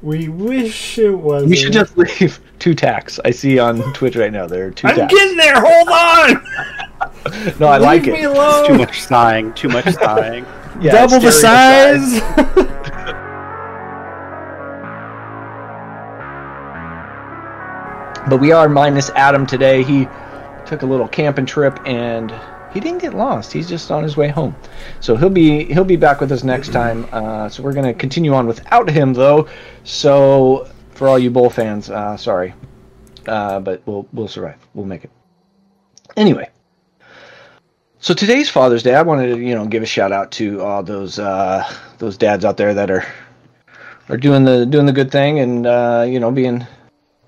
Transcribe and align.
We 0.00 0.28
wish 0.28 0.98
it 0.98 1.10
was. 1.10 1.46
We 1.46 1.56
should 1.56 1.72
just 1.72 1.96
leave 1.98 2.38
two 2.60 2.74
tacks. 2.74 3.18
I 3.24 3.30
see 3.30 3.58
on 3.58 3.80
Twitch 3.94 4.14
right 4.16 4.32
now. 4.32 4.46
There 4.46 4.66
are 4.66 4.70
two 4.70 4.86
I'm 4.86 4.94
tacks. 4.94 5.12
getting 5.12 5.36
there. 5.36 5.54
Hold 5.56 5.88
on. 5.88 7.58
no, 7.58 7.66
I 7.66 7.78
like 7.78 8.04
Leave 8.04 8.12
me 8.12 8.22
it. 8.22 8.26
alone. 8.30 8.66
Too 8.68 8.78
much 8.78 9.00
sighing. 9.02 9.52
Too 9.54 9.68
much 9.68 9.92
sighing. 9.94 10.44
Yeah, 10.80 10.92
Double 10.92 11.18
the 11.18 11.32
size. 11.32 12.20
But 18.28 18.40
we 18.40 18.52
are 18.52 18.68
minus 18.68 19.08
Adam 19.10 19.46
today. 19.46 19.82
He 19.82 20.06
took 20.66 20.82
a 20.82 20.86
little 20.86 21.08
camping 21.08 21.46
trip 21.46 21.78
and 21.86 22.30
he 22.72 22.80
didn't 22.80 23.00
get 23.00 23.14
lost. 23.14 23.52
He's 23.52 23.68
just 23.68 23.90
on 23.90 24.02
his 24.02 24.16
way 24.16 24.28
home. 24.28 24.54
So 25.00 25.16
he'll 25.16 25.30
be 25.30 25.64
he'll 25.64 25.84
be 25.84 25.96
back 25.96 26.20
with 26.20 26.30
us 26.32 26.44
next 26.44 26.72
time. 26.72 27.06
Uh, 27.12 27.48
so 27.48 27.62
we're 27.62 27.72
gonna 27.72 27.94
continue 27.94 28.34
on 28.34 28.46
without 28.46 28.90
him 28.90 29.14
though. 29.14 29.48
So 29.84 30.68
for 30.90 31.08
all 31.08 31.18
you 31.18 31.30
Bull 31.30 31.50
fans, 31.50 31.90
uh, 31.90 32.16
sorry, 32.16 32.54
uh, 33.26 33.60
but 33.60 33.82
we'll 33.86 34.06
we'll 34.12 34.28
survive. 34.28 34.56
We'll 34.74 34.86
make 34.86 35.04
it. 35.04 35.10
Anyway. 36.16 36.50
So 38.00 38.14
today's 38.14 38.48
Father's 38.48 38.84
Day, 38.84 38.94
I 38.94 39.02
wanted 39.02 39.34
to, 39.34 39.40
you 39.40 39.56
know, 39.56 39.66
give 39.66 39.82
a 39.82 39.86
shout 39.86 40.12
out 40.12 40.30
to 40.32 40.62
all 40.62 40.84
those 40.84 41.18
uh, 41.18 41.68
those 41.98 42.16
dads 42.16 42.44
out 42.44 42.56
there 42.56 42.72
that 42.74 42.90
are 42.90 43.04
are 44.08 44.16
doing 44.16 44.44
the 44.44 44.66
doing 44.66 44.86
the 44.86 44.92
good 44.92 45.10
thing 45.10 45.40
and 45.40 45.66
uh, 45.66 46.06
you 46.08 46.20
know 46.20 46.30
being 46.30 46.64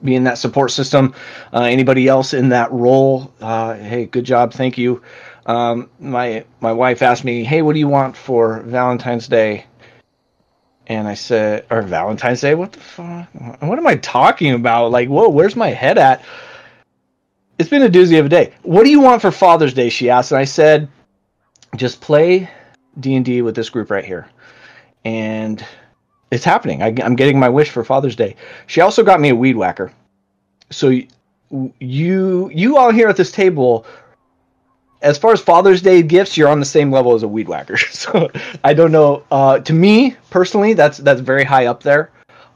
being 0.05 0.25
that 0.25 0.39
support 0.39 0.71
system. 0.71 1.13
Uh, 1.53 1.63
anybody 1.63 2.07
else 2.07 2.35
in 2.35 2.51
that 2.51 2.71
role, 2.71 3.33
hey, 3.41 4.07
good 4.07 4.25
job, 4.25 4.53
thank 4.53 4.79
you. 4.79 5.03
Um, 5.51 5.91
my 5.99 6.45
my 6.61 6.73
wife 6.73 7.03
asked 7.03 7.25
me, 7.25 7.43
hey, 7.43 7.61
what 7.63 7.73
do 7.73 7.81
you 7.81 7.89
want 7.89 8.17
for 8.17 8.61
Valentine's 8.61 9.27
Day? 9.27 9.65
And 10.87 11.09
I 11.09 11.15
said, 11.15 11.67
or 11.71 11.83
Valentine's 11.83 12.41
Day, 12.41 12.55
what 12.55 12.71
the 12.71 12.79
fuck? 12.79 13.29
What 13.61 13.77
am 13.77 13.87
I 13.87 13.97
talking 13.97 14.55
about? 14.55 14.93
Like, 14.93 15.09
whoa, 15.09 15.29
where's 15.29 15.57
my 15.57 15.71
head 15.71 15.99
at? 15.99 16.25
It's 17.59 17.69
been 17.69 17.83
a 17.83 17.89
doozy 17.89 18.21
of 18.21 18.27
a 18.27 18.29
day. 18.29 18.55
What 18.63 18.85
do 18.85 18.91
you 18.91 19.01
want 19.01 19.23
for 19.23 19.33
Father's 19.33 19.75
Day? 19.75 19.89
She 19.89 20.09
asked, 20.09 20.31
and 20.31 20.39
I 20.39 20.45
said, 20.45 20.89
just 21.75 22.01
play 22.01 22.49
D 23.01 23.17
and 23.17 23.25
D 23.25 23.43
with 23.43 23.57
this 23.57 23.71
group 23.71 23.91
right 23.91 24.05
here, 24.05 24.29
and 25.05 25.65
it's 26.31 26.45
happening. 26.45 26.81
I, 26.81 26.89
am 27.01 27.17
getting 27.17 27.41
my 27.41 27.49
wish 27.49 27.71
for 27.71 27.83
Father's 27.83 28.15
Day. 28.15 28.37
She 28.69 28.83
also 28.83 29.03
got 29.03 29.21
me 29.21 29.31
a 29.31 29.35
weed 29.35 29.57
whacker. 29.57 29.93
So 30.71 30.91
you 31.81 32.51
you 32.55 32.77
all 32.77 32.93
here 32.93 33.09
at 33.09 33.17
this 33.17 33.33
table, 33.33 33.85
as 35.03 35.19
far 35.19 35.33
as 35.33 35.41
Father's 35.41 35.83
Day 35.83 36.03
gifts, 36.03 36.37
you're 36.37 36.49
on 36.49 36.61
the 36.61 36.67
same 36.67 36.91
level 36.91 37.15
as 37.15 37.23
a 37.23 37.29
weed 37.29 37.49
whacker. 37.49 37.77
So 37.91 38.31
I 38.65 38.73
don't 38.73 38.93
know. 38.93 39.25
Uh, 39.31 39.59
to 39.59 39.73
me 39.75 40.17
personally, 40.31 40.73
that's 40.73 40.99
that's 40.99 41.21
very 41.21 41.45
high 41.45 41.67
up 41.67 41.83
there. 41.83 42.11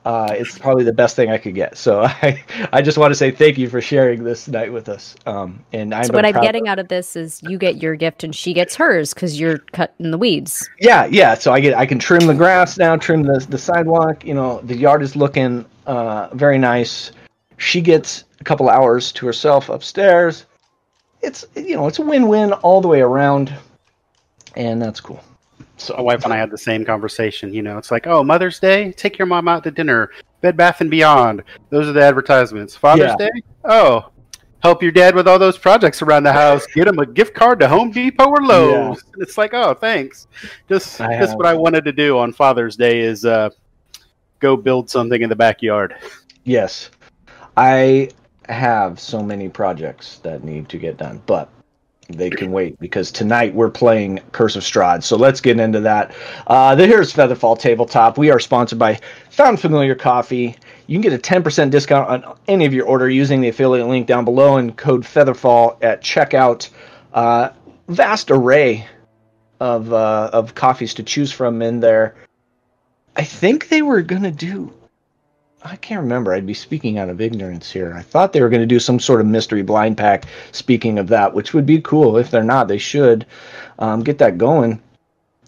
Uh, 0.04 0.28
it's 0.32 0.58
probably 0.58 0.84
the 0.84 0.92
best 0.92 1.16
thing 1.16 1.30
I 1.30 1.38
could 1.38 1.54
get. 1.54 1.76
So 1.76 2.02
I, 2.04 2.42
I 2.72 2.82
just 2.82 2.98
want 2.98 3.10
to 3.10 3.14
say 3.14 3.30
thank 3.30 3.56
you 3.58 3.68
for 3.68 3.80
sharing 3.80 4.24
this 4.24 4.48
night 4.48 4.72
with 4.72 4.88
us. 4.88 5.16
Um, 5.26 5.64
and 5.72 5.94
I'm 5.94 6.04
So 6.04 6.14
what 6.14 6.24
I'm 6.24 6.40
getting 6.42 6.68
out 6.68 6.78
of 6.78 6.88
this 6.88 7.16
is 7.16 7.42
you 7.42 7.58
get 7.58 7.82
your 7.82 7.94
gift 7.96 8.24
and 8.24 8.34
she 8.34 8.52
gets 8.52 8.74
hers 8.74 9.14
because 9.14 9.38
you're 9.38 9.58
cutting 9.72 10.10
the 10.10 10.18
weeds. 10.18 10.68
Yeah, 10.80 11.06
yeah. 11.06 11.34
So 11.34 11.52
I 11.52 11.60
get 11.60 11.74
I 11.74 11.86
can 11.86 11.98
trim 11.98 12.26
the 12.26 12.34
grass 12.34 12.78
now, 12.78 12.96
trim 12.96 13.22
the 13.22 13.44
the 13.48 13.58
sidewalk. 13.58 14.24
You 14.24 14.34
know, 14.34 14.60
the 14.62 14.76
yard 14.76 15.02
is 15.02 15.16
looking 15.16 15.64
uh, 15.86 16.28
very 16.34 16.58
nice. 16.58 17.12
She 17.56 17.80
gets 17.80 18.24
a 18.40 18.44
couple 18.44 18.68
hours 18.68 19.12
to 19.12 19.26
herself 19.26 19.68
upstairs. 19.68 20.46
It's 21.24 21.44
you 21.56 21.76
know 21.76 21.86
it's 21.86 21.98
a 21.98 22.02
win 22.02 22.28
win 22.28 22.52
all 22.52 22.80
the 22.80 22.88
way 22.88 23.00
around, 23.00 23.52
and 24.56 24.80
that's 24.80 25.00
cool. 25.00 25.22
So 25.76 25.94
my 25.96 26.02
wife 26.02 26.24
and 26.24 26.32
I 26.32 26.36
had 26.36 26.50
the 26.50 26.58
same 26.58 26.84
conversation. 26.84 27.52
You 27.52 27.62
know, 27.62 27.78
it's 27.78 27.90
like, 27.90 28.06
oh, 28.06 28.22
Mother's 28.22 28.60
Day, 28.60 28.92
take 28.92 29.18
your 29.18 29.26
mom 29.26 29.48
out 29.48 29.64
to 29.64 29.70
dinner. 29.70 30.10
Bed 30.40 30.56
Bath 30.56 30.80
and 30.80 30.90
Beyond, 30.90 31.42
those 31.70 31.88
are 31.88 31.92
the 31.92 32.02
advertisements. 32.02 32.76
Father's 32.76 33.14
Yeah. 33.18 33.26
Day, 33.26 33.42
oh, 33.64 34.10
help 34.62 34.82
your 34.82 34.92
dad 34.92 35.14
with 35.14 35.26
all 35.26 35.38
those 35.38 35.58
projects 35.58 36.02
around 36.02 36.22
the 36.22 36.32
house. 36.32 36.66
Get 36.74 36.86
him 36.86 36.98
a 36.98 37.06
gift 37.06 37.34
card 37.34 37.58
to 37.60 37.68
Home 37.68 37.90
Depot 37.90 38.26
or 38.28 38.42
Lowe's. 38.42 39.02
It's 39.18 39.36
like, 39.38 39.52
oh, 39.54 39.74
thanks. 39.74 40.28
Just 40.68 41.00
I 41.00 41.18
just 41.18 41.30
have- 41.30 41.38
what 41.38 41.46
I 41.46 41.54
wanted 41.54 41.84
to 41.86 41.92
do 41.92 42.18
on 42.18 42.32
Father's 42.32 42.76
Day 42.76 43.00
is 43.00 43.24
uh, 43.24 43.50
go 44.38 44.56
build 44.56 44.88
something 44.90 45.22
in 45.22 45.28
the 45.28 45.36
backyard. 45.36 45.96
Yes, 46.44 46.90
I 47.56 48.10
have 48.48 49.00
so 49.00 49.22
many 49.22 49.48
projects 49.48 50.18
that 50.18 50.44
need 50.44 50.68
to 50.70 50.78
get 50.78 50.96
done, 50.96 51.22
but 51.26 51.48
they 52.08 52.30
can 52.30 52.52
wait 52.52 52.78
because 52.78 53.10
tonight 53.10 53.54
we're 53.54 53.70
playing 53.70 54.20
Curse 54.32 54.56
of 54.56 54.62
Strahd. 54.62 55.02
So 55.02 55.16
let's 55.16 55.40
get 55.40 55.58
into 55.58 55.80
that. 55.80 56.14
Uh, 56.46 56.76
here's 56.76 57.12
Featherfall 57.12 57.58
Tabletop. 57.58 58.18
We 58.18 58.30
are 58.30 58.38
sponsored 58.38 58.78
by 58.78 59.00
Found 59.30 59.60
Familiar 59.60 59.94
Coffee. 59.94 60.56
You 60.86 60.94
can 60.96 61.00
get 61.00 61.12
a 61.12 61.18
10% 61.18 61.70
discount 61.70 62.08
on 62.08 62.36
any 62.46 62.66
of 62.66 62.74
your 62.74 62.86
order 62.86 63.08
using 63.08 63.40
the 63.40 63.48
affiliate 63.48 63.86
link 63.86 64.06
down 64.06 64.24
below 64.24 64.58
and 64.58 64.76
code 64.76 65.02
Featherfall 65.02 65.82
at 65.82 66.02
checkout. 66.02 66.68
Uh, 67.12 67.50
vast 67.88 68.30
array 68.30 68.86
of 69.60 69.92
uh, 69.92 70.30
of 70.32 70.54
coffees 70.54 70.94
to 70.94 71.02
choose 71.02 71.32
from 71.32 71.62
in 71.62 71.80
there. 71.80 72.16
I 73.16 73.24
think 73.24 73.68
they 73.68 73.82
were 73.82 74.02
gonna 74.02 74.32
do 74.32 74.72
I 75.64 75.76
can't 75.76 76.02
remember. 76.02 76.34
I'd 76.34 76.46
be 76.46 76.54
speaking 76.54 76.98
out 76.98 77.08
of 77.08 77.22
ignorance 77.22 77.72
here. 77.72 77.94
I 77.94 78.02
thought 78.02 78.34
they 78.34 78.42
were 78.42 78.50
going 78.50 78.60
to 78.60 78.66
do 78.66 78.78
some 78.78 79.00
sort 79.00 79.22
of 79.22 79.26
mystery 79.26 79.62
blind 79.62 79.96
pack. 79.96 80.26
Speaking 80.52 80.98
of 80.98 81.08
that, 81.08 81.32
which 81.32 81.54
would 81.54 81.64
be 81.64 81.80
cool. 81.80 82.18
If 82.18 82.30
they're 82.30 82.44
not, 82.44 82.68
they 82.68 82.78
should 82.78 83.24
um, 83.78 84.02
get 84.02 84.18
that 84.18 84.36
going 84.36 84.80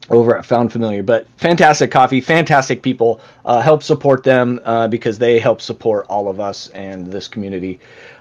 over 0.09 0.37
at 0.39 0.47
Found 0.47 0.73
Familiar. 0.73 1.03
But 1.03 1.27
fantastic 1.37 1.91
coffee, 1.91 2.23
fantastic 2.23 2.83
people. 2.83 3.21
Uh, 3.45 3.61
help 3.61 3.83
support 3.83 4.23
them 4.23 4.59
uh, 4.65 4.89
because 4.89 5.19
they 5.19 5.39
help 5.39 5.61
support 5.61 6.07
all 6.09 6.31
of 6.31 6.41
us 6.41 6.69
and 6.69 7.07
this 7.09 7.29
community 7.29 7.79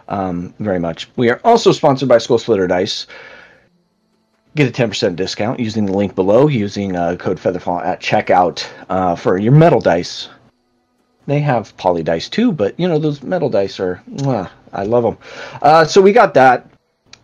um, 0.09 0.53
very 0.59 0.79
much. 0.79 1.09
We 1.15 1.29
are 1.29 1.39
also 1.45 1.71
sponsored 1.71 2.09
by 2.09 2.17
Skull 2.17 2.39
Splitter 2.39 2.67
Dice. 2.67 3.07
Get 4.55 4.67
a 4.67 4.87
10% 4.87 5.15
discount 5.15 5.59
using 5.59 5.85
the 5.85 5.93
link 5.93 6.15
below, 6.15 6.47
using 6.47 6.95
uh, 6.95 7.15
code 7.17 7.37
Featherfall 7.37 7.85
at 7.85 8.01
checkout 8.01 8.65
uh, 8.89 9.15
for 9.15 9.37
your 9.37 9.51
metal 9.51 9.81
dice 9.81 10.29
they 11.27 11.39
have 11.39 11.75
poly 11.77 12.03
dice 12.03 12.29
too, 12.29 12.51
but 12.51 12.79
you 12.79 12.87
know 12.87 12.99
those 12.99 13.23
metal 13.23 13.49
dice 13.49 13.79
are. 13.79 14.01
mwah, 14.09 14.49
I 14.73 14.83
love 14.83 15.03
them. 15.03 15.17
Uh, 15.61 15.85
so 15.85 16.01
we 16.01 16.11
got 16.11 16.33
that 16.35 16.67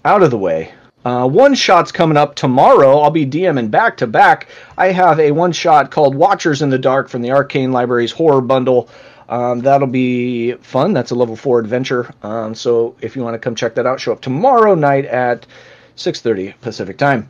out 0.03 0.23
of 0.23 0.31
the 0.31 0.37
way. 0.37 0.73
Uh, 1.03 1.27
one 1.27 1.55
shot's 1.55 1.91
coming 1.91 2.17
up 2.17 2.35
tomorrow. 2.35 2.99
I'll 2.99 3.09
be 3.09 3.25
DMing 3.25 3.71
back 3.71 3.97
to 3.97 4.07
back. 4.07 4.47
I 4.77 4.91
have 4.91 5.19
a 5.19 5.31
one 5.31 5.51
shot 5.51 5.89
called 5.89 6.15
Watchers 6.15 6.61
in 6.61 6.69
the 6.69 6.77
Dark 6.77 7.09
from 7.09 7.21
the 7.21 7.31
Arcane 7.31 7.71
Libraries 7.71 8.11
horror 8.11 8.41
bundle. 8.41 8.87
Um, 9.27 9.61
that'll 9.61 9.87
be 9.87 10.53
fun. 10.53 10.93
That's 10.93 11.11
a 11.11 11.15
level 11.15 11.35
four 11.35 11.59
adventure. 11.59 12.13
Um, 12.21 12.53
so 12.53 12.95
if 13.01 13.15
you 13.15 13.23
want 13.23 13.33
to 13.33 13.39
come 13.39 13.55
check 13.55 13.75
that 13.75 13.87
out, 13.87 13.99
show 13.99 14.11
up 14.11 14.21
tomorrow 14.21 14.75
night 14.75 15.05
at 15.05 15.47
6:30 15.95 16.53
Pacific 16.61 16.97
time. 16.97 17.29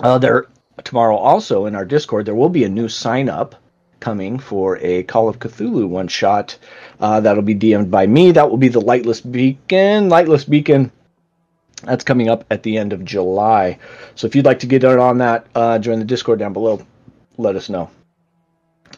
Uh, 0.00 0.18
there 0.18 0.46
tomorrow 0.82 1.16
also 1.16 1.66
in 1.66 1.74
our 1.74 1.84
Discord 1.84 2.26
there 2.26 2.34
will 2.34 2.48
be 2.48 2.64
a 2.64 2.68
new 2.68 2.88
sign 2.88 3.28
up 3.28 3.54
coming 4.00 4.38
for 4.38 4.78
a 4.78 5.02
Call 5.04 5.28
of 5.28 5.38
Cthulhu 5.38 5.88
one 5.88 6.08
shot. 6.08 6.56
Uh, 6.98 7.20
that'll 7.20 7.42
be 7.42 7.54
DM'd 7.54 7.90
by 7.90 8.06
me. 8.06 8.32
That 8.32 8.50
will 8.50 8.56
be 8.56 8.68
the 8.68 8.80
Lightless 8.80 9.20
Beacon. 9.20 10.08
Lightless 10.08 10.44
Beacon. 10.48 10.90
That's 11.84 12.04
coming 12.04 12.28
up 12.28 12.44
at 12.50 12.62
the 12.62 12.76
end 12.76 12.92
of 12.92 13.04
July. 13.04 13.78
So 14.14 14.26
if 14.26 14.34
you'd 14.34 14.44
like 14.44 14.58
to 14.60 14.66
get 14.66 14.84
in 14.84 14.98
on 14.98 15.18
that, 15.18 15.46
uh, 15.54 15.78
join 15.78 15.98
the 15.98 16.04
Discord 16.04 16.38
down 16.38 16.52
below. 16.52 16.84
Let 17.38 17.56
us 17.56 17.68
know. 17.68 17.90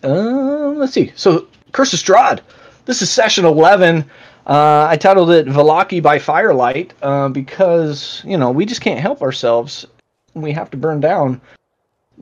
Uh, 0.02 0.72
let's 0.76 0.92
see. 0.92 1.12
So 1.14 1.46
Curse 1.72 1.92
of 1.92 2.00
Strahd. 2.00 2.40
This 2.84 3.02
is 3.02 3.10
session 3.10 3.44
11. 3.44 4.04
Uh, 4.46 4.86
I 4.90 4.96
titled 4.96 5.30
it 5.30 5.46
Vallaki 5.46 6.02
by 6.02 6.18
Firelight 6.18 6.94
uh, 7.02 7.28
because, 7.28 8.22
you 8.24 8.36
know, 8.36 8.50
we 8.50 8.66
just 8.66 8.80
can't 8.80 8.98
help 8.98 9.22
ourselves. 9.22 9.86
We 10.34 10.50
have 10.52 10.70
to 10.70 10.76
burn 10.76 11.00
down 11.00 11.40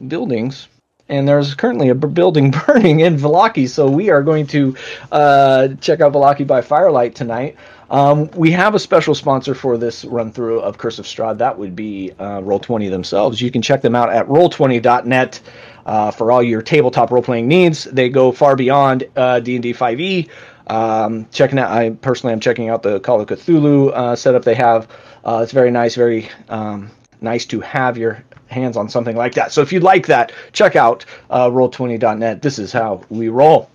buildings 0.09 0.69
and 1.11 1.29
there's 1.29 1.55
currently 1.55 1.89
a 1.89 1.95
building 1.95 2.51
burning 2.67 3.01
in 3.01 3.17
Vallaki, 3.17 3.69
so 3.69 3.91
we 3.91 4.09
are 4.11 4.23
going 4.23 4.47
to 4.49 4.77
uh, 5.13 5.69
check 5.81 6.01
out 6.01 6.13
Vallaki 6.13 6.47
by 6.47 6.63
Firelight 6.63 7.15
tonight. 7.15 7.57
Um, 7.91 8.31
we 8.37 8.53
have 8.53 8.77
a 8.77 8.79
special 8.79 9.17
sponsor 9.17 9.53
for 9.53 9.77
this 9.77 10.05
run 10.05 10.31
through 10.31 10.61
of 10.61 10.79
Curse 10.79 11.01
of 11.01 11.07
Strahd. 11.07 11.39
That 11.39 11.59
would 11.59 11.75
be 11.75 12.13
uh, 12.21 12.41
Roll20 12.41 12.89
themselves. 12.89 13.43
You 13.43 13.51
can 13.51 13.63
check 13.63 13.83
them 13.83 13.97
out 13.97 14.11
at 14.11 14.29
roll20.net 14.29 15.41
uh, 15.87 16.11
for 16.13 16.31
all 16.31 16.43
your 16.43 16.63
tabletop 16.63 17.11
role 17.11 17.23
playing 17.23 17.49
needs. 17.49 17.85
They 17.85 18.09
go 18.09 18.31
far 18.31 18.55
beyond 18.55 19.09
uh, 19.17 19.41
D&D 19.41 19.75
5e. 19.75 20.29
Um, 20.69 21.27
checking 21.33 21.59
out, 21.59 21.73
I 21.73 21.91
personally 21.91 22.33
am 22.33 22.39
checking 22.39 22.69
out 22.69 22.85
the 22.85 23.01
Call 23.01 23.21
of 23.21 23.27
Cthulhu 23.27 23.91
uh, 23.93 24.15
setup 24.15 24.45
they 24.45 24.55
have. 24.55 24.87
Uh, 25.25 25.41
it's 25.43 25.51
very 25.51 25.73
nice, 25.73 25.97
very 25.97 26.29
um, 26.49 26.93
nice 27.23 27.47
to 27.47 27.61
have 27.61 27.97
your 27.97 28.23
hands 28.47 28.77
on 28.77 28.89
something 28.89 29.17
like 29.17 29.35
that. 29.35 29.53
So 29.53 29.63
if 29.63 29.73
you'd 29.73 29.83
like 29.83 30.07
that, 30.07 30.33
check 30.53 30.77
out 30.77 31.05
uh, 31.31 31.49
roll20.net. 31.49 32.43
This 32.43 32.59
is 32.59 32.73
how 32.73 33.03
we 33.09 33.29
roll. 33.29 33.71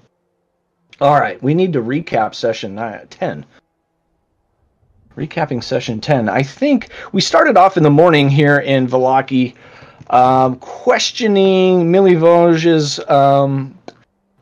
All 1.01 1.19
right, 1.19 1.41
we 1.43 1.53
need 1.53 1.73
to 1.73 1.81
recap 1.81 2.35
session 2.35 2.75
nine, 2.75 3.07
10. 3.09 3.45
Recapping 5.17 5.63
session 5.63 5.99
10. 5.99 6.29
I 6.29 6.43
think 6.43 6.89
we 7.11 7.21
started 7.21 7.57
off 7.57 7.77
in 7.77 7.83
the 7.83 7.89
morning 7.89 8.29
here 8.29 8.59
in 8.59 8.87
Vallaki, 8.87 9.55
um, 10.09 10.57
questioning 10.57 11.91
Milivoj's 11.91 12.99
um, 13.09 13.77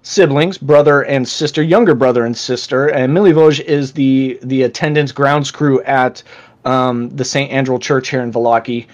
siblings, 0.03 0.57
brother 0.57 1.03
and 1.03 1.27
sister, 1.27 1.63
younger 1.63 1.95
brother 1.95 2.25
and 2.25 2.37
sister, 2.37 2.87
and 2.87 3.15
Milivoj 3.15 3.61
is 3.61 3.93
the 3.93 4.37
the 4.43 4.63
attendance 4.63 5.11
grounds 5.11 5.49
crew 5.49 5.81
at 5.83 6.21
um, 6.65 7.09
the 7.09 7.25
St. 7.25 7.51
Andrew 7.51 7.79
Church 7.79 8.09
here 8.09 8.21
in 8.21 8.31
Vallaki. 8.31 8.87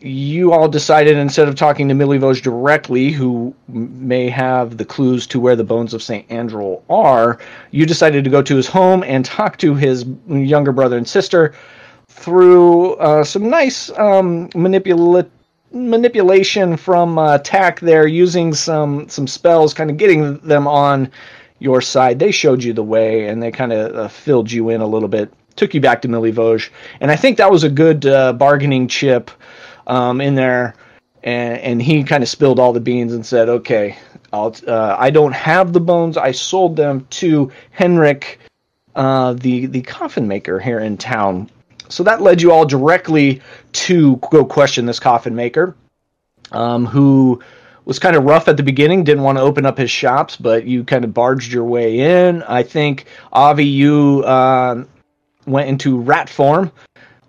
You 0.00 0.52
all 0.52 0.68
decided 0.68 1.16
instead 1.16 1.48
of 1.48 1.54
talking 1.54 1.88
to 1.88 1.94
Milivoj 1.94 2.42
directly, 2.42 3.12
who 3.12 3.54
may 3.68 4.28
have 4.28 4.76
the 4.76 4.84
clues 4.84 5.28
to 5.28 5.38
where 5.38 5.54
the 5.54 5.62
bones 5.62 5.94
of 5.94 6.02
St. 6.02 6.28
Andrew 6.28 6.78
are, 6.90 7.38
you 7.70 7.86
decided 7.86 8.24
to 8.24 8.30
go 8.30 8.42
to 8.42 8.56
his 8.56 8.66
home 8.66 9.04
and 9.04 9.24
talk 9.24 9.58
to 9.58 9.76
his 9.76 10.04
younger 10.28 10.72
brother 10.72 10.96
and 10.96 11.06
sister 11.06 11.54
through 12.08 12.94
uh, 12.94 13.24
some 13.24 13.48
nice 13.48 13.90
um, 13.98 14.48
manipula- 14.50 15.28
manipulation 15.72 16.76
from 16.76 17.18
uh, 17.18 17.38
Tack 17.38 17.80
there, 17.80 18.06
using 18.06 18.54
some 18.54 19.08
some 19.08 19.26
spells, 19.26 19.74
kind 19.74 19.90
of 19.90 19.96
getting 19.96 20.38
them 20.38 20.66
on 20.66 21.10
your 21.58 21.80
side. 21.80 22.18
They 22.18 22.30
showed 22.30 22.62
you 22.62 22.72
the 22.72 22.82
way, 22.82 23.28
and 23.28 23.42
they 23.42 23.50
kind 23.50 23.72
of 23.72 23.94
uh, 23.94 24.08
filled 24.08 24.50
you 24.50 24.68
in 24.68 24.80
a 24.80 24.86
little 24.86 25.08
bit, 25.08 25.32
took 25.56 25.74
you 25.74 25.80
back 25.80 26.02
to 26.02 26.08
Milivoj, 26.08 26.70
and 27.00 27.10
I 27.10 27.16
think 27.16 27.38
that 27.38 27.50
was 27.50 27.64
a 27.64 27.68
good 27.68 28.06
uh, 28.06 28.32
bargaining 28.32 28.88
chip 28.88 29.30
um, 29.86 30.20
in 30.20 30.34
there. 30.34 30.74
And, 31.24 31.58
and 31.58 31.82
he 31.82 32.02
kind 32.02 32.24
of 32.24 32.28
spilled 32.28 32.58
all 32.58 32.72
the 32.72 32.80
beans 32.80 33.12
and 33.12 33.24
said, 33.24 33.48
"Okay, 33.48 33.96
I'll, 34.32 34.54
uh, 34.66 34.96
I 34.98 35.10
don't 35.10 35.32
have 35.32 35.72
the 35.72 35.80
bones. 35.80 36.16
I 36.16 36.32
sold 36.32 36.74
them 36.76 37.06
to 37.10 37.52
Henrik, 37.70 38.40
uh, 38.96 39.34
the 39.34 39.66
the 39.66 39.82
coffin 39.82 40.26
maker 40.26 40.58
here 40.58 40.80
in 40.80 40.96
town. 40.96 41.50
So 41.88 42.02
that 42.04 42.22
led 42.22 42.40
you 42.40 42.52
all 42.52 42.64
directly 42.64 43.42
to 43.72 44.16
go 44.30 44.44
question 44.44 44.86
this 44.86 44.98
coffin 44.98 45.34
maker, 45.34 45.76
um, 46.50 46.86
who 46.86 47.42
was 47.84 47.98
kind 47.98 48.16
of 48.16 48.24
rough 48.24 48.48
at 48.48 48.56
the 48.56 48.62
beginning, 48.62 49.04
didn't 49.04 49.24
want 49.24 49.36
to 49.36 49.42
open 49.42 49.66
up 49.66 49.76
his 49.76 49.90
shops, 49.90 50.36
but 50.36 50.64
you 50.64 50.84
kind 50.84 51.04
of 51.04 51.12
barged 51.12 51.52
your 51.52 51.64
way 51.64 52.28
in. 52.28 52.42
I 52.44 52.62
think 52.62 53.06
Avi, 53.32 53.66
you 53.66 54.22
uh, 54.24 54.84
went 55.46 55.68
into 55.68 55.98
rat 55.98 56.28
form 56.28 56.70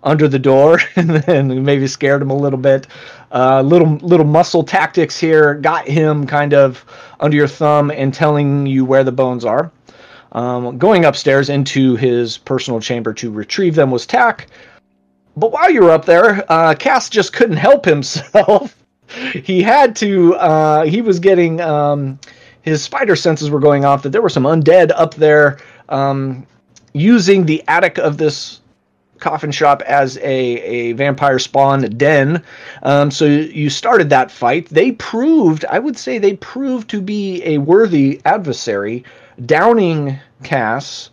under 0.02 0.28
the 0.28 0.38
door 0.38 0.80
and 0.96 1.10
then 1.10 1.64
maybe 1.64 1.86
scared 1.86 2.22
him 2.22 2.30
a 2.30 2.36
little 2.36 2.58
bit. 2.58 2.86
Uh, 3.32 3.62
little 3.62 3.96
little 3.96 4.26
muscle 4.26 4.62
tactics 4.62 5.18
here 5.18 5.54
got 5.54 5.88
him 5.88 6.26
kind 6.26 6.54
of 6.54 6.84
under 7.20 7.36
your 7.36 7.48
thumb 7.48 7.90
and 7.90 8.14
telling 8.14 8.66
you 8.66 8.84
where 8.84 9.02
the 9.02 9.12
bones 9.12 9.44
are. 9.44 9.72
Um, 10.32 10.78
going 10.78 11.04
upstairs 11.04 11.48
into 11.48 11.94
his 11.96 12.38
personal 12.38 12.80
chamber 12.80 13.12
to 13.14 13.30
retrieve 13.30 13.76
them 13.76 13.90
was 13.90 14.04
Tack. 14.04 14.48
But 15.36 15.52
while 15.52 15.70
you 15.70 15.82
were 15.82 15.90
up 15.90 16.04
there, 16.04 16.44
uh, 16.50 16.74
Cass 16.74 17.08
just 17.08 17.32
couldn't 17.32 17.56
help 17.56 17.84
himself. 17.84 18.76
he 19.32 19.62
had 19.62 19.96
to. 19.96 20.34
Uh, 20.34 20.84
he 20.84 21.02
was 21.02 21.18
getting 21.18 21.60
um, 21.60 22.18
his 22.62 22.82
spider 22.82 23.14
senses 23.16 23.50
were 23.50 23.60
going 23.60 23.84
off 23.84 24.02
that 24.02 24.10
there 24.10 24.22
were 24.22 24.28
some 24.28 24.44
undead 24.44 24.90
up 24.94 25.14
there 25.14 25.58
um, 25.88 26.46
using 26.94 27.44
the 27.44 27.62
attic 27.68 27.98
of 27.98 28.16
this 28.16 28.60
coffin 29.18 29.50
shop 29.50 29.82
as 29.82 30.16
a, 30.18 30.22
a 30.22 30.92
vampire 30.92 31.38
spawn 31.38 31.82
den. 31.96 32.42
Um, 32.82 33.10
so 33.10 33.24
you 33.24 33.70
started 33.70 34.10
that 34.10 34.30
fight. 34.30 34.68
They 34.68 34.92
proved, 34.92 35.64
I 35.66 35.78
would 35.78 35.96
say, 35.96 36.18
they 36.18 36.36
proved 36.36 36.90
to 36.90 37.00
be 37.00 37.42
a 37.44 37.58
worthy 37.58 38.20
adversary, 38.24 39.04
downing 39.46 40.18
Cass, 40.42 41.10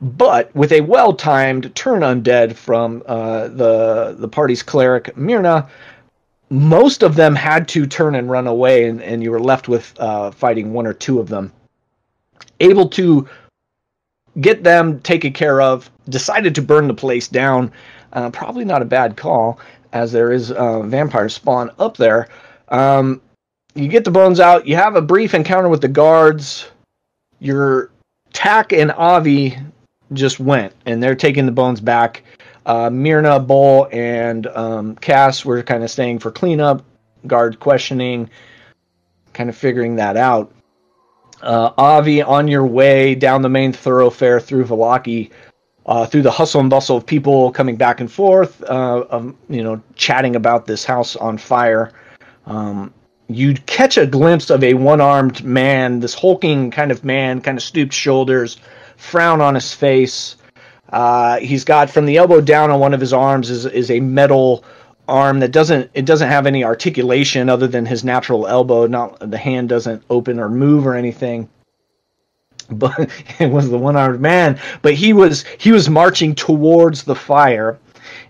but 0.00 0.54
with 0.54 0.72
a 0.72 0.80
well-timed 0.80 1.74
turn 1.74 2.00
undead 2.00 2.54
from 2.56 3.02
uh, 3.06 3.48
the 3.48 4.16
the 4.18 4.28
party's 4.28 4.62
cleric 4.62 5.16
Myrna. 5.16 5.68
Most 6.50 7.02
of 7.02 7.14
them 7.14 7.34
had 7.34 7.68
to 7.68 7.86
turn 7.86 8.14
and 8.14 8.30
run 8.30 8.46
away, 8.46 8.88
and, 8.88 9.00
and 9.02 9.22
you 9.22 9.30
were 9.30 9.40
left 9.40 9.68
with 9.68 9.94
uh, 9.98 10.30
fighting 10.32 10.72
one 10.72 10.86
or 10.86 10.92
two 10.92 11.20
of 11.20 11.28
them. 11.28 11.52
Able 12.60 12.88
to 12.90 13.28
get 14.40 14.64
them 14.64 15.00
taken 15.00 15.32
care 15.32 15.60
of, 15.60 15.90
decided 16.08 16.54
to 16.54 16.62
burn 16.62 16.88
the 16.88 16.94
place 16.94 17.28
down. 17.28 17.70
Uh, 18.12 18.30
probably 18.30 18.64
not 18.64 18.82
a 18.82 18.86
bad 18.86 19.16
call, 19.16 19.58
as 19.92 20.12
there 20.12 20.32
is 20.32 20.52
uh, 20.52 20.82
vampire 20.82 21.28
spawn 21.28 21.70
up 21.78 21.96
there. 21.96 22.28
Um, 22.68 23.20
you 23.74 23.88
get 23.88 24.04
the 24.04 24.10
bones 24.10 24.40
out. 24.40 24.66
You 24.66 24.76
have 24.76 24.96
a 24.96 25.02
brief 25.02 25.34
encounter 25.34 25.68
with 25.68 25.80
the 25.80 25.88
guards. 25.88 26.70
Your 27.38 27.90
Tack 28.32 28.72
and 28.72 28.92
Avi 28.92 29.56
just 30.12 30.40
went, 30.40 30.72
and 30.86 31.02
they're 31.02 31.14
taking 31.14 31.46
the 31.46 31.52
bones 31.52 31.80
back. 31.80 32.22
Uh, 32.64 32.90
Myrna, 32.90 33.40
Bull, 33.40 33.88
and 33.92 34.46
um, 34.48 34.94
Cass 34.96 35.44
were 35.44 35.62
kind 35.62 35.82
of 35.82 35.90
staying 35.90 36.20
for 36.20 36.30
cleanup, 36.30 36.84
guard 37.26 37.58
questioning, 37.60 38.30
kind 39.32 39.50
of 39.50 39.56
figuring 39.56 39.96
that 39.96 40.16
out. 40.16 40.52
Uh, 41.42 41.72
Avi, 41.76 42.22
on 42.22 42.46
your 42.46 42.64
way 42.64 43.14
down 43.14 43.42
the 43.42 43.48
main 43.48 43.72
thoroughfare 43.72 44.38
through 44.38 44.64
Vallaki, 44.64 45.30
uh, 45.86 46.06
through 46.06 46.22
the 46.22 46.30
hustle 46.30 46.60
and 46.60 46.70
bustle 46.70 46.96
of 46.96 47.04
people 47.04 47.50
coming 47.50 47.76
back 47.76 48.00
and 48.00 48.10
forth, 48.10 48.62
uh, 48.62 49.04
um, 49.10 49.36
you 49.48 49.62
know, 49.62 49.82
chatting 49.96 50.36
about 50.36 50.66
this 50.66 50.84
house 50.84 51.16
on 51.16 51.36
fire. 51.36 51.92
Um, 52.46 52.94
you'd 53.28 53.66
catch 53.66 53.98
a 53.98 54.06
glimpse 54.06 54.50
of 54.50 54.62
a 54.62 54.74
one-armed 54.74 55.42
man, 55.42 55.98
this 55.98 56.14
hulking 56.14 56.70
kind 56.70 56.92
of 56.92 57.04
man, 57.04 57.40
kind 57.40 57.58
of 57.58 57.64
stooped 57.64 57.92
shoulders, 57.92 58.58
frown 58.96 59.40
on 59.40 59.54
his 59.54 59.74
face. 59.74 60.36
Uh, 60.90 61.38
he's 61.38 61.64
got 61.64 61.90
from 61.90 62.06
the 62.06 62.18
elbow 62.18 62.40
down 62.40 62.70
on 62.70 62.78
one 62.78 62.94
of 62.94 63.00
his 63.00 63.12
arms 63.12 63.50
is 63.50 63.64
is 63.64 63.90
a 63.90 63.98
metal 63.98 64.62
arm 65.12 65.40
that 65.40 65.52
doesn't 65.52 65.90
it 65.94 66.06
doesn't 66.06 66.28
have 66.28 66.46
any 66.46 66.64
articulation 66.64 67.48
other 67.48 67.68
than 67.68 67.86
his 67.86 68.02
natural 68.02 68.46
elbow. 68.48 68.86
Not 68.86 69.30
the 69.30 69.38
hand 69.38 69.68
doesn't 69.68 70.02
open 70.10 70.40
or 70.40 70.48
move 70.48 70.86
or 70.86 70.94
anything. 70.94 71.48
But 72.70 73.10
it 73.38 73.50
was 73.50 73.68
the 73.68 73.76
one-armed 73.76 74.20
man. 74.20 74.58
But 74.80 74.94
he 74.94 75.12
was 75.12 75.44
he 75.58 75.72
was 75.72 75.90
marching 75.90 76.34
towards 76.34 77.02
the 77.02 77.14
fire, 77.14 77.78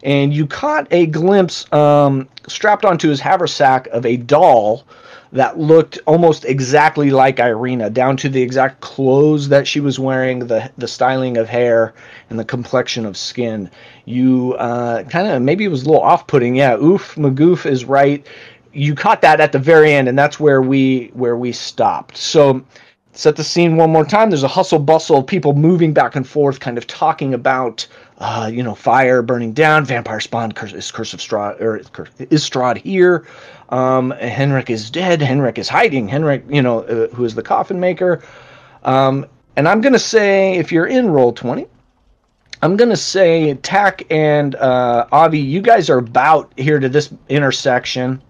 and 0.03 0.35
you 0.35 0.47
caught 0.49 0.89
a 0.91 1.07
glimpse 1.07 1.73
um, 1.73 2.29
strapped 2.49 2.85
onto 2.85 3.09
his 3.09 3.21
haversack 3.21 3.87
of 3.89 4.05
a 4.05 4.17
doll 4.17 4.85
that 5.33 5.59
looked 5.59 5.99
almost 6.07 6.45
exactly 6.45 7.11
like 7.11 7.41
Irina, 7.41 7.89
down 7.89 8.17
to 8.19 8.29
the 8.29 8.43
exact 8.43 8.81
clothes 8.81 9.49
that 9.49 9.67
she 9.67 9.81
was 9.81 9.99
wearing, 9.99 10.41
the 10.41 10.71
the 10.79 10.89
styling 10.89 11.39
of 11.39 11.49
hair, 11.49 11.95
and 12.31 12.39
the 12.39 12.45
complexion 12.45 13.07
of 13.07 13.17
skin. 13.17 13.71
You 14.05 14.55
uh, 14.55 15.05
kind 15.05 15.29
of 15.29 15.43
maybe 15.43 15.65
it 15.65 15.69
was 15.69 15.83
a 15.83 15.87
little 15.87 16.03
off-putting. 16.03 16.55
Yeah, 16.55 16.77
oof, 16.77 17.15
Magoof 17.17 17.67
is 17.67 17.85
right. 17.85 18.27
You 18.75 18.95
caught 18.95 19.21
that 19.23 19.41
at 19.41 19.53
the 19.53 19.59
very 19.59 19.93
end, 19.93 20.09
and 20.09 20.19
that's 20.19 20.39
where 20.39 20.63
we 20.63 21.11
where 21.15 21.37
we 21.37 21.53
stopped. 21.53 22.17
So 22.17 22.63
set 23.13 23.37
the 23.37 23.45
scene 23.45 23.77
one 23.77 23.91
more 23.91 24.05
time. 24.05 24.31
There's 24.31 24.43
a 24.43 24.49
hustle 24.49 24.79
bustle 24.79 25.19
of 25.19 25.27
people 25.27 25.55
moving 25.55 25.93
back 25.93 26.17
and 26.17 26.27
forth, 26.27 26.61
kind 26.61 26.79
of 26.79 26.87
talking 26.87 27.35
about, 27.35 27.87
uh, 28.19 28.51
you 28.53 28.63
know, 28.63 28.75
fire 28.75 29.23
burning 29.23 29.53
down, 29.53 29.85
vampire 29.85 30.21
spawn, 30.21 30.53
curse, 30.53 30.73
is 30.73 30.91
Curse 30.91 31.13
of 31.13 31.21
Strahd, 31.21 31.61
or 31.61 31.77
is, 31.77 31.91
Strahd 32.49 32.79
here? 32.79 33.27
Um, 33.73 34.11
Henrik 34.13 34.69
is 34.69 34.91
dead. 34.91 35.23
Henrik 35.23 35.59
is 35.59 35.69
hiding. 35.69 36.07
Henrik, 36.07 36.45
you 36.49 36.61
know, 36.61 36.81
uh, 36.81 37.09
who 37.09 37.25
is 37.25 37.35
the 37.35 37.43
coffin 37.43 37.81
maker. 37.81 38.23
Um, 38.85 39.27
and 39.57 39.67
I'm 39.67 39.81
going 39.81 39.95
to 39.95 39.99
say, 39.99 40.57
if 40.57 40.71
you're 40.71 40.87
in 40.87 41.11
roll 41.11 41.33
20, 41.33 41.67
I'm 42.61 42.77
going 42.77 42.91
to 42.91 42.97
say 42.97 43.55
Tack 43.55 44.05
and 44.11 44.55
uh, 44.57 45.07
Avi, 45.11 45.39
you 45.39 45.63
guys 45.63 45.89
are 45.89 45.99
about 45.99 46.53
here 46.59 46.79
to 46.79 46.89
this 46.89 47.13
intersection 47.31 48.23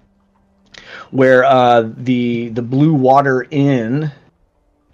where 1.10 1.44
uh, 1.44 1.90
the 1.96 2.48
the 2.50 2.62
Blue 2.62 2.94
Water 2.94 3.46
Inn 3.50 4.10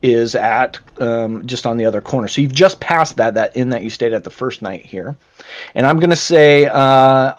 is 0.03 0.35
at 0.35 0.79
um, 1.01 1.47
just 1.47 1.67
on 1.67 1.77
the 1.77 1.85
other 1.85 2.01
corner. 2.01 2.27
So 2.27 2.41
you've 2.41 2.53
just 2.53 2.81
passed 2.81 3.17
that 3.17 3.35
that 3.35 3.57
inn 3.57 3.69
that 3.71 3.83
you 3.83 3.91
stayed 3.91 4.13
at 4.13 4.25
the 4.25 4.31
first 4.31 4.63
night 4.63 4.85
here, 4.85 5.17
and 5.75 5.87
I'm 5.87 6.01
gonna 6.01 6.17
say 6.17 6.67
uh, 6.67 7.35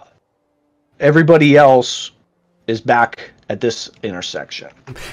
everybody 1.00 1.58
else 1.58 2.12
is 2.70 2.82
back 2.82 3.32
at 3.50 3.62
this 3.62 3.90
intersection. 4.04 4.70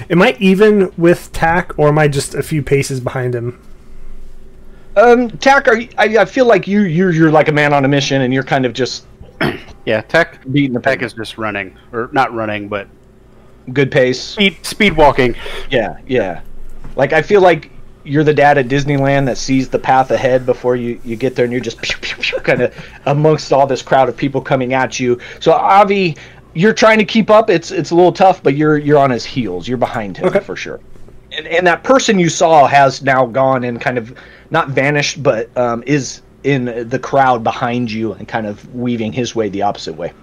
Am 0.09 0.21
I 0.21 0.35
even 0.39 0.91
with 0.97 1.31
Tack, 1.33 1.77
or 1.79 1.87
am 1.87 1.97
I 1.97 2.07
just 2.07 2.35
a 2.35 2.43
few 2.43 2.61
paces 2.61 2.99
behind 2.99 3.33
him? 3.33 3.61
Um, 4.95 5.29
Tack, 5.29 5.67
are 5.67 5.77
you, 5.77 5.89
I, 5.97 6.17
I 6.19 6.25
feel 6.25 6.45
like 6.45 6.67
you 6.67 6.81
you're 6.81 7.11
you're 7.11 7.31
like 7.31 7.47
a 7.47 7.51
man 7.51 7.73
on 7.73 7.85
a 7.85 7.87
mission, 7.87 8.21
and 8.21 8.33
you're 8.33 8.43
kind 8.43 8.65
of 8.65 8.73
just 8.73 9.05
Yeah, 9.85 10.01
Tack 10.01 10.39
beating 10.51 10.73
the 10.73 10.81
Tech 10.81 10.99
pace. 10.99 11.07
is 11.07 11.13
just 11.13 11.37
running, 11.37 11.77
or 11.93 12.09
not 12.11 12.33
running, 12.33 12.67
but 12.67 12.87
good 13.71 13.91
pace. 13.91 14.21
speed 14.21 14.57
speed 14.65 14.97
walking. 14.97 15.35
Yeah, 15.69 15.97
yeah. 16.07 16.41
Like 16.95 17.13
I 17.13 17.21
feel 17.21 17.41
like 17.41 17.71
you're 18.03 18.23
the 18.23 18.33
dad 18.33 18.57
at 18.57 18.67
Disneyland 18.67 19.25
that 19.25 19.37
sees 19.37 19.69
the 19.69 19.79
path 19.79 20.11
ahead 20.11 20.45
before 20.45 20.75
you, 20.75 20.99
you 21.03 21.15
get 21.15 21.35
there, 21.35 21.45
and 21.45 21.51
you're 21.51 21.61
just 21.61 21.81
kind 22.43 22.61
of 22.61 22.73
amongst 23.05 23.53
all 23.53 23.67
this 23.67 23.81
crowd 23.81 24.09
of 24.09 24.17
people 24.17 24.41
coming 24.41 24.73
at 24.73 24.99
you. 24.99 25.19
So 25.39 25.51
Avi, 25.53 26.17
you're 26.57 26.73
trying 26.73 26.97
to 26.97 27.05
keep 27.05 27.29
up. 27.29 27.49
It's 27.49 27.71
it's 27.71 27.91
a 27.91 27.95
little 27.95 28.11
tough, 28.11 28.41
but 28.43 28.55
you're 28.55 28.77
you're 28.77 28.97
on 28.99 29.11
his 29.11 29.23
heels. 29.25 29.67
You're 29.67 29.77
behind 29.77 30.17
him 30.17 30.25
Okay. 30.25 30.39
for 30.39 30.55
sure. 30.55 30.79
And, 31.31 31.45
and 31.47 31.67
that 31.67 31.83
person 31.83 32.17
you 32.19 32.29
saw 32.29 32.65
has 32.67 33.01
now 33.01 33.25
gone 33.25 33.63
and 33.63 33.79
kind 33.79 33.97
of 33.97 34.17
not 34.49 34.69
vanished, 34.69 35.21
but 35.21 35.55
um, 35.57 35.83
is 35.85 36.21
in 36.43 36.87
the 36.89 36.97
crowd 36.99 37.43
behind 37.43 37.91
you 37.91 38.13
and 38.13 38.27
kind 38.27 38.47
of 38.47 38.73
weaving 38.73 39.11
his 39.11 39.35
way 39.35 39.49
the 39.49 39.61
opposite 39.61 39.93
way. 39.93 40.13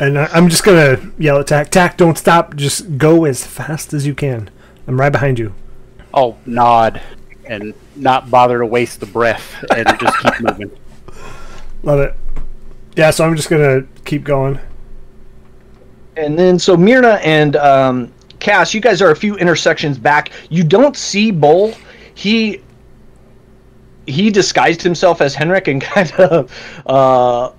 And 0.00 0.16
I, 0.18 0.26
I'm 0.32 0.48
just 0.48 0.64
gonna 0.64 0.98
yell 1.18 1.38
at 1.40 1.48
Tack. 1.48 1.70
Tack, 1.70 1.96
don't 1.96 2.16
stop. 2.16 2.54
Just 2.56 2.96
go 2.98 3.24
as 3.24 3.44
fast 3.44 3.92
as 3.92 4.06
you 4.06 4.14
can. 4.14 4.48
I'm 4.86 4.98
right 4.98 5.10
behind 5.12 5.38
you. 5.38 5.54
I'll 6.14 6.38
nod 6.46 7.02
and 7.44 7.74
not 7.96 8.30
bother 8.30 8.58
to 8.60 8.66
waste 8.66 9.00
the 9.00 9.06
breath 9.06 9.64
and 9.74 9.86
just 9.98 10.18
keep 10.20 10.40
moving. 10.40 10.70
Love 11.82 12.00
it. 12.00 12.14
Yeah, 12.96 13.10
so 13.10 13.26
I'm 13.26 13.36
just 13.36 13.50
gonna 13.50 13.82
keep 14.04 14.24
going. 14.24 14.58
And 16.18 16.36
then 16.36 16.58
so 16.58 16.76
Myrna 16.76 17.20
and 17.22 17.54
um, 17.54 18.12
Cass, 18.40 18.74
you 18.74 18.80
guys 18.80 19.00
are 19.00 19.12
a 19.12 19.16
few 19.16 19.36
intersections 19.36 19.98
back. 19.98 20.32
You 20.50 20.64
don't 20.64 20.96
see 20.96 21.30
Bull. 21.30 21.74
He 22.14 22.60
he 24.06 24.30
disguised 24.30 24.82
himself 24.82 25.20
as 25.20 25.34
Henrik 25.34 25.68
and 25.68 25.80
kind 25.94 26.10
of 26.12 26.82
uh, 26.86 27.52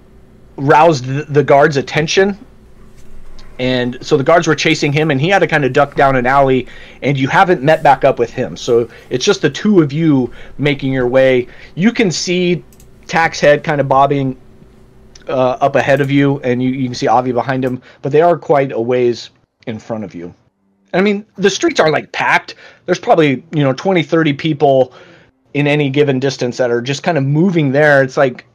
roused 0.58 1.06
the, 1.06 1.44
guards' 1.44 1.78
attention. 1.78 2.38
And 3.60 3.98
so 4.06 4.18
the 4.18 4.24
guards 4.24 4.48
were 4.48 4.56
chasing 4.56 4.92
him, 4.92 5.12
and 5.12 5.22
he 5.22 5.30
had 5.30 5.40
to 5.40 5.48
kind 5.48 5.64
of 5.64 5.74
duck 5.74 5.96
down 5.96 6.16
an 6.16 6.26
alley. 6.26 6.68
And 7.02 7.18
you 7.18 7.28
haven't 7.28 7.62
met 7.62 7.82
back 7.82 8.04
up 8.04 8.20
with 8.20 8.32
him, 8.32 8.58
so 8.58 8.90
it's 9.10 9.24
just 9.24 9.42
the 9.42 9.50
two 9.50 9.82
of 9.82 9.94
you 9.94 10.34
making 10.58 10.92
your 10.92 11.08
way. 11.08 11.48
You 11.76 11.92
can 11.94 12.12
see 12.12 12.64
Tack's 13.06 13.40
head 13.40 13.64
kind 13.64 13.80
of 13.80 13.88
bobbing 13.88 14.38
uh, 15.30 15.58
up 15.62 15.76
ahead 15.76 16.02
of 16.02 16.12
you, 16.12 16.40
and 16.42 16.62
you, 16.62 16.72
you 16.72 16.86
can 16.86 16.96
see 16.96 17.08
Avi 17.08 17.32
behind 17.32 17.64
him, 17.64 17.82
but 18.02 18.12
they 18.12 18.22
are 18.22 18.38
quite 18.38 18.72
a 18.72 18.82
ways 18.82 19.30
in 19.68 19.80
front 19.80 20.04
of 20.04 20.16
you. 20.16 20.34
I 20.94 21.02
mean, 21.02 21.26
the 21.36 21.50
streets 21.50 21.80
are 21.80 21.92
like 21.92 22.12
packed. 22.12 22.56
There's 22.86 23.00
probably, 23.00 23.44
you 23.52 23.64
know, 23.64 23.74
20, 23.74 24.04
30 24.04 24.34
people 24.34 24.94
in 25.54 25.68
any 25.68 25.90
given 25.90 26.20
distance 26.20 26.58
that 26.58 26.72
are 26.72 26.82
just 26.82 27.04
kind 27.04 27.18
of 27.18 27.24
moving 27.24 27.72
there. 27.72 28.02
It's 28.04 28.18
like, 28.18 28.46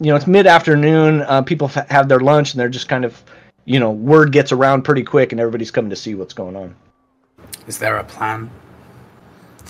you 0.00 0.08
know, 0.08 0.16
it's 0.16 0.26
mid 0.26 0.46
afternoon. 0.46 1.22
Uh, 1.22 1.42
people 1.42 1.70
f- 1.74 1.88
have 1.88 2.08
their 2.08 2.20
lunch 2.20 2.52
and 2.52 2.60
they're 2.60 2.68
just 2.68 2.88
kind 2.88 3.04
of, 3.04 3.22
you 3.64 3.78
know, 3.78 3.90
word 3.90 4.32
gets 4.32 4.50
around 4.50 4.82
pretty 4.82 5.04
quick 5.04 5.32
and 5.32 5.40
everybody's 5.40 5.70
coming 5.70 5.90
to 5.90 5.96
see 5.96 6.14
what's 6.14 6.34
going 6.34 6.56
on. 6.56 6.74
Is 7.66 7.78
there 7.78 7.96
a 7.96 8.04
plan 8.04 8.50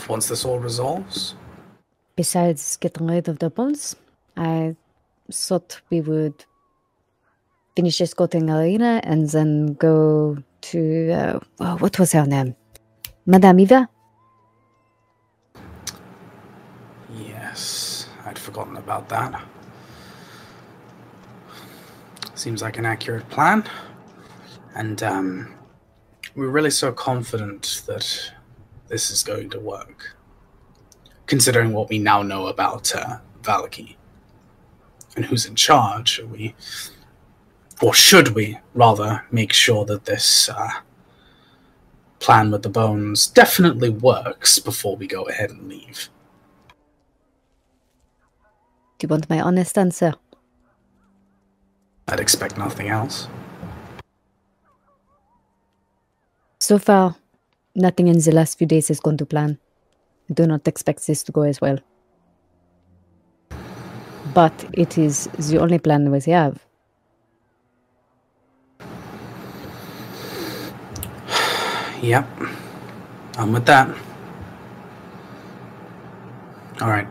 once 0.09 0.29
this 0.29 0.45
all 0.45 0.59
resolves? 0.59 1.35
Besides 2.17 2.77
getting 2.77 3.07
rid 3.07 3.29
of 3.29 3.39
the 3.39 3.51
bones, 3.51 3.97
I 4.37 4.77
thought 5.33 5.81
we 5.91 6.01
would 6.01 6.45
finish 7.77 8.01
escorting 8.01 8.49
Irina 8.49 9.01
and 9.05 9.29
then 9.31 9.75
go 9.75 10.37
to 10.61 11.11
uh, 11.11 11.41
oh, 11.61 11.77
what 11.79 11.99
was 11.99 12.13
her 12.13 12.27
name? 12.27 12.55
Madame 13.27 13.61
Eva. 13.61 13.89
Yes, 17.15 18.09
I'd 18.25 18.39
forgotten 18.39 18.77
about 18.77 19.09
that. 19.09 19.43
Seems 22.35 22.63
like 22.63 22.79
an 22.79 22.87
accurate 22.87 23.29
plan. 23.31 23.65
And 24.75 25.03
um, 25.03 25.55
we're 26.35 26.49
really 26.49 26.71
so 26.71 26.93
confident 26.93 27.83
that 27.87 28.33
this 28.89 29.11
is 29.11 29.23
going 29.23 29.51
to 29.51 29.61
work, 29.61 30.17
considering 31.27 31.73
what 31.73 31.89
we 31.89 31.99
now 31.99 32.23
know 32.23 32.47
about 32.47 32.95
uh, 32.95 33.19
Vallaki 33.43 33.97
and 35.17 35.25
who's 35.27 35.47
in 35.47 35.55
charge. 35.55 36.19
Are 36.19 36.27
we, 36.27 36.55
or 37.81 37.95
should 37.95 38.29
we, 38.29 38.59
rather, 38.75 39.25
make 39.31 39.53
sure 39.53 39.85
that 39.85 40.05
this 40.05 40.49
uh, 40.49 40.71
plan 42.19 42.51
with 42.51 42.63
the 42.63 42.69
bones 42.69 43.27
definitely 43.27 43.91
works 43.91 44.59
before 44.59 44.97
we 44.97 45.07
go 45.07 45.23
ahead 45.25 45.51
and 45.51 45.69
leave? 45.69 46.09
Do 48.99 49.07
you 49.07 49.09
want 49.09 49.29
my 49.29 49.41
honest 49.41 49.77
answer? 49.77 50.15
I'd 52.09 52.21
expect 52.21 52.57
nothing 52.57 52.89
else. 52.89 53.27
So 56.61 56.79
far, 56.79 57.17
nothing 57.75 58.07
in 58.07 58.19
the 58.21 58.33
last 58.33 58.59
few 58.59 58.67
days 58.67 58.89
has 58.89 59.01
gone 59.01 59.17
to 59.17 59.27
plan. 59.27 59.59
I 60.31 60.35
do 60.35 60.47
not 60.47 60.69
expect 60.69 61.07
this 61.07 61.25
to 61.25 61.33
go 61.33 61.43
as 61.43 61.61
well. 61.61 61.79
But 64.35 64.65
it 64.73 64.97
is 64.99 65.29
the 65.39 65.59
only 65.59 65.79
plan 65.79 66.11
we 66.11 66.21
have. 66.33 66.59
Yep. 72.03 72.27
I'm 73.39 73.53
with 73.53 73.65
that. 73.67 73.89
All 76.81 76.89
right. 76.89 77.07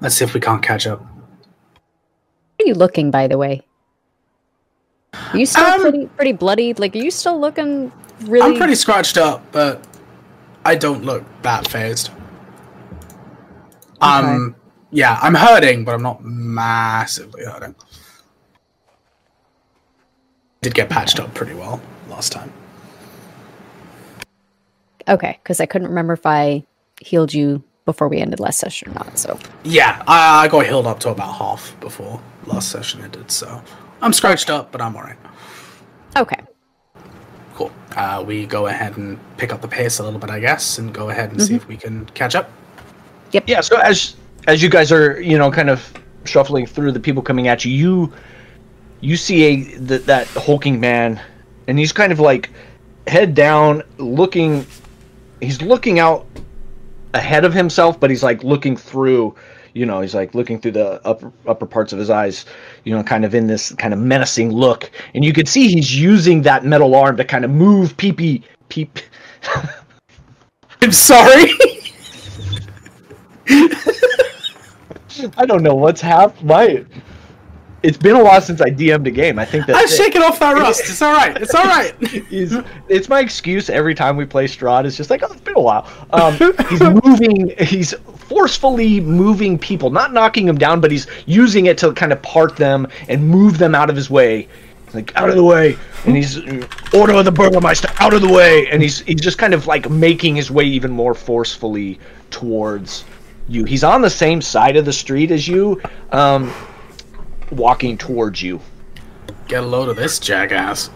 Let's 0.00 0.16
see 0.16 0.24
if 0.24 0.34
we 0.34 0.40
can't 0.40 0.62
catch 0.62 0.86
up. 0.86 1.00
How 1.00 2.64
are 2.64 2.66
you 2.66 2.74
looking, 2.74 3.10
by 3.10 3.28
the 3.28 3.38
way? 3.38 3.62
Are 5.14 5.38
you 5.38 5.46
still 5.46 5.64
Um, 5.64 5.80
pretty 5.80 6.06
pretty 6.06 6.32
bloody? 6.32 6.74
Like, 6.74 6.94
are 6.94 6.98
you 6.98 7.10
still 7.10 7.38
looking 7.40 7.92
really? 8.22 8.42
I'm 8.42 8.56
pretty 8.56 8.74
scratched 8.74 9.16
up, 9.18 9.42
but 9.52 9.80
I 10.64 10.74
don't 10.74 11.04
look 11.04 11.24
that 11.42 11.68
phased. 11.68 12.10
Um, 14.00 14.56
yeah, 14.90 15.18
I'm 15.22 15.34
hurting, 15.34 15.84
but 15.84 15.94
I'm 15.94 16.02
not 16.02 16.24
massively 16.24 17.44
hurting. 17.44 17.74
Did 20.62 20.74
get 20.74 20.88
patched 20.90 21.18
up 21.20 21.32
pretty 21.34 21.54
well 21.54 21.80
last 22.08 22.32
time. 22.32 22.52
okay. 25.08 25.38
Because 25.42 25.60
I 25.60 25.66
couldn't 25.66 25.88
remember 25.88 26.12
if 26.12 26.26
I 26.26 26.64
healed 27.00 27.32
you 27.32 27.62
before 27.86 28.08
we 28.08 28.18
ended 28.18 28.40
last 28.40 28.58
session 28.58 28.90
or 28.90 28.94
not. 28.94 29.18
So 29.18 29.38
Yeah, 29.64 30.02
I, 30.06 30.44
I 30.44 30.48
got 30.48 30.66
healed 30.66 30.86
up 30.86 31.00
to 31.00 31.08
about 31.10 31.34
half 31.34 31.74
before 31.80 32.20
last 32.46 32.70
session 32.70 33.02
ended, 33.02 33.30
so 33.30 33.62
I'm 34.02 34.12
scratched 34.12 34.50
up, 34.50 34.70
but 34.70 34.80
I'm 34.82 34.94
alright. 34.96 35.16
okay. 36.16 36.40
Cool. 37.54 37.72
Uh, 37.96 38.22
we 38.26 38.46
go 38.46 38.66
ahead 38.68 38.96
and 38.96 39.18
pick 39.38 39.52
up 39.52 39.60
the 39.60 39.68
pace 39.68 39.98
a 39.98 40.02
little 40.02 40.18
bit, 40.20 40.30
I 40.30 40.40
guess, 40.40 40.78
and 40.78 40.92
go 40.94 41.10
ahead 41.10 41.30
and 41.32 41.42
see 41.42 41.54
if 41.54 41.66
we 41.68 41.76
can 41.76 42.06
catch 42.06 42.34
up. 42.34 42.50
Yep. 43.32 43.44
Yeah, 43.46 43.60
so 43.60 43.76
as 43.78 44.16
as 44.46 44.62
you 44.62 44.68
guys 44.68 44.92
are, 44.92 45.20
you 45.20 45.38
know, 45.38 45.50
kind 45.50 45.70
of 45.70 45.92
shuffling 46.24 46.66
through 46.66 46.92
the 46.92 47.00
people 47.00 47.22
coming 47.22 47.48
at 47.48 47.64
you, 47.64 47.72
you 47.72 48.12
you 49.00 49.16
see 49.16 49.44
a 49.44 49.56
th- 49.64 50.04
that 50.04 50.26
hulking 50.28 50.78
man, 50.80 51.20
and 51.66 51.78
he's 51.78 51.92
kind 51.92 52.12
of 52.12 52.20
like 52.20 52.50
head 53.06 53.34
down, 53.34 53.82
looking. 53.98 54.66
He's 55.40 55.62
looking 55.62 55.98
out 55.98 56.26
ahead 57.14 57.44
of 57.44 57.54
himself, 57.54 57.98
but 57.98 58.10
he's 58.10 58.22
like 58.22 58.44
looking 58.44 58.76
through. 58.76 59.34
You 59.72 59.86
know, 59.86 60.00
he's 60.00 60.14
like 60.14 60.34
looking 60.34 60.60
through 60.60 60.72
the 60.72 61.00
upper 61.06 61.32
upper 61.46 61.66
parts 61.66 61.92
of 61.92 61.98
his 61.98 62.10
eyes. 62.10 62.44
You 62.84 62.94
know, 62.94 63.02
kind 63.02 63.24
of 63.24 63.34
in 63.34 63.46
this 63.46 63.72
kind 63.72 63.94
of 63.94 64.00
menacing 64.00 64.50
look, 64.52 64.90
and 65.14 65.24
you 65.24 65.32
can 65.32 65.46
see 65.46 65.68
he's 65.68 65.98
using 65.98 66.42
that 66.42 66.64
metal 66.64 66.94
arm 66.94 67.16
to 67.16 67.24
kind 67.24 67.44
of 67.44 67.50
move 67.50 67.96
peepee 67.96 68.42
peep. 68.68 68.98
I'm 70.82 70.92
sorry. 70.92 71.50
I 75.36 75.46
don't 75.46 75.62
know 75.62 75.74
what's 75.74 76.00
happened. 76.00 76.48
My, 76.48 76.84
it's 77.82 77.96
been 77.96 78.16
a 78.16 78.22
while 78.22 78.40
since 78.40 78.60
I 78.60 78.70
DM'd 78.70 79.06
a 79.06 79.10
game. 79.10 79.38
I 79.38 79.44
think 79.44 79.66
that 79.66 79.76
I'm 79.76 79.84
it. 79.84 79.90
shaking 79.90 80.22
off 80.22 80.38
that 80.40 80.54
rust. 80.54 80.82
It's 80.82 81.00
all 81.00 81.12
right. 81.12 81.36
It's 81.40 81.54
all 81.54 81.64
right. 81.64 81.94
He's, 82.28 82.54
it's 82.88 83.08
my 83.08 83.20
excuse 83.20 83.70
every 83.70 83.94
time 83.94 84.16
we 84.16 84.26
play 84.26 84.46
Strahd. 84.46 84.84
It's 84.84 84.96
just 84.96 85.08
like, 85.08 85.22
oh, 85.22 85.32
it's 85.32 85.40
been 85.40 85.56
a 85.56 85.60
while. 85.60 85.88
Um, 86.10 86.34
he's 86.68 86.80
moving. 87.04 87.54
He's 87.58 87.94
forcefully 88.28 89.00
moving 89.00 89.58
people, 89.58 89.90
not 89.90 90.12
knocking 90.12 90.46
them 90.46 90.58
down, 90.58 90.80
but 90.80 90.90
he's 90.90 91.06
using 91.26 91.66
it 91.66 91.78
to 91.78 91.92
kind 91.92 92.12
of 92.12 92.20
part 92.22 92.56
them 92.56 92.86
and 93.08 93.26
move 93.26 93.58
them 93.58 93.74
out 93.74 93.88
of 93.88 93.96
his 93.96 94.10
way. 94.10 94.48
Like 94.92 95.14
out 95.16 95.28
of 95.28 95.36
the 95.36 95.44
way, 95.44 95.78
and 96.04 96.16
he's 96.16 96.36
order 96.92 97.12
of 97.12 97.24
the 97.24 97.30
Burgermeister 97.30 97.88
out 98.00 98.12
of 98.12 98.22
the 98.22 98.32
way, 98.32 98.66
and 98.66 98.82
he's 98.82 98.98
he's 99.00 99.20
just 99.20 99.38
kind 99.38 99.54
of 99.54 99.68
like 99.68 99.88
making 99.88 100.34
his 100.34 100.50
way 100.50 100.64
even 100.64 100.90
more 100.90 101.14
forcefully 101.14 102.00
towards 102.30 103.04
you. 103.50 103.64
He's 103.64 103.84
on 103.84 104.02
the 104.02 104.10
same 104.10 104.40
side 104.40 104.76
of 104.76 104.84
the 104.84 104.92
street 104.92 105.30
as 105.30 105.46
you, 105.46 105.80
um, 106.12 106.52
walking 107.50 107.98
towards 107.98 108.42
you. 108.42 108.60
Get 109.48 109.64
a 109.64 109.66
load 109.66 109.88
of 109.88 109.96
this 109.96 110.18
jackass. 110.18 110.90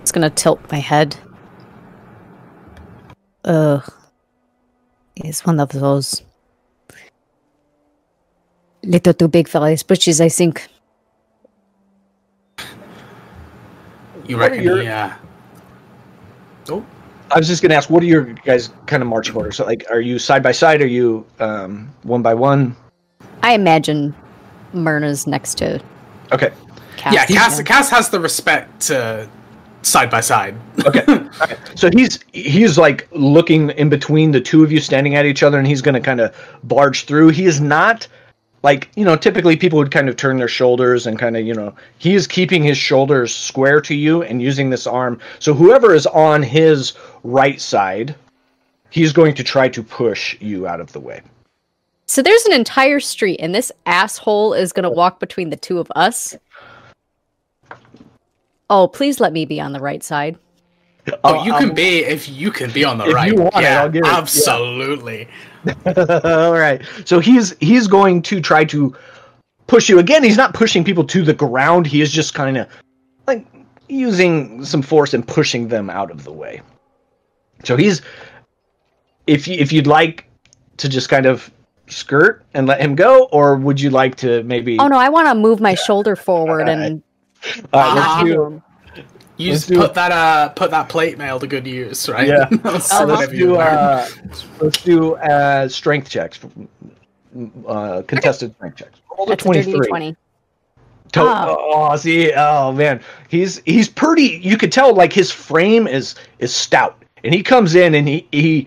It's 0.00 0.12
gonna 0.12 0.30
tilt 0.30 0.60
my 0.72 0.78
head. 0.78 1.16
Ugh. 3.44 3.82
It's 5.16 5.44
one 5.46 5.60
of 5.60 5.68
those. 5.68 6.22
Little 8.82 9.14
too 9.14 9.28
big 9.28 9.48
for 9.48 9.66
his 9.68 9.82
britches, 9.82 10.20
I 10.20 10.28
think. 10.28 10.66
You 14.26 14.38
reckon 14.38 14.62
your- 14.62 14.80
he, 14.80 14.88
uh... 14.88 15.10
Oh, 16.70 16.84
I 17.30 17.38
was 17.38 17.48
just 17.48 17.62
gonna 17.62 17.74
ask, 17.74 17.90
what 17.90 18.02
are 18.02 18.06
your 18.06 18.24
guys' 18.24 18.70
kind 18.86 19.02
of 19.02 19.08
marching 19.08 19.34
orders? 19.34 19.56
So, 19.56 19.64
like, 19.64 19.84
are 19.90 20.00
you 20.00 20.18
side 20.18 20.42
by 20.42 20.52
side? 20.52 20.80
Are 20.82 20.86
you 20.86 21.26
um, 21.40 21.90
one 22.02 22.22
by 22.22 22.34
one? 22.34 22.76
I 23.42 23.54
imagine 23.54 24.14
Myrna's 24.72 25.26
next 25.26 25.56
to 25.58 25.82
Okay, 26.32 26.52
Cass. 26.96 27.14
yeah, 27.14 27.26
Cass, 27.26 27.62
Cass 27.62 27.90
has 27.90 28.08
the 28.10 28.20
respect 28.20 28.80
to 28.82 29.28
side 29.82 30.10
by 30.10 30.20
side. 30.20 30.54
okay. 30.86 31.02
okay. 31.08 31.56
So 31.74 31.90
he's 31.92 32.18
he's 32.32 32.78
like 32.78 33.08
looking 33.12 33.70
in 33.70 33.88
between 33.88 34.30
the 34.30 34.40
two 34.40 34.62
of 34.62 34.70
you 34.72 34.80
standing 34.80 35.14
at 35.14 35.26
each 35.26 35.42
other, 35.42 35.58
and 35.58 35.66
he's 35.66 35.82
gonna 35.82 36.00
kind 36.00 36.20
of 36.20 36.34
barge 36.64 37.04
through. 37.04 37.28
He 37.30 37.46
is 37.46 37.60
not 37.60 38.06
like 38.64 38.88
you 38.96 39.04
know. 39.04 39.14
Typically, 39.14 39.56
people 39.56 39.78
would 39.78 39.92
kind 39.92 40.08
of 40.08 40.16
turn 40.16 40.38
their 40.38 40.48
shoulders 40.48 41.06
and 41.06 41.16
kind 41.18 41.36
of 41.36 41.46
you 41.46 41.54
know. 41.54 41.72
He 41.98 42.14
is 42.14 42.26
keeping 42.26 42.64
his 42.64 42.76
shoulders 42.76 43.32
square 43.32 43.80
to 43.82 43.94
you 43.94 44.24
and 44.24 44.42
using 44.42 44.70
this 44.70 44.88
arm. 44.88 45.20
So 45.38 45.54
whoever 45.54 45.94
is 45.94 46.06
on 46.08 46.42
his 46.42 46.94
right 47.22 47.60
side, 47.60 48.16
he's 48.90 49.12
going 49.12 49.34
to 49.34 49.44
try 49.44 49.68
to 49.68 49.82
push 49.82 50.40
you 50.40 50.66
out 50.66 50.80
of 50.80 50.90
the 50.92 51.00
way. 51.00 51.22
So 52.06 52.22
there's 52.22 52.44
an 52.46 52.52
entire 52.52 53.00
street, 53.00 53.38
and 53.40 53.54
this 53.54 53.70
asshole 53.86 54.54
is 54.54 54.72
gonna 54.72 54.90
walk 54.90 55.20
between 55.20 55.50
the 55.50 55.56
two 55.56 55.78
of 55.78 55.92
us. 55.94 56.36
Oh, 58.70 58.88
please 58.88 59.20
let 59.20 59.32
me 59.32 59.44
be 59.44 59.60
on 59.60 59.72
the 59.72 59.80
right 59.80 60.02
side. 60.02 60.38
Oh, 61.22 61.44
you 61.44 61.52
um, 61.52 61.60
can 61.60 61.74
be 61.74 61.98
if 61.98 62.28
you 62.28 62.50
can 62.50 62.70
be 62.70 62.84
on 62.84 62.98
the 62.98 63.04
if 63.04 63.10
you 63.10 63.14
right. 63.14 63.38
want 63.38 63.54
it, 63.56 63.62
yeah, 63.62 63.82
I'll 63.82 63.90
give 63.90 64.04
it- 64.04 64.08
yeah. 64.08 64.16
absolutely. 64.16 65.28
All 66.24 66.52
right. 66.52 66.82
So 67.04 67.20
he's 67.20 67.54
he's 67.60 67.86
going 67.86 68.22
to 68.22 68.40
try 68.40 68.64
to 68.66 68.96
push 69.66 69.88
you 69.88 69.98
again. 69.98 70.22
He's 70.22 70.36
not 70.36 70.54
pushing 70.54 70.84
people 70.84 71.04
to 71.04 71.22
the 71.22 71.34
ground. 71.34 71.86
He 71.86 72.00
is 72.00 72.10
just 72.10 72.34
kind 72.34 72.56
of 72.56 72.68
like 73.26 73.46
using 73.88 74.64
some 74.64 74.82
force 74.82 75.14
and 75.14 75.26
pushing 75.26 75.68
them 75.68 75.90
out 75.90 76.10
of 76.10 76.24
the 76.24 76.32
way. 76.32 76.62
So 77.64 77.76
he's 77.76 78.02
if 79.26 79.48
you, 79.48 79.54
if 79.54 79.72
you'd 79.72 79.86
like 79.86 80.26
to 80.78 80.88
just 80.88 81.08
kind 81.08 81.26
of 81.26 81.50
skirt 81.86 82.44
and 82.54 82.66
let 82.66 82.80
him 82.80 82.94
go, 82.94 83.24
or 83.24 83.56
would 83.56 83.80
you 83.80 83.90
like 83.90 84.16
to 84.16 84.42
maybe? 84.44 84.78
Oh 84.78 84.88
no, 84.88 84.98
I 84.98 85.08
want 85.08 85.28
to 85.28 85.34
move 85.34 85.60
my 85.60 85.74
shoulder 85.74 86.16
forward 86.16 86.68
and 86.68 87.02
All 87.72 87.94
right, 87.94 87.94
let's 87.94 88.30
do. 88.30 88.62
You 89.36 89.50
Let's 89.50 89.62
just 89.62 89.68
do 89.72 89.78
put 89.80 89.90
it. 89.90 89.94
that 89.94 90.12
uh 90.12 90.48
put 90.50 90.70
that 90.70 90.88
plate 90.88 91.18
mail 91.18 91.40
to 91.40 91.46
good 91.46 91.66
use, 91.66 92.08
right? 92.08 92.28
Yeah. 92.28 92.44
That's 92.50 92.92
Uh-huh. 92.92 93.06
Let's 93.06 93.32
do 93.32 93.56
uh, 93.56 94.08
let's 94.60 94.82
do 94.82 95.14
uh, 95.16 95.68
strength 95.68 96.08
checks, 96.08 96.38
uh, 97.66 98.02
contested 98.06 98.54
strength 98.54 98.76
checks. 98.76 99.00
Roll 99.16 99.26
that's 99.26 99.42
a 99.42 99.44
23. 99.46 99.88
twenty. 99.88 100.12
To- 100.12 101.20
Oh. 101.20 101.56
oh, 101.92 101.96
see, 101.96 102.32
oh 102.32 102.72
man, 102.72 103.00
he's 103.28 103.60
he's 103.66 103.88
pretty. 103.88 104.40
You 104.42 104.56
could 104.56 104.72
tell 104.72 104.92
like 104.94 105.12
his 105.12 105.30
frame 105.30 105.86
is 105.86 106.16
is 106.40 106.52
stout, 106.54 107.00
and 107.22 107.32
he 107.32 107.40
comes 107.42 107.74
in 107.76 107.94
and 107.94 108.08
he 108.08 108.26
he 108.32 108.66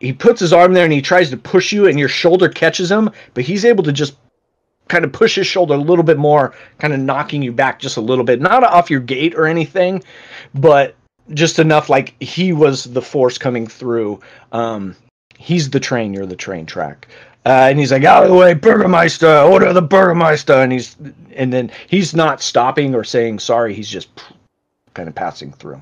he 0.00 0.12
puts 0.14 0.40
his 0.40 0.52
arm 0.52 0.72
there 0.72 0.84
and 0.84 0.92
he 0.92 1.02
tries 1.02 1.28
to 1.30 1.36
push 1.36 1.72
you, 1.72 1.86
and 1.88 1.98
your 1.98 2.08
shoulder 2.08 2.48
catches 2.48 2.90
him, 2.90 3.10
but 3.34 3.44
he's 3.44 3.64
able 3.66 3.84
to 3.84 3.92
just 3.92 4.16
kind 4.88 5.04
of 5.04 5.12
push 5.12 5.36
his 5.36 5.46
shoulder 5.46 5.74
a 5.74 5.78
little 5.78 6.04
bit 6.04 6.18
more, 6.18 6.54
kind 6.78 6.92
of 6.92 7.00
knocking 7.00 7.42
you 7.42 7.52
back 7.52 7.78
just 7.78 7.96
a 7.96 8.00
little 8.00 8.24
bit, 8.24 8.40
not 8.40 8.64
off 8.64 8.90
your 8.90 9.00
gate 9.00 9.34
or 9.34 9.46
anything, 9.46 10.02
but 10.54 10.94
just 11.34 11.58
enough 11.58 11.88
like 11.88 12.20
he 12.22 12.52
was 12.52 12.84
the 12.84 13.02
force 13.02 13.38
coming 13.38 13.66
through. 13.66 14.20
Um, 14.52 14.96
he's 15.36 15.70
the 15.70 15.80
train, 15.80 16.12
you're 16.12 16.26
the 16.26 16.36
train 16.36 16.66
track. 16.66 17.08
Uh, 17.46 17.68
and 17.70 17.78
he's 17.78 17.92
like, 17.92 18.04
out 18.04 18.24
of 18.24 18.30
the 18.30 18.34
way, 18.34 18.52
Burgermeister, 18.52 19.40
order 19.40 19.72
the 19.72 19.80
Burgermeister. 19.80 20.54
And 20.54 20.72
he's, 20.72 20.96
and 21.34 21.52
then 21.52 21.70
he's 21.86 22.14
not 22.14 22.42
stopping 22.42 22.94
or 22.94 23.04
saying 23.04 23.38
sorry. 23.38 23.72
He's 23.74 23.88
just 23.88 24.08
kind 24.94 25.08
of 25.08 25.14
passing 25.14 25.52
through. 25.52 25.80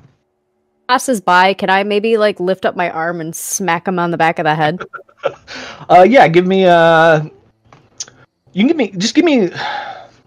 Passes 0.89 1.21
by. 1.21 1.55
Can 1.55 1.69
I 1.69 1.83
maybe 1.83 2.19
like 2.19 2.39
lift 2.39 2.65
up 2.65 2.77
my 2.77 2.91
arm 2.91 3.21
and 3.21 3.35
smack 3.35 3.89
him 3.89 3.99
on 3.99 4.13
the 4.13 4.17
back 4.17 4.39
of 4.39 4.45
the 4.45 4.55
head? 4.55 4.81
Uh, 5.89 6.07
yeah, 6.09 6.29
give 6.29 6.47
me 6.47 6.67
uh 6.67 7.25
You 8.57 8.63
can 8.63 8.69
give 8.69 8.77
me, 8.79 8.91
just 8.97 9.15
give 9.15 9.27
me 9.27 9.51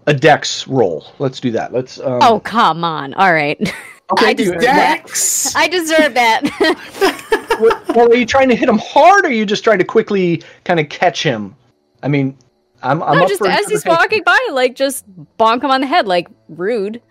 a 0.06 0.14
dex 0.14 0.68
roll. 0.68 1.04
Let's 1.18 1.40
do 1.40 1.50
that. 1.50 1.72
Let's. 1.72 1.98
Um, 1.98 2.20
oh 2.22 2.38
come 2.38 2.84
on! 2.84 3.12
All 3.14 3.32
right, 3.32 3.58
I 4.18 4.34
deserve 4.34 4.58
it. 4.58 4.60
that. 4.60 5.02
Dex. 5.04 5.56
I 5.56 5.66
deserve 5.66 6.14
that. 6.14 7.88
well, 7.88 8.08
are 8.08 8.14
you 8.14 8.24
trying 8.24 8.48
to 8.50 8.54
hit 8.54 8.68
him 8.68 8.78
hard, 8.78 9.24
or 9.24 9.28
are 9.30 9.32
you 9.32 9.44
just 9.44 9.64
trying 9.64 9.78
to 9.78 9.84
quickly 9.84 10.44
kind 10.62 10.78
of 10.78 10.88
catch 10.88 11.24
him? 11.24 11.56
I 12.04 12.08
mean, 12.08 12.38
I'm. 12.84 13.02
I'm 13.02 13.16
no, 13.16 13.24
up 13.24 13.28
just 13.28 13.40
for 13.40 13.48
as 13.48 13.66
he's 13.66 13.84
walking 13.84 14.22
by, 14.22 14.38
like 14.52 14.76
just 14.76 15.04
bonk 15.36 15.64
him 15.64 15.72
on 15.72 15.80
the 15.80 15.88
head, 15.88 16.06
like 16.06 16.28
rude. 16.48 17.02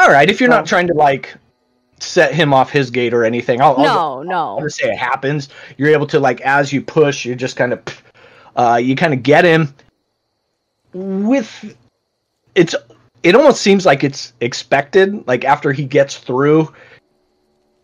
All 0.00 0.10
right, 0.10 0.28
if 0.28 0.40
you're 0.40 0.50
not 0.50 0.66
trying 0.66 0.88
to 0.88 0.94
like 0.94 1.32
set 2.00 2.34
him 2.34 2.52
off 2.52 2.70
his 2.70 2.90
gate 2.90 3.14
or 3.14 3.24
anything, 3.24 3.60
I'll. 3.60 3.76
I'll 3.76 3.84
No, 3.84 4.22
no. 4.24 4.56
I'll 4.56 4.62
just 4.62 4.78
say 4.78 4.90
it 4.90 4.98
happens. 4.98 5.48
You're 5.76 5.90
able 5.90 6.08
to 6.08 6.18
like 6.18 6.40
as 6.40 6.72
you 6.72 6.82
push, 6.82 7.24
you're 7.24 7.36
just 7.36 7.54
kind 7.54 7.72
of, 7.72 7.80
uh, 8.56 8.80
you 8.82 8.96
kind 8.96 9.14
of 9.14 9.22
get 9.22 9.44
him. 9.44 9.74
With, 10.92 11.76
it's. 12.54 12.74
It 13.22 13.34
almost 13.34 13.60
seems 13.60 13.84
like 13.84 14.02
it's 14.02 14.32
expected. 14.40 15.26
Like 15.26 15.44
after 15.44 15.72
he 15.72 15.84
gets 15.84 16.16
through, 16.16 16.72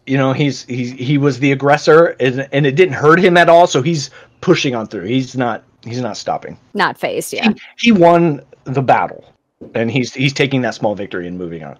you 0.07 0.17
know, 0.17 0.33
he's 0.33 0.65
he's 0.65 0.93
he 0.93 1.19
was 1.19 1.39
the 1.41 1.53
aggressor, 1.53 2.17
and 2.19 2.49
and 2.53 2.65
it 2.65 2.75
didn't 2.75 2.95
hurt 2.95 3.19
him 3.19 3.37
at 3.37 3.49
all. 3.51 3.67
So 3.67 3.83
he's 3.83 4.11
pushing 4.41 4.75
on 4.75 4.87
through. 4.87 5.05
He's 5.05 5.37
not 5.37 5.63
he's 5.85 6.01
not 6.01 6.17
stopping. 6.17 6.59
Not 6.73 6.97
phased, 6.99 7.33
yeah. 7.35 7.53
He 7.79 7.93
won 7.93 8.41
the 8.65 8.83
battle, 8.83 9.25
and 9.75 9.91
he's 9.91 10.15
he's 10.15 10.33
taking 10.33 10.63
that 10.63 10.75
small 10.75 10.95
victory 10.95 11.27
and 11.27 11.37
moving 11.37 11.63
on. 11.63 11.79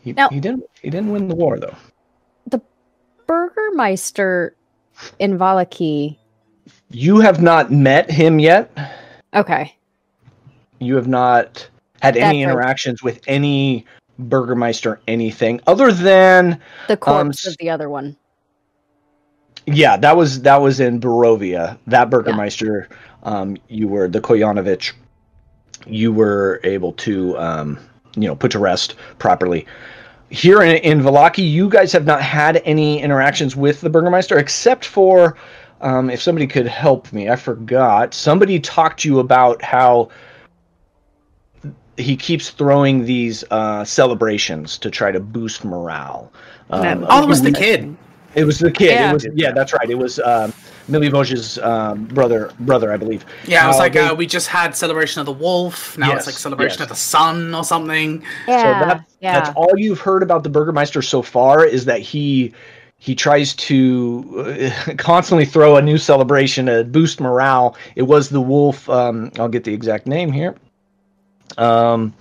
He, 0.00 0.12
Now- 0.12 0.28
he 0.28 0.40
didn't 0.40 0.64
he 0.82 0.90
didn't 0.90 1.10
win 1.10 1.28
the 1.28 1.34
war 1.34 1.58
though. 1.58 1.76
The 2.48 2.60
burgermeister 3.26 4.54
in 5.18 5.38
Vallaki. 5.38 6.18
You 6.94 7.18
have 7.18 7.42
not 7.42 7.72
met 7.72 8.08
him 8.10 8.38
yet. 8.38 8.70
Okay. 9.34 9.74
You 10.78 10.94
have 10.94 11.08
not 11.08 11.68
had 12.00 12.16
any 12.16 12.44
That's 12.44 12.46
right. 12.46 12.52
interactions 12.52 13.02
with 13.02 13.20
any 13.26 13.84
Burgermeister 14.18 15.00
anything 15.08 15.60
other 15.66 15.90
than 15.90 16.60
The 16.86 16.96
corpse 16.96 17.46
s- 17.46 17.52
of 17.52 17.56
the 17.58 17.68
other 17.70 17.88
one. 17.90 18.16
yeah, 19.66 19.96
that 19.96 20.16
was 20.16 20.42
that 20.42 20.60
was 20.60 20.78
in 20.78 21.00
Barovia. 21.00 21.78
That 21.88 22.10
Burgermeister, 22.10 22.88
um, 23.24 23.56
you 23.68 23.88
were 23.88 24.06
the 24.08 24.20
Koyanovich. 24.20 24.92
You 25.86 26.12
were 26.12 26.60
able 26.62 26.92
to 26.92 27.36
um, 27.38 27.78
you 28.14 28.28
know 28.28 28.36
put 28.36 28.52
to 28.52 28.60
rest 28.60 28.94
properly. 29.18 29.66
Here 30.30 30.62
in, 30.62 30.76
in 30.76 31.00
Vallaki, 31.00 31.48
you 31.48 31.68
guys 31.68 31.92
have 31.92 32.06
not 32.06 32.22
had 32.22 32.62
any 32.64 33.00
interactions 33.02 33.56
with 33.56 33.80
the 33.80 33.90
Burgermeister 33.90 34.38
except 34.38 34.84
for 34.84 35.36
um, 35.84 36.10
if 36.10 36.20
somebody 36.20 36.46
could 36.46 36.66
help 36.66 37.12
me. 37.12 37.28
I 37.30 37.36
forgot. 37.36 38.14
Somebody 38.14 38.58
talked 38.58 39.00
to 39.00 39.08
you 39.08 39.18
about 39.20 39.62
how 39.62 40.08
he 41.96 42.16
keeps 42.16 42.50
throwing 42.50 43.04
these 43.04 43.44
uh, 43.50 43.84
celebrations 43.84 44.78
to 44.78 44.90
try 44.90 45.12
to 45.12 45.20
boost 45.20 45.64
morale. 45.64 46.32
Um, 46.70 47.06
Oh, 47.08 47.22
it 47.22 47.28
was 47.28 47.42
the 47.42 47.52
kid. 47.52 47.96
it 48.34 48.44
was 48.44 48.58
the 48.58 48.72
kid. 48.72 48.90
Yeah. 48.92 49.10
It 49.10 49.12
was 49.14 49.26
yeah, 49.34 49.52
that's 49.52 49.72
right. 49.72 49.88
It 49.88 49.94
was 49.98 50.18
um, 50.18 50.52
Milivoj's 50.88 51.58
um, 51.58 52.06
brother, 52.06 52.50
brother, 52.60 52.92
I 52.92 52.96
believe. 52.96 53.24
Yeah, 53.46 53.64
it 53.64 53.68
was 53.68 53.76
Uh, 53.76 53.78
like 53.78 53.92
they- 53.92 54.00
uh, 54.08 54.14
we 54.14 54.26
just 54.26 54.48
had 54.48 54.74
celebration 54.74 55.20
of 55.20 55.26
the 55.26 55.32
wolf. 55.32 55.96
Now 55.98 56.08
Yes, 56.08 56.18
it's 56.20 56.26
like 56.28 56.36
celebration 56.36 56.78
yes. 56.78 56.82
of 56.82 56.88
the 56.88 56.96
sun 56.96 57.54
or 57.54 57.62
something. 57.62 58.24
Yeah. 58.48 58.80
so 58.80 58.86
that, 58.86 59.04
yeah. 59.20 59.32
that's 59.40 59.50
all 59.54 59.72
you've 59.76 60.00
heard 60.00 60.22
about 60.24 60.42
the 60.42 60.50
Burgermeister 60.50 61.00
so 61.02 61.22
far 61.22 61.64
is 61.64 61.84
that 61.84 62.00
he 62.00 62.52
he 63.04 63.14
tries 63.14 63.52
to 63.52 64.72
uh, 64.88 64.94
constantly 64.96 65.44
throw 65.44 65.76
a 65.76 65.82
new 65.82 65.98
celebration 65.98 66.64
to 66.64 66.84
boost 66.84 67.20
morale. 67.20 67.76
It 67.96 68.04
was 68.04 68.30
the 68.30 68.40
wolf. 68.40 68.88
Um, 68.88 69.30
I'll 69.38 69.50
get 69.50 69.64
the 69.64 69.74
exact 69.74 70.06
name 70.06 70.32
here. 70.32 70.54
Um, 71.58 72.14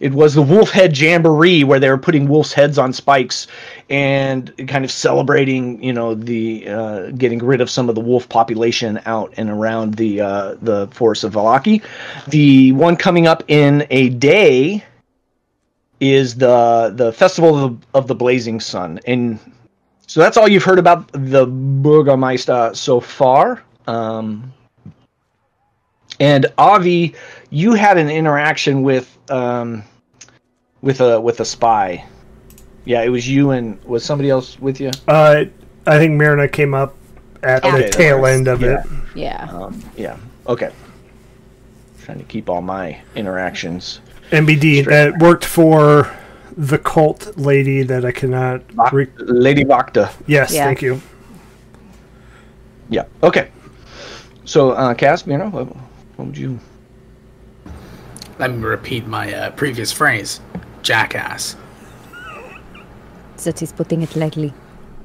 it 0.00 0.12
was 0.12 0.34
the 0.34 0.42
Wolf 0.42 0.70
Head 0.70 0.98
Jamboree 0.98 1.64
where 1.64 1.80
they 1.80 1.88
were 1.88 1.96
putting 1.96 2.28
wolf's 2.28 2.52
heads 2.52 2.76
on 2.76 2.92
spikes 2.92 3.46
and 3.88 4.52
kind 4.68 4.84
of 4.84 4.90
celebrating, 4.90 5.82
you 5.82 5.94
know, 5.94 6.14
the 6.14 6.68
uh, 6.68 7.10
getting 7.12 7.38
rid 7.38 7.62
of 7.62 7.70
some 7.70 7.88
of 7.88 7.94
the 7.94 8.02
wolf 8.02 8.28
population 8.28 9.00
out 9.06 9.32
and 9.38 9.48
around 9.48 9.94
the 9.94 10.20
uh, 10.20 10.56
the 10.60 10.88
forest 10.88 11.24
of 11.24 11.32
Vallaki. 11.32 11.82
The 12.26 12.72
one 12.72 12.96
coming 12.96 13.26
up 13.26 13.42
in 13.48 13.86
a 13.88 14.10
day 14.10 14.84
is 16.00 16.34
the 16.34 16.92
the 16.94 17.14
festival 17.14 17.56
of 17.56 17.80
the, 17.80 17.86
of 17.94 18.08
the 18.08 18.14
blazing 18.14 18.60
sun 18.60 19.00
and 19.06 19.40
so 20.08 20.18
that's 20.20 20.36
all 20.36 20.48
you've 20.48 20.64
heard 20.64 20.78
about 20.80 21.08
the 21.12 21.46
burgermeister 21.46 22.70
so 22.74 22.98
far. 22.98 23.62
Um, 23.86 24.52
and 26.20 26.46
avi 26.58 27.14
you 27.50 27.74
had 27.74 27.96
an 27.96 28.08
interaction 28.10 28.82
with 28.82 29.16
um, 29.30 29.84
with 30.82 31.00
a 31.00 31.20
with 31.20 31.38
a 31.40 31.44
spy. 31.44 32.04
Yeah 32.84 33.02
it 33.02 33.10
was 33.10 33.28
you 33.28 33.50
and 33.52 33.82
was 33.84 34.04
somebody 34.04 34.28
else 34.30 34.58
with 34.58 34.80
you? 34.80 34.90
Uh, 35.06 35.44
I 35.86 35.98
think 35.98 36.14
Marina 36.14 36.48
came 36.48 36.74
up 36.74 36.94
at 37.42 37.64
Okay, 37.64 37.82
the 37.84 37.88
tail 37.90 38.20
was- 38.22 38.32
end 38.32 38.48
of 38.48 38.60
yeah. 38.62 38.80
it. 38.80 38.86
yeah. 39.14 39.48
um, 39.52 39.82
yeah. 39.96 40.16
Okay. 40.48 40.70
Trying 42.02 42.18
to 42.18 42.24
keep 42.24 42.48
all 42.48 42.62
my 42.62 42.98
interactions 43.14 44.00
MBD 44.30 44.80
Straight. 44.82 44.86
that 44.88 45.18
worked 45.20 45.44
for 45.44 46.14
the 46.58 46.78
cult 46.78 47.36
lady 47.36 47.84
that 47.84 48.04
I 48.04 48.10
cannot. 48.10 48.62
Re- 48.92 49.06
lady 49.18 49.64
Wachter. 49.64 50.10
yes, 50.26 50.52
Yeah. 50.52 50.64
thank 50.64 50.82
you. 50.82 51.00
yeah 52.90 53.04
okay 53.22 53.50
so 54.44 54.70
uh 54.72 54.94
cass 54.94 55.26
you 55.26 55.36
know 55.38 55.50
what, 55.50 55.66
what 56.16 56.26
would 56.26 56.38
you 56.38 56.58
Let 58.38 58.50
me 58.50 58.62
repeat 58.64 59.06
my 59.06 59.26
uh, 59.34 59.50
previous 59.50 59.92
phrase 59.92 60.40
jackass. 60.82 61.56
That 63.44 63.62
is 63.62 63.72
putting 63.72 64.02
it 64.02 64.16
lightly. 64.16 64.52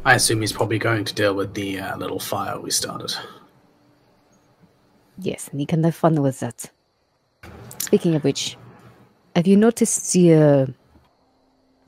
I 0.06 0.16
assume 0.16 0.42
he's 0.42 0.54
probably 0.54 0.80
going 0.80 1.04
to 1.06 1.14
deal 1.14 1.34
with 1.36 1.54
the 1.54 1.80
uh, 1.80 1.98
little 1.98 2.20
fire 2.20 2.60
we 2.60 2.72
started. 2.72 3.14
Yes, 5.20 5.50
and 5.52 5.60
he 5.60 5.66
can 5.66 5.84
have 5.84 5.96
fun 5.96 6.22
with 6.22 6.40
that. 6.40 6.70
Speaking 7.80 8.16
of 8.16 8.24
which, 8.24 8.58
have 9.36 9.48
you 9.48 9.58
noticed 9.58 10.14
the 10.14 10.34
uh, 10.34 10.66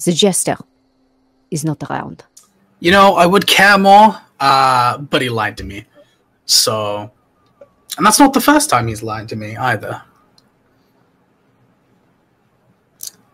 the 0.04 0.12
jester 0.12 0.58
is 1.52 1.64
not 1.64 1.82
around? 1.90 2.24
You 2.80 2.92
know, 2.92 3.16
I 3.16 3.26
would 3.26 3.48
care 3.48 3.78
more, 3.78 4.18
uh, 4.40 4.98
but 4.98 5.22
he 5.22 5.30
lied 5.30 5.58
to 5.58 5.64
me. 5.64 5.86
So, 6.46 7.12
and 7.98 8.06
that's 8.06 8.20
not 8.20 8.34
the 8.34 8.42
first 8.42 8.70
time 8.70 8.88
he's 8.88 9.02
lied 9.02 9.30
to 9.30 9.36
me 9.36 9.56
either. 9.56 10.02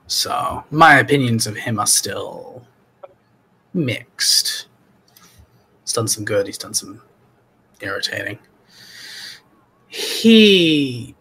So, 0.08 0.63
my 0.71 1.00
opinions 1.00 1.47
of 1.47 1.56
him 1.56 1.80
are 1.80 1.88
still 1.88 2.65
mixed. 3.74 4.67
He's 5.84 5.93
done 5.93 6.08
some 6.08 6.26
good, 6.26 6.47
he's 6.47 6.58
done 6.58 6.74
some 6.74 7.02
irritating. 7.80 8.38
He 9.88 11.15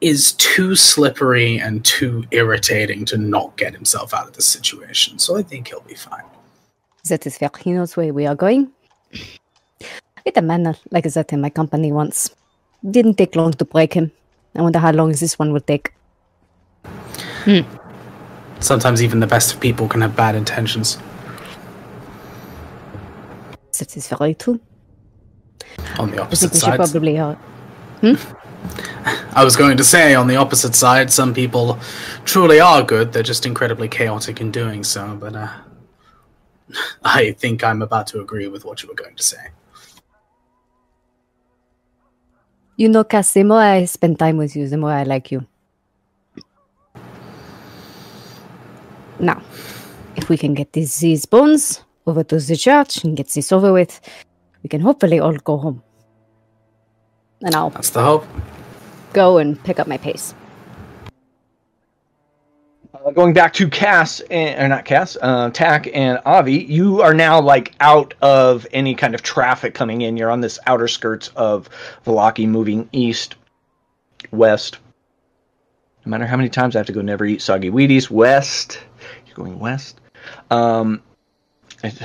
is 0.00 0.32
too 0.32 0.74
slippery 0.74 1.58
and 1.58 1.84
too 1.84 2.24
irritating 2.30 3.04
to 3.06 3.18
not 3.18 3.56
get 3.56 3.74
himself 3.74 4.14
out 4.14 4.26
of 4.26 4.32
the 4.32 4.42
situation. 4.42 5.18
So 5.18 5.36
I 5.36 5.42
think 5.42 5.68
he'll 5.68 5.80
be 5.80 5.94
fine. 5.94 6.24
That 7.08 7.26
is 7.26 7.38
fair. 7.38 7.50
He 7.60 7.72
knows 7.72 7.96
where 7.96 8.12
we 8.12 8.26
are 8.26 8.34
going. 8.34 8.72
With 10.24 10.36
a 10.36 10.42
man 10.42 10.76
like 10.90 11.04
that 11.04 11.32
in 11.32 11.40
my 11.40 11.50
company 11.50 11.92
once. 11.92 12.34
Didn't 12.88 13.14
take 13.14 13.36
long 13.36 13.52
to 13.52 13.64
break 13.64 13.94
him. 13.94 14.10
I 14.54 14.62
wonder 14.62 14.78
how 14.78 14.90
long 14.92 15.12
this 15.12 15.38
one 15.38 15.52
will 15.52 15.60
take. 15.60 15.92
Sometimes 18.60 19.02
even 19.02 19.20
the 19.20 19.26
best 19.26 19.54
of 19.54 19.60
people 19.60 19.88
can 19.88 20.00
have 20.00 20.14
bad 20.16 20.34
intentions. 20.34 20.98
That 23.78 23.96
is 23.96 24.08
very 24.08 24.34
true. 24.34 24.60
On 25.98 26.10
the 26.10 26.20
opposite 26.20 26.50
think 26.50 26.52
we 26.52 26.60
should 26.60 26.66
side, 26.66 26.76
probably 26.76 27.18
uh, 27.18 27.34
I 29.34 29.44
was 29.44 29.56
going 29.56 29.76
to 29.76 29.84
say 29.84 30.14
on 30.14 30.26
the 30.26 30.36
opposite 30.36 30.74
side, 30.74 31.10
some 31.10 31.32
people 31.32 31.78
truly 32.24 32.60
are 32.60 32.82
good. 32.82 33.12
They're 33.12 33.22
just 33.22 33.46
incredibly 33.46 33.88
chaotic 33.88 34.40
in 34.40 34.50
doing 34.50 34.84
so. 34.84 35.16
But 35.16 35.36
uh, 35.36 35.48
I 37.04 37.32
think 37.32 37.64
I'm 37.64 37.82
about 37.82 38.06
to 38.08 38.20
agree 38.20 38.48
with 38.48 38.64
what 38.64 38.82
you 38.82 38.88
were 38.88 38.94
going 38.94 39.16
to 39.16 39.22
say. 39.22 39.48
You 42.76 42.88
know, 42.88 43.04
Cass, 43.04 43.32
the 43.34 43.44
more 43.44 43.60
I 43.60 43.84
spend 43.84 44.18
time 44.18 44.38
with 44.38 44.56
you, 44.56 44.66
the 44.66 44.78
more 44.78 44.92
I 44.92 45.02
like 45.02 45.30
you. 45.30 45.46
Now, 49.18 49.42
if 50.16 50.30
we 50.30 50.38
can 50.38 50.54
get 50.54 50.72
these, 50.72 50.96
these 50.96 51.26
bones 51.26 51.82
over 52.06 52.24
to 52.24 52.38
the 52.38 52.56
church 52.56 53.04
and 53.04 53.16
get 53.16 53.28
this 53.28 53.52
over 53.52 53.70
with, 53.70 54.00
we 54.62 54.68
can 54.68 54.80
hopefully 54.80 55.20
all 55.20 55.36
go 55.36 55.58
home. 55.58 55.82
And 57.42 57.54
I'll 57.54 57.70
That's 57.70 57.90
the 57.90 58.02
hope. 58.02 58.26
go 59.12 59.38
and 59.38 59.62
pick 59.64 59.78
up 59.80 59.86
my 59.86 59.96
pace. 59.96 60.34
Uh, 62.92 63.10
going 63.12 63.32
back 63.32 63.52
to 63.54 63.68
Cass, 63.68 64.20
and, 64.30 64.62
or 64.62 64.68
not 64.68 64.84
Cass, 64.84 65.16
uh, 65.22 65.50
Tack 65.50 65.88
and 65.94 66.20
Avi, 66.26 66.54
you 66.54 67.00
are 67.00 67.14
now 67.14 67.40
like 67.40 67.74
out 67.80 68.12
of 68.20 68.66
any 68.72 68.94
kind 68.94 69.14
of 69.14 69.22
traffic 69.22 69.74
coming 69.74 70.02
in. 70.02 70.16
You're 70.16 70.30
on 70.30 70.40
this 70.40 70.58
outer 70.66 70.88
skirts 70.88 71.28
of 71.36 71.70
Vallaki, 72.04 72.46
moving 72.46 72.88
east, 72.92 73.36
west. 74.32 74.78
No 76.04 76.10
matter 76.10 76.26
how 76.26 76.36
many 76.36 76.48
times 76.48 76.76
I 76.76 76.80
have 76.80 76.86
to 76.86 76.92
go, 76.92 77.00
never 77.00 77.24
eat 77.24 77.40
soggy 77.42 77.70
Wheaties. 77.70 78.10
West, 78.10 78.80
you're 79.26 79.36
going 79.36 79.58
west. 79.58 80.00
Um, 80.50 81.02
it, 81.84 82.02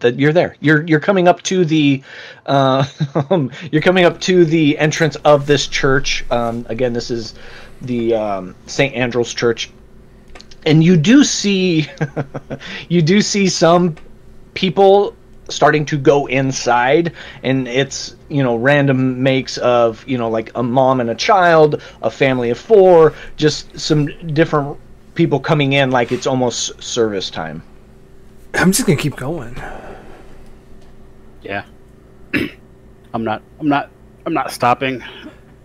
that 0.00 0.18
you're 0.18 0.32
there. 0.32 0.56
You're 0.60 0.86
you're 0.86 1.00
coming 1.00 1.28
up 1.28 1.42
to 1.44 1.64
the, 1.64 2.02
uh, 2.46 2.84
you're 3.72 3.82
coming 3.82 4.04
up 4.04 4.20
to 4.22 4.44
the 4.44 4.78
entrance 4.78 5.16
of 5.16 5.46
this 5.46 5.66
church. 5.66 6.24
Um, 6.30 6.66
again, 6.68 6.92
this 6.92 7.10
is 7.10 7.34
the 7.82 8.14
um, 8.14 8.54
St. 8.66 8.94
Andrew's 8.94 9.32
Church, 9.32 9.70
and 10.66 10.84
you 10.84 10.96
do 10.96 11.24
see, 11.24 11.88
you 12.88 13.02
do 13.02 13.20
see 13.20 13.48
some 13.48 13.96
people 14.54 15.16
starting 15.48 15.84
to 15.86 15.98
go 15.98 16.26
inside, 16.26 17.12
and 17.42 17.66
it's 17.66 18.16
you 18.28 18.42
know 18.42 18.56
random 18.56 19.22
makes 19.22 19.58
of 19.58 20.06
you 20.06 20.18
know 20.18 20.28
like 20.28 20.50
a 20.54 20.62
mom 20.62 21.00
and 21.00 21.10
a 21.10 21.14
child, 21.14 21.82
a 22.02 22.10
family 22.10 22.50
of 22.50 22.58
four, 22.58 23.14
just 23.36 23.78
some 23.78 24.06
different 24.34 24.78
people 25.14 25.40
coming 25.40 25.72
in 25.72 25.90
like 25.90 26.12
it's 26.12 26.26
almost 26.26 26.82
service 26.82 27.30
time. 27.30 27.62
I'm 28.54 28.72
just 28.72 28.86
gonna 28.86 28.98
keep 28.98 29.16
going. 29.16 29.56
Yeah. 31.42 31.64
I'm 33.14 33.24
not. 33.24 33.42
I'm 33.58 33.68
not. 33.68 33.90
I'm 34.26 34.34
not 34.34 34.50
stopping 34.50 35.02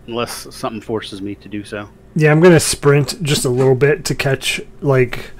unless 0.07 0.53
something 0.55 0.81
forces 0.81 1.21
me 1.21 1.35
to 1.35 1.49
do 1.49 1.63
so. 1.63 1.89
Yeah, 2.15 2.31
I'm 2.31 2.39
gonna 2.39 2.59
sprint 2.59 3.21
just 3.21 3.45
a 3.45 3.49
little 3.49 3.75
bit 3.75 4.05
to 4.05 4.15
catch 4.15 4.61
like 4.81 5.31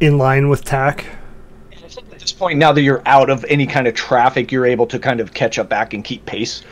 in 0.00 0.18
line 0.18 0.48
with 0.48 0.64
tack. 0.64 1.06
And 1.72 1.84
I 1.84 1.88
think 1.88 2.12
at 2.12 2.18
this 2.18 2.32
point, 2.32 2.58
now 2.58 2.72
that 2.72 2.82
you're 2.82 3.02
out 3.06 3.30
of 3.30 3.44
any 3.48 3.66
kind 3.66 3.86
of 3.86 3.94
traffic, 3.94 4.50
you're 4.50 4.66
able 4.66 4.86
to 4.86 4.98
kind 4.98 5.20
of 5.20 5.34
catch 5.34 5.58
up 5.58 5.68
back 5.68 5.94
and 5.94 6.04
keep 6.04 6.24
pace 6.26 6.62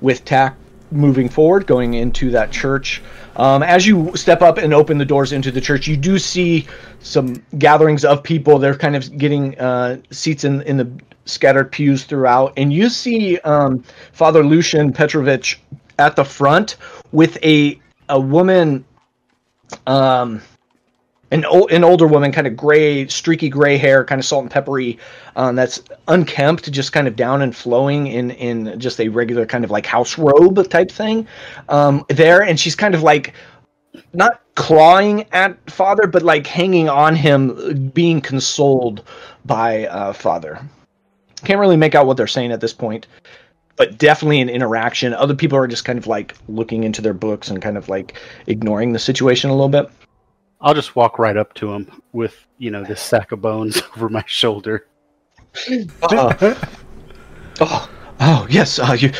with 0.00 0.24
Tack 0.24 0.56
moving 0.90 1.28
forward, 1.28 1.66
going 1.66 1.94
into 1.94 2.30
that 2.30 2.50
church. 2.50 3.02
Um, 3.36 3.62
as 3.62 3.86
you 3.86 4.12
step 4.16 4.40
up 4.40 4.58
and 4.58 4.72
open 4.72 4.98
the 4.98 5.04
doors 5.04 5.32
into 5.32 5.50
the 5.50 5.60
church, 5.60 5.86
you 5.86 5.96
do 5.96 6.18
see 6.18 6.66
some 7.00 7.42
gatherings 7.58 8.04
of 8.04 8.22
people. 8.22 8.58
They're 8.58 8.76
kind 8.76 8.96
of 8.96 9.16
getting 9.18 9.58
uh, 9.58 9.98
seats 10.10 10.44
in 10.44 10.62
in 10.62 10.76
the 10.76 10.90
scattered 11.26 11.70
pews 11.72 12.04
throughout, 12.04 12.54
and 12.56 12.72
you 12.72 12.88
see 12.88 13.38
um, 13.40 13.82
Father 14.12 14.44
Lucian 14.44 14.92
Petrovich 14.92 15.60
at 15.98 16.16
the 16.16 16.24
front 16.24 16.76
with 17.12 17.36
a 17.44 17.78
a 18.08 18.18
woman. 18.18 18.84
Um, 19.86 20.40
an, 21.30 21.44
o- 21.46 21.66
an 21.66 21.84
older 21.84 22.06
woman, 22.06 22.32
kind 22.32 22.46
of 22.46 22.56
gray, 22.56 23.06
streaky 23.08 23.48
gray 23.48 23.76
hair, 23.76 24.04
kind 24.04 24.18
of 24.18 24.24
salt 24.24 24.42
and 24.42 24.50
peppery, 24.50 24.98
um, 25.34 25.56
that's 25.56 25.82
unkempt, 26.08 26.70
just 26.70 26.92
kind 26.92 27.08
of 27.08 27.16
down 27.16 27.42
and 27.42 27.54
flowing 27.54 28.06
in 28.06 28.30
in 28.32 28.78
just 28.78 29.00
a 29.00 29.08
regular 29.08 29.44
kind 29.46 29.64
of 29.64 29.70
like 29.70 29.86
house 29.86 30.18
robe 30.18 30.68
type 30.68 30.90
thing. 30.90 31.26
Um, 31.68 32.04
there, 32.08 32.42
and 32.42 32.58
she's 32.58 32.76
kind 32.76 32.94
of 32.94 33.02
like 33.02 33.34
not 34.12 34.40
clawing 34.54 35.26
at 35.32 35.70
father, 35.70 36.06
but 36.06 36.22
like 36.22 36.46
hanging 36.46 36.88
on 36.88 37.16
him, 37.16 37.90
being 37.90 38.20
consoled 38.20 39.02
by 39.44 39.86
uh, 39.86 40.12
father. 40.12 40.60
Can't 41.44 41.60
really 41.60 41.76
make 41.76 41.94
out 41.94 42.06
what 42.06 42.16
they're 42.16 42.26
saying 42.26 42.52
at 42.52 42.60
this 42.60 42.72
point, 42.72 43.06
but 43.76 43.98
definitely 43.98 44.40
an 44.40 44.48
interaction. 44.48 45.12
Other 45.12 45.34
people 45.34 45.58
are 45.58 45.66
just 45.66 45.84
kind 45.84 45.98
of 45.98 46.06
like 46.06 46.34
looking 46.48 46.84
into 46.84 47.02
their 47.02 47.14
books 47.14 47.48
and 47.50 47.60
kind 47.60 47.76
of 47.76 47.88
like 47.88 48.20
ignoring 48.46 48.92
the 48.92 48.98
situation 48.98 49.50
a 49.50 49.54
little 49.54 49.68
bit. 49.68 49.90
I'll 50.60 50.74
just 50.74 50.96
walk 50.96 51.18
right 51.18 51.36
up 51.36 51.54
to 51.54 51.72
him 51.72 52.02
with 52.12 52.46
you 52.58 52.70
know 52.70 52.84
this 52.84 53.00
sack 53.00 53.32
of 53.32 53.40
bones 53.42 53.82
over 53.96 54.08
my 54.08 54.24
shoulder. 54.26 54.86
Uh, 56.02 56.54
oh, 57.60 57.90
oh 58.20 58.46
yes, 58.48 58.78
uh, 58.78 58.96
you 58.98 59.12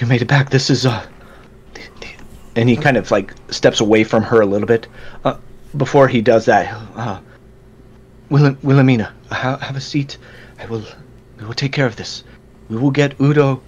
you 0.00 0.06
made 0.06 0.22
it 0.22 0.28
back. 0.28 0.50
This 0.50 0.70
is 0.70 0.86
uh, 0.86 1.06
the, 1.74 1.82
the, 2.00 2.08
and 2.56 2.68
he 2.68 2.76
kind 2.76 2.96
of 2.96 3.10
like 3.10 3.34
steps 3.50 3.80
away 3.80 4.04
from 4.04 4.22
her 4.22 4.40
a 4.40 4.46
little 4.46 4.66
bit. 4.66 4.86
Uh, 5.24 5.38
before 5.76 6.08
he 6.08 6.20
does 6.20 6.44
that, 6.46 6.72
uh, 6.96 7.20
Will- 8.28 8.56
Wilhelmina, 8.62 9.12
have, 9.30 9.60
have 9.60 9.76
a 9.76 9.80
seat. 9.80 10.18
I 10.58 10.66
will, 10.66 10.84
we 11.38 11.44
will 11.44 11.54
take 11.54 11.72
care 11.72 11.86
of 11.86 11.96
this. 11.96 12.24
We 12.68 12.76
will 12.76 12.90
get 12.90 13.20
Udo. 13.20 13.62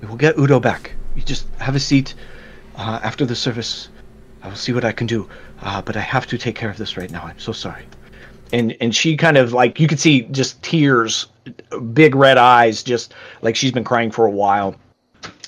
We 0.00 0.08
will 0.08 0.16
get 0.16 0.38
Udo 0.38 0.60
back. 0.60 0.92
You 1.14 1.22
just 1.22 1.46
have 1.58 1.74
a 1.74 1.80
seat. 1.80 2.14
Uh, 2.76 3.00
after 3.02 3.26
the 3.26 3.36
service, 3.36 3.88
I 4.42 4.48
will 4.48 4.56
see 4.56 4.72
what 4.72 4.84
I 4.84 4.92
can 4.92 5.06
do. 5.06 5.28
Uh, 5.62 5.82
but 5.82 5.96
I 5.96 6.00
have 6.00 6.26
to 6.28 6.38
take 6.38 6.54
care 6.56 6.70
of 6.70 6.76
this 6.78 6.96
right 6.96 7.10
now. 7.10 7.22
I'm 7.24 7.38
so 7.38 7.52
sorry. 7.52 7.84
And 8.52 8.76
and 8.80 8.94
she 8.94 9.16
kind 9.16 9.36
of 9.36 9.52
like 9.52 9.78
you 9.78 9.86
could 9.86 10.00
see 10.00 10.22
just 10.22 10.60
tears 10.62 11.26
big 11.92 12.14
red 12.14 12.38
eyes 12.38 12.82
just 12.82 13.14
like 13.42 13.54
she's 13.56 13.72
been 13.72 13.84
crying 13.84 14.10
for 14.10 14.26
a 14.26 14.30
while. 14.30 14.74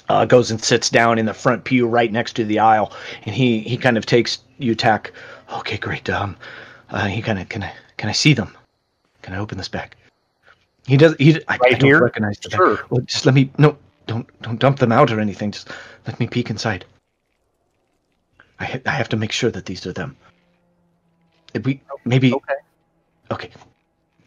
Uh, 0.09 0.25
goes 0.25 0.51
and 0.51 0.62
sits 0.62 0.90
down 0.90 1.18
in 1.18 1.25
the 1.27 1.33
front 1.35 1.64
pew 1.64 1.87
right 1.87 2.12
next 2.12 2.35
to 2.37 2.44
the 2.44 2.59
aisle. 2.59 2.92
And 3.25 3.35
he 3.35 3.61
he 3.61 3.77
kind 3.77 3.96
of 3.96 4.07
takes 4.07 4.38
you 4.59 4.75
tack 4.75 5.12
okay 5.55 5.79
great. 5.79 6.09
Um 6.11 6.37
uh, 6.90 7.07
he 7.07 7.22
kind 7.22 7.38
of 7.38 7.48
can 7.48 7.62
i 7.64 7.72
can 7.96 8.09
i 8.09 8.12
see 8.12 8.35
them. 8.35 8.55
Can 9.22 9.35
i 9.35 9.38
open 9.38 9.57
this 9.59 9.68
bag 9.68 9.94
he 10.87 10.96
does 10.96 11.14
he 11.18 11.37
I, 11.48 11.57
Right 11.57 11.75
I 11.75 11.79
don't 11.79 11.88
here? 11.88 12.03
recognize 12.03 12.38
the. 12.40 12.51
Sure. 12.51 12.81
well 12.90 13.01
just 13.03 13.25
let 13.25 13.35
me 13.35 13.51
no 13.59 13.77
don't 14.07 14.27
don't 14.42 14.59
dump 14.59 14.79
them 14.79 14.92
out 14.92 15.11
or 15.12 15.20
anything. 15.20 15.51
Just 15.53 15.70
let 16.07 16.18
me 16.20 16.27
peek 16.27 16.51
inside 16.51 16.85
i 18.62 18.64
ha- 18.64 18.85
i 18.87 18.90
have 19.01 19.09
to 19.09 19.16
make 19.16 19.33
sure 19.33 19.51
that 19.51 19.64
these 19.66 19.87
are 19.87 19.92
them 19.92 20.16
If 21.55 21.64
we 21.66 21.81
maybe 22.05 22.33
Okay. 22.33 22.59
Okay. 23.31 23.51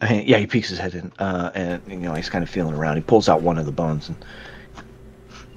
Uh, 0.00 0.20
yeah, 0.30 0.38
he 0.38 0.46
peeks 0.46 0.68
his 0.68 0.78
head 0.78 0.94
in, 0.94 1.10
uh, 1.18 1.50
and 1.54 1.80
you 1.88 1.96
know 2.06 2.14
he's 2.14 2.28
kind 2.28 2.42
of 2.44 2.50
feeling 2.50 2.74
around. 2.74 2.96
He 2.96 3.02
pulls 3.02 3.28
out 3.30 3.40
one 3.40 3.56
of 3.58 3.64
the 3.64 3.72
bones 3.72 4.08
and 4.10 4.16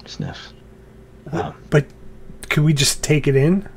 sniffs. 0.06 0.54
Um, 1.32 1.52
But 1.68 1.84
could 2.48 2.64
we 2.64 2.72
just 2.72 3.02
take 3.02 3.28
it 3.30 3.36
in? 3.36 3.68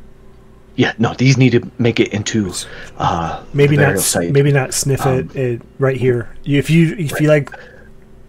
yeah, 0.76 0.94
no, 0.98 1.14
these 1.14 1.38
need 1.38 1.52
to 1.52 1.62
make 1.78 2.00
it 2.00 2.10
into 2.14 2.52
uh, 2.98 3.44
Maybe 3.54 3.76
not. 3.78 4.00
site. 4.00 4.32
Maybe 4.32 4.52
not 4.52 4.74
sniff 4.74 5.06
Um, 5.06 5.20
it, 5.20 5.36
it 5.36 5.62
right 5.80 5.98
here. 5.98 6.30
If 6.46 6.70
you 6.70 6.96
if 6.98 7.20
you 7.20 7.28
like 7.28 7.50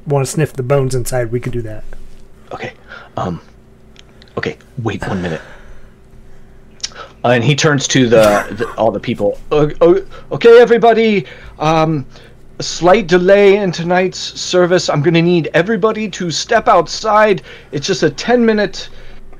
want 0.07 0.27
to 0.27 0.31
sniff 0.31 0.53
the 0.55 0.63
bones 0.63 0.95
inside, 0.95 1.31
we 1.31 1.41
can 1.41 1.53
do 1.53 1.63
that. 1.63 1.85
Okay. 2.53 2.73
Um. 3.17 3.41
Okay. 4.37 4.59
Wait 4.83 5.01
one 5.07 5.23
minute. 5.23 5.41
Uh, 7.25 7.29
and 7.31 7.43
he 7.43 7.55
turns 7.55 7.89
to 7.89 8.07
the, 8.09 8.47
the 8.59 8.71
all 8.77 8.91
the 8.91 9.01
people. 9.01 9.39
"O- 9.51 9.71
o- 9.81 10.05
okay, 10.33 10.61
everybody. 10.61 11.27
Um, 11.59 12.07
a 12.59 12.63
slight 12.63 13.07
delay 13.09 13.57
in 13.57 13.73
tonight's 13.73 14.19
service. 14.19 14.89
I'm 14.89 15.03
going 15.03 15.15
to 15.15 15.23
need 15.23 15.49
everybody 15.55 16.09
to 16.11 16.31
step 16.31 16.69
outside. 16.69 17.43
It's 17.73 17.87
just 17.87 18.03
a 18.03 18.11
10 18.11 18.45
minute 18.45 18.89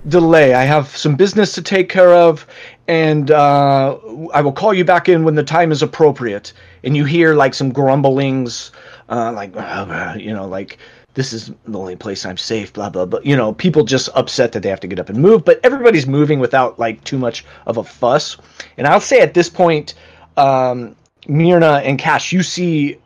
delay. 0.09 0.55
I 0.55 0.65
have 0.65 0.89
some 0.89 1.15
business 1.15 1.53
to 1.53 1.63
take 1.63 1.89
care 1.89 2.13
of, 2.13 2.47
and 2.89 3.31
uh, 3.31 3.97
I 4.33 4.41
will 4.41 4.53
call 4.53 4.75
you 4.75 4.85
back 4.85 5.09
in 5.09 5.23
when 5.25 5.35
the 5.35 5.45
time 5.45 5.71
is 5.71 5.83
appropriate. 5.83 6.53
And 6.83 6.97
you 6.97 7.05
hear 7.05 7.35
like 7.35 7.55
some 7.55 7.71
grumblings, 7.71 8.73
uh, 9.09 9.33
like, 9.33 9.55
you 10.21 10.33
know, 10.33 10.47
like, 10.47 10.79
this 11.15 11.33
is 11.33 11.53
the 11.67 11.79
only 11.79 11.97
place 11.97 12.27
I'm 12.27 12.37
safe, 12.37 12.73
blah, 12.73 12.91
blah, 12.91 13.07
blah. 13.07 13.21
You 13.23 13.37
know, 13.37 13.53
people 13.53 13.85
just 13.85 14.09
upset 14.15 14.53
that 14.53 14.63
they 14.63 14.69
have 14.69 14.81
to 14.81 14.87
get 14.87 14.99
up 14.99 15.09
and 15.09 15.19
move, 15.19 15.45
but 15.45 15.61
everybody's 15.63 16.07
moving 16.07 16.41
without 16.41 16.79
like 16.79 17.03
too 17.05 17.19
much 17.19 17.45
of 17.67 17.77
a 17.77 17.85
fuss. 17.85 18.37
And 18.77 18.87
I'll 18.87 19.01
say 19.01 19.21
at 19.21 19.35
this 19.35 19.49
point, 19.49 19.95
um, 20.37 20.97
Myrna 21.29 21.81
and 21.85 21.99
Cash, 21.99 22.33
you 22.33 22.43
see 22.43 22.99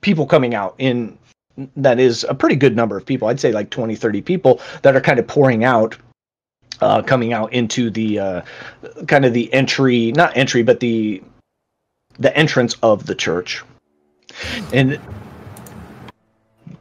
people 0.00 0.26
coming 0.26 0.54
out 0.54 0.74
in 0.78 1.16
that 1.76 2.00
is 2.00 2.24
a 2.28 2.34
pretty 2.34 2.56
good 2.56 2.74
number 2.74 2.96
of 2.96 3.06
people. 3.06 3.28
I'd 3.28 3.38
say 3.38 3.52
like 3.52 3.70
20, 3.70 3.94
30 3.94 4.22
people 4.22 4.60
that 4.82 4.96
are 4.96 5.00
kind 5.00 5.20
of 5.20 5.26
pouring 5.26 5.64
out, 5.64 5.96
uh, 6.80 7.00
coming 7.02 7.32
out 7.32 7.52
into 7.52 7.90
the 7.90 8.18
uh, 8.18 8.42
kind 9.06 9.24
of 9.24 9.32
the 9.32 9.52
entry, 9.54 10.10
not 10.12 10.36
entry, 10.36 10.62
but 10.62 10.80
the 10.80 11.22
the 12.18 12.36
entrance 12.36 12.74
of 12.82 13.06
the 13.06 13.14
church. 13.14 13.62
And 14.72 14.98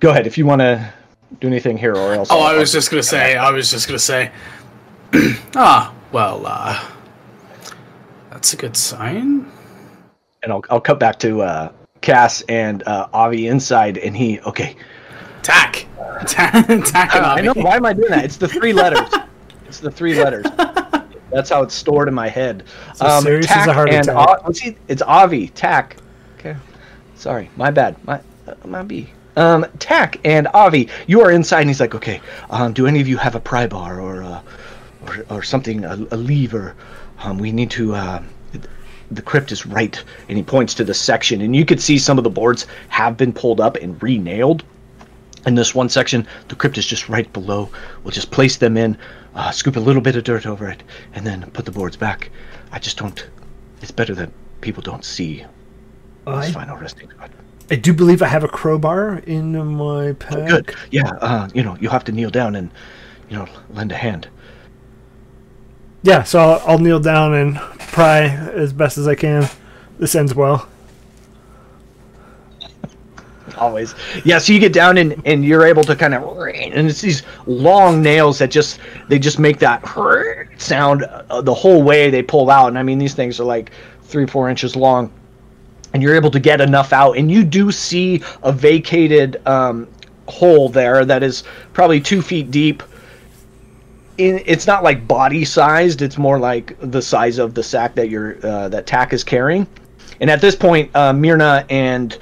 go 0.04 0.10
ahead 0.10 0.28
if 0.28 0.38
you 0.38 0.46
want 0.46 0.60
to 0.60 0.94
do 1.40 1.48
anything 1.48 1.78
here, 1.78 1.96
or 1.96 2.14
else. 2.14 2.28
Oh, 2.30 2.42
I'll- 2.42 2.56
I 2.56 2.60
was 2.60 2.72
just 2.72 2.92
gonna 2.92 3.02
say. 3.02 3.36
I 3.38 3.50
was 3.52 3.72
just 3.72 3.88
gonna 3.88 3.98
say. 3.98 4.32
ah, 5.56 5.94
well, 6.12 6.44
uh, 6.46 6.80
that's 8.30 8.54
a 8.54 8.58
good 8.58 8.76
sign. 8.76 9.50
and 10.44 10.52
I'll 10.52 10.64
I'll 10.70 10.82
cut 10.82 11.00
back 11.00 11.18
to 11.20 11.42
uh, 11.42 11.72
Cass 12.02 12.42
and 12.50 12.84
uh, 12.86 13.08
Avi 13.14 13.48
inside, 13.48 13.98
and 13.98 14.16
he 14.16 14.40
okay. 14.42 14.76
Tack, 15.42 15.86
tack, 16.28 16.68
tack. 16.86 17.16
and 17.16 17.26
I 17.26 17.42
know. 17.42 17.54
Why 17.56 17.76
am 17.78 17.86
I 17.86 17.94
doing 17.94 18.10
that? 18.12 18.26
It's 18.26 18.38
the 18.38 18.48
three 18.48 18.74
letters. 18.84 19.10
it's 19.68 19.80
the 19.80 19.92
three 19.92 20.22
letters. 20.22 20.46
That's 21.32 21.50
how 21.50 21.64
it's 21.64 21.74
stored 21.74 22.08
in 22.08 22.14
my 22.14 22.28
head. 22.30 22.64
So 22.96 23.20
serious 23.22 23.50
as 23.50 23.64
a 23.64 23.66
Tack 23.66 23.76
heart 23.76 23.90
and 23.90 24.08
attack. 24.08 24.40
A- 24.42 24.46
let's 24.46 24.60
see, 24.60 24.76
it's 24.88 25.02
Avi. 25.02 25.48
Tack. 25.50 25.98
Okay. 26.38 26.56
Sorry, 27.16 27.50
my 27.56 27.72
bad. 27.72 27.96
My 28.06 28.22
uh, 28.48 28.54
my 28.66 28.84
B. 28.84 29.10
Um, 29.36 29.66
Tack 29.80 30.20
and 30.24 30.48
Avi, 30.54 30.90
you 31.08 31.22
are 31.22 31.32
inside, 31.32 31.62
and 31.62 31.70
he's 31.70 31.80
like, 31.80 31.96
okay. 31.96 32.22
Um, 32.50 32.74
do 32.74 32.88
any 32.88 33.02
of 33.02 33.08
you 33.08 33.18
have 33.18 33.36
a 33.36 33.40
pry 33.40 33.68
bar 33.68 34.00
or 34.00 34.24
uh, 34.24 34.42
or, 35.08 35.26
or 35.30 35.44
something, 35.44 35.84
a, 35.84 35.96
a 36.12 36.18
lever? 36.18 36.76
Um, 37.20 37.38
we 37.38 37.52
need 37.52 37.72
to. 37.72 37.96
Uh, 37.96 38.24
the 39.12 39.22
crypt 39.22 39.52
is 39.52 39.66
right, 39.66 40.04
and 40.28 40.38
he 40.38 40.44
points 40.44 40.74
to 40.76 40.84
the 40.84 40.94
section, 40.94 41.42
and 41.42 41.56
you 41.56 41.66
could 41.66 41.80
see 41.80 41.98
some 41.98 42.18
of 42.18 42.24
the 42.24 42.30
boards 42.30 42.66
have 42.90 43.16
been 43.16 43.32
pulled 43.32 43.62
up 43.62 43.76
and 43.78 44.02
re-nailed. 44.02 44.64
In 45.46 45.56
this 45.56 45.76
one 45.76 45.90
section, 45.90 46.26
the 46.48 46.56
crypt 46.56 46.78
is 46.78 46.86
just 46.86 47.10
right 47.10 47.32
below. 47.34 47.70
We'll 48.04 48.12
just 48.12 48.32
place 48.32 48.58
them 48.58 48.78
in, 48.78 48.98
uh, 49.36 49.52
scoop 49.52 49.76
a 49.76 49.80
little 49.80 50.02
bit 50.02 50.16
of 50.16 50.24
dirt 50.24 50.46
over 50.46 50.70
it, 50.70 50.82
and 51.14 51.28
then 51.28 51.50
put 51.52 51.66
the 51.66 51.72
boards 51.72 51.98
back. 51.98 52.32
I 52.72 52.80
just 52.80 52.98
don't. 52.98 53.28
It's 53.82 53.92
better 53.92 54.16
that 54.16 54.32
people 54.62 54.82
don't 54.82 55.04
see 55.04 55.46
this 56.26 56.50
I, 56.50 56.52
final 56.52 56.78
resting 56.78 57.12
spot. 57.12 57.30
I 57.74 57.76
do 57.76 57.92
believe 57.92 58.22
I 58.22 58.28
have 58.28 58.44
a 58.44 58.48
crowbar 58.48 59.18
in 59.26 59.58
my 59.76 60.14
pack. 60.14 60.38
Oh, 60.38 60.46
good. 60.46 60.76
Yeah. 60.92 61.10
Uh, 61.22 61.50
you 61.56 61.64
know, 61.64 61.76
you 61.82 61.90
have 61.90 62.04
to 62.04 62.12
kneel 62.12 62.30
down 62.30 62.56
and, 62.56 62.70
you 63.32 63.36
know, 63.36 63.48
lend 63.72 63.92
a 63.92 63.96
hand. 63.96 64.28
Yeah, 66.04 66.22
so 66.22 66.38
I'll, 66.38 66.62
I'll 66.68 66.78
kneel 66.78 67.00
down 67.00 67.34
and 67.34 67.56
pry 67.56 68.26
as 68.26 68.74
best 68.74 69.00
as 69.00 69.08
I 69.08 69.16
can. 69.16 69.50
This 69.98 70.14
ends 70.14 70.36
well. 70.36 70.70
Always. 73.58 73.96
Yeah, 74.24 74.38
so 74.38 74.54
you 74.54 74.60
get 74.60 74.74
down 74.74 75.00
and, 75.00 75.20
and 75.26 75.44
you're 75.44 75.66
able 75.66 75.84
to 75.86 75.96
kind 75.96 76.14
of 76.14 76.22
and 76.38 76.88
it's 76.88 77.02
these 77.02 77.24
long 77.48 78.04
nails 78.04 78.38
that 78.38 78.52
just 78.52 78.80
they 79.10 79.18
just 79.18 79.40
make 79.40 79.58
that 79.60 79.84
sound 80.58 81.06
uh, 81.06 81.42
the 81.42 81.54
whole 81.56 81.82
way 81.82 82.12
they 82.12 82.22
pull 82.22 82.52
out. 82.52 82.68
And 82.68 82.78
I 82.78 82.84
mean 82.84 83.00
these 83.00 83.16
things 83.16 83.40
are 83.40 83.46
like 83.46 83.72
three, 84.04 84.28
four 84.28 84.48
inches 84.48 84.76
long. 84.76 85.12
And 85.94 86.02
you're 86.02 86.16
able 86.16 86.32
to 86.32 86.40
get 86.40 86.60
enough 86.60 86.92
out, 86.92 87.18
and 87.18 87.30
you 87.30 87.44
do 87.44 87.72
see 87.72 88.24
a 88.42 88.52
vacated 88.52 89.46
um, 89.48 89.88
hole 90.28 90.70
there 90.70 91.06
that 91.06 91.22
is 91.22 91.44
probably 91.74 92.02
two 92.02 92.22
feet 92.22 92.50
deep. 92.50 92.82
In, 94.18 94.42
it's 94.46 94.68
not 94.68 94.84
like 94.84 95.08
body 95.08 95.46
sized; 95.46 96.02
it's 96.02 96.18
more 96.18 96.40
like 96.40 96.76
the 96.80 97.02
size 97.02 97.38
of 97.38 97.54
the 97.54 97.64
sack 97.64 97.96
that 97.96 98.10
your 98.10 98.38
uh, 98.46 98.70
that 98.70 98.88
tack 98.88 99.14
is 99.14 99.24
carrying. 99.24 99.68
And 100.20 100.30
at 100.30 100.42
this 100.42 100.56
point, 100.56 100.96
uh, 100.96 101.14
Myrna 101.14 101.66
and 101.70 102.18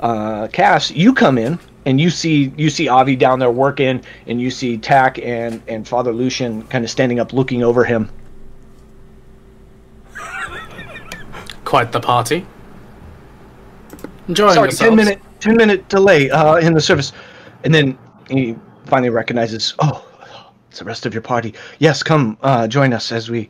uh, 0.00 0.48
Cass, 0.48 0.90
you 0.90 1.12
come 1.12 1.38
in 1.38 1.58
and 1.86 2.00
you 2.00 2.10
see 2.10 2.52
you 2.56 2.68
see 2.68 2.86
Avi 2.86 3.16
down 3.16 3.38
there 3.38 3.50
working, 3.50 4.02
and 4.26 4.40
you 4.40 4.50
see 4.50 4.76
Tack 4.76 5.18
and 5.18 5.62
and 5.68 5.88
Father 5.88 6.12
Lucian 6.12 6.62
kind 6.64 6.84
of 6.84 6.90
standing 6.90 7.18
up, 7.18 7.32
looking 7.32 7.62
over 7.64 7.82
him. 7.82 8.10
Quite 11.64 11.92
the 11.92 12.00
party. 12.00 12.46
Enjoying 14.28 14.54
Sorry, 14.54 14.66
yourselves. 14.66 14.78
ten 14.78 14.96
minute 14.96 15.20
ten 15.40 15.56
minute 15.56 15.88
delay 15.88 16.30
uh, 16.30 16.56
in 16.56 16.74
the 16.74 16.80
service, 16.80 17.12
and 17.64 17.74
then 17.74 17.98
he 18.30 18.54
finally 18.86 19.10
recognizes, 19.10 19.74
oh, 19.78 20.04
it's 20.70 20.78
the 20.78 20.84
rest 20.84 21.06
of 21.06 21.14
your 21.14 21.22
party. 21.22 21.54
Yes, 21.78 22.02
come 22.02 22.36
uh, 22.42 22.68
join 22.68 22.92
us 22.92 23.10
as 23.10 23.30
we 23.30 23.48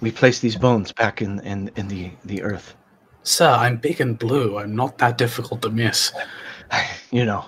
we 0.00 0.10
place 0.10 0.40
these 0.40 0.56
bones 0.56 0.92
back 0.92 1.22
in 1.22 1.40
in, 1.40 1.70
in 1.76 1.88
the 1.88 2.10
the 2.24 2.42
earth. 2.42 2.74
Sir, 3.22 3.48
I'm 3.50 3.76
big 3.76 4.00
and 4.00 4.18
blue. 4.18 4.58
I'm 4.58 4.76
not 4.76 4.98
that 4.98 5.18
difficult 5.18 5.62
to 5.62 5.70
miss. 5.70 6.12
you 7.10 7.24
know, 7.24 7.44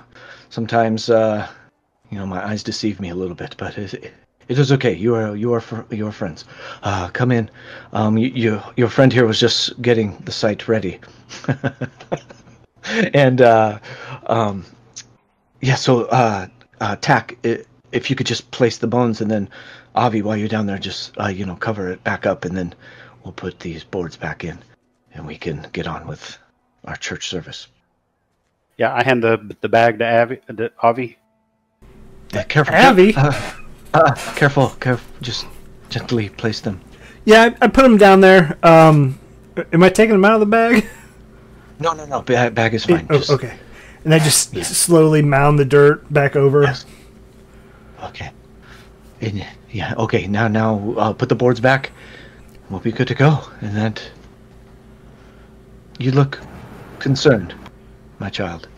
sometimes 0.48 1.10
uh, 1.10 1.48
you 2.10 2.18
know 2.18 2.26
my 2.26 2.44
eyes 2.46 2.62
deceive 2.62 3.00
me 3.00 3.10
a 3.10 3.14
little 3.14 3.34
bit, 3.34 3.54
but 3.58 3.76
it, 3.76 4.12
it 4.48 4.58
is 4.58 4.72
okay. 4.72 4.94
You 4.94 5.14
are 5.14 5.36
you 5.36 5.52
are 5.52 5.62
you 5.90 6.06
are 6.06 6.12
friends. 6.12 6.44
Uh, 6.82 7.08
come 7.08 7.30
in. 7.30 7.50
Um, 7.92 8.16
you, 8.16 8.28
you 8.28 8.62
your 8.76 8.88
friend 8.88 9.12
here 9.12 9.26
was 9.26 9.38
just 9.38 9.80
getting 9.82 10.16
the 10.24 10.32
site 10.32 10.68
ready, 10.68 10.98
and 13.14 13.40
uh, 13.40 13.78
um, 14.26 14.64
yeah. 15.60 15.74
So 15.74 16.04
uh, 16.06 16.46
uh, 16.80 16.96
Tack, 16.96 17.38
i 17.44 17.64
if 17.90 18.10
you 18.10 18.16
could 18.16 18.26
just 18.26 18.50
place 18.50 18.78
the 18.78 18.86
bones, 18.86 19.20
and 19.20 19.30
then 19.30 19.48
Avi, 19.94 20.22
while 20.22 20.36
you're 20.36 20.48
down 20.48 20.66
there, 20.66 20.78
just 20.78 21.16
uh, 21.18 21.28
you 21.28 21.46
know 21.46 21.56
cover 21.56 21.90
it 21.90 22.02
back 22.04 22.26
up, 22.26 22.44
and 22.44 22.56
then 22.56 22.74
we'll 23.24 23.32
put 23.32 23.60
these 23.60 23.84
boards 23.84 24.16
back 24.16 24.44
in, 24.44 24.58
and 25.12 25.26
we 25.26 25.36
can 25.36 25.66
get 25.72 25.86
on 25.86 26.06
with 26.06 26.38
our 26.84 26.96
church 26.96 27.28
service. 27.28 27.68
Yeah, 28.76 28.94
I 28.94 29.02
hand 29.02 29.22
the 29.22 29.56
the 29.60 29.68
bag 29.68 29.98
to 29.98 30.06
Avi. 30.06 30.36
To 30.56 30.72
Avi. 30.82 31.18
Yeah, 32.32 32.42
careful. 32.44 32.74
Avi? 32.74 33.14
Uh, 33.16 33.32
uh, 33.94 34.14
careful, 34.36 34.68
careful. 34.80 35.06
Just 35.22 35.46
gently 35.88 36.28
place 36.28 36.60
them. 36.60 36.80
Yeah, 37.24 37.50
I, 37.60 37.64
I 37.64 37.68
put 37.68 37.82
them 37.82 37.96
down 37.96 38.20
there. 38.20 38.58
Um, 38.62 39.18
am 39.72 39.82
I 39.82 39.88
taking 39.88 40.12
them 40.12 40.24
out 40.24 40.34
of 40.34 40.40
the 40.40 40.46
bag? 40.46 40.86
No, 41.80 41.92
no, 41.92 42.04
no. 42.06 42.22
Bag, 42.22 42.54
bag 42.54 42.74
is 42.74 42.84
fine. 42.84 43.06
Oh, 43.10 43.18
Just- 43.18 43.30
okay. 43.30 43.54
And 44.04 44.14
I 44.14 44.18
just 44.18 44.54
Yeah. 44.54 44.62
slowly 44.62 45.22
mound 45.22 45.58
the 45.58 45.64
dirt 45.64 46.10
back 46.12 46.36
over. 46.36 46.62
Yes. 46.62 46.86
Okay. 48.04 48.30
And, 49.20 49.44
yeah. 49.70 49.94
Okay. 49.98 50.26
Now, 50.26 50.48
now, 50.48 50.94
uh, 50.96 51.12
put 51.12 51.28
the 51.28 51.34
boards 51.34 51.60
back. 51.60 51.90
We'll 52.70 52.80
be 52.80 52.92
good 52.92 53.08
to 53.08 53.14
go. 53.14 53.40
And 53.60 53.76
that. 53.76 54.02
You 55.98 56.12
look 56.12 56.38
concerned, 57.00 57.54
my 58.20 58.30
child. 58.30 58.68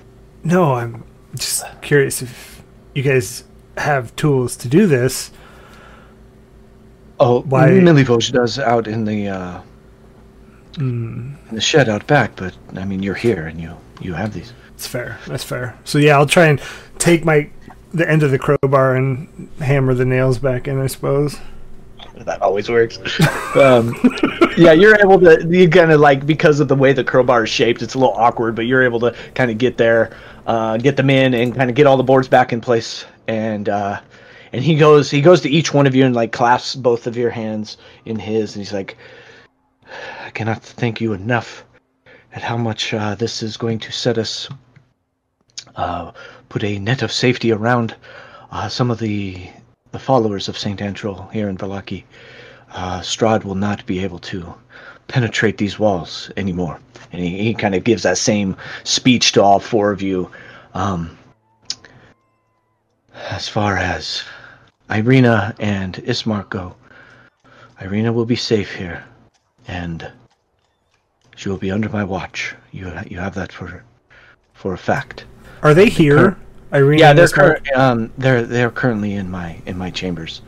No, 0.42 0.74
I'm 0.74 1.04
just 1.36 1.64
curious 1.82 2.22
if 2.22 2.62
you 2.94 3.02
guys 3.02 3.44
have 3.76 4.14
tools 4.16 4.56
to 4.56 4.68
do 4.68 4.86
this. 4.86 5.30
Oh, 7.18 7.42
Why- 7.42 7.68
Milivoj 7.68 8.32
does 8.32 8.58
out 8.58 8.86
in 8.88 9.04
the 9.04 9.28
uh, 9.28 9.60
Mm, 10.74 11.34
in 11.50 11.56
the 11.56 11.60
shed 11.60 11.88
out 11.88 12.06
back, 12.06 12.36
but 12.36 12.54
I 12.74 12.84
mean, 12.84 13.02
you're 13.02 13.14
here 13.14 13.46
and 13.46 13.60
you 13.60 13.76
you 14.00 14.14
have 14.14 14.32
these. 14.32 14.52
it's 14.74 14.86
fair. 14.86 15.18
That's 15.26 15.44
fair. 15.44 15.78
So 15.84 15.98
yeah, 15.98 16.16
I'll 16.16 16.26
try 16.26 16.46
and 16.46 16.60
take 16.98 17.24
my 17.24 17.50
the 17.92 18.08
end 18.08 18.22
of 18.22 18.30
the 18.30 18.38
crowbar 18.38 18.96
and 18.96 19.48
hammer 19.58 19.94
the 19.94 20.04
nails 20.04 20.38
back 20.38 20.68
in. 20.68 20.80
I 20.80 20.86
suppose. 20.86 21.36
That 22.16 22.42
always 22.42 22.68
works. 22.68 22.98
um, 23.56 23.94
yeah, 24.56 24.72
you're 24.72 24.98
able 25.00 25.18
to. 25.20 25.46
You 25.48 25.68
kind 25.68 25.90
of 25.92 26.00
like 26.00 26.26
because 26.26 26.60
of 26.60 26.68
the 26.68 26.76
way 26.76 26.92
the 26.92 27.04
crowbar 27.04 27.44
is 27.44 27.50
shaped, 27.50 27.82
it's 27.82 27.94
a 27.94 27.98
little 27.98 28.14
awkward, 28.14 28.54
but 28.54 28.66
you're 28.66 28.82
able 28.82 29.00
to 29.00 29.14
kind 29.34 29.50
of 29.50 29.58
get 29.58 29.76
there, 29.78 30.16
uh, 30.46 30.76
get 30.76 30.96
them 30.96 31.10
in, 31.10 31.34
and 31.34 31.54
kind 31.54 31.70
of 31.70 31.76
get 31.76 31.86
all 31.86 31.96
the 31.96 32.02
boards 32.02 32.28
back 32.28 32.52
in 32.52 32.60
place. 32.60 33.04
And 33.26 33.68
uh, 33.68 34.00
and 34.52 34.62
he 34.62 34.74
goes, 34.74 35.10
he 35.10 35.20
goes 35.20 35.40
to 35.42 35.48
each 35.48 35.72
one 35.72 35.86
of 35.86 35.94
you 35.94 36.04
and 36.04 36.14
like 36.14 36.32
clasps 36.32 36.74
both 36.74 37.06
of 37.06 37.16
your 37.16 37.30
hands 37.30 37.76
in 38.04 38.18
his, 38.18 38.54
and 38.54 38.64
he's 38.64 38.72
like, 38.72 38.96
"I 40.24 40.30
cannot 40.30 40.62
thank 40.62 41.00
you 41.00 41.12
enough 41.12 41.64
at 42.32 42.42
how 42.42 42.56
much 42.56 42.94
uh, 42.94 43.14
this 43.14 43.42
is 43.42 43.56
going 43.56 43.78
to 43.80 43.92
set 43.92 44.18
us, 44.18 44.48
uh, 45.76 46.12
put 46.48 46.64
a 46.64 46.78
net 46.78 47.02
of 47.02 47.12
safety 47.12 47.52
around 47.52 47.94
uh, 48.50 48.68
some 48.68 48.90
of 48.90 48.98
the 48.98 49.48
the 49.92 49.98
followers 49.98 50.48
of 50.48 50.56
Saint 50.56 50.80
Andral 50.80 51.30
here 51.32 51.48
in 51.48 51.58
Vallaki. 51.58 52.04
uh, 52.72 53.00
Strahd 53.00 53.44
will 53.44 53.54
not 53.56 53.84
be 53.86 54.04
able 54.04 54.18
to 54.20 54.54
penetrate 55.08 55.58
these 55.58 55.78
walls 55.78 56.30
anymore. 56.36 56.78
And 57.12 57.20
he, 57.20 57.42
he 57.42 57.54
kind 57.54 57.74
of 57.74 57.84
gives 57.84 58.04
that 58.04 58.18
same 58.18 58.56
speech 58.84 59.32
to 59.32 59.42
all 59.42 59.58
four 59.58 59.90
of 59.90 60.02
you. 60.02 60.30
Um, 60.74 61.18
as 63.30 63.48
far 63.48 63.76
as 63.76 64.22
Irina 64.88 65.54
and 65.58 65.94
Ismark 65.94 66.50
go, 66.50 66.76
Irina 67.80 68.12
will 68.12 68.26
be 68.26 68.36
safe 68.36 68.74
here, 68.74 69.04
and 69.68 70.10
she 71.36 71.48
will 71.48 71.58
be 71.58 71.70
under 71.70 71.88
my 71.88 72.04
watch. 72.04 72.54
You 72.72 72.92
you 73.06 73.18
have 73.18 73.34
that 73.34 73.52
for 73.52 73.84
for 74.54 74.72
a 74.74 74.78
fact. 74.78 75.24
Are 75.62 75.74
they 75.74 75.88
here? 75.88 76.36
Irene 76.72 76.98
Yeah, 76.98 77.12
they're 77.12 77.28
cur- 77.28 77.60
um 77.74 78.12
they're 78.18 78.42
they're 78.42 78.70
currently 78.70 79.14
in 79.14 79.30
my 79.30 79.60
in 79.66 79.76
my 79.76 79.90
chambers, 79.90 80.42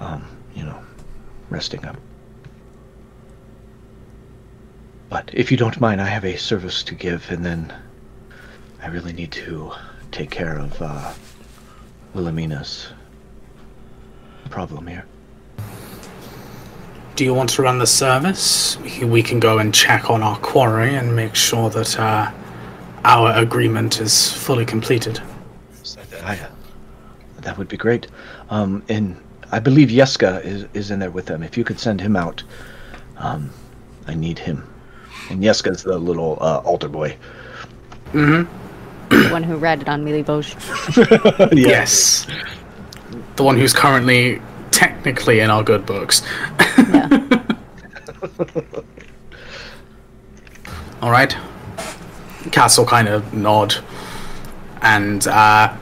um 0.00 0.24
you 0.54 0.64
know, 0.64 0.78
resting 1.50 1.84
up. 1.84 1.96
But 5.08 5.30
if 5.32 5.50
you 5.50 5.56
don't 5.56 5.80
mind, 5.80 6.00
I 6.02 6.06
have 6.06 6.24
a 6.24 6.36
service 6.36 6.82
to 6.84 6.94
give, 6.94 7.30
and 7.30 7.44
then 7.44 7.72
I 8.82 8.88
really 8.88 9.12
need 9.12 9.32
to 9.32 9.72
take 10.12 10.30
care 10.30 10.58
of 10.58 10.80
uh, 10.82 11.12
Wilhelmina's 12.14 12.88
problem 14.50 14.86
here. 14.86 15.04
Do 17.18 17.24
you 17.24 17.34
want 17.34 17.50
to 17.50 17.62
run 17.62 17.80
the 17.80 17.86
service? 17.86 18.78
We 19.02 19.24
can 19.24 19.40
go 19.40 19.58
and 19.58 19.74
check 19.74 20.08
on 20.08 20.22
our 20.22 20.38
quarry 20.38 20.94
and 20.94 21.16
make 21.16 21.34
sure 21.34 21.68
that 21.68 21.98
uh, 21.98 22.30
our 23.02 23.36
agreement 23.36 24.00
is 24.00 24.32
fully 24.32 24.64
completed. 24.64 25.20
That, 26.10 26.22
I, 26.22 26.38
that 27.40 27.58
would 27.58 27.66
be 27.66 27.76
great. 27.76 28.06
Um, 28.50 28.84
and 28.88 29.20
I 29.50 29.58
believe 29.58 29.88
Yeska 29.88 30.44
is, 30.44 30.66
is 30.74 30.92
in 30.92 31.00
there 31.00 31.10
with 31.10 31.26
them. 31.26 31.42
If 31.42 31.58
you 31.58 31.64
could 31.64 31.80
send 31.80 32.00
him 32.00 32.14
out, 32.14 32.44
um, 33.16 33.50
I 34.06 34.14
need 34.14 34.38
him. 34.38 34.72
And 35.28 35.42
Yeska's 35.42 35.82
the 35.82 35.98
little 35.98 36.38
uh, 36.40 36.58
altar 36.58 36.88
boy. 36.88 37.16
The 38.12 39.28
one 39.32 39.42
who 39.42 39.56
ratted 39.56 39.88
on 39.88 40.04
Milivoj. 40.04 41.52
Yes. 41.56 42.28
The 43.34 43.42
one 43.42 43.58
who's 43.58 43.72
currently 43.72 44.40
technically 44.70 45.40
in 45.40 45.50
our 45.50 45.62
good 45.62 45.84
books. 45.86 46.22
Yeah. 46.78 47.42
All 51.02 51.10
right. 51.10 51.36
Castle 52.50 52.84
kind 52.84 53.08
of 53.08 53.32
nod, 53.32 53.74
and 54.82 55.26
uh, 55.26 55.76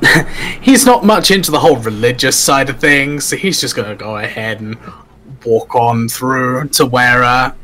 he's 0.60 0.84
not 0.86 1.04
much 1.04 1.30
into 1.30 1.50
the 1.50 1.58
whole 1.60 1.76
religious 1.76 2.38
side 2.38 2.68
of 2.70 2.78
things. 2.78 3.24
So 3.24 3.36
he's 3.36 3.60
just 3.60 3.74
gonna 3.74 3.94
go 3.96 4.16
ahead 4.16 4.60
and 4.60 4.76
walk 5.44 5.74
on 5.74 6.08
through 6.08 6.68
to 6.68 6.86
where 6.86 7.24
uh, 7.24 7.54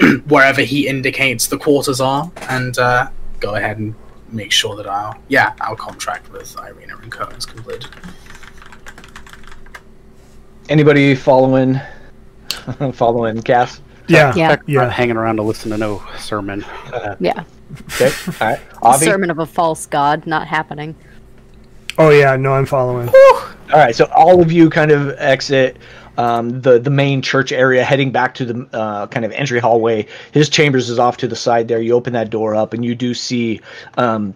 wherever 0.26 0.62
he 0.62 0.86
indicates 0.86 1.46
the 1.48 1.58
quarters 1.58 2.00
are, 2.00 2.30
and 2.48 2.78
uh, 2.78 3.08
go 3.40 3.54
ahead 3.54 3.78
and 3.78 3.94
make 4.30 4.52
sure 4.52 4.76
that 4.76 4.86
our 4.86 5.16
yeah 5.28 5.54
our 5.60 5.74
contract 5.76 6.30
with 6.32 6.56
Irina 6.58 6.96
and 6.98 7.10
Co 7.10 7.24
is 7.28 7.46
completed. 7.46 7.86
Anybody 10.68 11.14
following 11.14 11.80
following 12.92 13.42
Cass? 13.42 13.80
Yeah. 14.06 14.34
Yeah. 14.34 14.48
Not 14.48 14.68
Yeah. 14.68 14.90
hanging 14.90 15.16
around 15.16 15.36
to 15.36 15.42
listen 15.42 15.70
to 15.70 15.78
no 15.78 16.02
sermon. 16.18 16.64
Yeah. 17.20 17.44
Okay. 17.92 18.10
All 18.40 18.48
right. 18.48 18.60
Avi? 18.82 19.04
Sermon 19.04 19.30
of 19.30 19.38
a 19.38 19.46
false 19.46 19.84
god 19.86 20.26
not 20.26 20.46
happening. 20.46 20.94
Oh 21.98 22.10
yeah, 22.10 22.34
no, 22.36 22.54
I'm 22.54 22.64
following. 22.64 23.08
All 23.08 23.54
right. 23.74 23.94
So 23.94 24.06
all 24.16 24.40
of 24.40 24.50
you 24.50 24.70
kind 24.70 24.90
of 24.90 25.10
exit 25.18 25.76
um, 26.16 26.60
the 26.62 26.78
the 26.78 26.90
main 26.90 27.20
church 27.22 27.52
area, 27.52 27.84
heading 27.84 28.10
back 28.10 28.34
to 28.34 28.44
the 28.44 28.68
uh, 28.72 29.06
kind 29.08 29.24
of 29.26 29.32
entry 29.32 29.58
hallway. 29.60 30.06
His 30.32 30.48
chambers 30.48 30.88
is 30.88 30.98
off 30.98 31.16
to 31.18 31.28
the 31.28 31.36
side 31.36 31.68
there. 31.68 31.80
You 31.80 31.92
open 31.94 32.12
that 32.14 32.30
door 32.30 32.54
up, 32.54 32.72
and 32.72 32.84
you 32.84 32.94
do 32.94 33.14
see 33.14 33.60
um, 33.98 34.34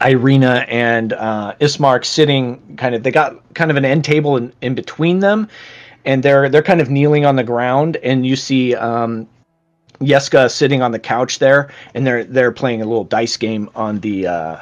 Irina 0.00 0.64
and 0.68 1.12
uh, 1.12 1.54
Ismark 1.60 2.04
sitting 2.04 2.76
kind 2.76 2.94
of. 2.94 3.02
They 3.02 3.10
got 3.10 3.54
kind 3.54 3.70
of 3.70 3.76
an 3.76 3.84
end 3.84 4.04
table 4.04 4.36
in, 4.36 4.52
in 4.60 4.74
between 4.74 5.20
them, 5.20 5.48
and 6.04 6.22
they're 6.22 6.48
they're 6.48 6.62
kind 6.62 6.80
of 6.80 6.90
kneeling 6.90 7.24
on 7.24 7.36
the 7.36 7.44
ground. 7.44 7.96
And 7.96 8.26
you 8.26 8.36
see 8.36 8.74
um, 8.74 9.28
Yeska 10.00 10.50
sitting 10.50 10.82
on 10.82 10.92
the 10.92 10.98
couch 10.98 11.38
there, 11.38 11.70
and 11.94 12.06
they're 12.06 12.24
they're 12.24 12.52
playing 12.52 12.82
a 12.82 12.84
little 12.84 13.04
dice 13.04 13.36
game 13.36 13.70
on 13.74 14.00
the 14.00 14.26
uh, 14.26 14.56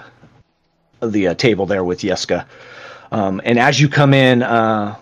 the 1.03 1.29
uh, 1.29 1.35
table 1.35 1.67
there 1.67 1.85
with 1.85 2.01
Yeska. 2.01 2.47
Um, 3.13 3.41
and 3.45 3.59
as 3.59 3.81
you 3.81 3.89
come 3.89 4.15
in, 4.15 4.43
uh, 4.43 4.97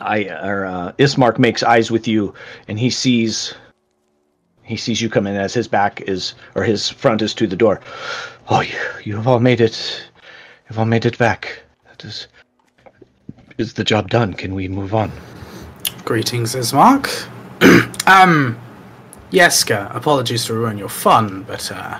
I 0.00 0.24
or 0.24 0.66
uh, 0.66 0.92
Ismark 0.98 1.38
makes 1.38 1.62
eyes 1.62 1.90
with 1.90 2.06
you, 2.08 2.34
and 2.68 2.78
he 2.78 2.90
sees 2.90 3.54
he 4.62 4.76
sees 4.76 5.00
you 5.00 5.08
come 5.08 5.26
in 5.26 5.36
as 5.36 5.54
his 5.54 5.68
back 5.68 6.00
is 6.02 6.34
or 6.54 6.64
his 6.64 6.88
front 6.88 7.22
is 7.22 7.34
to 7.34 7.46
the 7.46 7.56
door. 7.56 7.80
Oh, 8.48 8.60
you, 8.60 8.78
you 9.02 9.16
have 9.16 9.26
all 9.26 9.40
made 9.40 9.60
it. 9.60 10.08
You've 10.68 10.78
all 10.78 10.84
made 10.84 11.04
it 11.04 11.18
back. 11.18 11.62
That 11.88 12.04
is 12.04 12.28
is 13.58 13.74
the 13.74 13.84
job 13.84 14.10
done? 14.10 14.34
Can 14.34 14.54
we 14.54 14.68
move 14.68 14.94
on? 14.94 15.10
Greetings, 16.04 16.54
Ismark. 16.54 17.06
um, 18.06 18.58
Yeska, 19.30 19.94
apologies 19.94 20.44
to 20.44 20.54
ruin 20.54 20.78
your 20.78 20.88
fun, 20.88 21.42
but 21.44 21.72
uh, 21.72 21.98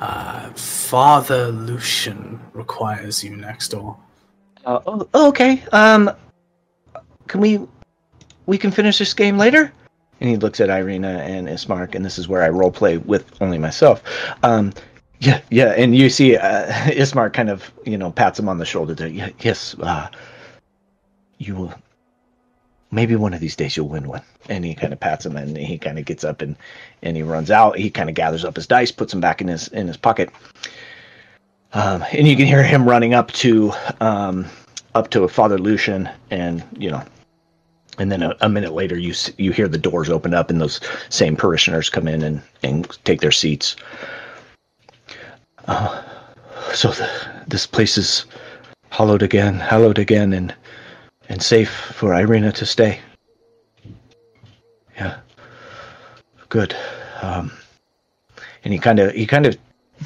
uh, 0.00 0.50
Father 0.50 1.48
Lucian 1.48 2.40
requires 2.52 3.22
you 3.22 3.36
next 3.36 3.68
door. 3.68 3.96
Uh, 4.64 4.80
oh, 4.86 5.08
oh, 5.14 5.28
okay. 5.28 5.62
Um, 5.72 6.10
can 7.28 7.40
we 7.40 7.60
we 8.46 8.58
can 8.58 8.70
finish 8.70 8.98
this 8.98 9.14
game 9.14 9.38
later? 9.38 9.72
And 10.20 10.28
he 10.28 10.36
looks 10.36 10.60
at 10.60 10.68
Irina 10.68 11.18
and 11.20 11.48
Ismark, 11.48 11.94
and 11.94 12.04
this 12.04 12.18
is 12.18 12.28
where 12.28 12.42
I 12.42 12.48
role 12.48 12.70
play 12.70 12.98
with 12.98 13.40
only 13.40 13.58
myself. 13.58 14.02
Um, 14.42 14.72
yeah, 15.22 15.40
yeah, 15.50 15.72
and 15.76 15.94
you 15.96 16.10
see 16.10 16.36
uh, 16.36 16.72
Ismark 16.90 17.32
kind 17.32 17.48
of 17.48 17.70
you 17.84 17.96
know 17.96 18.10
pats 18.10 18.38
him 18.40 18.48
on 18.48 18.58
the 18.58 18.64
shoulder 18.64 18.92
there. 18.92 19.06
Yeah, 19.06 19.30
yes, 19.38 19.76
uh, 19.78 20.08
you 21.38 21.54
will. 21.54 21.74
Maybe 22.90 23.14
one 23.16 23.32
of 23.32 23.40
these 23.40 23.56
days 23.56 23.74
you'll 23.76 23.88
win 23.88 24.06
one. 24.06 24.20
And 24.48 24.64
he 24.64 24.74
kind 24.74 24.92
of 24.92 24.98
pats 24.98 25.24
him, 25.24 25.36
and 25.36 25.56
he 25.56 25.78
kind 25.78 25.98
of 25.98 26.04
gets 26.04 26.24
up 26.24 26.42
and 26.42 26.56
and 27.02 27.16
he 27.16 27.22
runs 27.22 27.52
out. 27.52 27.78
He 27.78 27.88
kind 27.88 28.08
of 28.08 28.16
gathers 28.16 28.44
up 28.44 28.56
his 28.56 28.66
dice, 28.66 28.90
puts 28.90 29.12
them 29.12 29.20
back 29.20 29.40
in 29.40 29.46
his 29.46 29.68
in 29.68 29.86
his 29.86 29.96
pocket. 29.96 30.30
Um, 31.72 32.04
and 32.12 32.26
you 32.26 32.36
can 32.36 32.46
hear 32.46 32.64
him 32.64 32.88
running 32.88 33.14
up 33.14 33.30
to 33.32 33.72
um, 34.00 34.46
up 34.96 35.10
to 35.10 35.28
Father 35.28 35.56
Lucian, 35.56 36.10
and 36.32 36.64
you 36.76 36.90
know, 36.90 37.02
and 37.98 38.10
then 38.10 38.22
a, 38.24 38.36
a 38.40 38.48
minute 38.48 38.72
later, 38.72 38.98
you 38.98 39.14
you 39.38 39.52
hear 39.52 39.68
the 39.68 39.78
doors 39.78 40.10
open 40.10 40.34
up, 40.34 40.50
and 40.50 40.60
those 40.60 40.80
same 41.10 41.36
parishioners 41.36 41.88
come 41.88 42.08
in 42.08 42.22
and 42.24 42.42
and 42.64 42.98
take 43.04 43.20
their 43.20 43.30
seats. 43.30 43.76
Uh, 45.66 46.02
so 46.72 46.90
the, 46.90 47.08
this 47.46 47.66
place 47.66 47.96
is 47.96 48.26
hallowed 48.90 49.22
again, 49.22 49.54
hallowed 49.54 49.98
again, 49.98 50.32
and 50.32 50.54
and 51.28 51.42
safe 51.42 51.70
for 51.70 52.14
Irina 52.14 52.52
to 52.52 52.66
stay. 52.66 53.00
Yeah, 54.96 55.18
good. 56.48 56.76
Um, 57.22 57.52
and 58.64 58.72
he 58.72 58.78
kind 58.78 58.98
of 58.98 59.12
he 59.12 59.26
kind 59.26 59.46
of 59.46 59.56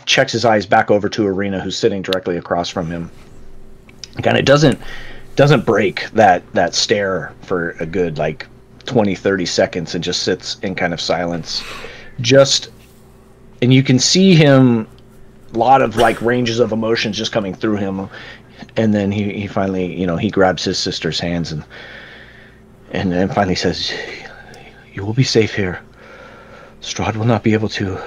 checks 0.04 0.32
his 0.32 0.44
eyes 0.44 0.66
back 0.66 0.90
over 0.90 1.08
to 1.08 1.26
Irina, 1.26 1.60
who's 1.60 1.76
sitting 1.76 2.02
directly 2.02 2.36
across 2.36 2.68
from 2.68 2.90
him. 2.90 3.10
Kind 4.22 4.38
of 4.38 4.44
doesn't 4.44 4.78
doesn't 5.36 5.66
break 5.66 6.08
that 6.10 6.50
that 6.54 6.74
stare 6.74 7.32
for 7.42 7.70
a 7.80 7.86
good 7.86 8.18
like 8.18 8.46
20 8.86 9.14
30 9.14 9.46
seconds 9.46 9.94
and 9.94 10.02
just 10.02 10.22
sits 10.22 10.58
in 10.60 10.74
kind 10.74 10.94
of 10.94 11.00
silence 11.00 11.62
just 12.20 12.70
and 13.60 13.74
you 13.74 13.82
can 13.82 13.98
see 13.98 14.34
him 14.34 14.86
lot 15.52 15.82
of 15.82 15.96
like 15.96 16.20
ranges 16.20 16.58
of 16.60 16.72
emotions 16.72 17.16
just 17.16 17.32
coming 17.32 17.54
through 17.54 17.76
him 17.76 18.08
and 18.76 18.94
then 18.94 19.12
he, 19.12 19.32
he 19.32 19.46
finally 19.46 19.98
you 19.98 20.06
know 20.06 20.16
he 20.16 20.30
grabs 20.30 20.64
his 20.64 20.78
sister's 20.78 21.20
hands 21.20 21.52
and 21.52 21.64
and 22.92 23.12
then 23.12 23.28
finally 23.28 23.54
says 23.54 23.92
you 24.92 25.04
will 25.04 25.14
be 25.14 25.24
safe 25.24 25.54
here 25.54 25.80
strahd 26.80 27.16
will 27.16 27.26
not 27.26 27.42
be 27.42 27.52
able 27.52 27.68
to 27.68 27.98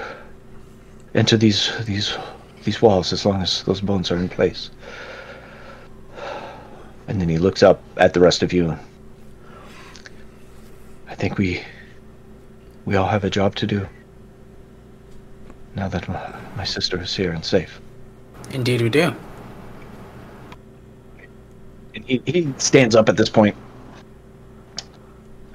enter 1.14 1.36
these 1.36 1.72
these 1.86 2.16
these 2.64 2.82
walls 2.82 3.12
as 3.12 3.24
long 3.24 3.42
as 3.42 3.62
those 3.64 3.80
bones 3.80 4.10
are 4.10 4.16
in 4.16 4.28
place. 4.28 4.70
And 7.08 7.20
then 7.20 7.28
he 7.28 7.38
looks 7.38 7.62
up 7.62 7.82
at 7.96 8.14
the 8.14 8.20
rest 8.20 8.42
of 8.42 8.52
you. 8.52 8.76
I 11.08 11.14
think 11.14 11.38
we 11.38 11.62
we 12.84 12.96
all 12.96 13.08
have 13.08 13.24
a 13.24 13.30
job 13.30 13.54
to 13.56 13.66
do. 13.66 13.88
Now 15.74 15.88
that 15.88 16.08
my, 16.08 16.34
my 16.56 16.64
sister 16.64 17.00
is 17.00 17.14
here 17.14 17.32
and 17.32 17.44
safe. 17.44 17.80
Indeed, 18.50 18.82
we 18.82 18.88
do. 18.88 19.14
And 21.94 22.04
he, 22.04 22.22
he 22.26 22.54
stands 22.58 22.94
up 22.94 23.08
at 23.08 23.16
this 23.16 23.28
point. 23.28 23.56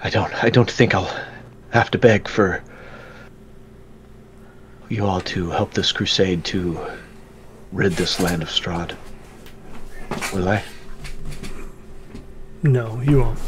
I 0.03 0.09
don't 0.09 0.43
I 0.43 0.49
don't 0.49 0.69
think 0.69 0.93
I'll 0.93 1.11
have 1.71 1.89
to 1.91 1.97
beg 1.97 2.27
for 2.27 2.63
you 4.87 5.05
all 5.05 5.21
to 5.21 5.49
help 5.49 5.73
this 5.73 5.91
crusade 5.91 6.45
to 6.45 6.79
rid 7.71 7.93
this 7.93 8.19
land 8.19 8.43
of 8.43 8.49
Strahd. 8.49 8.95
Will 10.33 10.47
I? 10.47 10.63
No, 12.63 13.01
you 13.01 13.19
won't. 13.19 13.39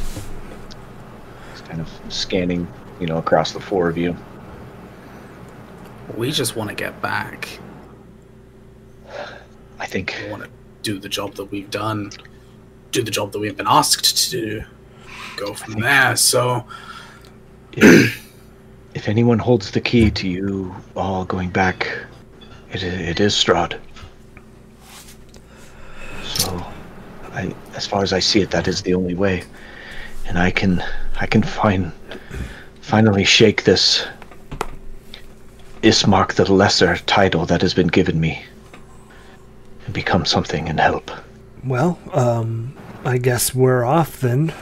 He's 1.52 1.62
kind 1.62 1.80
of 1.80 1.90
scanning, 2.10 2.68
you 3.00 3.08
know, 3.08 3.18
across 3.18 3.52
the 3.52 3.60
four 3.60 3.88
of 3.88 3.98
you. 3.98 4.16
We 6.16 6.32
just 6.32 6.56
want 6.56 6.70
to 6.70 6.76
get 6.76 7.02
back. 7.02 7.60
I 9.80 9.86
think 9.86 10.16
We 10.24 10.32
want 10.32 10.44
to 10.44 10.50
do 10.82 11.00
the 11.00 11.10
job 11.10 11.36
that 11.36 11.46
we've 11.46 11.70
done, 11.70 12.12
do 12.92 13.04
the 13.04 13.12
job 13.12 13.32
that 13.34 13.40
we've 13.40 13.58
been 13.58 13.68
asked 13.68 14.18
to 14.18 14.32
do, 14.32 14.64
go 15.36 15.54
from 15.54 15.80
there. 15.82 16.16
So, 16.16 16.66
if, 17.74 18.32
if 18.94 19.08
anyone 19.08 19.40
holds 19.40 19.72
the 19.72 19.82
key 19.82 20.10
to 20.12 20.28
you 20.28 20.76
all 20.96 21.26
going 21.26 21.50
back, 21.50 21.88
it, 22.72 22.84
it 22.84 23.20
is 23.20 23.34
Strahd. 23.34 23.80
So, 26.24 26.66
I, 27.34 27.54
as 27.76 27.86
far 27.86 28.02
as 28.02 28.14
I 28.14 28.20
see 28.20 28.42
it, 28.42 28.52
that 28.52 28.68
is 28.68 28.82
the 28.82 28.94
only 28.94 29.14
way, 29.14 29.44
and 30.26 30.40
I 30.40 30.52
can, 30.52 30.84
I 31.20 31.28
can 31.28 31.44
find, 31.44 31.92
finally 32.82 33.24
shake 33.24 33.64
this 33.64 34.08
Ismark 35.82 36.34
the 36.34 36.52
Lesser 36.52 36.98
title 36.98 37.46
that 37.46 37.62
has 37.62 37.74
been 37.74 37.88
given 37.88 38.20
me, 38.20 38.44
and 39.86 39.94
become 39.94 40.26
something 40.26 40.68
and 40.70 40.80
help. 40.80 41.12
Well, 41.64 42.00
um, 42.14 42.76
I 43.06 43.18
guess 43.18 43.54
we're 43.54 43.86
off 43.86 44.20
then. 44.20 44.54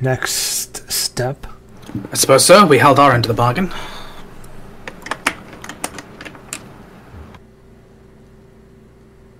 Next 0.00 0.90
step. 0.90 1.46
I 2.12 2.16
suppose 2.16 2.44
so. 2.44 2.66
We 2.66 2.78
held 2.78 2.98
our 2.98 3.12
end 3.12 3.24
of 3.24 3.28
the 3.28 3.34
bargain. 3.34 3.72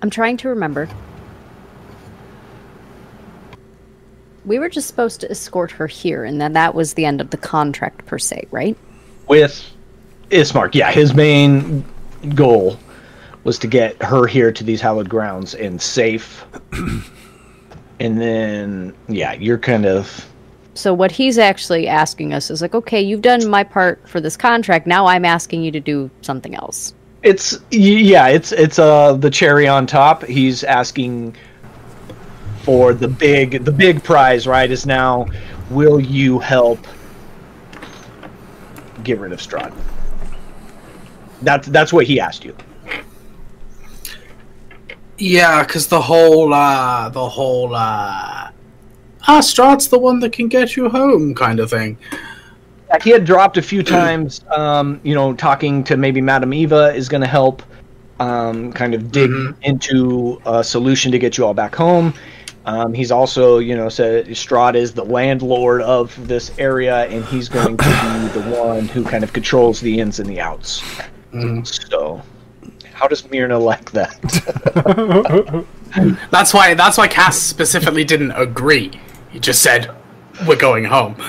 I'm 0.01 0.09
trying 0.09 0.37
to 0.37 0.49
remember. 0.49 0.87
We 4.45 4.59
were 4.59 4.69
just 4.69 4.87
supposed 4.87 5.21
to 5.21 5.31
escort 5.31 5.71
her 5.71 5.87
here, 5.87 6.23
and 6.23 6.39
then 6.39 6.53
that 6.53 6.75
was 6.75 6.93
the 6.93 7.05
end 7.05 7.19
of 7.19 7.31
the 7.31 7.37
contract 7.37 8.05
per 8.05 8.19
se, 8.19 8.47
right? 8.51 8.77
with 9.27 9.74
Ismark. 10.35 10.75
Yeah, 10.75 10.91
his 10.91 11.13
main 11.13 11.85
goal 12.33 12.77
was 13.43 13.59
to 13.59 13.67
get 13.67 14.01
her 14.01 14.27
here 14.27 14.51
to 14.51 14.63
these 14.63 14.81
hallowed 14.81 15.07
grounds 15.07 15.53
and 15.55 15.81
safe. 15.81 16.43
and 17.99 18.19
then, 18.19 18.93
yeah, 19.07 19.33
you're 19.33 19.59
kind 19.59 19.85
of. 19.85 20.27
So 20.73 20.93
what 20.93 21.11
he's 21.11 21.37
actually 21.37 21.87
asking 21.87 22.33
us 22.33 22.49
is 22.49 22.61
like, 22.61 22.75
okay, 22.75 23.01
you've 23.01 23.21
done 23.21 23.47
my 23.47 23.63
part 23.63 24.07
for 24.09 24.19
this 24.19 24.35
contract. 24.35 24.87
Now 24.87 25.05
I'm 25.05 25.23
asking 25.23 25.63
you 25.63 25.71
to 25.71 25.79
do 25.79 26.09
something 26.21 26.53
else. 26.55 26.93
It's 27.23 27.57
yeah, 27.71 28.27
it's 28.27 28.51
it's 28.51 28.77
uh 28.77 29.13
the 29.13 29.31
cherry 29.31 29.67
on 29.67 29.87
top. 29.87 30.23
He's 30.25 30.63
asking 30.63 31.35
for 32.63 32.93
the 32.93 33.07
big 33.07 33.63
the 33.63 33.71
big 33.71 34.03
prize, 34.03 34.45
right? 34.45 34.69
Is 34.69 34.85
now 34.85 35.25
will 35.71 35.99
you 35.99 36.37
help 36.39 36.85
get 39.03 39.19
rid 39.19 39.31
of 39.31 39.39
Strahd? 39.39 39.73
That's 41.45 41.67
that's 41.67 41.93
what 41.93 42.05
he 42.05 42.19
asked 42.19 42.43
you. 42.43 42.55
Yeah, 45.17 45.63
because 45.63 45.87
the 45.87 46.01
whole, 46.01 46.53
uh, 46.53 47.07
the 47.09 47.29
whole, 47.29 47.73
uh, 47.73 47.77
ah, 47.79 48.51
Strahd's 49.27 49.87
the 49.87 49.97
one 49.97 50.19
that 50.19 50.33
can 50.33 50.49
get 50.49 50.75
you 50.75 50.89
home 50.89 51.33
kind 51.33 51.59
of 51.61 51.69
thing. 51.69 51.97
Yeah, 52.89 52.97
he 53.01 53.11
had 53.11 53.23
dropped 53.23 53.57
a 53.57 53.61
few 53.61 53.81
times. 53.81 54.41
Um, 54.55 54.99
you 55.03 55.15
know, 55.15 55.33
talking 55.33 55.85
to 55.85 55.95
maybe 55.95 56.19
Madame 56.19 56.53
Eva 56.53 56.93
is 56.93 57.07
going 57.07 57.21
to 57.21 57.27
help. 57.27 57.63
Um, 58.19 58.71
kind 58.71 58.93
of 58.93 59.11
dig 59.11 59.29
Mhm. 59.29 59.55
into 59.63 60.41
a 60.45 60.63
solution 60.63 61.11
to 61.11 61.19
get 61.19 61.37
you 61.37 61.45
all 61.45 61.53
back 61.53 61.75
home. 61.75 62.13
Um, 62.65 62.93
he's 62.93 63.11
also, 63.11 63.59
you 63.59 63.75
know, 63.75 63.89
said 63.89 64.27
Strahd 64.27 64.75
is 64.75 64.93
the 64.93 65.03
landlord 65.03 65.81
of 65.81 66.15
this 66.25 66.51
area, 66.57 67.07
and 67.07 67.25
he's 67.25 67.49
going 67.49 67.75
to 67.77 67.83
be 67.83 68.39
the 68.39 68.57
one 68.57 68.87
who 68.87 69.03
kind 69.03 69.23
of 69.23 69.33
controls 69.33 69.81
the 69.81 69.99
ins 69.99 70.19
and 70.19 70.29
the 70.29 70.39
outs. 70.39 70.81
Mhm. 71.35 71.89
So, 71.89 72.21
how 72.93 73.07
does 73.07 73.29
Myrna 73.29 73.57
like 73.59 73.91
that? 73.91 74.15
That's 76.31 76.53
why. 76.53 76.73
That's 76.73 76.97
why 76.97 77.07
Cass 77.07 77.37
specifically 77.37 78.03
didn't 78.03 78.31
agree. 78.31 78.91
He 79.31 79.39
just 79.39 79.61
said, 79.61 79.89
"We're 80.47 80.55
going 80.55 80.85
home." 80.85 81.15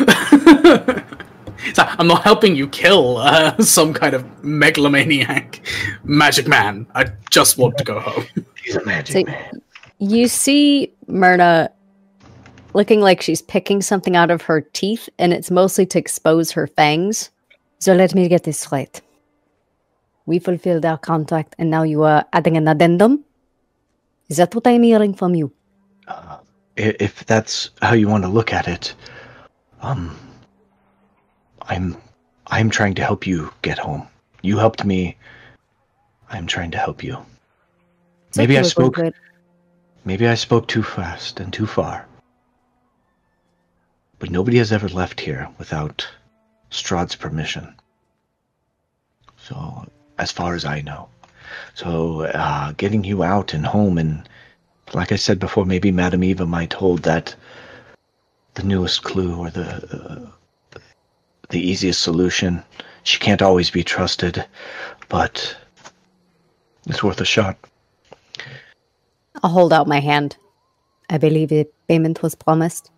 so 1.74 1.82
I'm 1.98 2.06
not 2.06 2.22
helping 2.22 2.54
you 2.56 2.68
kill 2.68 3.18
uh, 3.18 3.56
some 3.62 3.92
kind 3.92 4.14
of 4.14 4.24
megalomaniac 4.44 5.60
magic 6.04 6.46
man. 6.48 6.86
I 6.94 7.06
just 7.30 7.58
want 7.58 7.78
to 7.78 7.84
go 7.84 8.00
home. 8.00 8.24
He's 8.64 8.76
a 8.76 8.84
magic 8.84 9.12
So 9.26 9.32
man. 9.32 9.62
you 9.98 10.28
see 10.28 10.92
Myrna 11.06 11.70
looking 12.74 13.00
like 13.00 13.22
she's 13.22 13.40
picking 13.42 13.80
something 13.82 14.16
out 14.16 14.30
of 14.30 14.42
her 14.42 14.60
teeth, 14.60 15.08
and 15.18 15.32
it's 15.32 15.50
mostly 15.50 15.86
to 15.86 15.98
expose 15.98 16.50
her 16.52 16.66
fangs. 16.66 17.30
So 17.78 17.94
let 17.94 18.14
me 18.14 18.26
get 18.28 18.42
this 18.44 18.70
right. 18.72 19.00
We 20.26 20.38
fulfilled 20.40 20.84
our 20.84 20.98
contract, 20.98 21.54
and 21.58 21.70
now 21.70 21.84
you 21.84 22.02
are 22.02 22.24
adding 22.32 22.56
an 22.56 22.68
addendum? 22.68 23.24
Is 24.28 24.38
that 24.38 24.54
what 24.54 24.66
I'm 24.66 24.82
hearing 24.82 25.14
from 25.14 25.34
you? 25.34 25.52
Uh, 26.08 26.38
if 26.76 27.24
that's 27.24 27.70
how 27.80 27.94
you 27.94 28.08
want 28.08 28.24
to 28.24 28.28
look 28.28 28.52
at 28.52 28.68
it, 28.68 28.94
um, 29.82 30.16
I'm 31.62 31.96
I'm 32.48 32.70
trying 32.70 32.94
to 32.94 33.04
help 33.04 33.26
you 33.26 33.52
get 33.62 33.78
home. 33.78 34.06
You 34.42 34.58
helped 34.58 34.84
me. 34.84 35.16
I'm 36.28 36.46
trying 36.46 36.70
to 36.72 36.78
help 36.78 37.02
you. 37.02 37.18
It's 38.28 38.36
Maybe 38.36 38.58
I 38.58 38.62
spoke. 38.62 38.98
Maybe 40.04 40.26
I 40.28 40.34
spoke 40.34 40.68
too 40.68 40.82
fast 40.82 41.40
and 41.40 41.52
too 41.52 41.66
far. 41.66 42.06
But 44.18 44.30
nobody 44.30 44.58
has 44.58 44.72
ever 44.72 44.88
left 44.88 45.20
here 45.20 45.48
without 45.58 46.06
Strahd's 46.70 47.16
permission. 47.16 47.74
So, 49.36 49.86
as 50.18 50.32
far 50.32 50.54
as 50.54 50.64
I 50.64 50.80
know. 50.80 51.08
So, 51.74 52.22
uh, 52.22 52.72
getting 52.72 53.04
you 53.04 53.22
out 53.22 53.54
and 53.54 53.66
home, 53.66 53.98
and 53.98 54.28
like 54.94 55.12
I 55.12 55.16
said 55.16 55.38
before, 55.38 55.64
maybe 55.64 55.92
Madame 55.92 56.24
Eva 56.24 56.46
might 56.46 56.72
hold 56.72 57.02
that 57.02 57.34
the 58.54 58.62
newest 58.62 59.02
clue 59.02 59.36
or 59.36 59.50
the 59.50 59.68
uh, 59.96 60.80
the 61.50 61.60
easiest 61.60 62.02
solution. 62.02 62.62
She 63.04 63.18
can't 63.18 63.42
always 63.42 63.70
be 63.70 63.84
trusted, 63.84 64.44
but 65.08 65.56
it's 66.86 67.02
worth 67.02 67.20
a 67.20 67.24
shot. 67.24 67.56
I'll 69.42 69.50
hold 69.50 69.72
out 69.72 69.86
my 69.86 70.00
hand. 70.00 70.36
I 71.10 71.18
believe 71.18 71.52
a 71.52 71.66
payment 71.88 72.22
was 72.22 72.34
promised 72.34 72.90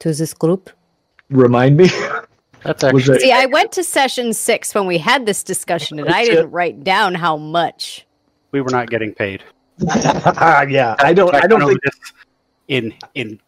to 0.00 0.12
this 0.12 0.34
group. 0.34 0.70
Remind 1.30 1.76
me. 1.76 1.88
That's 2.66 2.84
actually 2.84 3.20
See, 3.20 3.32
I 3.32 3.46
went 3.46 3.72
to 3.72 3.84
session 3.84 4.32
six 4.32 4.74
when 4.74 4.86
we 4.86 4.98
had 4.98 5.24
this 5.26 5.42
discussion, 5.42 5.98
and 5.98 6.08
I 6.08 6.24
didn't 6.24 6.50
write 6.50 6.82
down 6.84 7.14
how 7.14 7.36
much. 7.36 8.06
we 8.52 8.60
were 8.60 8.70
not 8.70 8.90
getting 8.90 9.12
paid. 9.14 9.42
yeah, 9.80 10.96
I 10.98 11.12
don't. 11.12 11.34
I 11.34 11.46
don't 11.46 11.66
think. 11.66 11.80
this 11.82 12.12
in 12.68 12.94
in 13.14 13.38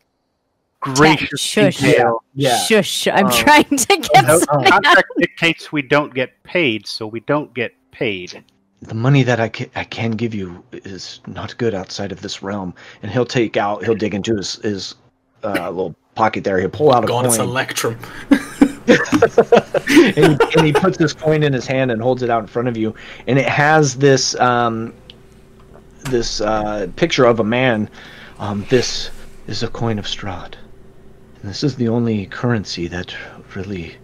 gracious 0.80 1.40
shush. 1.40 1.78
detail. 1.78 2.22
Yeah. 2.34 2.58
Shush! 2.58 3.08
I'm 3.08 3.26
Um, 3.26 3.32
trying 3.32 3.64
to 3.64 3.86
get 3.96 4.26
The 4.26 4.38
something 4.48 4.72
out. 4.72 4.82
contract 4.84 5.08
dictates 5.18 5.72
we 5.72 5.82
don't 5.82 6.14
get 6.14 6.40
paid, 6.42 6.86
so 6.86 7.06
we 7.06 7.20
don't 7.20 7.52
get 7.54 7.72
paid. 7.90 8.44
The 8.82 8.94
money 8.94 9.24
that 9.24 9.40
I 9.40 9.48
can, 9.48 9.68
I 9.74 9.82
can 9.84 10.12
give 10.12 10.34
you 10.34 10.62
is 10.72 11.20
not 11.26 11.56
good 11.58 11.74
outside 11.74 12.12
of 12.12 12.20
this 12.20 12.42
realm. 12.44 12.74
And 13.02 13.10
he'll 13.10 13.24
take 13.26 13.56
out. 13.56 13.82
He'll 13.84 13.94
dig 13.96 14.14
into 14.14 14.36
his 14.36 14.56
his 14.56 14.94
uh, 15.42 15.68
little 15.70 15.96
pocket 16.14 16.44
there. 16.44 16.60
He'll 16.60 16.68
pull 16.68 16.92
out 16.94 17.04
a 17.04 17.06
God, 17.08 17.26
it's 17.26 17.38
coin, 17.38 17.48
Electrum. 17.48 17.98
and, 18.88 20.40
he, 20.42 20.56
and 20.56 20.66
he 20.66 20.72
puts 20.72 20.96
this 20.96 21.12
coin 21.12 21.42
in 21.42 21.52
his 21.52 21.66
hand 21.66 21.90
and 21.90 22.00
holds 22.00 22.22
it 22.22 22.30
out 22.30 22.40
in 22.40 22.46
front 22.46 22.68
of 22.68 22.76
you. 22.76 22.94
And 23.26 23.38
it 23.38 23.48
has 23.48 23.96
this 23.96 24.34
um, 24.36 24.94
this 26.04 26.40
uh, 26.40 26.88
picture 26.96 27.24
of 27.24 27.40
a 27.40 27.44
man. 27.44 27.88
Um, 28.38 28.64
this 28.70 29.10
is 29.46 29.62
a 29.62 29.68
coin 29.68 29.98
of 29.98 30.06
Strahd. 30.06 30.54
And 31.40 31.50
this 31.50 31.62
is 31.62 31.76
the 31.76 31.88
only 31.88 32.26
currency 32.26 32.88
that 32.88 33.14
really 33.54 33.96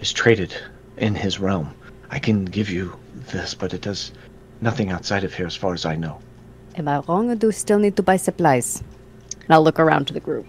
is 0.00 0.12
traded 0.12 0.54
in 0.96 1.14
his 1.14 1.38
realm. 1.38 1.74
I 2.10 2.18
can 2.18 2.44
give 2.44 2.70
you 2.70 2.96
this, 3.14 3.54
but 3.54 3.74
it 3.74 3.82
does 3.82 4.12
nothing 4.60 4.90
outside 4.90 5.24
of 5.24 5.34
here 5.34 5.46
as 5.46 5.56
far 5.56 5.74
as 5.74 5.84
I 5.84 5.96
know. 5.96 6.18
Am 6.76 6.88
I 6.88 7.00
wrong, 7.00 7.30
or 7.30 7.34
do 7.34 7.48
we 7.48 7.52
still 7.52 7.78
need 7.78 7.96
to 7.96 8.02
buy 8.02 8.16
supplies? 8.16 8.82
And 9.44 9.54
I'll 9.54 9.62
look 9.62 9.80
around 9.80 10.06
to 10.06 10.14
the 10.14 10.20
group. 10.20 10.46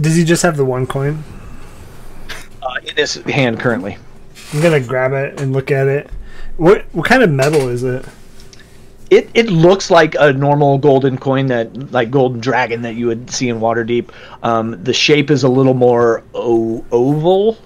Does 0.00 0.16
he 0.16 0.24
just 0.24 0.42
have 0.42 0.56
the 0.56 0.64
one 0.64 0.86
coin? 0.86 1.22
Uh, 2.70 2.74
in 2.86 2.94
his 2.94 3.14
hand 3.14 3.58
currently. 3.58 3.98
I'm 4.52 4.60
gonna 4.60 4.80
grab 4.80 5.12
it 5.12 5.40
and 5.40 5.52
look 5.52 5.72
at 5.72 5.88
it. 5.88 6.08
What 6.56 6.84
what 6.92 7.04
kind 7.04 7.22
of 7.22 7.30
metal 7.30 7.68
is 7.68 7.82
it? 7.82 8.04
It 9.10 9.28
it 9.34 9.50
looks 9.50 9.90
like 9.90 10.14
a 10.20 10.32
normal 10.32 10.78
golden 10.78 11.18
coin 11.18 11.46
that 11.48 11.90
like 11.90 12.12
golden 12.12 12.40
dragon 12.40 12.82
that 12.82 12.94
you 12.94 13.08
would 13.08 13.28
see 13.28 13.48
in 13.48 13.58
Waterdeep. 13.58 14.10
Um, 14.44 14.82
the 14.84 14.92
shape 14.92 15.32
is 15.32 15.42
a 15.42 15.48
little 15.48 15.74
more 15.74 16.22
o- 16.32 16.84
oval 16.92 17.58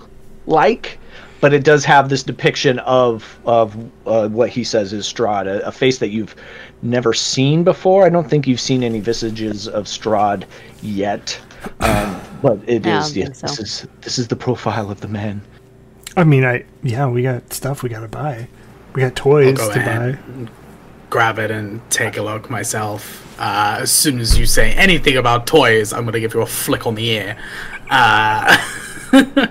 like, 0.46 0.98
but 1.40 1.52
it 1.52 1.64
does 1.64 1.84
have 1.84 2.08
this 2.08 2.22
depiction 2.22 2.78
of 2.78 3.38
of 3.44 3.76
uh, 4.06 4.28
what 4.28 4.48
he 4.48 4.64
says 4.64 4.94
is 4.94 5.04
Strahd, 5.06 5.46
a, 5.46 5.66
a 5.66 5.72
face 5.72 5.98
that 5.98 6.08
you've 6.08 6.34
never 6.80 7.12
seen 7.12 7.62
before. 7.62 8.06
I 8.06 8.08
don't 8.08 8.30
think 8.30 8.46
you've 8.46 8.60
seen 8.60 8.82
any 8.82 9.00
visages 9.00 9.68
of 9.68 9.84
Strahd 9.84 10.44
yet. 10.80 11.38
Um, 11.80 12.20
but 12.42 12.58
it 12.66 12.84
Yeah, 12.84 12.98
I 12.98 13.00
is 13.00 13.12
don't 13.12 13.16
yeah, 13.16 13.32
so. 13.32 13.46
this 13.46 13.58
is 13.60 13.86
this 14.00 14.18
is 14.18 14.28
the 14.28 14.36
profile 14.36 14.90
of 14.90 15.00
the 15.00 15.08
man. 15.08 15.42
I 16.16 16.24
mean, 16.24 16.44
I 16.44 16.64
yeah, 16.82 17.06
we 17.06 17.22
got 17.22 17.52
stuff 17.52 17.82
we 17.82 17.88
gotta 17.88 18.08
buy. 18.08 18.48
We 18.94 19.00
got 19.02 19.06
I'll 19.06 19.12
toys 19.12 19.56
go 19.58 19.72
to 19.72 19.78
ahead, 19.78 20.18
buy. 20.26 20.50
grab 21.10 21.38
it, 21.38 21.50
and 21.50 21.80
take 21.90 22.16
a 22.16 22.22
look 22.22 22.50
myself. 22.50 23.20
Uh, 23.40 23.78
as 23.80 23.90
soon 23.90 24.20
as 24.20 24.38
you 24.38 24.46
say 24.46 24.72
anything 24.74 25.16
about 25.16 25.46
toys, 25.46 25.92
I'm 25.92 26.04
gonna 26.04 26.20
give 26.20 26.34
you 26.34 26.42
a 26.42 26.46
flick 26.46 26.86
on 26.86 26.94
the 26.94 27.06
ear. 27.10 27.36
Uh, 27.90 28.56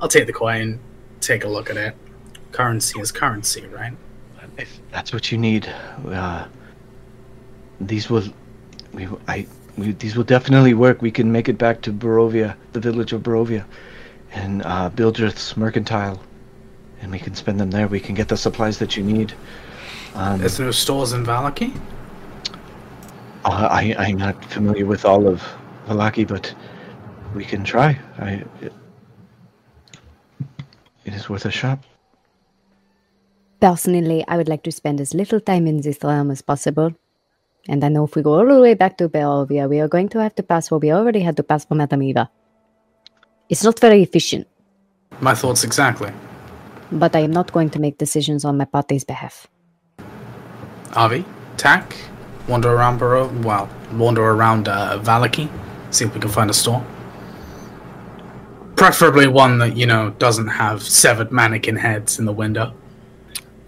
I'll 0.00 0.08
take 0.08 0.26
the 0.26 0.32
coin, 0.32 0.80
take 1.20 1.44
a 1.44 1.48
look 1.48 1.68
at 1.70 1.76
it. 1.76 1.94
Currency 2.52 2.98
is 3.00 3.12
currency, 3.12 3.66
right? 3.66 3.92
If 4.56 4.80
that's 4.90 5.12
what 5.12 5.30
you 5.30 5.38
need, 5.38 5.66
uh, 6.08 6.46
these 7.80 8.10
will, 8.10 8.24
we, 8.92 9.06
I, 9.28 9.46
we, 9.76 9.92
these 9.92 10.16
will 10.16 10.24
definitely 10.24 10.74
work. 10.74 11.02
We 11.02 11.10
can 11.10 11.30
make 11.30 11.48
it 11.48 11.58
back 11.58 11.82
to 11.82 11.92
Barovia, 11.92 12.56
the 12.72 12.80
village 12.80 13.12
of 13.12 13.22
Barovia, 13.22 13.64
and 14.32 14.62
uh, 14.62 14.90
Bildrath's 14.90 15.56
Mercantile, 15.56 16.20
and 17.00 17.10
we 17.10 17.18
can 17.18 17.34
spend 17.34 17.58
them 17.60 17.70
there. 17.70 17.88
We 17.88 18.00
can 18.00 18.14
get 18.14 18.28
the 18.28 18.36
supplies 18.36 18.78
that 18.78 18.96
you 18.96 19.02
need. 19.02 19.32
Um, 20.14 20.38
There's 20.40 20.58
no 20.58 20.70
stores 20.70 21.12
in 21.12 21.24
Vallaki. 21.24 21.74
uh, 23.44 23.68
I, 23.70 23.94
I'm 23.98 24.18
not 24.18 24.44
familiar 24.44 24.86
with 24.86 25.04
all 25.04 25.26
of 25.26 25.42
Vallaki, 25.86 26.26
but 26.26 26.54
we 27.34 27.44
can 27.44 27.64
try. 27.64 27.98
I, 28.18 28.44
it, 28.60 28.72
it 31.04 31.14
is 31.14 31.28
worth 31.28 31.46
a 31.46 31.50
shot. 31.50 31.78
Personally, 33.60 34.24
I 34.26 34.36
would 34.36 34.48
like 34.48 34.62
to 34.64 34.72
spend 34.72 35.00
as 35.00 35.14
little 35.14 35.40
time 35.40 35.66
in 35.66 35.82
this 35.82 35.98
realm 36.02 36.30
as 36.30 36.42
possible. 36.42 36.94
And 37.68 37.84
I 37.84 37.88
know 37.88 38.04
if 38.04 38.16
we 38.16 38.22
go 38.22 38.34
all 38.38 38.46
the 38.46 38.60
way 38.60 38.74
back 38.74 38.96
to 38.98 39.08
Barovia, 39.08 39.68
we 39.68 39.80
are 39.80 39.88
going 39.88 40.08
to 40.10 40.20
have 40.20 40.34
to 40.36 40.42
pass 40.42 40.70
what 40.70 40.80
we 40.82 40.90
already 40.92 41.20
had 41.20 41.36
to 41.36 41.42
pass 41.42 41.64
for 41.64 41.74
Madame 41.74 42.02
Eva. 42.02 42.30
It's 43.48 43.64
not 43.64 43.78
very 43.78 44.02
efficient, 44.02 44.46
My 45.20 45.34
thoughts 45.34 45.64
exactly. 45.64 46.12
but 46.92 47.14
I 47.14 47.20
am 47.20 47.30
not 47.32 47.52
going 47.52 47.70
to 47.70 47.78
make 47.80 47.98
decisions 47.98 48.44
on 48.44 48.56
my 48.56 48.64
party's 48.64 49.04
behalf. 49.04 49.46
Avi, 50.94 51.24
tack, 51.56 51.94
wander 52.48 52.70
around 52.72 52.98
Baro. 52.98 53.28
Well, 53.42 53.68
wander 53.92 54.22
around 54.24 54.68
uh, 54.68 54.98
Vallaki, 55.02 55.48
see 55.90 56.04
if 56.04 56.14
we 56.14 56.20
can 56.20 56.30
find 56.30 56.50
a 56.50 56.54
store. 56.54 56.84
Preferably 58.76 59.26
one 59.26 59.58
that 59.58 59.76
you 59.76 59.86
know 59.86 60.10
doesn't 60.18 60.48
have 60.48 60.82
severed 60.82 61.30
mannequin 61.30 61.76
heads 61.76 62.18
in 62.18 62.24
the 62.24 62.32
window. 62.32 62.72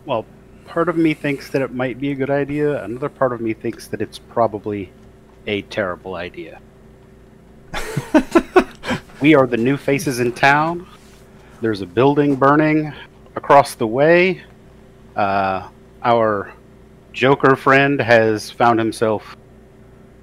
Well, 0.07 0.25
part 0.73 0.89
of 0.89 0.97
me 0.97 1.13
thinks 1.13 1.51
that 1.51 1.61
it 1.61 1.75
might 1.75 2.01
be 2.01 2.13
a 2.13 2.15
good 2.15 2.31
idea. 2.31 2.83
Another 2.83 3.11
part 3.11 3.35
of 3.35 3.43
me 3.43 3.53
thinks 3.53 3.89
that 3.89 4.01
it's 4.01 4.19
probably 4.19 4.91
a 5.47 5.61
terrible 5.63 6.15
idea. 6.15 6.63
we 9.21 9.35
are 9.35 9.47
the 9.47 9.59
new 9.59 9.77
faces 9.77 10.19
in 10.19 10.33
town. 10.33 10.87
There's 11.61 11.83
a 11.83 11.87
building 11.87 12.37
burning 12.37 12.91
across 13.37 13.75
the 13.75 13.87
way. 13.87 14.43
Uh, 15.15 15.69
our 16.03 16.55
Joker 17.13 17.55
friend 17.55 18.01
has 18.01 18.51
found 18.51 18.79
himself 18.79 19.37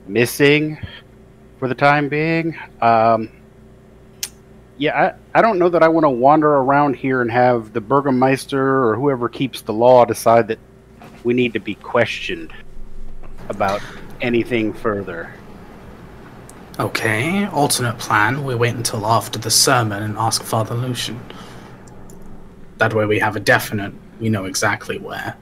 missing 0.07 0.79
for 1.59 1.67
the 1.67 1.75
time 1.75 2.09
being. 2.09 2.57
Um, 2.81 3.29
yeah, 4.79 5.13
I, 5.33 5.39
I 5.39 5.41
don't 5.41 5.59
know 5.59 5.67
that 5.69 5.83
I 5.83 5.89
want 5.89 6.05
to 6.05 6.09
wander 6.09 6.47
around 6.47 6.95
here 6.95 7.21
and 7.21 7.29
have 7.29 7.73
the 7.73 7.81
Burgermeister 7.81 8.85
or 8.85 8.95
whoever 8.95 9.27
keeps 9.27 9.61
the 9.61 9.73
law 9.73 10.05
decide 10.05 10.47
that 10.47 10.59
we 11.25 11.33
need 11.33 11.51
to 11.53 11.59
be 11.59 11.75
questioned 11.75 12.53
about 13.49 13.81
anything 14.21 14.71
further. 14.71 15.33
Okay, 16.79 17.45
alternate 17.47 17.99
plan. 17.99 18.45
We 18.45 18.55
wait 18.55 18.73
until 18.73 19.05
after 19.05 19.37
the 19.37 19.51
sermon 19.51 20.01
and 20.01 20.17
ask 20.17 20.41
Father 20.43 20.75
Lucian. 20.75 21.19
That 22.77 22.93
way 22.93 23.05
we 23.05 23.19
have 23.19 23.35
a 23.35 23.41
definite, 23.41 23.93
we 24.21 24.29
know 24.29 24.45
exactly 24.45 24.97
where. 24.97 25.35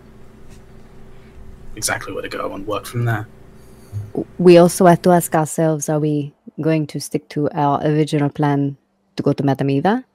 Exactly 1.76 2.12
where 2.12 2.24
to 2.24 2.30
go 2.30 2.56
and 2.56 2.66
work 2.66 2.88
from 2.88 3.06
there. 3.06 3.28
We 4.40 4.58
also 4.58 4.88
have 4.88 5.04
to 5.04 5.12
ask 5.12 5.36
ourselves 5.36 5.90
are 5.90 6.00
we 6.00 6.34
going 6.60 6.88
to 6.88 7.00
stick 7.00 7.30
to 7.30 7.52
our 7.52 7.80
original 7.86 8.30
plan 8.30 8.78
to 9.18 9.24
go 9.24 9.34
to 9.34 9.44
Madame 9.44 9.70
Eva? 9.72 10.06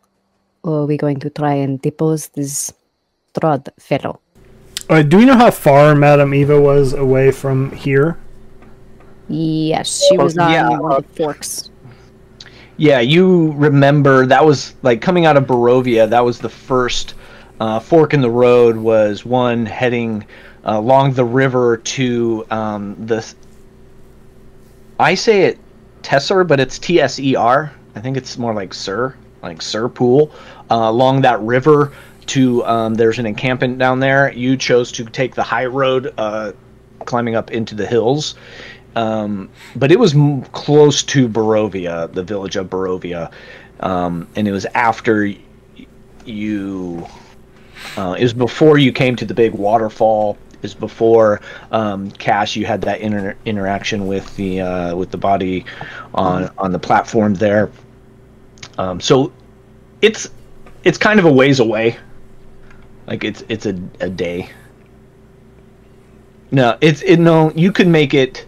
Or 0.65 0.83
are 0.83 0.87
we 0.87 0.97
going 0.97 1.21
to 1.21 1.31
try 1.31 1.55
and 1.55 1.81
depose 1.83 2.29
this 2.29 2.73
Strahd 3.35 3.69
fellow? 3.79 4.21
Uh, 4.89 5.03
do 5.03 5.19
we 5.19 5.25
know 5.25 5.37
how 5.37 5.51
far 5.51 5.95
Madame 5.95 6.35
Eva 6.35 6.61
was 6.61 6.93
away 6.93 7.31
from 7.33 7.73
here? 7.73 8.19
Yes, 9.29 10.03
she 10.09 10.19
Oh, 10.19 10.25
was 10.25 10.37
on 10.39 10.51
yeah, 10.53 10.69
one 10.69 10.93
of 10.93 11.07
the 11.07 11.15
forks. 11.15 11.71
Yeah, 12.77 13.01
you 13.01 13.53
remember 13.53 14.27
that 14.27 14.45
was 14.45 14.75
like 14.83 15.01
coming 15.01 15.27
out 15.27 15.37
of 15.37 15.45
Barovia. 15.47 16.09
That 16.09 16.25
was 16.25 16.39
the 16.39 16.49
first 16.49 17.15
uh, 17.61 17.79
fork 17.81 18.15
in 18.15 18.21
the 18.21 18.31
road. 18.31 18.77
Was 18.77 19.25
one 19.25 19.67
heading 19.67 20.23
uh, 20.65 20.79
along 20.79 21.15
the 21.15 21.25
river 21.25 21.79
to 21.79 22.47
um, 22.51 22.97
the. 23.07 23.25
I 24.99 25.15
say 25.15 25.43
it 25.43 25.59
Tesser, 26.03 26.47
but 26.47 26.61
it's 26.61 26.79
T 26.79 27.01
S 27.01 27.19
E 27.19 27.37
R. 27.37 27.73
I 27.95 28.01
think 28.01 28.17
it's 28.17 28.39
more 28.39 28.55
like 28.55 28.73
Sir, 28.75 29.15
like 29.43 29.63
Sir 29.63 29.89
Pool, 29.89 30.33
uh, 30.71 30.77
along 30.77 31.23
that 31.23 31.41
river. 31.41 31.93
To 32.27 32.65
um, 32.65 32.95
there's 32.95 33.19
an 33.19 33.27
encampment 33.27 33.79
down 33.79 33.99
there. 33.99 34.33
You 34.33 34.57
chose 34.57 34.93
to 34.93 35.05
take 35.05 35.35
the 35.35 35.43
high 35.43 35.67
road, 35.67 36.15
uh, 36.17 36.53
climbing 37.01 37.35
up 37.35 37.51
into 37.51 37.75
the 37.75 37.85
hills, 37.85 38.37
um, 38.95 39.51
but 39.75 39.91
it 39.91 39.99
was 39.99 40.15
m- 40.15 40.43
close 40.43 41.03
to 41.03 41.29
Barovia, 41.29 42.13
the 42.13 42.23
village 42.23 42.55
of 42.55 42.71
Barovia, 42.71 43.33
um, 43.81 44.29
and 44.37 44.47
it 44.47 44.53
was 44.53 44.67
after 44.67 45.25
y- 45.25 45.37
you. 46.25 47.07
Uh, 47.97 48.15
it 48.17 48.23
was 48.23 48.33
before 48.33 48.79
you 48.79 48.93
came 48.93 49.17
to 49.17 49.25
the 49.25 49.35
big 49.35 49.53
waterfall. 49.53 50.39
Was 50.63 50.75
before 50.75 51.41
um, 51.73 52.11
Cash. 52.13 52.55
You 52.55 52.67
had 52.67 52.83
that 52.83 53.01
inter- 53.01 53.37
interaction 53.45 54.07
with 54.07 54.35
the 54.37 54.61
uh, 54.61 54.95
with 54.95 55.11
the 55.11 55.17
body 55.17 55.65
on 56.15 56.51
on 56.57 56.71
the 56.71 56.79
platform 56.79 57.35
there. 57.35 57.71
Um, 58.79 59.01
so 59.01 59.33
it's 60.01 60.31
it's 60.85 60.99
kind 60.99 61.19
of 61.19 61.27
a 61.27 61.33
ways 61.33 61.59
away. 61.59 61.97
Like 63.07 63.25
it's 63.25 63.43
it's 63.49 63.67
a, 63.67 63.77
a 64.01 64.09
day. 64.09 64.51
No, 66.53 66.79
it's 66.81 67.03
it 67.03 67.19
no. 67.19 67.51
You 67.53 67.73
could 67.73 67.89
make 67.89 68.15
it 68.15 68.47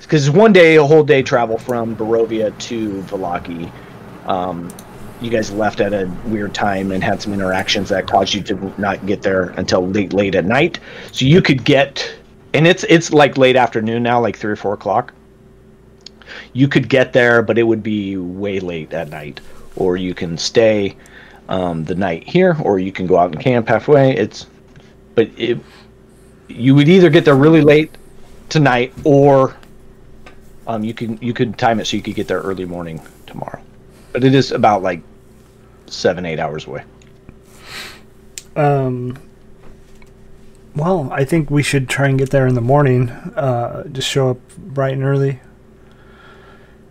because 0.00 0.30
one 0.30 0.52
day 0.52 0.76
a 0.76 0.84
whole 0.84 1.04
day 1.04 1.22
travel 1.22 1.58
from 1.58 1.94
Barovia 1.94 2.56
to 2.58 3.02
Vallaki. 3.02 3.70
Um, 4.26 4.68
you 5.20 5.30
guys 5.30 5.50
left 5.50 5.80
at 5.80 5.92
a 5.92 6.10
weird 6.26 6.54
time 6.54 6.92
and 6.92 7.04
had 7.04 7.20
some 7.20 7.32
interactions 7.32 7.88
that 7.90 8.06
caused 8.06 8.34
you 8.34 8.42
to 8.42 8.80
not 8.80 9.04
get 9.06 9.22
there 9.22 9.50
until 9.50 9.86
late 9.86 10.12
late 10.12 10.34
at 10.34 10.44
night. 10.44 10.80
So 11.12 11.24
you 11.24 11.42
could 11.42 11.64
get, 11.64 12.14
and 12.54 12.66
it's 12.66 12.84
it's 12.84 13.12
like 13.12 13.36
late 13.36 13.56
afternoon 13.56 14.02
now, 14.02 14.20
like 14.20 14.36
three 14.36 14.52
or 14.52 14.56
four 14.56 14.74
o'clock. 14.74 15.12
You 16.52 16.68
could 16.68 16.88
get 16.88 17.12
there, 17.12 17.42
but 17.42 17.58
it 17.58 17.64
would 17.64 17.82
be 17.82 18.16
way 18.16 18.60
late 18.60 18.92
at 18.92 19.10
night. 19.10 19.40
Or 19.76 19.96
you 19.96 20.14
can 20.14 20.38
stay 20.38 20.96
um, 21.48 21.84
the 21.84 21.94
night 21.94 22.26
here, 22.26 22.56
or 22.62 22.78
you 22.78 22.92
can 22.92 23.06
go 23.06 23.16
out 23.16 23.32
and 23.32 23.40
camp 23.40 23.68
halfway. 23.68 24.16
It's, 24.16 24.46
but 25.14 25.28
it, 25.36 25.58
you 26.48 26.74
would 26.74 26.88
either 26.88 27.10
get 27.10 27.24
there 27.24 27.36
really 27.36 27.60
late 27.60 27.96
tonight, 28.48 28.92
or 29.04 29.56
um, 30.66 30.82
you 30.84 30.94
can 30.94 31.18
you 31.20 31.34
could 31.34 31.58
time 31.58 31.80
it 31.80 31.86
so 31.86 31.96
you 31.96 32.02
could 32.02 32.14
get 32.14 32.28
there 32.28 32.40
early 32.40 32.64
morning 32.64 33.00
tomorrow. 33.26 33.60
But 34.12 34.24
it 34.24 34.34
is 34.34 34.52
about 34.52 34.82
like 34.82 35.02
seven 35.86 36.26
eight 36.26 36.38
hours 36.38 36.66
away. 36.66 36.84
Um. 38.56 39.18
Well, 40.74 41.08
I 41.12 41.24
think 41.24 41.50
we 41.50 41.62
should 41.62 41.88
try 41.88 42.08
and 42.08 42.18
get 42.18 42.30
there 42.30 42.46
in 42.46 42.54
the 42.54 42.60
morning. 42.60 43.10
Uh, 43.10 43.88
just 43.88 44.08
show 44.08 44.30
up 44.30 44.56
bright 44.56 44.92
and 44.94 45.02
early. 45.02 45.40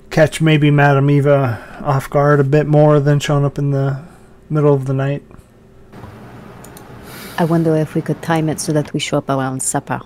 Catch 0.10 0.42
maybe 0.42 0.70
Madame 0.70 1.10
Eva 1.10 1.82
off 1.84 2.10
guard 2.10 2.40
a 2.40 2.44
bit 2.44 2.68
more 2.68 3.00
than 3.00 3.20
showing 3.20 3.46
up 3.46 3.58
in 3.58 3.72
the 3.72 4.04
middle 4.50 4.74
of 4.74 4.86
the 4.86 4.94
night. 4.94 5.24
I 7.38 7.46
wonder 7.46 7.76
if 7.78 7.96
we 7.96 8.02
could 8.02 8.22
time 8.22 8.50
it 8.50 8.60
so 8.60 8.74
that 8.74 8.92
we 8.92 9.00
show 9.00 9.20
up 9.20 9.30
around 9.30 9.64
supper. 9.64 10.02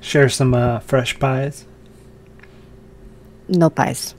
Share 0.00 0.28
some 0.28 0.54
uh, 0.54 0.78
fresh 0.78 1.18
pies. 1.18 1.66
No 3.48 3.70
pies. 3.70 4.14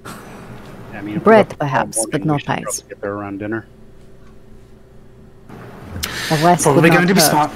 I 0.94 1.02
mean, 1.02 1.20
Bread, 1.20 1.58
perhaps, 1.58 1.98
morning, 1.98 2.12
but 2.12 2.22
we 2.22 2.28
no 2.28 2.38
pies. 2.40 2.84
Get 2.88 3.02
there 3.02 3.14
around 3.14 3.40
dinner. 3.40 3.66
A 5.50 6.36
rest 6.44 6.64
Probably 6.64 6.90
going 6.90 7.08
to 7.08 7.14
be 7.14 7.20
hurt. 7.20 7.30
smart. 7.30 7.52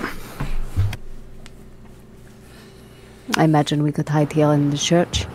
I 3.37 3.43
imagine 3.43 3.83
we 3.83 3.91
could 3.91 4.09
hide 4.09 4.31
here 4.33 4.51
in 4.53 4.69
the 4.69 4.77
church. 4.77 5.25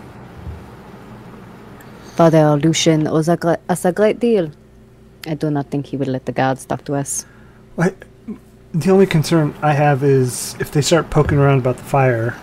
Father 2.16 2.57
Lucian 2.57 3.07
owes 3.07 3.28
a 3.28 3.59
us 3.68 3.84
a 3.84 3.92
great 3.92 4.20
deal. 4.20 4.51
I 5.26 5.34
do 5.34 5.51
not 5.51 5.70
think 5.70 5.86
he 5.86 5.96
would 5.96 6.09
let 6.09 6.26
the 6.26 6.32
guards 6.32 6.64
talk 6.64 6.84
to 6.86 6.94
us. 6.94 7.24
What? 7.76 7.94
The 8.72 8.90
only 8.90 9.07
concern 9.07 9.55
I 9.62 9.72
have 9.72 10.05
is 10.05 10.55
if 10.61 10.70
they 10.70 10.80
start 10.82 11.11
poking 11.11 11.38
around 11.38 11.59
about 11.59 11.76
the 11.76 11.84
fire. 11.84 12.36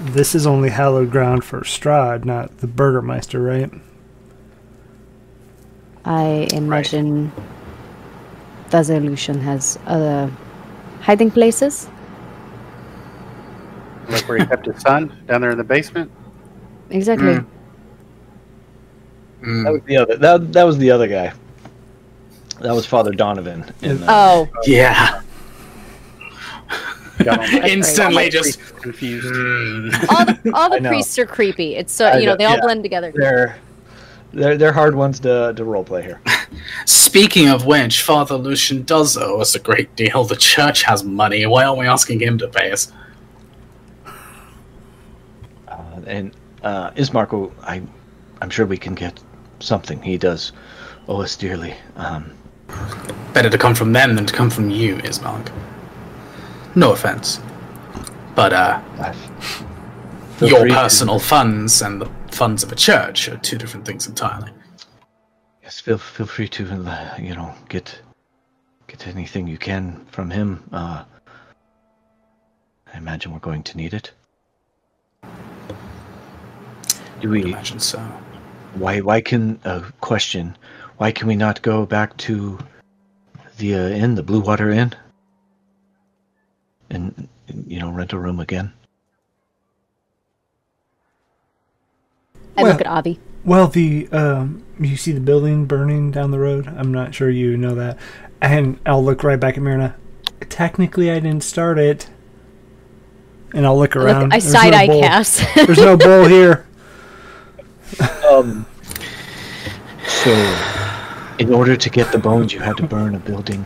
this 0.00 0.34
is 0.34 0.46
only 0.46 0.70
hallowed 0.70 1.10
ground 1.10 1.44
for 1.44 1.60
Strahd, 1.60 2.24
not 2.24 2.58
the 2.58 2.66
Burgermeister, 2.66 3.40
right? 3.40 3.70
I 6.10 6.48
imagine 6.54 7.30
Dazelution 8.70 9.40
has 9.42 9.78
other 9.86 10.28
hiding 11.00 11.30
places. 11.30 11.88
Like 14.08 14.28
where 14.28 14.38
he 14.38 14.46
kept 14.46 14.66
his 14.66 14.80
son 14.82 15.16
down 15.28 15.40
there 15.40 15.50
in 15.52 15.58
the 15.58 15.62
basement. 15.62 16.10
Exactly. 16.90 17.34
Mm. 17.34 17.46
Mm. 19.42 19.64
That 19.64 19.72
was 19.72 19.82
the 19.86 19.96
other. 19.98 20.16
That 20.16 20.52
that 20.52 20.64
was 20.64 20.78
the 20.78 20.90
other 20.90 21.06
guy. 21.06 21.32
That 22.60 22.74
was 22.74 22.86
Father 22.86 23.12
Donovan. 23.12 23.64
In, 23.82 24.02
uh, 24.02 24.06
Oh, 24.10 24.48
Yeah. 24.66 25.22
Got 27.22 27.38
all 27.38 27.60
my- 27.60 27.68
Instantly 27.68 28.24
all 28.24 28.30
just- 28.30 28.58
confused. 28.82 29.28
Mm. 29.32 30.08
all 30.10 30.24
the 30.26 30.52
all 30.54 30.70
the 30.76 30.80
priests 30.88 31.16
are 31.20 31.26
creepy. 31.26 31.76
It's 31.76 31.92
so 31.92 32.06
I 32.06 32.18
you 32.18 32.26
know 32.26 32.32
know, 32.32 32.36
they 32.38 32.44
all 32.46 32.56
yeah. 32.56 32.62
blend 32.62 32.82
together. 32.82 33.12
they're 33.14 33.56
they're 34.32 34.56
they're 34.56 34.72
hard 34.72 34.94
ones 34.94 35.20
to 35.20 35.52
to 35.54 35.64
role 35.64 35.84
play 35.84 36.02
here. 36.02 36.20
Speaking 36.86 37.48
of 37.48 37.66
which, 37.66 38.02
Father 38.02 38.36
Lucian 38.36 38.82
does 38.82 39.16
owe 39.16 39.40
us 39.40 39.54
a 39.54 39.58
great 39.58 39.94
deal. 39.96 40.24
The 40.24 40.36
church 40.36 40.82
has 40.84 41.04
money. 41.04 41.46
Why 41.46 41.64
aren't 41.64 41.78
we 41.78 41.86
asking 41.86 42.20
him 42.20 42.38
to 42.38 42.48
pay 42.48 42.70
us? 42.70 42.92
Uh, 45.66 46.00
and 46.06 46.32
uh, 46.62 46.90
Ismarco, 46.92 47.52
I 47.62 47.82
I'm 48.40 48.50
sure 48.50 48.66
we 48.66 48.78
can 48.78 48.94
get 48.94 49.20
something. 49.60 50.00
He 50.02 50.18
does 50.18 50.52
owe 51.08 51.20
us 51.22 51.36
dearly. 51.36 51.74
Um, 51.96 52.32
Better 53.32 53.50
to 53.50 53.58
come 53.58 53.74
from 53.74 53.92
them 53.92 54.14
than 54.14 54.26
to 54.26 54.34
come 54.34 54.50
from 54.50 54.70
you, 54.70 54.96
Ismark. 54.98 55.52
No 56.74 56.92
offense. 56.92 57.40
But, 58.34 58.52
uh, 58.52 58.80
your 60.40 60.68
personal 60.68 61.18
funds 61.18 61.82
and 61.82 62.00
the 62.00 62.06
funds 62.32 62.62
of 62.62 62.72
a 62.72 62.76
church 62.76 63.28
are 63.28 63.36
two 63.38 63.58
different 63.58 63.86
things 63.86 64.06
entirely. 64.06 64.52
Yes, 65.62 65.80
feel 65.80 65.98
feel 65.98 66.26
free 66.26 66.48
to 66.48 66.68
uh, 66.70 67.16
you 67.18 67.34
know 67.34 67.54
get 67.68 68.00
get 68.86 69.06
anything 69.06 69.46
you 69.46 69.58
can 69.58 70.04
from 70.10 70.30
him. 70.30 70.62
Uh, 70.72 71.04
I 72.92 72.96
imagine 72.96 73.32
we're 73.32 73.38
going 73.38 73.62
to 73.62 73.76
need 73.76 73.94
it. 73.94 74.12
Do 77.20 77.28
I 77.28 77.30
we? 77.30 77.42
imagine 77.44 77.78
so. 77.78 77.98
Why? 78.74 79.00
Why 79.00 79.20
can? 79.20 79.60
Uh, 79.64 79.90
question. 80.00 80.56
Why 80.96 81.12
can 81.12 81.28
we 81.28 81.36
not 81.36 81.62
go 81.62 81.86
back 81.86 82.16
to 82.18 82.58
the 83.58 83.74
uh, 83.74 83.88
inn, 83.88 84.14
the 84.14 84.22
Blue 84.22 84.40
Water 84.40 84.70
Inn, 84.70 84.92
and 86.90 87.28
you 87.66 87.78
know 87.78 87.90
rent 87.90 88.12
a 88.12 88.18
room 88.18 88.40
again? 88.40 88.72
I 92.60 92.62
Well- 92.64 92.72
look 92.72 92.80
at 92.80 92.86
Avi. 92.86 93.18
Well, 93.42 93.68
the 93.68 94.06
um, 94.12 94.62
you 94.78 94.96
see 94.96 95.12
the 95.12 95.20
building 95.20 95.64
burning 95.64 96.10
down 96.10 96.30
the 96.30 96.38
road. 96.38 96.68
I'm 96.68 96.92
not 96.92 97.14
sure 97.14 97.30
you 97.30 97.56
know 97.56 97.74
that, 97.74 97.96
and 98.42 98.78
I'll 98.84 99.02
look 99.02 99.24
right 99.24 99.40
back 99.40 99.56
at 99.56 99.62
Myrna. 99.62 99.94
Technically, 100.50 101.10
I 101.10 101.14
didn't 101.20 101.42
start 101.42 101.78
it, 101.78 102.10
and 103.54 103.64
I'll 103.64 103.78
look 103.78 103.94
Look, 103.94 104.04
around. 104.04 104.34
I 104.34 104.40
There's 104.40 104.52
side 104.52 104.72
no 104.72 104.76
eye 104.78 104.86
bowl. 104.88 105.00
Cass. 105.02 105.42
There's 105.54 105.78
no 105.78 105.96
bowl 105.96 106.26
here. 106.26 106.66
Um. 108.30 108.66
So, 110.06 110.30
in 111.38 111.54
order 111.54 111.76
to 111.76 111.88
get 111.90 112.12
the 112.12 112.18
bones, 112.18 112.52
you 112.52 112.60
had 112.60 112.76
to 112.76 112.86
burn 112.86 113.14
a 113.14 113.18
building. 113.18 113.64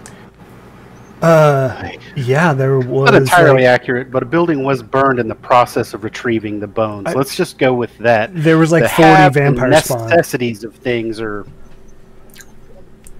Uh, 1.24 1.90
yeah, 2.16 2.52
there 2.52 2.78
was. 2.78 3.10
Not 3.10 3.14
entirely 3.14 3.62
like- 3.62 3.80
accurate, 3.80 4.10
but 4.10 4.22
a 4.22 4.26
building 4.26 4.62
was 4.62 4.82
burned 4.82 5.18
in 5.18 5.26
the 5.28 5.34
process 5.34 5.94
of 5.94 6.04
retrieving 6.04 6.60
the 6.60 6.66
bones. 6.66 7.06
I- 7.06 7.14
Let's 7.14 7.34
just 7.34 7.56
go 7.58 7.72
with 7.72 7.96
that. 7.98 8.30
there 8.34 8.58
was 8.58 8.70
like 8.72 8.82
The 8.82 8.88
40 8.90 9.02
have 9.10 9.36
and 9.36 9.56
vampire 9.56 9.80
spawn. 9.80 10.08
necessities 10.10 10.64
of 10.64 10.74
things 10.74 11.20
are 11.20 11.46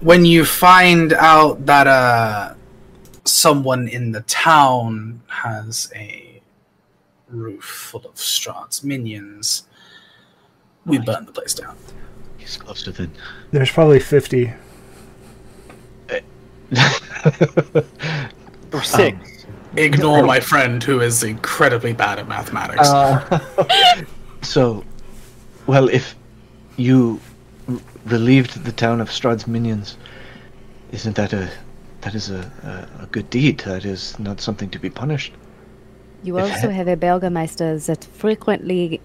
When 0.01 0.23
you 0.25 0.45
find 0.45 1.13
out 1.13 1.65
that, 1.65 1.87
uh, 1.87 2.53
someone 3.23 3.87
in 3.87 4.11
the 4.11 4.21
town 4.21 5.21
has 5.27 5.91
a 5.95 6.41
roof 7.29 7.63
full 7.63 8.05
of 8.05 8.13
Strahd's 8.15 8.83
minions, 8.83 9.63
we 10.85 10.99
burn 10.99 11.25
the 11.25 11.31
place 11.31 11.55
down. 11.55 11.75
he's 12.37 12.55
closer 12.57 12.91
than. 12.91 13.11
There's 13.49 13.71
probably 13.71 13.99
50. 13.99 14.53
Or 18.73 18.83
six. 18.83 19.45
Ignore 19.75 20.23
my 20.23 20.39
friend 20.39 20.81
who 20.81 21.01
is 21.01 21.23
incredibly 21.23 21.91
bad 21.93 22.17
at 22.19 22.27
mathematics. 22.27 22.87
Uh, 22.87 24.03
so, 24.41 24.85
well, 25.67 25.89
if 25.89 26.15
you 26.77 27.19
r- 27.67 27.77
relieved 28.05 28.63
the 28.63 28.71
town 28.71 29.01
of 29.01 29.09
Strahd's 29.09 29.47
minions, 29.47 29.97
isn't 30.91 31.15
that 31.17 31.33
a 31.33 31.49
that 32.01 32.15
is 32.15 32.29
a, 32.29 32.87
a, 32.99 33.03
a 33.03 33.05
good 33.07 33.29
deed? 33.29 33.59
That 33.61 33.83
is 33.83 34.17
not 34.17 34.39
something 34.39 34.69
to 34.69 34.79
be 34.79 34.89
punished. 34.89 35.33
You 36.23 36.37
If 36.37 36.43
also 36.45 36.69
ha- 36.69 36.75
have 36.75 36.87
a 36.87 36.95
Burgermeister 36.95 37.77
that 37.77 38.05
frequently 38.05 39.01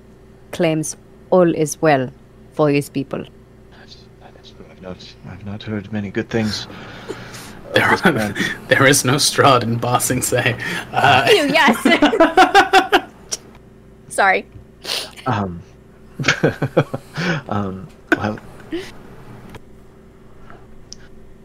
claims 0.52 0.96
all 1.30 1.52
is 1.54 1.82
well 1.82 2.10
for 2.52 2.70
his 2.70 2.88
people. 2.88 3.24
That's, 3.78 3.96
that's. 4.20 4.52
I've 4.70 4.82
not 4.82 5.14
I've 5.28 5.44
not 5.46 5.62
heard 5.64 5.92
many 5.92 6.10
good 6.10 6.28
things. 6.28 6.68
Of 7.70 7.74
there, 7.74 7.90
this 7.90 8.04
man. 8.04 8.34
there 8.68 8.86
is 8.86 9.04
no 9.04 9.14
Strahd 9.14 9.62
in 9.62 9.76
Bossing 9.76 10.22
Say. 10.22 10.56
Se. 10.58 10.64
Uh, 10.92 11.26
yes. 11.30 13.10
Sorry. 14.08 14.46
Um, 15.26 15.62
um, 17.48 17.86
well, 18.16 18.38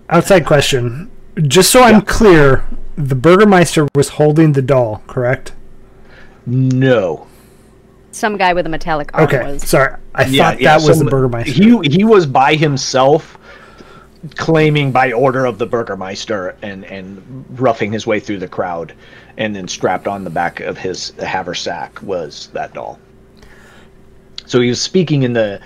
Outside 0.09 0.45
question. 0.45 1.09
Just 1.47 1.71
so 1.71 1.81
I'm 1.83 2.01
clear, 2.01 2.65
the 2.95 3.15
Burgermeister 3.15 3.87
was 3.95 4.09
holding 4.09 4.53
the 4.53 4.61
doll, 4.61 5.01
correct? 5.07 5.53
no. 6.45 7.27
Some 8.11 8.37
guy 8.37 8.53
with 8.53 8.65
a 8.65 8.69
metallic 8.69 9.09
arm 9.13 9.25
Okay, 9.25 9.43
was. 9.43 9.67
sorry. 9.67 9.97
I 10.13 10.23
thought 10.23 10.57
that 10.59 10.81
was 10.81 10.99
the 10.99 11.05
Burgermeister. 11.05 11.51
He 11.51 11.77
he 11.89 12.05
was 12.05 12.25
by 12.25 12.55
himself, 12.55 13.37
claiming 14.35 14.91
by 14.91 15.11
order 15.11 15.45
of 15.45 15.57
the 15.57 15.65
Burgermeister 15.65 16.57
and 16.61 16.85
and 16.85 17.45
roughing 17.59 17.91
his 17.91 18.07
way 18.07 18.19
through 18.19 18.39
the 18.39 18.47
crowd, 18.47 18.93
and 19.37 19.55
then 19.55 19.67
strapped 19.67 20.07
on 20.07 20.23
the 20.23 20.29
back 20.29 20.59
of 20.59 20.77
his 20.77 21.11
haversack 21.19 22.01
was 22.01 22.47
that 22.53 22.73
doll. 22.73 22.99
So 24.45 24.61
he 24.61 24.69
was 24.69 24.81
speaking 24.81 25.23
in 25.23 25.33
the 25.33 25.61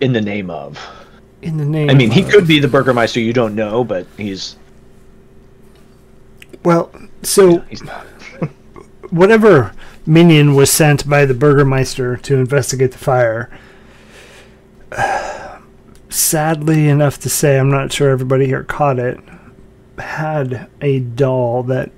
in 0.00 0.12
the 0.12 0.20
name 0.20 0.50
of. 0.50 0.78
In 1.42 1.56
the 1.56 1.64
name 1.64 1.90
I 1.90 1.94
mean, 1.94 2.10
he 2.10 2.22
could 2.22 2.46
be 2.46 2.60
the 2.60 2.68
Burgermeister. 2.68 3.20
You 3.20 3.32
don't 3.32 3.54
know, 3.54 3.82
but 3.82 4.06
he's 4.16 4.56
Well, 6.64 6.92
so 7.22 7.58
he's 7.60 7.82
not. 7.82 8.06
whatever 9.10 9.72
minion 10.06 10.54
was 10.54 10.70
sent 10.70 11.08
by 11.08 11.24
the 11.26 11.34
Burgermeister 11.34 12.16
to 12.16 12.36
investigate 12.36 12.92
the 12.92 12.98
fire. 12.98 13.50
Sadly 16.12 16.90
enough 16.90 17.18
to 17.20 17.30
say, 17.30 17.58
I'm 17.58 17.70
not 17.70 17.90
sure 17.90 18.10
everybody 18.10 18.44
here 18.44 18.64
caught 18.64 18.98
it. 18.98 19.18
Had 19.96 20.68
a 20.82 21.00
doll 21.00 21.62
that 21.62 21.90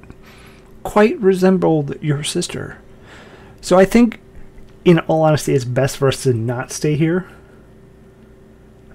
quite 0.84 1.18
resembled 1.20 2.00
your 2.00 2.22
sister. 2.22 2.78
So 3.60 3.76
I 3.76 3.84
think, 3.84 4.20
in 4.84 5.00
all 5.00 5.22
honesty, 5.22 5.52
it's 5.52 5.64
best 5.64 5.96
for 5.96 6.06
us 6.06 6.22
to 6.22 6.32
not 6.32 6.70
stay 6.70 6.94
here. 6.94 7.28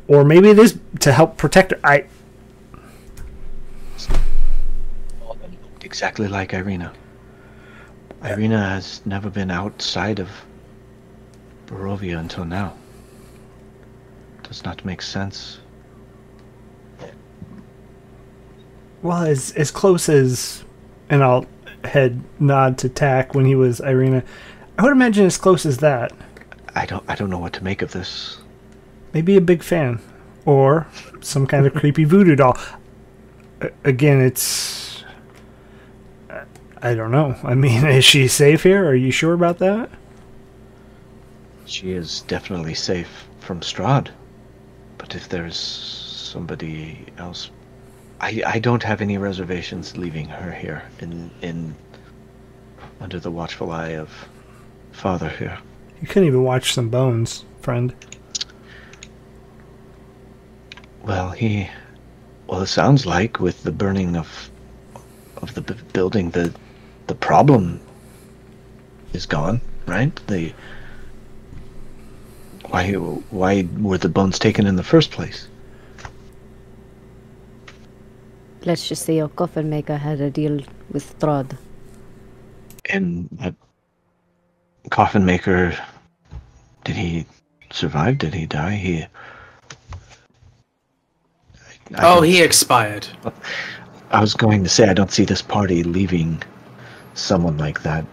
Or 0.08 0.24
maybe 0.24 0.52
it 0.52 0.58
is 0.58 0.80
to 1.02 1.12
help 1.12 1.36
protect 1.36 1.72
her. 1.72 1.80
I 1.84 2.06
exactly 5.82 6.30
like 6.30 6.54
Irina. 6.54 6.94
Irina 8.24 8.70
has 8.70 9.06
never 9.06 9.30
been 9.30 9.52
outside 9.52 10.20
of 10.20 10.30
Barovia 11.68 12.18
until 12.18 12.46
now. 12.46 12.79
Does 14.50 14.66
not 14.66 14.84
make 14.84 15.04
sense. 15.04 15.60
Well, 19.04 19.24
as 19.24 19.52
as 19.52 19.70
close 19.70 20.10
as, 20.10 20.64
and 21.08 21.24
I'll 21.24 21.46
head 21.84 22.22
nod 22.40 22.80
to 22.80 22.90
Tack 22.90 23.36
when 23.36 23.46
he 23.46 23.54
was 23.54 23.80
Irina. 23.80 24.24
I 24.78 24.84
would 24.84 24.92
imagine 24.92 25.28
as 25.28 25.38
close 25.38 25.68
as 25.68 25.78
that. 25.78 26.12
I 26.74 26.88
don't 26.88 27.04
I 27.08 27.14
don't 27.14 27.30
know 27.30 27.38
what 27.38 27.54
to 27.54 27.64
make 27.64 27.84
of 27.84 27.92
this. 27.92 28.40
Maybe 29.14 29.38
a 29.38 29.42
big 29.42 29.62
fan, 29.62 30.02
or 30.46 30.88
some 31.22 31.46
kind 31.46 31.68
of 31.68 31.76
creepy 31.76 32.04
voodoo 32.04 32.36
doll. 32.36 32.58
A- 33.62 33.72
again, 33.84 34.20
it's. 34.20 35.04
I 36.82 36.96
don't 36.96 37.12
know. 37.12 37.36
I 37.44 37.54
mean, 37.54 37.86
is 37.88 38.04
she 38.04 38.28
safe 38.28 38.64
here? 38.64 38.84
Are 38.88 38.96
you 38.96 39.12
sure 39.12 39.34
about 39.34 39.60
that? 39.60 39.92
She 41.66 41.92
is 41.92 42.22
definitely 42.22 42.74
safe 42.74 43.28
from 43.40 43.60
Strahd. 43.60 44.10
But 45.10 45.16
if 45.16 45.30
there's 45.30 45.58
somebody 45.58 47.08
else 47.18 47.50
I 48.22 48.44
I 48.46 48.60
don't 48.60 48.84
have 48.84 49.02
any 49.02 49.18
reservations 49.18 49.98
leaving 49.98 50.30
her 50.30 50.52
here 50.52 50.84
in 51.00 51.32
in 51.42 51.76
under 53.02 53.20
the 53.20 53.32
watchful 53.32 53.72
eye 53.72 53.96
of 53.96 54.30
Father 54.92 55.30
here. 55.30 55.58
You 56.00 56.08
couldn't 56.08 56.28
even 56.28 56.44
watch 56.44 56.76
some 56.76 56.90
bones, 56.90 57.44
friend. 57.60 57.96
Well, 61.02 61.32
he. 61.32 61.68
Well, 62.46 62.62
it 62.62 62.68
sounds 62.68 63.08
like 63.08 63.40
with 63.40 63.64
the 63.64 63.72
burning 63.72 64.16
of 64.16 64.52
of 65.38 65.56
the 65.56 65.62
b- 65.62 65.74
building, 65.92 66.30
the 66.30 66.54
the 67.08 67.16
problem 67.16 67.82
is 69.14 69.26
gone, 69.26 69.60
right? 69.88 70.16
The 70.28 70.54
why 72.70 72.94
why 72.94 73.68
were 73.80 73.98
the 73.98 74.10
bones 74.10 74.40
taken 74.40 74.66
in 74.68 74.76
the 74.76 74.84
first 74.84 75.12
place? 75.12 75.48
Let's 78.66 78.88
just 78.88 79.06
say 79.06 79.16
your 79.16 79.30
coffin 79.30 79.70
maker 79.70 79.98
had 79.98 80.20
a 80.22 80.30
deal 80.30 80.60
with 80.92 81.18
Strahd. 81.20 81.58
And 82.90 83.30
that 83.34 83.56
coffin 84.90 85.26
maker, 85.26 85.78
did 86.84 86.96
he 86.96 87.26
survive? 87.72 88.18
Did 88.18 88.34
he 88.34 88.46
die? 88.46 88.76
He. 88.76 89.06
I 91.96 92.04
Oh, 92.04 92.22
he 92.22 92.42
expired. 92.42 93.08
I 94.12 94.20
was 94.22 94.34
going 94.34 94.64
to 94.64 94.70
say 94.70 94.90
I 94.90 94.94
don't 94.94 95.12
see 95.12 95.26
this 95.26 95.42
party 95.42 95.84
leaving 95.84 96.42
someone 97.14 97.58
like 97.58 97.82
that. 97.84 98.06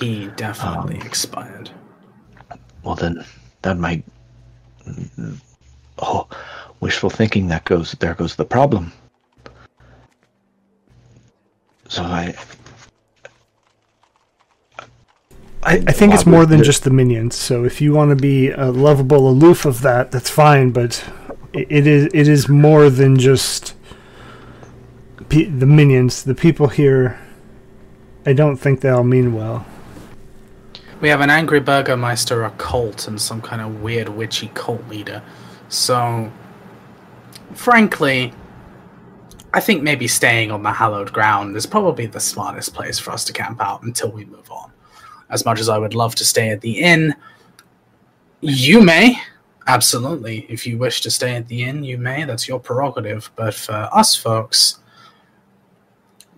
He 0.00 0.28
definitely 0.36 1.00
Um, 1.00 1.06
expired. 1.06 1.70
Well, 2.84 2.94
then 2.94 3.24
that 3.62 3.78
might. 3.78 4.04
Oh, 5.98 6.28
wishful 6.80 7.10
thinking. 7.10 7.48
That 7.48 7.64
goes. 7.64 7.92
There 7.92 8.14
goes 8.14 8.36
the 8.36 8.44
problem. 8.44 8.92
So 11.88 12.02
I. 12.02 12.34
I, 15.62 15.82
I 15.86 15.92
think 15.92 16.12
it's 16.12 16.26
more 16.26 16.44
than 16.44 16.62
just 16.62 16.84
the 16.84 16.90
minions. 16.90 17.34
So 17.36 17.64
if 17.64 17.80
you 17.80 17.94
want 17.94 18.10
to 18.10 18.16
be 18.16 18.50
a 18.50 18.66
lovable 18.66 19.26
aloof 19.30 19.64
of 19.64 19.80
that, 19.80 20.10
that's 20.10 20.28
fine. 20.28 20.70
But 20.72 21.02
it, 21.54 21.66
it 21.70 21.86
is 21.86 22.04
it 22.12 22.28
is 22.28 22.50
more 22.50 22.90
than 22.90 23.18
just 23.18 23.74
pe- 25.30 25.46
the 25.46 25.64
minions. 25.64 26.24
The 26.24 26.34
people 26.34 26.68
here, 26.68 27.18
I 28.26 28.34
don't 28.34 28.58
think 28.58 28.82
they 28.82 28.90
all 28.90 29.04
mean 29.04 29.32
well. 29.32 29.64
We 31.04 31.10
have 31.10 31.20
an 31.20 31.28
angry 31.28 31.60
burgermeister, 31.60 32.44
a 32.44 32.50
cult, 32.52 33.08
and 33.08 33.20
some 33.20 33.42
kind 33.42 33.60
of 33.60 33.82
weird 33.82 34.08
witchy 34.08 34.50
cult 34.54 34.88
leader. 34.88 35.22
So, 35.68 36.32
frankly, 37.52 38.32
I 39.52 39.60
think 39.60 39.82
maybe 39.82 40.08
staying 40.08 40.50
on 40.50 40.62
the 40.62 40.72
hallowed 40.72 41.12
ground 41.12 41.56
is 41.58 41.66
probably 41.66 42.06
the 42.06 42.20
smartest 42.20 42.72
place 42.72 42.98
for 42.98 43.10
us 43.10 43.22
to 43.26 43.34
camp 43.34 43.60
out 43.60 43.82
until 43.82 44.12
we 44.12 44.24
move 44.24 44.50
on. 44.50 44.72
As 45.28 45.44
much 45.44 45.60
as 45.60 45.68
I 45.68 45.76
would 45.76 45.94
love 45.94 46.14
to 46.14 46.24
stay 46.24 46.48
at 46.48 46.62
the 46.62 46.78
inn, 46.78 47.14
you 48.40 48.80
may. 48.80 49.18
Absolutely. 49.66 50.46
If 50.48 50.66
you 50.66 50.78
wish 50.78 51.02
to 51.02 51.10
stay 51.10 51.36
at 51.36 51.48
the 51.48 51.64
inn, 51.64 51.84
you 51.84 51.98
may. 51.98 52.24
That's 52.24 52.48
your 52.48 52.60
prerogative. 52.60 53.30
But 53.36 53.52
for 53.52 53.90
us 53.92 54.16
folks, 54.16 54.78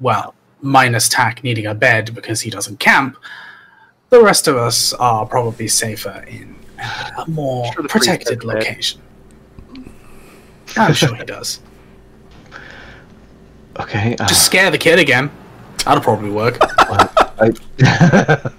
well, 0.00 0.34
minus 0.60 1.08
Tack 1.08 1.44
needing 1.44 1.66
a 1.66 1.74
bed 1.76 2.16
because 2.16 2.40
he 2.40 2.50
doesn't 2.50 2.80
camp, 2.80 3.16
the 4.10 4.22
rest 4.22 4.48
of 4.48 4.56
us 4.56 4.92
are 4.94 5.26
probably 5.26 5.68
safer 5.68 6.24
in 6.28 6.54
a 7.18 7.28
more 7.28 7.72
Sure 7.72 7.88
protected 7.88 8.28
has 8.28 8.44
a 8.44 8.46
bed. 8.46 8.56
location. 8.56 9.00
I'm 10.76 10.92
sure 10.94 11.14
he 11.14 11.24
does. 11.24 11.60
Okay. 13.78 14.16
Uh, 14.18 14.26
Just 14.26 14.44
scare 14.46 14.70
the 14.70 14.78
kid 14.78 14.98
again. 14.98 15.30
That'll 15.84 16.02
probably 16.02 16.30
work. 16.30 16.58
I, 17.38 17.52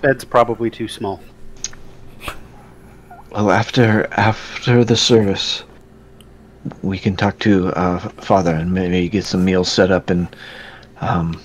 Bed's 0.00 0.24
probably 0.24 0.70
too 0.70 0.88
small. 0.88 1.20
well, 3.30 3.50
after 3.50 4.06
after 4.12 4.84
the 4.84 4.96
service, 4.96 5.64
we 6.82 6.98
can 6.98 7.16
talk 7.16 7.38
to 7.40 7.68
uh, 7.68 7.98
Father 8.20 8.54
and 8.54 8.72
maybe 8.72 9.08
get 9.08 9.24
some 9.24 9.44
meals 9.44 9.70
set 9.70 9.90
up 9.90 10.10
and 10.10 10.28
um, 11.00 11.40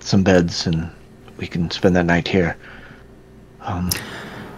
some 0.00 0.22
beds, 0.22 0.66
and 0.66 0.90
we 1.38 1.46
can 1.46 1.70
spend 1.70 1.96
that 1.96 2.06
night 2.06 2.28
here. 2.28 2.56
Um, 3.60 3.90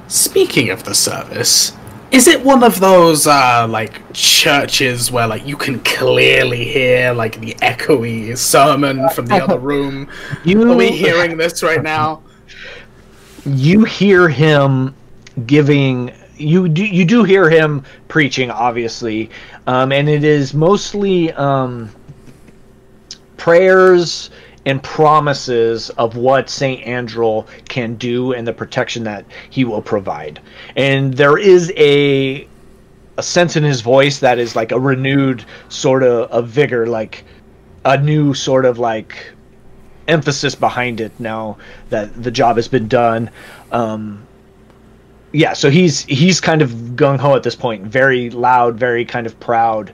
Speaking 0.09 0.71
of 0.71 0.83
the 0.83 0.95
service, 0.95 1.73
is 2.11 2.27
it 2.27 2.45
one 2.45 2.65
of 2.65 2.81
those 2.81 3.29
uh, 3.29 3.67
like 3.69 4.13
churches 4.13 5.13
where 5.13 5.29
like 5.29 5.47
you 5.47 5.57
can 5.57 5.79
clearly 5.81 6.65
hear 6.65 7.13
like 7.13 7.41
the 7.41 7.55
echoey 7.63 8.37
sermon 8.37 9.09
from 9.11 9.27
the 9.27 9.37
other 9.37 9.59
room? 9.71 10.09
you 10.45 10.69
Are 10.69 10.75
we 10.75 10.91
hearing 10.91 11.37
this 11.37 11.63
right 11.63 11.83
now? 11.83 12.23
you 13.47 13.85
hear 13.85 14.29
him 14.29 14.95
giving 15.47 16.13
you 16.37 16.69
do 16.69 16.85
you 16.85 17.05
do 17.05 17.25
hear 17.25 17.49
him 17.49 17.83
preaching 18.09 18.51
obviously 18.51 19.31
um, 19.67 19.93
and 19.93 20.09
it 20.09 20.25
is 20.25 20.53
mostly 20.53 21.33
um, 21.33 21.91
prayers 23.39 24.31
and 24.67 24.83
promises 24.83 25.91
of 25.91 26.17
what 26.17 26.51
Saint 26.51 26.85
Andral 26.85 27.47
can 27.69 27.95
do 27.95 28.33
and 28.33 28.47
the 28.47 28.53
protection 28.53 29.05
that 29.05 29.25
he 29.49 29.65
will 29.65 29.83
provide 29.83 30.41
and 30.77 31.15
there 31.15 31.39
is 31.39 31.73
a 31.77 32.47
a 33.17 33.23
sense 33.23 33.57
in 33.57 33.65
his 33.65 33.81
voice 33.81 34.21
that 34.21 34.39
is 34.39 34.57
like 34.57 34.73
a 34.73 34.81
renewed 34.81 35.45
sort 35.69 36.03
of, 36.03 36.31
of 36.31 36.49
vigor 36.49 36.87
like 36.87 37.25
a 37.85 37.99
new 37.99 38.35
sort 38.35 38.65
of 38.65 38.79
like 38.79 39.33
emphasis 40.09 40.55
behind 40.55 41.01
it 41.01 41.13
now 41.19 41.57
that 41.89 42.23
the 42.23 42.31
job 42.31 42.57
has 42.57 42.69
been 42.69 42.89
done. 42.89 43.31
Um, 43.73 44.27
yeah, 45.33 45.53
so 45.53 45.71
he's 45.71 46.03
he's 46.03 46.41
kind 46.41 46.61
of 46.61 46.71
gung 46.71 47.19
ho 47.19 47.37
at 47.37 47.45
this 47.45 47.55
point, 47.55 47.85
very 47.85 48.31
loud, 48.31 48.77
very 48.77 49.05
kind 49.05 49.27
of 49.27 49.39
proud, 49.39 49.93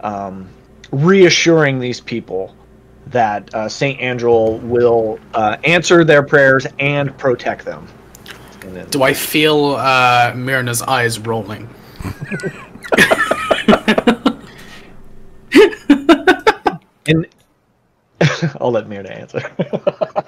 um, 0.00 0.48
reassuring 0.92 1.80
these 1.80 2.00
people 2.00 2.54
that 3.08 3.54
uh, 3.54 3.68
Saint 3.68 4.00
Andral 4.00 4.60
will 4.62 5.18
uh, 5.34 5.56
answer 5.64 6.04
their 6.04 6.22
prayers 6.22 6.66
and 6.78 7.16
protect 7.18 7.64
them. 7.64 7.86
And 8.62 8.76
then- 8.76 8.88
Do 8.90 9.02
I 9.02 9.14
feel 9.14 9.76
uh, 9.76 10.32
Myrna's 10.34 10.82
eyes 10.82 11.18
rolling? 11.18 11.68
and 17.06 17.26
I'll 18.60 18.70
let 18.72 18.88
Myrna 18.88 19.10
answer. 19.10 19.42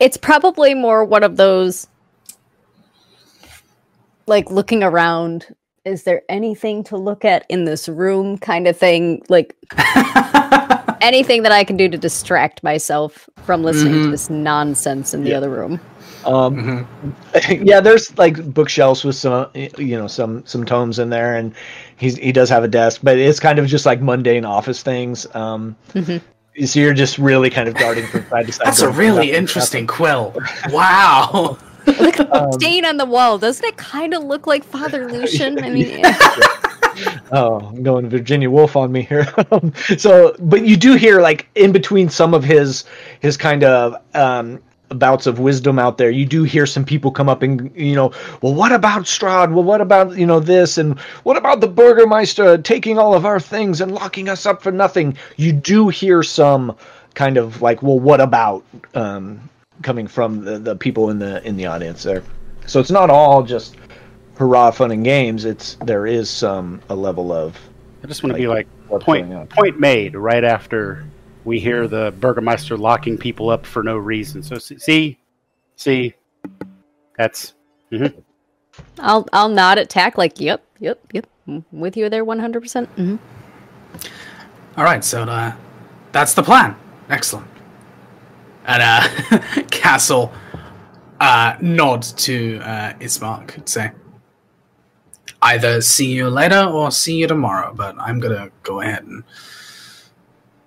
It's 0.00 0.16
probably 0.16 0.74
more 0.74 1.04
one 1.04 1.24
of 1.24 1.36
those 1.36 1.88
like 4.28 4.48
looking 4.48 4.84
around. 4.84 5.46
Is 5.88 6.02
there 6.02 6.22
anything 6.28 6.84
to 6.84 6.96
look 6.96 7.24
at 7.24 7.46
in 7.48 7.64
this 7.64 7.88
room 7.88 8.36
kind 8.38 8.68
of 8.68 8.76
thing? 8.76 9.22
Like 9.30 9.56
anything 11.00 11.42
that 11.44 11.52
I 11.52 11.64
can 11.64 11.76
do 11.76 11.88
to 11.88 11.96
distract 11.96 12.62
myself 12.62 13.28
from 13.44 13.62
listening 13.62 13.94
to 13.94 14.08
Mhm. 14.08 14.10
this 14.10 14.28
nonsense 14.30 15.14
in 15.14 15.24
the 15.24 15.30
Yeah. 15.30 15.36
other 15.38 15.48
room. 15.50 15.80
um, 16.26 16.86
Mhm. 17.32 17.66
yeah, 17.66 17.80
there's 17.80 18.16
like 18.18 18.36
bookshelves 18.52 19.02
with 19.04 19.14
some, 19.16 19.46
you 19.54 19.96
know, 19.96 20.06
some 20.08 20.42
some 20.44 20.64
tomes 20.64 20.98
in 20.98 21.08
there, 21.10 21.36
and 21.36 21.52
he's 21.96 22.16
he 22.18 22.32
does 22.32 22.50
have 22.50 22.64
a 22.64 22.68
desk, 22.68 23.00
but 23.02 23.16
it's 23.16 23.40
kind 23.40 23.58
of 23.58 23.66
just 23.66 23.86
like 23.86 24.02
mundane 24.02 24.44
office 24.44 24.82
things. 24.82 25.26
Um, 25.34 25.74
Mhm. 25.94 26.20
So 26.66 26.80
you're 26.80 26.92
just 26.92 27.18
really 27.18 27.50
kind 27.50 27.68
of 27.68 27.74
darting 27.76 28.04
from 28.08 28.26
side 28.28 28.46
to 28.46 28.52
side. 28.52 28.66
That's 28.66 28.82
a 28.82 28.90
really 28.90 29.30
interesting 29.32 29.86
quill. 29.86 30.34
Wow. 30.72 31.56
Look 32.00 32.20
at 32.20 32.30
the 32.32 32.44
Um, 32.44 32.52
stain 32.52 32.84
on 32.84 32.96
the 32.96 33.06
wall. 33.06 33.38
Doesn't 33.38 33.64
it 33.64 33.76
kind 33.76 34.14
of 34.14 34.22
look 34.24 34.46
like 34.46 34.64
Father 34.64 35.08
Lucian? 35.12 35.62
I 35.64 35.70
mean, 35.70 36.00
nothing. 36.02 36.44
Oh, 37.30 37.60
I'm 37.60 37.84
going 37.84 38.08
Virginia 38.08 38.50
Woolf 38.50 38.74
on 38.74 38.90
me 38.90 39.02
here. 39.02 39.26
Um, 39.52 39.72
so, 39.96 40.34
but 40.40 40.64
you 40.66 40.76
do 40.76 40.94
hear 40.96 41.20
like 41.20 41.48
in 41.54 41.70
between 41.70 42.08
some 42.08 42.34
of 42.34 42.42
his 42.42 42.84
his 43.20 43.36
kind 43.36 43.62
of 43.62 43.94
um, 44.14 44.60
bouts 44.88 45.26
of 45.26 45.38
wisdom 45.38 45.78
out 45.78 45.98
there, 45.98 46.10
you 46.10 46.26
do 46.26 46.42
hear 46.42 46.66
some 46.66 46.84
people 46.84 47.10
come 47.10 47.28
up 47.28 47.42
and 47.42 47.70
you 47.76 47.94
know, 47.94 48.12
well, 48.42 48.54
what 48.54 48.72
about 48.72 49.02
Strahd? 49.02 49.52
Well, 49.52 49.64
what 49.64 49.80
about 49.80 50.16
you 50.18 50.26
know 50.26 50.40
this? 50.40 50.78
And 50.78 50.98
what 51.22 51.36
about 51.36 51.60
the 51.60 51.68
Burgermeister 51.68 52.58
taking 52.58 52.98
all 52.98 53.14
of 53.14 53.24
our 53.24 53.40
things 53.40 53.80
and 53.80 53.92
locking 53.92 54.28
us 54.28 54.46
up 54.46 54.62
for 54.62 54.72
nothing? 54.72 55.16
You 55.36 55.52
do 55.52 55.88
hear 55.88 56.22
some 56.22 56.76
kind 57.14 57.36
of 57.36 57.62
like, 57.62 57.82
well, 57.82 58.00
what 58.00 58.20
about 58.20 58.64
um, 58.94 59.48
coming 59.82 60.06
from 60.06 60.44
the, 60.44 60.58
the 60.58 60.76
people 60.76 61.10
in 61.10 61.18
the 61.18 61.46
in 61.46 61.56
the 61.56 61.66
audience 61.66 62.02
there? 62.02 62.22
So 62.66 62.80
it's 62.80 62.90
not 62.90 63.10
all 63.10 63.42
just 63.42 63.76
hurrah 64.36 64.70
fun 64.70 64.90
and 64.90 65.04
games. 65.04 65.44
It's 65.44 65.76
there 65.84 66.06
is 66.06 66.30
some 66.30 66.80
a 66.88 66.94
level 66.94 67.32
of 67.32 67.58
I 68.02 68.06
just 68.06 68.22
want 68.22 68.32
to 68.34 68.38
be 68.38 68.48
like 68.48 68.68
point 68.88 69.28
going 69.28 69.34
on. 69.34 69.46
point 69.48 69.80
made 69.80 70.14
right 70.14 70.44
after 70.44 71.04
we 71.44 71.58
hear 71.58 71.88
the 71.88 72.12
Burgermeister 72.20 72.76
locking 72.76 73.16
people 73.16 73.48
up 73.48 73.64
for 73.64 73.82
no 73.82 73.96
reason. 73.96 74.42
So 74.42 74.58
see, 74.58 74.78
see, 74.78 75.18
see 75.76 76.14
that's 77.16 77.54
I'll 78.98 79.26
I'll 79.32 79.48
nod 79.48 79.78
at 79.78 79.88
Tack 79.90 80.18
like, 80.18 80.38
yep, 80.40 80.62
yep, 80.78 81.00
yep. 81.12 81.26
I'm 81.46 81.64
with 81.72 81.96
you 81.96 82.08
there, 82.08 82.24
one 82.24 82.38
hundred 82.38 82.60
percent. 82.60 82.94
Mm-hmm. 82.96 83.16
All 84.76 84.84
right, 84.84 85.02
so 85.02 85.22
uh, 85.22 85.52
That's 86.12 86.34
the 86.34 86.42
plan. 86.42 86.76
Excellent. 87.10 87.46
And 88.68 88.82
uh, 88.82 89.62
Castle 89.70 90.32
uh, 91.20 91.56
nod 91.60 92.02
to 92.02 92.60
uh, 92.60 92.92
Ismark 93.00 93.56
and 93.56 93.68
say, 93.68 93.90
either 95.42 95.80
see 95.80 96.12
you 96.12 96.28
later 96.28 96.64
or 96.64 96.90
see 96.90 97.16
you 97.16 97.26
tomorrow, 97.26 97.72
but 97.74 97.96
I'm 97.98 98.20
going 98.20 98.36
to 98.36 98.52
go 98.62 98.82
ahead 98.82 99.04
and 99.04 99.24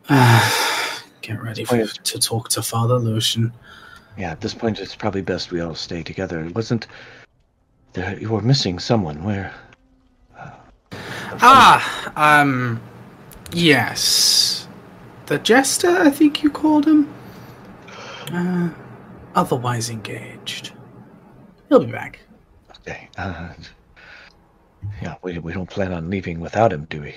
uh, 0.09 0.99
get 1.21 1.41
ready 1.41 1.63
for, 1.63 1.85
to 1.85 2.19
talk 2.19 2.49
to 2.49 2.63
Father 2.63 2.97
Lucian. 2.97 3.53
Yeah, 4.17 4.31
at 4.31 4.41
this 4.41 4.55
point, 4.55 4.79
it's 4.79 4.95
probably 4.95 5.21
best 5.21 5.51
we 5.51 5.61
all 5.61 5.75
stay 5.75 6.03
together. 6.03 6.43
It 6.43 6.55
wasn't. 6.55 6.87
There, 7.93 8.19
you 8.19 8.29
were 8.29 8.41
missing 8.41 8.79
someone. 8.79 9.23
Where? 9.23 9.53
Ah, 11.43 12.41
um, 12.41 12.81
yes. 13.53 14.67
The 15.27 15.39
jester, 15.39 15.89
I 15.89 16.09
think 16.09 16.43
you 16.43 16.49
called 16.49 16.85
him. 16.85 17.13
Uh, 18.31 18.69
otherwise 19.35 19.89
engaged. 19.89 20.71
He'll 21.69 21.79
be 21.79 21.91
back. 21.91 22.19
Okay. 22.79 23.09
Uh, 23.17 23.53
yeah, 25.01 25.15
we, 25.21 25.37
we 25.39 25.53
don't 25.53 25.69
plan 25.69 25.93
on 25.93 26.09
leaving 26.09 26.39
without 26.39 26.73
him, 26.73 26.85
do 26.89 27.01
we? 27.01 27.15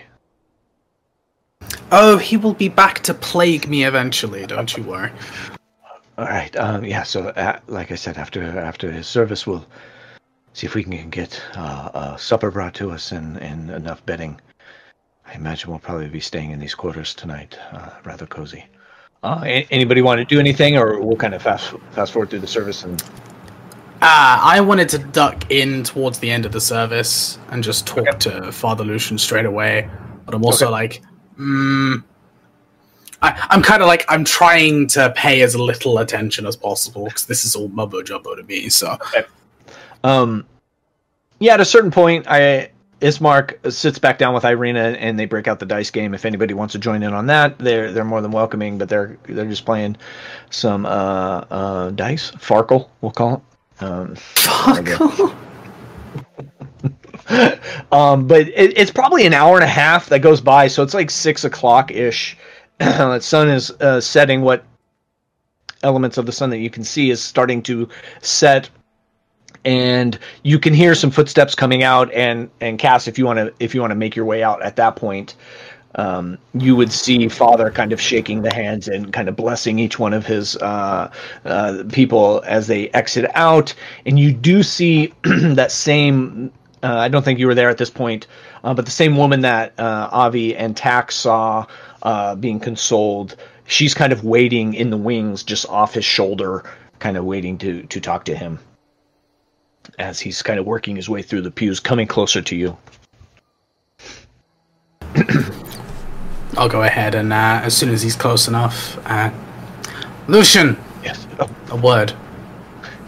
Oh, 1.90 2.18
he 2.18 2.36
will 2.36 2.54
be 2.54 2.68
back 2.68 3.00
to 3.00 3.14
plague 3.14 3.68
me 3.68 3.84
eventually. 3.84 4.46
Don't 4.46 4.76
you 4.76 4.82
worry. 4.82 5.12
All 6.18 6.24
right. 6.26 6.54
Um, 6.56 6.84
yeah. 6.84 7.02
So, 7.02 7.28
uh, 7.28 7.60
like 7.66 7.90
I 7.90 7.96
said, 7.96 8.18
after 8.18 8.42
after 8.58 8.90
his 8.90 9.06
service, 9.06 9.46
we'll 9.46 9.66
see 10.52 10.66
if 10.66 10.74
we 10.74 10.84
can 10.84 11.10
get 11.10 11.40
uh, 11.54 11.90
a 11.94 12.18
supper 12.18 12.50
brought 12.50 12.74
to 12.74 12.90
us 12.90 13.12
and, 13.12 13.36
and 13.38 13.70
enough 13.70 14.04
bedding. 14.06 14.40
I 15.26 15.34
imagine 15.34 15.70
we'll 15.70 15.80
probably 15.80 16.08
be 16.08 16.20
staying 16.20 16.50
in 16.50 16.60
these 16.60 16.74
quarters 16.74 17.14
tonight. 17.14 17.58
Uh, 17.72 17.90
rather 18.04 18.26
cozy. 18.26 18.64
Uh, 19.25 19.62
anybody 19.70 20.03
want 20.03 20.18
to 20.18 20.25
do 20.27 20.39
anything, 20.39 20.77
or 20.77 21.01
we'll 21.01 21.16
kind 21.16 21.33
of 21.35 21.43
fast 21.43 21.72
fast 21.93 22.12
forward 22.12 22.29
through 22.29 22.41
the 22.41 22.47
service 22.47 22.85
and 22.85 23.03
Uh, 24.03 24.39
I 24.43 24.61
wanted 24.61 24.91
to 24.91 24.99
duck 24.99 25.51
in 25.51 25.83
towards 25.83 26.18
the 26.18 26.31
end 26.31 26.45
of 26.45 26.53
the 26.53 26.61
service 26.61 27.39
and 27.51 27.64
just 27.64 27.87
talk 27.87 28.20
to 28.20 28.53
Father 28.53 28.85
Lucian 28.85 29.16
straight 29.16 29.47
away. 29.47 29.89
But 30.27 30.35
I'm 30.35 30.45
also 30.45 30.66
Okay. 30.66 30.72
like, 30.72 31.03
mm, 31.39 32.05
I, 33.22 33.47
I'm 33.49 33.62
kind 33.62 33.81
of 33.81 33.89
like, 33.89 34.05
I'm 34.11 34.22
trying 34.25 34.89
to 34.89 35.11
pay 35.16 35.41
as 35.41 35.57
little 35.57 35.99
attention 35.99 36.45
as 36.47 36.55
possible 36.55 37.07
because 37.07 37.25
this 37.25 37.47
is 37.47 37.57
all 37.57 37.68
mumbo 37.68 38.03
jumbo 38.03 38.35
to 38.35 38.43
me. 38.43 38.68
So, 38.68 38.99
Um, 40.03 40.45
yeah, 41.39 41.55
at 41.55 41.61
a 41.61 41.64
certain 41.64 41.91
point, 41.91 42.27
I 42.29 42.68
Ismark 43.05 43.70
sits 43.70 43.98
back 43.98 44.16
down 44.16 44.32
with 44.32 44.44
Irina, 44.46 44.96
and 44.98 45.18
they 45.18 45.26
break 45.26 45.46
out 45.46 45.59
the 45.59 45.66
dice 45.66 45.90
game. 45.90 46.14
If 46.14 46.24
anybody 46.24 46.55
wants 46.55 46.72
to 46.72 46.78
join 46.78 47.02
in 47.02 47.12
on 47.12 47.26
that, 47.26 47.59
they're 47.59 47.92
they're 47.92 48.05
more 48.05 48.22
than 48.22 48.30
welcoming. 48.30 48.78
But 48.78 48.88
they're 48.88 49.18
they're 49.24 49.44
just 49.44 49.66
playing 49.66 49.96
some 50.48 50.86
uh, 50.86 51.44
uh, 51.50 51.90
dice, 51.90 52.30
Farkle, 52.32 52.88
we'll 53.02 53.12
call 53.12 53.34
it. 53.34 53.82
Um, 53.84 54.14
fuck. 54.16 54.88
um, 57.92 58.26
but 58.26 58.48
it, 58.48 58.76
it's 58.78 58.90
probably 58.90 59.26
an 59.26 59.34
hour 59.34 59.57
and 59.57 59.64
a 59.64 59.68
half 59.68 60.09
that 60.09 60.20
goes 60.20 60.40
by, 60.40 60.66
so 60.66 60.82
it's 60.82 60.94
like 60.94 61.11
six 61.11 61.44
o'clock 61.44 61.90
ish. 61.90 62.36
the 62.78 63.20
sun 63.20 63.48
is 63.48 63.70
uh, 63.80 64.00
setting. 64.00 64.40
What 64.40 64.64
elements 65.82 66.16
of 66.16 66.24
the 66.24 66.32
sun 66.32 66.48
that 66.50 66.59
you 66.59 66.70
can 66.70 66.84
see 66.84 67.11
is 67.11 67.22
starting 67.22 67.62
to 67.64 67.88
set, 68.22 68.70
and 69.64 70.18
you 70.42 70.58
can 70.58 70.74
hear 70.74 70.94
some 70.94 71.10
footsteps 71.10 71.54
coming 71.54 71.82
out. 71.82 72.12
And 72.12 72.50
and 72.60 72.78
Cass, 72.78 73.08
if 73.08 73.18
you 73.18 73.26
want 73.26 73.38
to 73.38 73.52
if 73.60 73.74
you 73.74 73.80
want 73.80 73.90
to 73.90 73.96
make 73.96 74.16
your 74.16 74.24
way 74.24 74.42
out 74.42 74.62
at 74.62 74.76
that 74.76 74.96
point, 74.96 75.34
um, 75.96 76.38
you 76.54 76.76
would 76.76 76.92
see 76.92 77.28
Father 77.28 77.70
kind 77.70 77.92
of 77.92 78.00
shaking 78.00 78.42
the 78.42 78.52
hands 78.52 78.88
and 78.88 79.12
kind 79.12 79.28
of 79.28 79.36
blessing 79.36 79.78
each 79.78 79.98
one 79.98 80.12
of 80.12 80.26
his 80.26 80.56
uh, 80.56 81.10
uh, 81.44 81.84
people 81.92 82.42
as 82.46 82.66
they 82.66 82.88
exit 82.90 83.30
out. 83.34 83.74
And 84.06 84.18
you 84.18 84.32
do 84.32 84.62
see 84.62 85.12
that 85.24 85.72
same. 85.72 86.52
Uh, 86.82 86.98
I 86.98 87.08
don't 87.08 87.24
think 87.24 87.38
you 87.38 87.46
were 87.46 87.54
there 87.54 87.70
at 87.70 87.78
this 87.78 87.88
point, 87.88 88.26
uh, 88.62 88.74
but 88.74 88.84
the 88.84 88.90
same 88.90 89.16
woman 89.16 89.40
that 89.40 89.72
uh, 89.78 90.10
Avi 90.12 90.54
and 90.54 90.76
Tax 90.76 91.14
saw 91.14 91.66
uh, 92.02 92.34
being 92.34 92.60
consoled, 92.60 93.36
she's 93.66 93.94
kind 93.94 94.12
of 94.12 94.22
waiting 94.22 94.74
in 94.74 94.90
the 94.90 94.98
wings, 94.98 95.42
just 95.42 95.66
off 95.70 95.94
his 95.94 96.04
shoulder, 96.04 96.62
kind 96.98 97.16
of 97.16 97.24
waiting 97.24 97.56
to 97.58 97.84
to 97.84 98.00
talk 98.00 98.26
to 98.26 98.36
him 98.36 98.58
as 99.99 100.20
he's 100.20 100.43
kind 100.43 100.59
of 100.59 100.66
working 100.66 100.97
his 100.97 101.09
way 101.09 101.22
through 101.22 101.43
the 101.43 101.51
pews, 101.51 101.80
coming 101.80 102.07
closer 102.07 102.43
to 102.43 102.57
you. 102.57 102.76
I'll 106.57 106.68
go 106.68 106.82
ahead 106.82 107.14
and 107.14 107.32
uh, 107.32 107.61
as 107.62 107.76
soon 107.76 107.91
as 107.91 108.03
he's 108.03 108.16
close 108.16 108.47
enough, 108.49 108.99
uh, 109.07 109.30
Lucian, 110.28 110.76
Yes. 111.05 111.26
Oh, 111.39 111.51
a 111.70 111.76
word. 111.76 112.12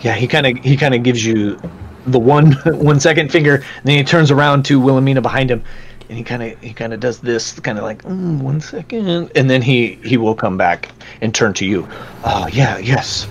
Yeah, 0.01 0.15
he 0.15 0.29
kind 0.29 0.47
of 0.47 0.59
he 0.59 0.77
kind 0.77 0.95
of 0.95 1.03
gives 1.03 1.25
you 1.25 1.59
the 2.07 2.19
one 2.19 2.53
one 2.67 3.01
second 3.01 3.33
finger, 3.33 3.55
and 3.55 3.85
then 3.85 3.97
he 3.97 4.05
turns 4.05 4.31
around 4.31 4.65
to 4.67 4.79
Wilhelmina 4.79 5.23
behind 5.23 5.51
him, 5.51 5.65
and 6.09 6.19
he 6.19 6.23
kind 6.23 6.43
of 6.43 6.61
he 6.61 6.73
kind 6.75 6.93
of 6.93 7.01
does 7.01 7.21
this, 7.21 7.59
kind 7.61 7.79
of 7.79 7.85
like 7.85 8.03
mm, 8.03 8.41
one 8.41 8.61
second, 8.61 9.33
and 9.35 9.49
then 9.49 9.63
he 9.63 9.95
he 10.05 10.19
will 10.19 10.35
come 10.35 10.59
back 10.59 10.93
and 11.23 11.35
turn 11.35 11.55
to 11.55 11.65
you. 11.65 11.89
Oh 12.25 12.47
yeah, 12.49 12.77
yes. 12.79 13.27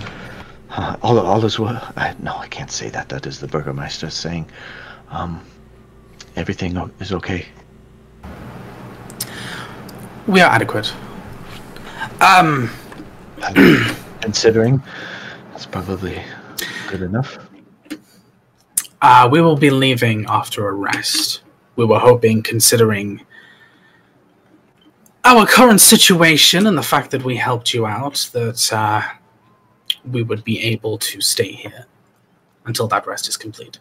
Uh, 0.76 0.94
all 1.02 1.18
all 1.18 1.42
is 1.44 1.58
well. 1.58 1.80
I, 1.96 2.14
no, 2.20 2.36
I 2.36 2.48
can't 2.48 2.70
say 2.70 2.90
that. 2.90 3.08
That 3.08 3.26
is 3.26 3.40
the 3.40 3.48
Burgermeister 3.48 4.10
saying. 4.10 4.50
Um, 5.08 5.42
everything 6.36 6.76
is 7.00 7.12
okay. 7.12 7.46
We 10.26 10.40
are 10.42 10.50
adequate. 10.50 10.92
Um, 12.20 12.70
Considering, 14.20 14.82
that's 15.52 15.64
probably 15.66 16.20
good 16.88 17.00
enough. 17.00 17.38
uh, 19.00 19.28
we 19.30 19.40
will 19.40 19.56
be 19.56 19.70
leaving 19.70 20.26
after 20.28 20.68
a 20.68 20.72
rest. 20.72 21.42
We 21.76 21.84
were 21.86 21.98
hoping, 21.98 22.42
considering 22.42 23.24
our 25.24 25.46
current 25.46 25.80
situation 25.80 26.66
and 26.66 26.76
the 26.76 26.82
fact 26.82 27.12
that 27.12 27.24
we 27.24 27.36
helped 27.36 27.72
you 27.72 27.86
out, 27.86 28.28
that 28.32 28.72
uh, 28.72 29.02
we 30.10 30.22
would 30.22 30.44
be 30.44 30.60
able 30.60 30.98
to 30.98 31.20
stay 31.20 31.52
here 31.52 31.86
until 32.64 32.88
that 32.88 33.06
rest 33.06 33.28
is 33.28 33.36
complete. 33.36 33.78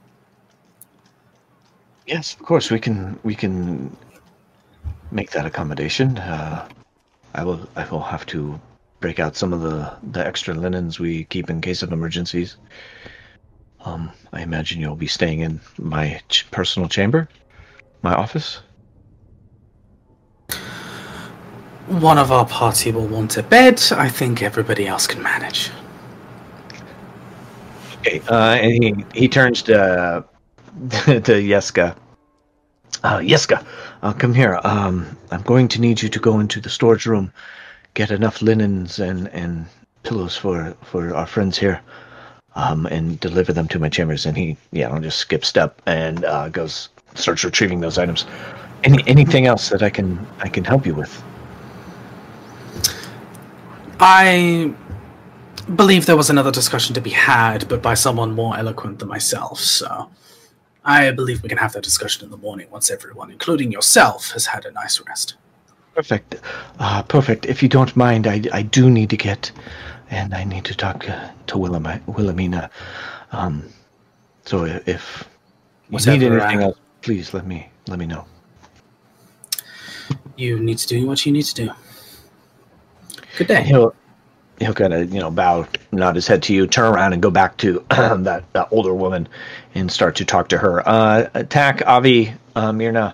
Yes, 2.08 2.34
of 2.34 2.46
course 2.46 2.70
we 2.70 2.80
can. 2.80 3.20
We 3.24 3.34
can 3.34 3.96
make 5.12 5.32
that 5.32 5.46
accommodation. 5.46 6.18
Uh, 6.18 6.68
I 7.34 7.44
will. 7.44 7.68
I 7.76 7.88
will 7.90 8.04
have 8.04 8.26
to 8.28 8.60
break 9.00 9.20
out 9.20 9.36
some 9.36 9.54
of 9.54 9.62
the 9.62 9.92
the 10.12 10.26
extra 10.26 10.54
linens 10.54 11.00
we 11.00 11.24
keep 11.26 11.50
in 11.50 11.62
case 11.62 11.82
of 11.82 11.92
emergencies. 11.92 12.58
Um, 13.84 14.12
I 14.34 14.42
imagine 14.42 14.80
you'll 14.82 14.96
be 14.96 15.08
staying 15.08 15.42
in 15.42 15.60
my 15.78 16.22
ch- 16.30 16.50
personal 16.52 16.90
chamber, 16.90 17.28
my 18.02 18.14
office. 18.14 18.62
One 21.88 22.18
of 22.18 22.32
our 22.32 22.48
party 22.48 22.92
will 22.92 23.08
want 23.08 23.38
a 23.38 23.44
bed. 23.44 23.80
I 23.92 24.10
think 24.10 24.42
everybody 24.42 24.88
else 24.88 25.06
can 25.06 25.22
manage. 25.22 25.70
Okay. 28.06 28.22
Uh, 28.30 28.56
and 28.56 28.84
he 28.84 29.06
he 29.14 29.28
turns 29.28 29.64
to 29.64 30.24
to 31.06 31.34
Yeska. 31.42 31.96
Uh, 33.04 33.18
Yeska, 33.18 33.66
uh, 34.04 34.14
come 34.14 34.34
here. 34.34 34.60
Um, 34.64 35.18
I'm 35.32 35.42
going 35.42 35.68
to 35.70 35.82
need 35.82 36.02
you 36.02 36.10
to 36.10 36.20
go 36.20 36.40
into 36.40 36.62
the 36.62 36.70
storage 36.70 37.06
room, 37.06 37.32
get 37.96 38.12
enough 38.12 38.42
linens 38.44 39.00
and 39.00 39.28
and 39.30 39.66
pillows 40.04 40.38
for 40.38 40.76
for 40.84 41.16
our 41.16 41.26
friends 41.26 41.58
here, 41.58 41.82
um, 42.56 42.86
and 42.88 43.20
deliver 43.20 43.54
them 43.54 43.68
to 43.70 43.80
my 43.80 43.90
chambers. 43.90 44.28
And 44.28 44.38
he, 44.38 44.56
yeah, 44.72 44.90
I'll 44.90 45.02
just 45.02 45.18
skip 45.18 45.44
step 45.44 45.82
and 45.88 46.26
uh, 46.26 46.50
goes 46.50 46.90
starts 47.16 47.44
retrieving 47.44 47.82
those 47.82 47.98
items. 47.98 48.26
Any 48.84 49.04
anything 49.08 49.48
else 49.48 49.70
that 49.70 49.82
I 49.82 49.90
can 49.90 50.28
I 50.42 50.48
can 50.48 50.64
help 50.64 50.86
you 50.86 50.94
with? 50.94 51.24
I 54.00 54.76
believe 55.76 56.06
there 56.06 56.18
was 56.18 56.30
another 56.30 56.52
discussion 56.52 56.94
to 56.96 57.02
be 57.02 57.10
had, 57.10 57.68
but 57.68 57.82
by 57.82 57.94
someone 57.94 58.34
more 58.34 58.58
eloquent 58.58 59.00
than 59.00 59.08
myself, 59.08 59.60
so 59.60 60.10
I 60.84 61.12
believe 61.12 61.42
we 61.42 61.50
can 61.50 61.58
have 61.58 61.74
that 61.74 61.84
discussion 61.84 62.24
in 62.26 62.32
the 62.32 62.38
morning 62.38 62.68
once 62.70 62.92
everyone, 62.92 63.32
including 63.32 63.72
yourself, 63.72 64.32
has 64.32 64.46
had 64.46 64.66
a 64.66 64.72
nice 64.72 65.02
rest. 65.08 65.36
Perfect. 65.96 66.36
Uh, 66.80 67.02
perfect. 67.04 67.46
If 67.46 67.64
you 67.64 67.70
don't 67.70 67.96
mind, 67.96 68.28
I, 68.28 68.44
I 68.54 68.62
do 68.62 68.92
need 68.92 69.10
to 69.10 69.18
get, 69.18 69.52
and 70.10 70.34
I 70.34 70.44
need 70.44 70.66
to 70.66 70.76
talk 70.76 71.10
uh, 71.10 71.30
to 71.48 71.58
Willem, 71.58 71.88
Wilhelmina. 72.06 72.70
Um, 73.32 73.64
so 74.46 74.66
if 74.66 75.28
you 75.90 75.98
need 75.98 76.24
anything 76.24 76.62
uh, 76.62 76.68
else, 76.68 76.78
please 77.02 77.34
let 77.34 77.48
me 77.48 77.70
let 77.88 77.98
me 77.98 78.06
know. 78.06 78.26
You 80.36 80.60
need 80.60 80.78
to 80.80 80.88
do 80.88 81.08
what 81.08 81.26
you 81.26 81.32
need 81.32 81.46
to 81.46 81.56
do. 81.56 81.72
Good 83.38 83.48
day. 83.48 83.64
He'll 83.64 83.96
he'll 84.60 84.74
kind 84.74 84.94
of 84.94 85.14
you 85.14 85.20
know 85.20 85.32
bow, 85.32 85.68
nod 85.92 86.16
his 86.16 86.28
head 86.28 86.44
to 86.44 86.54
you, 86.54 86.68
turn 86.68 86.94
around 86.94 87.14
and 87.14 87.22
go 87.22 87.30
back 87.30 87.58
to 87.58 87.84
that, 87.90 88.44
that 88.54 88.68
older 88.72 88.94
woman, 88.94 89.28
and 89.74 89.92
start 89.92 90.16
to 90.18 90.26
talk 90.26 90.50
to 90.50 90.58
her. 90.58 90.88
Uh, 90.88 91.30
attack 91.34 91.82
Avi, 91.86 92.34
uh, 92.56 92.72
Myrna. 92.72 93.14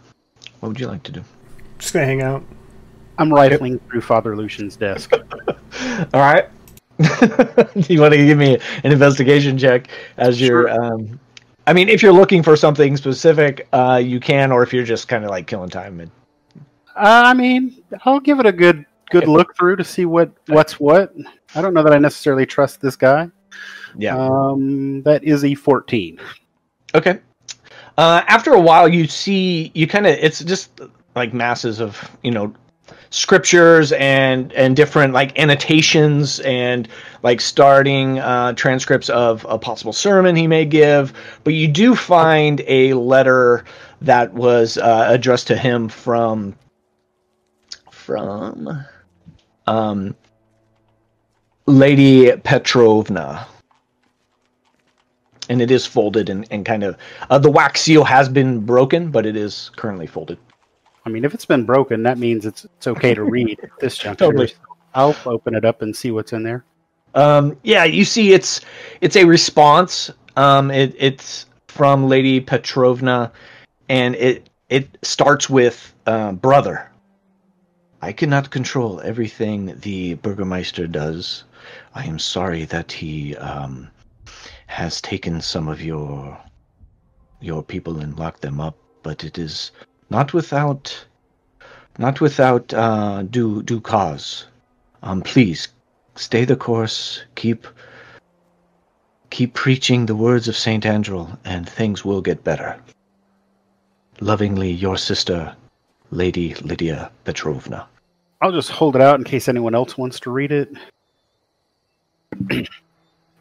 What 0.60 0.70
would 0.70 0.80
you 0.80 0.88
like 0.88 1.04
to 1.04 1.12
do? 1.12 1.24
Just 1.80 1.94
gonna 1.94 2.06
hang 2.06 2.22
out. 2.22 2.44
I'm 3.18 3.32
rifling 3.32 3.80
through 3.90 4.02
Father 4.02 4.36
Lucian's 4.36 4.76
desk. 4.76 5.14
All 6.14 6.22
right. 6.22 6.48
You 7.90 8.02
want 8.02 8.14
to 8.14 8.18
give 8.18 8.38
me 8.38 8.58
an 8.84 8.92
investigation 8.92 9.58
check 9.58 9.90
as 10.18 10.40
you're? 10.40 10.70
Um, 10.70 11.20
I 11.68 11.74
mean, 11.74 11.90
if 11.90 12.02
you're 12.04 12.14
looking 12.14 12.44
for 12.44 12.56
something 12.56 12.98
specific, 12.98 13.68
uh, 13.74 14.02
you 14.04 14.20
can, 14.20 14.52
or 14.52 14.64
if 14.64 14.74
you're 14.74 14.84
just 14.84 15.08
kind 15.08 15.24
of 15.24 15.30
like 15.30 15.48
killing 15.48 15.70
time. 15.70 16.00
And, 16.00 16.12
Uh, 16.96 17.24
I 17.26 17.34
mean, 17.34 17.82
I'll 18.06 18.20
give 18.20 18.40
it 18.40 18.46
a 18.46 18.52
good 18.52 18.86
good 19.12 19.28
look 19.28 19.56
through 19.56 19.76
to 19.76 19.84
see 19.84 20.06
what 20.06 20.32
what's 20.48 20.80
what. 20.80 21.14
I 21.56 21.62
don't 21.62 21.74
know 21.74 21.84
that 21.84 21.94
I 21.94 21.98
necessarily 21.98 22.46
trust 22.46 22.82
this 22.82 22.96
guy. 22.96 23.30
yeah. 23.98 24.18
Um, 24.18 25.04
that 25.04 25.24
is 25.24 25.44
a 25.44 25.54
14. 25.54 26.20
Okay. 26.96 27.20
Uh, 27.98 28.24
after 28.28 28.54
a 28.54 28.60
while, 28.60 28.88
you 28.88 29.08
see 29.08 29.72
you 29.76 29.86
kind 29.88 30.08
of 30.08 30.14
it's 30.14 30.44
just 30.44 30.82
like 31.16 31.34
masses 31.34 31.80
of 31.80 32.10
you 32.24 32.32
know 32.32 32.54
scriptures 33.10 33.92
and 33.94 34.54
and 34.54 34.76
different 34.76 35.14
like 35.14 35.38
annotations 35.38 36.40
and 36.42 36.88
like 37.24 37.42
starting 37.42 38.20
uh, 38.20 38.54
transcripts 38.54 39.10
of 39.10 39.46
a 39.50 39.60
possible 39.60 39.94
sermon 39.94 40.36
he 40.36 40.48
may 40.48 40.66
give. 40.66 41.14
But 41.44 41.54
you 41.54 41.68
do 41.68 41.96
find 41.96 42.62
a 42.68 42.94
letter 42.94 43.66
that 44.02 44.34
was 44.34 44.78
uh, 44.78 45.08
addressed 45.10 45.48
to 45.48 45.58
him 45.58 45.90
from 45.90 46.56
from 47.92 48.86
um, 49.72 50.16
Lady 51.66 52.36
Petrovna 52.38 53.48
and 55.50 55.62
it 55.62 55.72
is 55.72 55.86
folded 55.86 56.30
and, 56.30 56.46
and 56.52 56.66
kind 56.66 56.84
of 56.84 56.98
uh, 57.30 57.38
the 57.38 57.50
wax 57.50 57.82
seal 57.82 58.04
has 58.04 58.30
been 58.30 58.60
broken, 58.66 59.12
but 59.12 59.26
it 59.26 59.36
is 59.36 59.72
currently 59.76 60.08
folded. 60.08 60.38
I 61.06 61.10
mean, 61.10 61.26
if 61.26 61.34
it's 61.34 61.46
been 61.46 61.66
broken, 61.66 62.04
that 62.04 62.18
means 62.18 62.46
it's 62.46 62.66
it's 62.66 62.88
okay 62.88 63.14
to 63.14 63.24
read 63.24 63.60
at 63.64 63.70
this 63.80 63.98
juncture. 64.04 64.26
Totally. 64.26 64.54
I'll 64.94 65.16
open 65.26 65.56
it 65.56 65.66
up 65.66 65.82
and 65.82 65.96
see 65.96 66.12
what's 66.12 66.34
in 66.34 66.44
there. 66.44 66.64
Um, 67.16 67.58
yeah, 67.64 67.86
you 67.86 68.06
see, 68.06 68.34
it's 68.34 68.62
it's 69.00 69.16
a 69.16 69.24
response. 69.24 70.12
Um, 70.36 70.70
it, 70.70 70.96
it's 70.98 71.46
from 71.68 72.08
Lady 72.08 72.40
Petrovna, 72.40 73.32
and 73.90 74.16
it 74.16 74.50
it 74.70 74.98
starts 75.02 75.50
with 75.50 75.94
uh, 76.08 76.34
brother. 76.34 76.91
I 78.04 78.12
cannot 78.14 78.50
control 78.50 79.00
everything 79.02 79.80
the 79.80 80.16
Burgermeister 80.16 80.88
does. 80.88 81.44
I 81.94 82.06
am 82.06 82.18
sorry 82.18 82.66
that 82.66 82.92
he 82.92 83.36
um, 83.36 83.90
has 84.66 85.02
taken 85.02 85.40
some 85.40 85.68
of 85.68 85.82
your 85.84 86.40
your 87.40 87.62
people 87.62 88.00
and 88.00 88.18
locked 88.18 88.42
them 88.42 88.60
up, 88.60 88.76
but 89.04 89.24
it 89.24 89.38
is 89.38 89.72
not 90.10 90.34
without 90.34 91.06
not 92.00 92.22
without 92.22 92.74
uh, 92.74 93.22
due 93.22 93.62
due 93.62 93.82
cause. 93.82 94.46
Um, 95.04 95.22
please 95.22 95.68
stay 96.16 96.44
the 96.44 96.56
course. 96.56 97.24
Keep 97.36 97.68
keep 99.30 99.54
preaching 99.54 100.08
the 100.08 100.16
words 100.16 100.48
of 100.48 100.58
Saint 100.58 100.86
Andral, 100.86 101.38
and 101.46 101.70
things 101.70 102.04
will 102.04 102.22
get 102.22 102.44
better. 102.44 102.82
Lovingly, 104.20 104.72
your 104.72 104.98
sister, 104.98 105.56
Lady 106.12 106.54
Lydia 106.56 107.12
Petrovna. 107.24 107.88
I'll 108.42 108.52
just 108.52 108.70
hold 108.70 108.96
it 108.96 109.02
out 109.02 109.18
in 109.18 109.24
case 109.24 109.48
anyone 109.48 109.76
else 109.76 109.98
wants 109.98 110.20
to 110.22 110.32
read 110.32 110.52
it. 110.52 110.70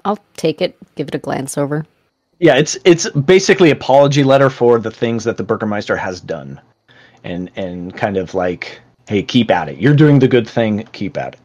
I'll 0.04 0.18
take 0.36 0.62
it, 0.62 0.76
give 0.94 1.08
it 1.08 1.14
a 1.14 1.18
glance 1.18 1.58
over. 1.58 1.84
Yeah, 2.38 2.56
it's 2.56 2.78
it's 2.84 3.08
basically 3.10 3.70
apology 3.70 4.24
letter 4.24 4.48
for 4.48 4.78
the 4.78 4.90
things 4.90 5.24
that 5.24 5.36
the 5.36 5.42
Burgermeister 5.42 5.96
has 5.96 6.20
done, 6.20 6.60
and 7.22 7.50
and 7.56 7.94
kind 7.94 8.16
of 8.16 8.34
like, 8.34 8.80
hey, 9.08 9.22
keep 9.22 9.50
at 9.50 9.68
it. 9.68 9.78
You're 9.78 9.94
doing 9.94 10.20
the 10.20 10.28
good 10.28 10.48
thing. 10.48 10.84
Keep 10.92 11.18
at 11.18 11.34
it. 11.34 11.40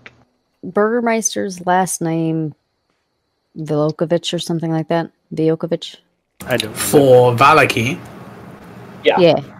Burgermeister's 0.63 1.65
last 1.65 2.01
name, 2.01 2.55
Vilokovich 3.57 4.33
or 4.33 4.39
something 4.39 4.71
like 4.71 4.87
that. 4.87 5.11
Vilokovich. 5.33 5.97
I 6.45 6.57
don't. 6.57 6.75
For 6.75 7.33
Vallaki, 7.35 7.99
Yeah. 9.03 9.19
Yeah. 9.19 9.54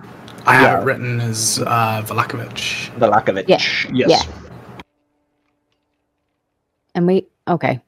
I 0.46 0.54
have 0.56 0.64
Yeah. 0.64 0.82
it 0.82 0.84
written 0.86 1.20
as 1.22 1.60
uh, 1.60 2.02
Vallakovich. 2.06 2.98
The 3.00 3.08
lack. 3.08 3.28
Yeah, 3.28 3.44
Yes. 3.48 3.90
yeah. 3.94 4.22
And 6.94 7.08
we 7.08 7.26
okay. 7.48 7.82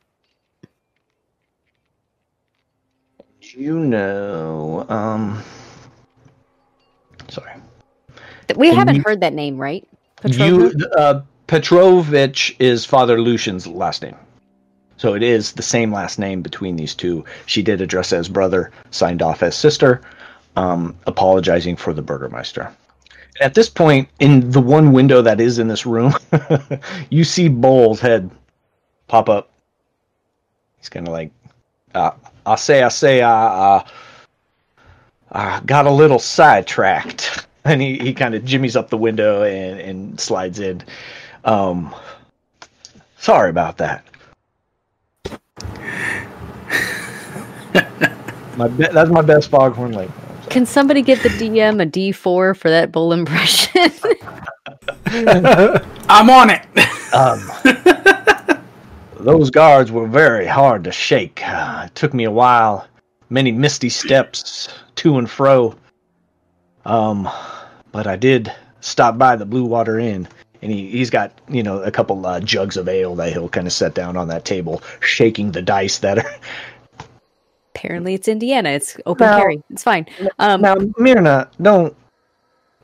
You 3.55 3.79
know, 3.79 4.85
um, 4.89 5.41
sorry. 7.29 7.53
Th- 8.47 8.57
We 8.57 8.67
Can 8.69 8.77
haven't 8.77 8.95
you- 8.97 9.03
heard 9.05 9.21
that 9.21 9.33
name, 9.33 9.57
right? 9.57 9.87
You, 10.25 10.71
uh, 10.97 11.21
Petrovich 11.47 12.55
is 12.59 12.85
Father 12.85 13.19
Lucian's 13.21 13.65
last 13.65 14.01
name. 14.01 14.15
So 14.97 15.13
it 15.13 15.23
is 15.23 15.53
the 15.53 15.61
same 15.63 15.93
last 15.93 16.17
name 16.19 16.41
between 16.41 16.75
these 16.75 16.93
two. 16.95 17.23
She 17.45 17.61
did 17.63 17.81
address 17.81 18.11
as 18.11 18.27
brother, 18.27 18.71
signed 18.91 19.21
off 19.21 19.41
as 19.43 19.55
sister, 19.55 20.01
um, 20.57 20.97
apologizing 21.05 21.75
for 21.75 21.93
the 21.93 22.01
Burgermeister. 22.01 22.75
At 23.39 23.53
this 23.53 23.69
point, 23.69 24.09
in 24.19 24.49
the 24.49 24.59
one 24.59 24.91
window 24.91 25.21
that 25.21 25.39
is 25.39 25.59
in 25.59 25.67
this 25.67 25.85
room, 25.85 26.13
you 27.11 27.23
see 27.23 27.47
Bull's 27.47 27.99
head 27.99 28.31
pop 29.07 29.29
up. 29.29 29.51
He's 30.77 30.89
kind 30.89 31.07
of 31.07 31.13
like, 31.13 31.31
uh, 31.93 32.11
I 32.47 32.55
say, 32.55 32.81
I 32.81 32.89
say, 32.89 33.21
I 33.21 33.77
uh, 33.77 33.83
uh, 35.31 35.59
got 35.61 35.85
a 35.85 35.91
little 35.91 36.19
sidetracked. 36.19 37.45
And 37.67 37.81
he, 37.81 37.97
he 37.97 38.13
kind 38.13 38.33
of 38.33 38.45
jimmies 38.45 38.77
up 38.77 38.89
the 38.89 38.97
window 38.97 39.43
and, 39.43 39.81
and 39.81 40.17
slides 40.17 40.61
in. 40.61 40.81
Um, 41.43 41.93
sorry 43.17 43.49
about 43.49 43.77
that. 43.79 44.05
my 48.55 48.69
be- 48.69 48.87
that's 48.87 49.09
my 49.09 49.21
best 49.21 49.49
foghorn 49.49 49.91
lake. 49.91 50.09
Can 50.57 50.65
somebody 50.65 51.03
get 51.03 51.21
the 51.21 51.29
DM 51.29 51.83
a 51.83 51.85
D4 51.85 52.57
for 52.57 52.57
that 52.71 52.91
bull 52.91 53.13
impression? 53.13 53.91
I'm 56.09 56.31
on 56.31 56.49
it. 56.49 56.65
Um, 57.13 57.47
those 59.19 59.51
guards 59.51 59.91
were 59.91 60.07
very 60.07 60.47
hard 60.47 60.83
to 60.85 60.91
shake. 60.91 61.47
Uh, 61.47 61.83
it 61.85 61.93
took 61.93 62.11
me 62.11 62.23
a 62.23 62.31
while, 62.31 62.87
many 63.29 63.51
misty 63.51 63.89
steps 63.89 64.67
to 64.95 65.19
and 65.19 65.29
fro. 65.29 65.75
Um, 66.85 67.29
but 67.91 68.07
I 68.07 68.15
did 68.15 68.51
stop 68.79 69.19
by 69.19 69.35
the 69.35 69.45
Blue 69.45 69.65
Water 69.65 69.99
Inn, 69.99 70.27
and 70.63 70.71
he, 70.71 70.89
he's 70.89 71.11
got 71.11 71.39
you 71.47 71.61
know 71.61 71.83
a 71.83 71.91
couple 71.91 72.25
uh, 72.25 72.39
jugs 72.39 72.77
of 72.77 72.89
ale 72.89 73.13
that 73.13 73.31
he'll 73.31 73.47
kind 73.47 73.67
of 73.67 73.73
set 73.73 73.93
down 73.93 74.17
on 74.17 74.27
that 74.29 74.43
table, 74.43 74.81
shaking 75.01 75.51
the 75.51 75.61
dice 75.61 75.99
that 75.99 76.17
are. 76.17 76.35
Apparently, 77.77 78.15
it's 78.15 78.27
Indiana. 78.27 78.69
It's 78.69 78.97
open 79.05 79.27
Now- 79.27 79.37
carry. 79.37 79.61
It's 79.69 79.83
fine. 79.83 80.07
Um, 80.39 80.61
Now, 80.61 80.75
Myrna, 80.97 81.47
don't 81.61 81.95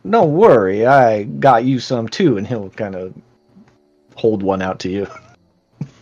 don't 0.09 0.33
worry. 0.33 0.85
I 0.85 1.23
got 1.23 1.63
you 1.65 1.79
some 1.79 2.07
too, 2.07 2.37
and 2.37 2.45
he'll 2.45 2.69
kind 2.69 2.93
of 2.95 3.13
hold 4.15 4.43
one 4.43 4.61
out 4.61 4.77
to 4.81 4.89
you. 4.89 5.07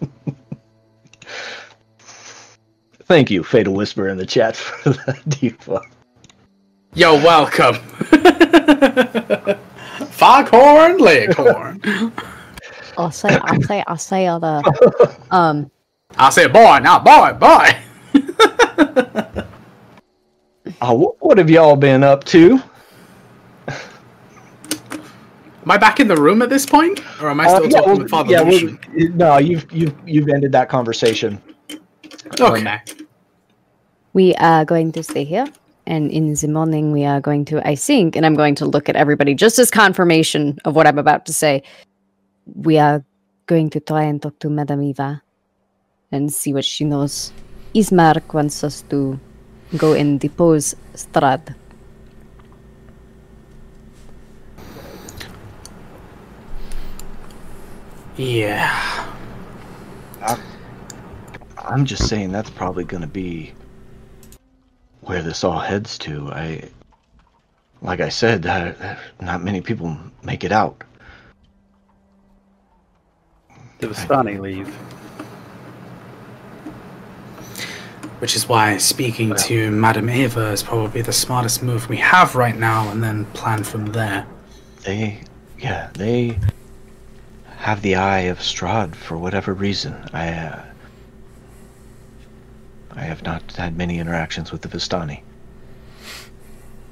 Thank 3.06 3.32
you, 3.32 3.44
Fatal 3.44 3.74
Whisper 3.74 4.10
in 4.10 4.18
the 4.18 4.26
chat 4.26 4.56
for 4.58 4.90
the 4.94 5.18
default. 5.28 5.86
You're 6.94 7.14
welcome. 7.14 7.76
Foghorn 10.12 10.98
Leghorn. 10.98 12.12
I'll 12.98 13.12
say, 13.12 13.38
I'll 13.42 13.62
say, 13.62 13.84
I'll 13.88 13.98
say 13.98 14.28
all 14.28 14.40
the. 14.42 15.16
Um, 15.32 15.72
I 16.18 16.30
say, 16.30 16.48
boy, 16.48 16.80
now, 16.80 17.00
boy, 17.00 17.32
boy. 17.40 17.70
Oh, 20.82 21.16
what 21.20 21.38
have 21.38 21.50
y'all 21.50 21.76
been 21.76 22.04
up 22.04 22.24
to? 22.26 22.60
Am 23.68 25.70
I 25.70 25.78
back 25.78 26.00
in 26.00 26.08
the 26.08 26.16
room 26.16 26.42
at 26.42 26.50
this 26.50 26.66
point? 26.66 27.02
Or 27.22 27.30
am 27.30 27.40
I 27.40 27.48
still 27.48 27.58
Uh, 27.58 27.62
yeah, 27.68 27.70
talking 27.70 27.90
well, 27.92 27.98
with 28.00 28.10
Father 28.10 28.32
yeah, 28.32 28.42
well, 28.42 28.52
Lucian? 28.52 28.80
no, 29.16 29.38
you've 29.38 29.72
you've 29.72 29.94
you've 30.06 30.30
ended 30.30 30.52
that 30.54 30.70
conversation. 30.70 31.42
okay. 32.40 32.82
we 34.14 34.34
are 34.36 34.66
going 34.66 34.92
to 34.94 35.04
stay 35.04 35.24
here, 35.24 35.46
and 35.86 36.10
in 36.12 36.34
the 36.34 36.48
morning 36.48 36.92
we 36.92 37.06
are 37.06 37.22
going 37.22 37.46
to. 37.46 37.66
I 37.68 37.76
think, 37.76 38.16
and 38.16 38.26
I'm 38.26 38.36
going 38.36 38.56
to 38.56 38.66
look 38.66 38.90
at 38.90 38.96
everybody 38.96 39.36
just 39.36 39.60
as 39.60 39.70
confirmation 39.70 40.58
of 40.66 40.76
what 40.76 40.88
I'm 40.88 40.98
about 40.98 41.26
to 41.28 41.34
say. 41.34 41.62
We 42.56 42.80
are 42.80 43.04
going 43.46 43.70
to 43.72 43.80
try 43.80 44.04
and 44.04 44.22
talk 44.22 44.40
to 44.40 44.50
Madame 44.50 44.82
Eva, 44.82 45.22
and 46.12 46.34
see 46.34 46.54
what 46.54 46.66
she 46.66 46.86
knows. 46.86 47.32
Ismark 47.74 48.34
wants 48.34 48.64
us 48.64 48.82
to 48.90 49.20
go 49.78 49.94
and 49.94 50.20
depose 50.20 50.76
Strahd. 50.94 51.56
Yeah. 58.18 59.08
I'm 61.58 61.86
just 61.86 62.10
saying 62.10 62.32
that's 62.32 62.50
probably 62.50 62.84
going 62.84 63.02
to 63.02 63.08
be 63.08 63.54
where 65.02 65.22
this 65.22 65.44
all 65.44 65.60
heads 65.60 65.98
to. 66.00 66.30
I, 66.32 66.70
like 67.82 68.02
I 68.02 68.10
said, 68.10 68.46
uh, 68.46 68.74
not 69.22 69.42
many 69.44 69.62
people 69.62 69.98
make 70.24 70.44
it 70.44 70.52
out. 70.52 70.84
The 73.80 73.88
Vistani 73.88 74.40
leave. 74.40 74.76
Which 78.22 78.36
is 78.36 78.48
why 78.48 78.78
speaking 78.78 79.34
to 79.34 79.72
Madame 79.72 80.08
Eva 80.08 80.52
is 80.52 80.62
probably 80.62 81.02
the 81.02 81.12
smartest 81.12 81.64
move 81.64 81.90
we 81.90 81.98
have 81.98 82.36
right 82.36 82.56
now, 82.56 82.92
and 82.92 83.04
then 83.04 83.26
plan 83.34 83.64
from 83.64 83.88
there. 83.88 84.28
They, 84.84 85.22
yeah, 85.58 85.90
they 85.96 86.38
have 87.58 87.82
the 87.82 87.96
eye 87.96 88.30
of 88.30 88.38
Strahd 88.38 88.94
for 88.94 89.18
whatever 89.18 89.56
reason. 89.56 90.08
I, 90.14 90.30
uh, 90.34 90.64
I 92.92 93.02
have 93.02 93.24
not 93.24 93.54
had 93.54 93.76
many 93.76 93.98
interactions 93.98 94.52
with 94.52 94.62
the 94.62 94.70
Vistani. 94.70 95.24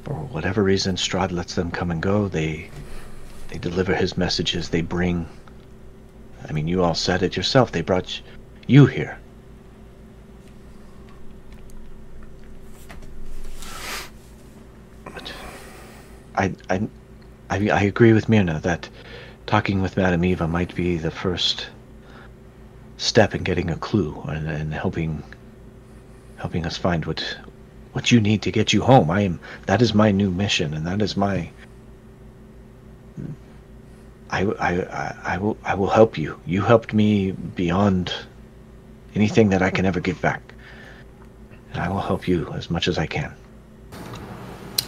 For 0.05 0.15
whatever 0.15 0.63
reason, 0.63 0.95
Strahd 0.95 1.31
lets 1.31 1.53
them 1.53 1.69
come 1.69 1.91
and 1.91 2.01
go. 2.01 2.27
They, 2.27 2.71
they 3.49 3.59
deliver 3.59 3.93
his 3.93 4.17
messages. 4.17 4.69
They 4.69 4.81
bring. 4.81 5.27
I 6.47 6.53
mean, 6.53 6.67
you 6.67 6.83
all 6.83 6.95
said 6.95 7.21
it 7.21 7.37
yourself. 7.37 7.71
They 7.71 7.81
brought 7.81 8.19
you 8.65 8.87
here. 8.87 9.19
I, 16.39 16.53
I, 16.69 16.89
I, 17.49 17.81
agree 17.83 18.13
with 18.13 18.29
Myrna 18.29 18.59
that 18.61 18.89
talking 19.45 19.81
with 19.81 19.97
Madame 19.97 20.23
Eva 20.23 20.47
might 20.47 20.73
be 20.73 20.97
the 20.97 21.11
first 21.11 21.69
step 22.97 23.35
in 23.35 23.43
getting 23.43 23.69
a 23.69 23.75
clue 23.75 24.21
and, 24.27 24.47
and 24.47 24.73
helping 24.73 25.23
helping 26.37 26.65
us 26.65 26.77
find 26.77 27.05
what 27.05 27.37
what 27.91 28.11
you 28.11 28.21
need 28.21 28.41
to 28.43 28.51
get 28.51 28.71
you 28.71 28.81
home. 28.81 29.11
I 29.11 29.21
am 29.21 29.39
that 29.65 29.81
is 29.81 29.93
my 29.93 30.11
new 30.11 30.31
mission 30.31 30.73
and 30.73 30.87
that 30.87 31.01
is 31.01 31.17
my 31.17 31.49
I, 34.31 34.43
I, 34.43 35.15
I 35.23 35.37
will 35.37 35.57
I 35.63 35.75
will 35.75 35.89
help 35.89 36.17
you. 36.17 36.39
You 36.45 36.61
helped 36.61 36.93
me 36.93 37.31
beyond 37.31 38.13
anything 39.15 39.49
that 39.49 39.61
I 39.61 39.71
can 39.71 39.85
ever 39.85 39.99
give 39.99 40.21
back. 40.21 40.53
And 41.73 41.81
I 41.81 41.89
will 41.89 42.01
help 42.01 42.27
you 42.27 42.51
as 42.53 42.69
much 42.69 42.87
as 42.87 42.97
I 42.97 43.07
can. 43.07 43.33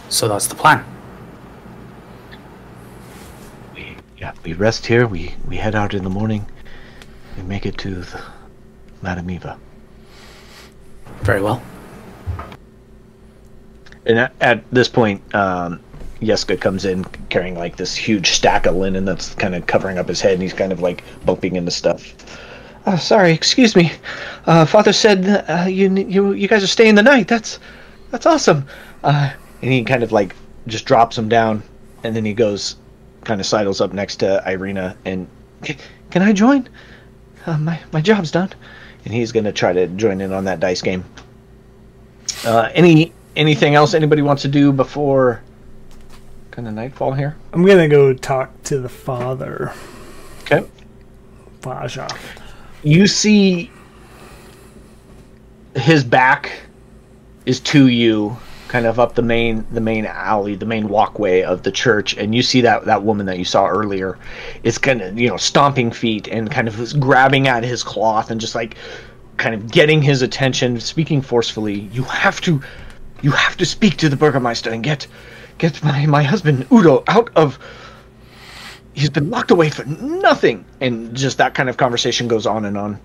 So 0.08 0.28
that's 0.28 0.46
the 0.46 0.54
plan. 0.54 0.84
We 3.74 3.96
yeah, 4.22 4.32
we 4.44 4.52
rest 4.52 4.86
here, 4.86 5.08
we, 5.08 5.34
we 5.48 5.56
head 5.56 5.74
out 5.74 5.94
in 5.94 6.04
the 6.04 6.10
morning, 6.10 6.46
we 7.36 7.42
make 7.42 7.66
it 7.66 7.76
to 7.78 7.96
the 7.96 8.22
Madame 9.02 9.28
Eva. 9.28 9.58
Very 11.22 11.42
well. 11.42 11.60
And 14.06 14.20
at, 14.20 14.32
at 14.40 14.70
this 14.70 14.86
point, 14.86 15.34
um, 15.34 15.80
Yeska 16.20 16.60
comes 16.60 16.84
in 16.84 17.04
carrying 17.30 17.56
like 17.56 17.74
this 17.74 17.96
huge 17.96 18.30
stack 18.30 18.66
of 18.66 18.76
linen 18.76 19.04
that's 19.04 19.34
kind 19.34 19.56
of 19.56 19.66
covering 19.66 19.98
up 19.98 20.06
his 20.06 20.20
head, 20.20 20.34
and 20.34 20.42
he's 20.42 20.52
kind 20.52 20.70
of 20.70 20.78
like 20.78 21.02
bumping 21.26 21.56
into 21.56 21.72
stuff. 21.72 22.14
Uh, 22.86 22.96
sorry, 22.96 23.32
excuse 23.32 23.74
me. 23.74 23.90
Uh, 24.46 24.64
Father 24.64 24.92
said 24.92 25.44
uh, 25.48 25.66
you 25.68 25.92
you 25.96 26.32
you 26.32 26.46
guys 26.46 26.62
are 26.62 26.68
staying 26.68 26.94
the 26.94 27.02
night. 27.02 27.26
That's 27.26 27.58
that's 28.12 28.26
awesome. 28.26 28.66
Uh, 29.02 29.32
and 29.62 29.72
he 29.72 29.82
kind 29.82 30.04
of 30.04 30.12
like 30.12 30.36
just 30.68 30.84
drops 30.84 31.18
him 31.18 31.28
down, 31.28 31.64
and 32.04 32.14
then 32.14 32.24
he 32.24 32.34
goes, 32.34 32.76
kind 33.24 33.40
of 33.40 33.46
sidles 33.46 33.80
up 33.80 33.92
next 33.92 34.16
to 34.16 34.42
Irina, 34.46 34.96
and 35.04 35.26
can 36.10 36.22
I 36.22 36.32
join? 36.32 36.68
Uh, 37.46 37.58
my 37.58 37.80
my 37.92 38.00
job's 38.00 38.30
done, 38.30 38.50
and 39.04 39.14
he's 39.14 39.32
gonna 39.32 39.52
try 39.52 39.72
to 39.72 39.86
join 39.88 40.20
in 40.20 40.32
on 40.32 40.44
that 40.44 40.60
dice 40.60 40.82
game. 40.82 41.04
Uh, 42.46 42.68
any 42.74 43.12
anything 43.36 43.74
else 43.74 43.94
anybody 43.94 44.22
wants 44.22 44.42
to 44.42 44.48
do 44.48 44.72
before 44.72 45.42
kind 46.50 46.68
of 46.68 46.74
nightfall 46.74 47.12
here? 47.12 47.36
I'm 47.52 47.64
gonna 47.64 47.88
go 47.88 48.12
talk 48.12 48.62
to 48.64 48.78
the 48.78 48.88
father, 48.88 49.72
Okay. 50.44 50.66
Faja. 51.62 52.08
You 52.82 53.06
see 53.06 53.70
his 55.76 56.04
back 56.04 56.52
is 57.46 57.60
to 57.60 57.86
you, 57.88 58.36
kind 58.72 58.86
of 58.86 58.98
up 58.98 59.14
the 59.14 59.22
main 59.22 59.66
the 59.70 59.82
main 59.82 60.06
alley, 60.06 60.54
the 60.54 60.64
main 60.64 60.88
walkway 60.88 61.42
of 61.42 61.62
the 61.62 61.70
church, 61.70 62.16
and 62.16 62.34
you 62.34 62.42
see 62.42 62.62
that 62.62 62.86
that 62.86 63.02
woman 63.02 63.26
that 63.26 63.38
you 63.38 63.44
saw 63.44 63.68
earlier 63.68 64.18
is 64.62 64.78
kind 64.78 65.02
of 65.02 65.18
you 65.18 65.28
know 65.28 65.36
stomping 65.36 65.90
feet 65.92 66.26
and 66.28 66.50
kind 66.50 66.66
of 66.68 66.98
grabbing 66.98 67.48
at 67.48 67.64
his 67.64 67.84
cloth 67.84 68.30
and 68.30 68.40
just 68.40 68.54
like 68.54 68.76
kind 69.36 69.54
of 69.54 69.70
getting 69.70 70.00
his 70.00 70.22
attention, 70.22 70.80
speaking 70.80 71.20
forcefully. 71.20 71.80
You 71.92 72.02
have 72.04 72.40
to 72.40 72.62
you 73.20 73.30
have 73.32 73.58
to 73.58 73.66
speak 73.66 73.98
to 73.98 74.08
the 74.08 74.16
Burgermeister 74.16 74.70
and 74.70 74.82
get 74.82 75.06
get 75.58 75.84
my 75.84 76.06
my 76.06 76.22
husband 76.22 76.66
Udo 76.72 77.04
out 77.08 77.28
of 77.36 77.58
he's 78.94 79.10
been 79.10 79.28
locked 79.28 79.50
away 79.50 79.68
for 79.68 79.84
nothing 79.84 80.64
and 80.80 81.14
just 81.14 81.36
that 81.36 81.52
kind 81.54 81.68
of 81.68 81.76
conversation 81.76 82.26
goes 82.26 82.46
on 82.46 82.64
and 82.64 82.78
on 82.78 82.98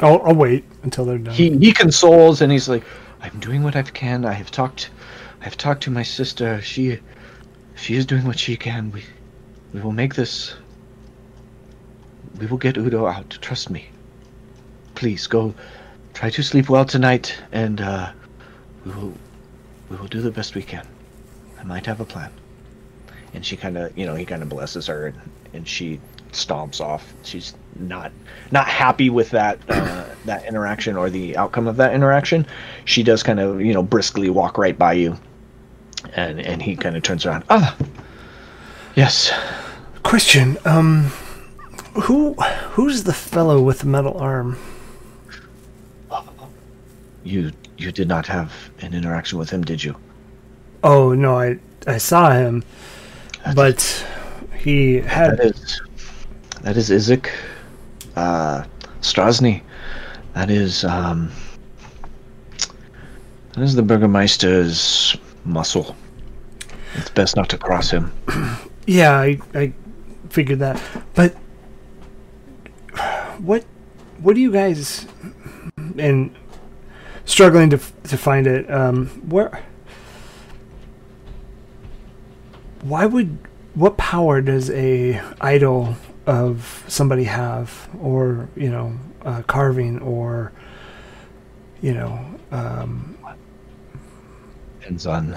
I'll, 0.00 0.20
I'll 0.22 0.34
wait 0.34 0.64
until 0.82 1.04
they're 1.04 1.18
done. 1.18 1.34
he 1.34 1.56
he 1.58 1.72
consoles 1.72 2.40
and 2.42 2.50
he's 2.50 2.68
like 2.68 2.82
i'm 3.22 3.40
doing 3.40 3.62
what 3.62 3.76
i 3.76 3.82
can. 3.82 4.24
I 4.24 4.32
have 4.32 4.50
talked 4.50 4.90
i've 5.40 5.56
talked 5.56 5.82
to 5.84 5.90
my 5.90 6.02
sister. 6.02 6.60
She 6.60 7.00
she 7.74 7.94
is 7.96 8.06
doing 8.06 8.24
what 8.24 8.38
she 8.38 8.56
can. 8.56 8.92
We 8.92 9.04
we 9.72 9.80
will 9.80 9.92
make 9.92 10.14
this 10.14 10.54
we 12.38 12.46
will 12.46 12.58
get 12.58 12.76
udo 12.76 13.06
out. 13.06 13.38
Trust 13.40 13.70
me. 13.70 13.88
Please 14.94 15.26
go 15.26 15.54
try 16.14 16.30
to 16.30 16.42
sleep 16.42 16.68
well 16.68 16.84
tonight 16.84 17.36
and 17.52 17.80
uh 17.80 18.12
we 18.84 18.92
will 18.92 19.14
we 19.88 19.96
will 19.96 20.08
do 20.08 20.20
the 20.20 20.30
best 20.30 20.54
we 20.54 20.62
can. 20.62 20.86
I 21.58 21.64
might 21.64 21.86
have 21.86 22.00
a 22.00 22.04
plan. 22.04 22.32
And 23.34 23.44
she 23.44 23.56
kind 23.56 23.78
of 23.78 23.96
you 23.96 24.06
know 24.06 24.14
he 24.14 24.24
kind 24.24 24.42
of 24.42 24.48
blesses 24.48 24.86
her 24.86 25.06
and, 25.06 25.20
and 25.52 25.68
she 25.68 26.00
stomps 26.32 26.80
off. 26.80 27.12
She's 27.22 27.54
not 27.78 28.12
not 28.50 28.66
happy 28.66 29.10
with 29.10 29.30
that 29.30 29.58
uh, 29.68 30.06
that 30.24 30.46
interaction 30.46 30.96
or 30.96 31.10
the 31.10 31.36
outcome 31.36 31.66
of 31.66 31.76
that 31.76 31.94
interaction. 31.94 32.46
She 32.84 33.02
does 33.02 33.22
kind 33.22 33.40
of 33.40 33.60
you 33.60 33.72
know 33.72 33.82
briskly 33.82 34.30
walk 34.30 34.58
right 34.58 34.76
by 34.76 34.94
you. 34.94 35.18
And 36.14 36.40
and 36.40 36.60
he 36.60 36.76
kind 36.76 36.96
of 36.96 37.02
turns 37.02 37.24
around. 37.24 37.44
Ah! 37.48 37.76
Yes. 38.96 39.32
Question: 40.02 40.58
Um, 40.64 41.04
who 41.94 42.34
who's 42.34 43.04
the 43.04 43.12
fellow 43.12 43.62
with 43.62 43.80
the 43.80 43.86
metal 43.86 44.18
arm? 44.18 44.58
you 47.24 47.52
you 47.76 47.92
did 47.92 48.08
not 48.08 48.26
have 48.26 48.52
an 48.80 48.94
interaction 48.94 49.38
with 49.38 49.50
him 49.50 49.62
did 49.62 49.82
you? 49.82 49.96
Oh 50.82 51.14
no, 51.14 51.38
I 51.38 51.58
I 51.86 51.98
saw 51.98 52.32
him, 52.32 52.64
but 53.54 54.06
he 54.56 54.96
had 54.96 55.51
that 56.62 56.76
is 56.76 56.90
Izek 56.90 57.30
uh 58.16 58.64
Strazni 59.00 59.62
that 60.34 60.50
is 60.50 60.84
um 60.84 61.30
that 63.54 63.62
is 63.62 63.74
the 63.74 63.82
Burgermeister's 63.82 65.16
muscle. 65.44 65.94
It's 66.94 67.10
best 67.10 67.36
not 67.36 67.50
to 67.50 67.58
cross 67.58 67.90
him. 67.90 68.12
Yeah, 68.84 69.16
I, 69.16 69.38
I 69.54 69.72
figured 70.28 70.58
that. 70.58 70.82
But 71.14 71.36
what 73.38 73.64
what 74.18 74.34
do 74.34 74.40
you 74.40 74.50
guys 74.50 75.06
and 75.98 76.34
struggling 77.24 77.70
to 77.70 77.78
to 77.78 78.16
find 78.16 78.48
it 78.48 78.68
um 78.68 79.06
where 79.28 79.62
why 82.82 83.06
would 83.06 83.38
what 83.74 83.96
power 83.96 84.40
does 84.40 84.68
a 84.70 85.20
idol 85.40 85.96
of 86.26 86.84
somebody 86.88 87.24
have 87.24 87.88
or 88.00 88.48
you 88.56 88.70
know 88.70 88.92
uh, 89.24 89.42
carving 89.42 89.98
or 90.00 90.52
you 91.80 91.92
know 91.92 92.24
um 92.52 93.16
depends 94.78 95.06
on 95.06 95.36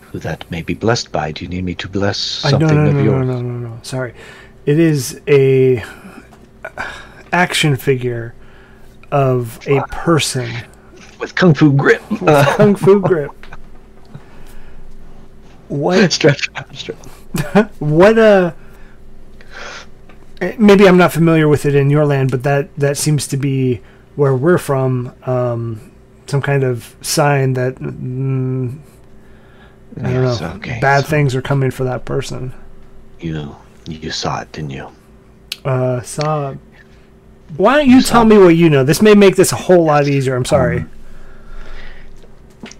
who 0.00 0.18
that 0.18 0.48
may 0.50 0.62
be 0.62 0.74
blessed 0.74 1.12
by 1.12 1.30
do 1.30 1.44
you 1.44 1.48
need 1.48 1.64
me 1.64 1.74
to 1.74 1.88
bless 1.88 2.44
I, 2.44 2.50
no, 2.50 2.58
something 2.58 2.76
no, 2.76 2.84
no, 2.84 2.90
of 2.90 2.96
no, 2.96 3.02
yours 3.02 3.26
no, 3.26 3.40
no, 3.40 3.48
no. 3.58 3.68
No. 3.68 3.78
Sorry. 3.82 4.14
It 4.66 4.78
is 4.78 5.20
a 5.28 5.84
action 7.32 7.76
figure 7.76 8.34
of 9.10 9.58
a 9.66 9.82
person. 9.88 10.50
with 11.18 11.34
kung 11.34 11.54
fu 11.54 11.72
grip 11.72 12.02
uh, 12.22 12.56
Kung 12.56 12.74
Fu 12.74 13.00
grip. 13.00 13.30
What? 15.68 16.12
stretch 16.12 16.48
stretch. 16.72 16.98
What? 17.78 18.18
Uh. 18.18 18.52
Maybe 20.58 20.88
I'm 20.88 20.96
not 20.96 21.12
familiar 21.12 21.48
with 21.48 21.66
it 21.66 21.74
in 21.74 21.90
your 21.90 22.06
land, 22.06 22.30
but 22.30 22.42
that 22.44 22.74
that 22.76 22.96
seems 22.96 23.26
to 23.28 23.36
be 23.36 23.80
where 24.16 24.34
we're 24.34 24.58
from. 24.58 25.14
Um, 25.26 25.92
some 26.26 26.40
kind 26.40 26.62
of 26.64 26.96
sign 27.02 27.54
that 27.54 27.76
mm, 27.76 28.78
I 30.02 30.12
don't 30.14 30.22
Yes, 30.22 30.40
know. 30.40 30.52
okay, 30.56 30.80
bad 30.80 31.04
so 31.04 31.06
things 31.06 31.34
are 31.34 31.42
coming 31.42 31.70
for 31.70 31.84
that 31.84 32.04
person. 32.04 32.54
you 33.20 33.56
you 33.86 34.10
saw 34.10 34.40
it 34.40 34.52
didn't 34.52 34.70
you 34.70 34.88
Uh, 35.64 36.00
saw. 36.02 36.54
Why 37.56 37.76
don't 37.76 37.88
you 37.88 38.02
tell 38.02 38.24
me 38.24 38.38
what 38.38 38.56
you 38.56 38.70
know? 38.70 38.84
This 38.84 39.02
may 39.02 39.14
make 39.14 39.36
this 39.36 39.52
a 39.52 39.56
whole 39.56 39.84
lot 39.84 40.06
easier. 40.08 40.36
I'm 40.36 40.44
sorry. 40.44 40.86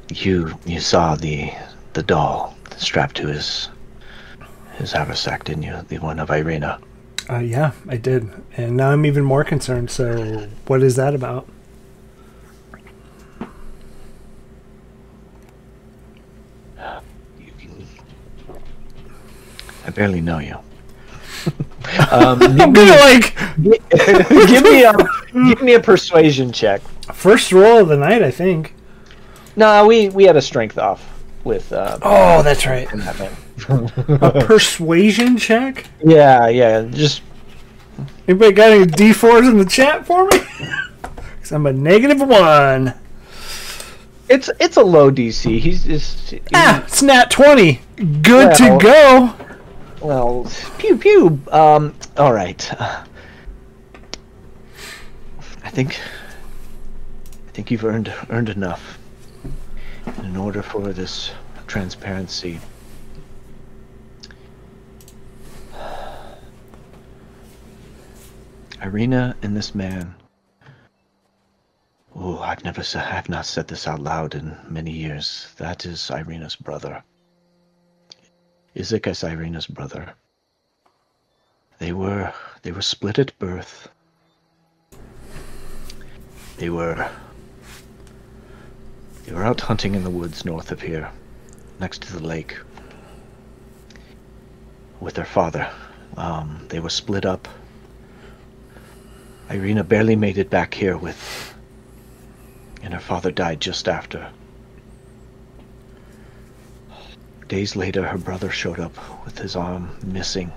you 0.08 0.58
you 0.66 0.80
saw 0.80 1.14
the 1.14 1.50
the 1.94 2.02
doll 2.02 2.56
strapped 2.76 3.16
to 3.16 3.26
his 3.28 3.68
his 4.76 4.92
haversack, 4.92 5.44
didn't 5.44 5.62
you? 5.64 5.80
The 5.88 5.98
one 5.98 6.18
of 6.18 6.30
Irina. 6.30 6.80
Uh, 7.30 7.38
yeah, 7.38 7.72
I 7.88 7.96
did, 7.96 8.28
and 8.56 8.76
now 8.76 8.90
I'm 8.90 9.06
even 9.06 9.22
more 9.22 9.44
concerned. 9.44 9.90
So, 9.90 10.48
what 10.66 10.82
is 10.82 10.96
that 10.96 11.14
about? 11.14 11.46
I 19.86 19.90
barely 19.90 20.20
know 20.20 20.38
you. 20.38 20.54
um, 22.10 22.38
give, 22.40 22.60
I'm 22.60 22.72
me, 22.72 22.86
gonna 22.86 22.90
like 23.00 23.36
give 24.48 24.62
me 24.64 24.84
a 24.84 24.92
give 25.32 25.62
me 25.62 25.74
a 25.74 25.80
persuasion 25.80 26.52
check. 26.52 26.80
first 27.14 27.52
roll 27.52 27.78
of 27.78 27.88
the 27.88 27.96
night, 27.96 28.22
I 28.22 28.30
think. 28.30 28.74
No, 29.56 29.86
we 29.86 30.08
we 30.10 30.24
had 30.24 30.36
a 30.36 30.42
strength 30.42 30.78
off 30.78 31.22
with 31.44 31.72
uh, 31.72 31.98
Oh, 32.02 32.42
that's 32.42 32.66
right. 32.66 32.88
A 33.68 34.44
persuasion 34.44 35.36
check. 35.36 35.86
Yeah, 36.04 36.48
yeah. 36.48 36.82
Just 36.82 37.22
Anybody 38.28 38.52
got 38.52 38.70
any 38.70 38.84
D4s 38.86 39.48
in 39.50 39.58
the 39.58 39.64
chat 39.64 40.06
for 40.06 40.26
me? 40.26 40.40
Because 41.36 41.52
I'm 41.52 41.66
a 41.66 41.72
negative 41.72 42.20
one. 42.20 42.94
it's 44.28 44.50
it's 44.60 44.76
a 44.76 44.82
low 44.82 45.10
DC. 45.10 45.58
He's 45.58 45.84
just 45.84 46.30
he- 46.30 46.40
Ah, 46.54 46.82
it's 46.84 47.02
nat 47.02 47.30
20. 47.30 47.80
Good 48.22 48.54
Well- 48.60 48.78
to 48.78 48.78
go. 48.84 49.34
well, 50.06 50.52
pew 50.78 50.96
pew. 50.98 51.40
Um, 51.50 51.94
all 52.16 52.32
right. 52.32 52.70
I 55.64 55.70
think 55.70 55.98
I 57.48 57.50
think 57.52 57.70
you've 57.70 57.84
earned 57.84 58.12
earned 58.30 58.48
enough 58.48 58.98
in 60.22 60.36
order 60.36 60.62
for 60.62 60.92
this 60.92 61.30
transparency. 61.66 62.60
Irina 68.82 69.36
and 69.42 69.56
this 69.56 69.74
man. 69.74 70.14
Oh, 72.14 72.38
I've 72.38 72.64
never 72.64 72.82
said 72.82 73.04
I've 73.04 73.28
not 73.28 73.44
said 73.46 73.68
this 73.68 73.86
out 73.86 74.00
loud 74.00 74.34
in 74.34 74.56
many 74.68 74.90
years. 74.90 75.48
That 75.58 75.84
is 75.84 76.10
Irina's 76.10 76.56
brother. 76.56 77.04
Isaac 78.76 79.06
is 79.06 79.22
Irina's 79.22 79.66
brother. 79.66 80.14
They 81.78 81.92
were 81.92 82.32
they 82.62 82.72
were 82.72 82.82
split 82.82 83.18
at 83.18 83.38
birth. 83.38 83.88
They 86.56 86.70
were 86.70 87.10
they 89.24 89.32
were 89.32 89.44
out 89.44 89.60
hunting 89.60 89.94
in 89.94 90.04
the 90.04 90.10
woods 90.10 90.44
north 90.44 90.72
of 90.72 90.80
here, 90.80 91.10
next 91.78 92.02
to 92.02 92.12
the 92.12 92.26
lake, 92.26 92.58
with 95.00 95.14
their 95.14 95.24
father. 95.24 95.70
Um, 96.16 96.66
they 96.68 96.80
were 96.80 96.90
split 96.90 97.24
up. 97.24 97.46
Irina 99.50 99.82
barely 99.82 100.14
made 100.14 100.38
it 100.38 100.48
back 100.48 100.74
here 100.74 100.96
with, 100.96 101.54
and 102.82 102.94
her 102.94 103.00
father 103.00 103.32
died 103.32 103.60
just 103.60 103.88
after. 103.88 104.30
Days 107.48 107.74
later, 107.74 108.06
her 108.06 108.18
brother 108.18 108.48
showed 108.48 108.78
up 108.78 108.94
with 109.24 109.38
his 109.38 109.56
arm 109.56 109.96
missing. 110.04 110.52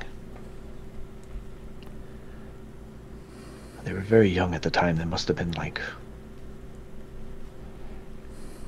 They 3.83 3.93
were 3.93 4.01
very 4.01 4.29
young 4.29 4.53
at 4.53 4.61
the 4.61 4.69
time. 4.69 4.97
They 4.97 5.05
must 5.05 5.27
have 5.27 5.37
been 5.37 5.53
like 5.53 5.81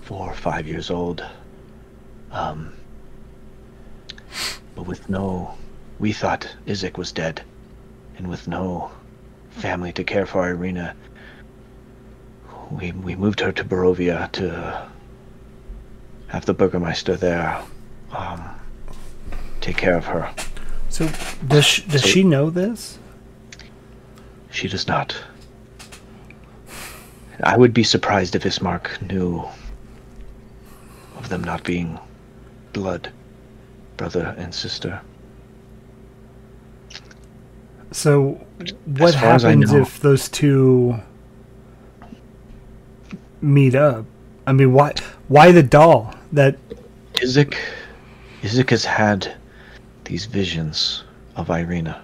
four 0.02 0.28
or 0.28 0.34
five 0.34 0.68
years 0.68 0.90
old. 0.90 1.24
Um, 2.32 2.74
but 4.74 4.88
with 4.88 5.08
no, 5.08 5.56
we 6.00 6.14
thought 6.14 6.56
Isaac 6.68 6.98
was 6.98 7.12
dead, 7.12 7.44
and 8.18 8.28
with 8.28 8.48
no 8.48 8.90
family 9.56 9.92
to 9.94 10.04
care 10.04 10.26
for 10.26 10.48
Irina, 10.48 10.96
we 12.72 12.92
we 12.92 13.16
moved 13.16 13.40
her 13.40 13.52
to 13.52 13.64
Barovia 13.64 14.32
to 14.34 14.88
have 16.28 16.46
the 16.46 16.54
Burgermeister 16.54 17.16
there 17.16 17.62
um, 18.12 18.44
take 19.62 19.78
care 19.78 19.96
of 19.98 20.06
her. 20.06 20.34
So, 20.90 21.10
does 21.48 21.66
she, 21.66 21.82
does 21.84 22.02
So- 22.02 22.08
she 22.08 22.24
know 22.24 22.50
this? 22.50 22.98
She 24.52 24.68
does 24.68 24.88
not. 24.88 25.16
I 27.44 27.58
would 27.58 27.74
be 27.74 27.84
surprised 27.84 28.36
if 28.36 28.44
Ismark 28.44 29.02
knew 29.12 29.44
of 31.18 31.28
them 31.28 31.44
not 31.44 31.64
being 31.66 32.00
blood, 32.72 33.12
brother 33.98 34.34
and 34.38 34.54
sister. 34.56 35.02
So, 37.96 38.46
what 38.84 39.16
far 39.16 39.36
as 39.36 39.46
I 39.46 39.52
happens 39.52 39.72
if 39.72 40.02
those 40.02 40.28
two 40.28 41.00
meet 43.40 43.74
up? 43.74 44.06
I 44.46 44.52
mean, 44.52 44.74
why 44.74 44.96
why 45.30 45.54
the 45.54 45.64
doll? 45.64 46.14
That 46.34 46.58
Isaac, 47.24 47.58
Isaac 48.44 48.72
has 48.72 48.84
had 48.84 49.34
these 50.04 50.26
visions 50.26 51.06
of 51.38 51.50
Irina, 51.50 52.02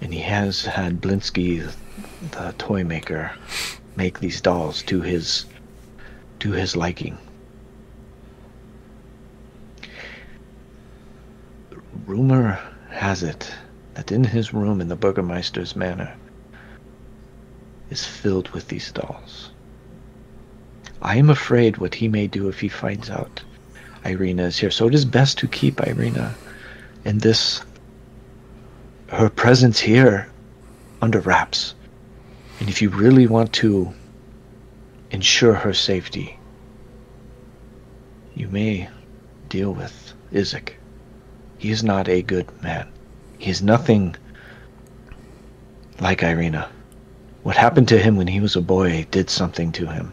and 0.00 0.12
he 0.12 0.18
has 0.18 0.64
had 0.64 1.00
Blinsky, 1.00 1.72
the 2.32 2.54
toy 2.58 2.82
maker, 2.82 3.30
make 3.94 4.18
these 4.18 4.40
dolls 4.40 4.82
to 4.82 5.00
his 5.00 5.44
to 6.40 6.50
his 6.50 6.74
liking. 6.74 7.16
Rumor 12.04 12.58
has 12.90 13.22
it 13.22 13.48
that 13.94 14.12
in 14.12 14.24
his 14.24 14.54
room 14.54 14.80
in 14.80 14.88
the 14.88 14.96
Burgermeister's 14.96 15.76
manor 15.76 16.14
is 17.90 18.04
filled 18.04 18.48
with 18.50 18.68
these 18.68 18.90
dolls. 18.92 19.50
I 21.02 21.16
am 21.16 21.30
afraid 21.30 21.78
what 21.78 21.94
he 21.94 22.08
may 22.08 22.26
do 22.26 22.48
if 22.48 22.60
he 22.60 22.68
finds 22.68 23.10
out 23.10 23.42
Irina 24.04 24.44
is 24.44 24.58
here. 24.58 24.70
So 24.70 24.86
it 24.88 24.94
is 24.94 25.04
best 25.04 25.38
to 25.38 25.48
keep 25.48 25.80
Irina 25.80 26.34
and 27.04 27.20
this 27.20 27.62
her 29.08 29.28
presence 29.28 29.78
here 29.78 30.30
under 31.00 31.20
wraps. 31.20 31.74
And 32.60 32.68
if 32.68 32.80
you 32.80 32.88
really 32.88 33.26
want 33.26 33.52
to 33.54 33.92
ensure 35.10 35.54
her 35.54 35.74
safety, 35.74 36.38
you 38.34 38.48
may 38.48 38.88
deal 39.48 39.74
with 39.74 40.14
Isaac. 40.34 40.78
He 41.58 41.70
is 41.70 41.84
not 41.84 42.08
a 42.08 42.22
good 42.22 42.62
man. 42.62 42.91
He 43.42 43.50
is 43.50 43.60
nothing 43.60 44.14
like 45.98 46.22
Irina. 46.22 46.68
What 47.42 47.56
happened 47.56 47.88
to 47.88 47.98
him 47.98 48.14
when 48.14 48.28
he 48.28 48.38
was 48.38 48.54
a 48.54 48.60
boy 48.60 49.04
did 49.10 49.28
something 49.30 49.72
to 49.72 49.86
him. 49.86 50.12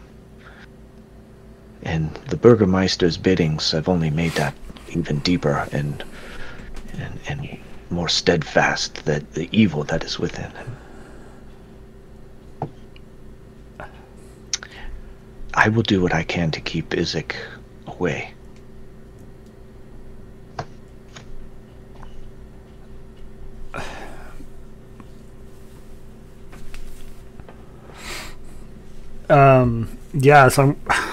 And 1.84 2.12
the 2.26 2.36
Burgermeister's 2.36 3.16
biddings 3.16 3.70
have 3.70 3.88
only 3.88 4.10
made 4.10 4.32
that 4.32 4.54
even 4.88 5.20
deeper 5.20 5.68
and 5.70 6.02
and, 6.94 7.20
and 7.28 7.58
more 7.88 8.08
steadfast 8.08 9.04
that 9.04 9.34
the 9.34 9.48
evil 9.52 9.84
that 9.84 10.02
is 10.02 10.18
within 10.18 10.50
him. 10.50 10.76
I 15.54 15.68
will 15.68 15.84
do 15.84 16.02
what 16.02 16.12
I 16.12 16.24
can 16.24 16.50
to 16.50 16.60
keep 16.60 16.92
Isaac 16.94 17.36
away. 17.86 18.34
Um 29.30 29.96
yeah. 30.12 30.48
So 30.48 30.62
I'm. 30.62 30.80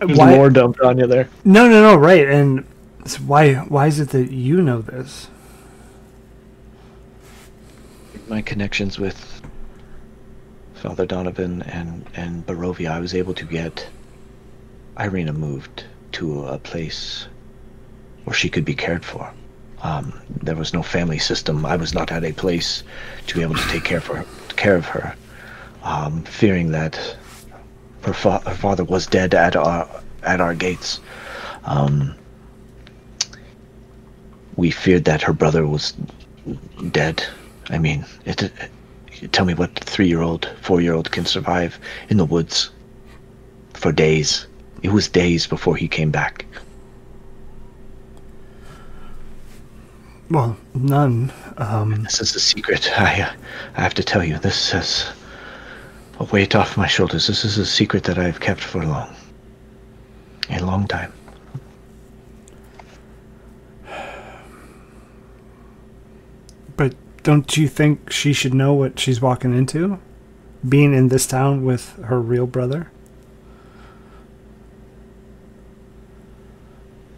There's 0.00 0.18
Why- 0.18 0.34
more 0.36 0.50
dumped 0.50 0.80
on 0.80 0.98
you 0.98 1.06
there. 1.06 1.28
No, 1.44 1.68
no, 1.68 1.80
no. 1.80 1.96
Right, 1.96 2.28
and 2.28 2.66
so 3.06 3.20
why 3.20 3.54
why 3.54 3.86
is 3.86 3.98
it 4.00 4.10
that 4.10 4.30
you 4.30 4.60
know 4.60 4.82
this? 4.82 5.28
my 8.28 8.42
connections 8.42 8.98
with 8.98 9.40
Father 10.74 11.06
Donovan 11.06 11.62
and 11.62 12.04
and 12.14 12.44
Barovia, 12.46 12.90
I 12.90 13.00
was 13.00 13.14
able 13.14 13.34
to 13.34 13.44
get 13.44 13.86
Irina 14.98 15.32
moved 15.32 15.84
to 16.12 16.46
a 16.46 16.58
place 16.58 17.26
where 18.24 18.34
she 18.34 18.48
could 18.48 18.64
be 18.64 18.74
cared 18.74 19.04
for. 19.04 19.32
Um, 19.82 20.20
there 20.42 20.56
was 20.56 20.72
no 20.72 20.82
family 20.82 21.18
system. 21.18 21.64
I 21.64 21.76
was 21.76 21.94
not 21.94 22.10
at 22.10 22.24
a 22.24 22.32
place 22.32 22.82
to 23.28 23.34
be 23.36 23.42
able 23.42 23.54
to 23.54 23.68
take 23.68 23.84
care 23.84 24.00
for 24.00 24.16
her, 24.16 24.26
care 24.56 24.74
of 24.76 24.86
her, 24.86 25.14
um, 25.86 26.22
fearing 26.24 26.72
that 26.72 26.96
her, 28.02 28.12
fa- 28.12 28.42
her 28.44 28.54
father 28.54 28.82
was 28.84 29.06
dead 29.06 29.34
at 29.34 29.54
our 29.54 29.88
at 30.24 30.40
our 30.40 30.54
gates. 30.54 31.00
Um, 31.64 32.14
we 34.56 34.70
feared 34.70 35.04
that 35.04 35.22
her 35.22 35.32
brother 35.32 35.66
was 35.66 35.94
dead. 36.90 37.24
I 37.70 37.78
mean, 37.78 38.04
it, 38.24 38.42
it, 38.42 39.32
tell 39.32 39.44
me 39.44 39.54
what 39.54 39.78
three-year-old, 39.78 40.48
four-year-old 40.62 41.12
can 41.12 41.24
survive 41.24 41.78
in 42.08 42.16
the 42.16 42.24
woods 42.24 42.70
for 43.74 43.92
days. 43.92 44.46
It 44.82 44.92
was 44.92 45.08
days 45.08 45.46
before 45.46 45.76
he 45.76 45.86
came 45.86 46.10
back. 46.10 46.46
Well, 50.30 50.56
none. 50.74 51.32
Um, 51.58 52.02
This 52.02 52.20
is 52.20 52.34
a 52.34 52.40
secret. 52.40 52.90
I, 52.98 53.20
uh, 53.22 53.32
I 53.76 53.80
have 53.80 53.94
to 53.94 54.02
tell 54.02 54.24
you, 54.24 54.38
this 54.38 54.74
is 54.74 55.06
a 56.18 56.24
weight 56.24 56.54
off 56.54 56.76
my 56.76 56.86
shoulders. 56.86 57.26
This 57.26 57.44
is 57.44 57.58
a 57.58 57.66
secret 57.66 58.04
that 58.04 58.18
I've 58.18 58.40
kept 58.40 58.60
for 58.60 58.82
a 58.82 58.86
long, 58.86 59.14
a 60.50 60.60
long 60.64 60.86
time. 60.86 61.12
but 66.76 66.94
don't 67.22 67.56
you 67.56 67.68
think 67.68 68.10
she 68.10 68.32
should 68.32 68.54
know 68.54 68.74
what 68.74 68.98
she's 68.98 69.20
walking 69.20 69.56
into? 69.56 69.98
Being 70.66 70.94
in 70.94 71.08
this 71.08 71.26
town 71.26 71.64
with 71.64 71.96
her 72.04 72.20
real 72.20 72.46
brother? 72.46 72.90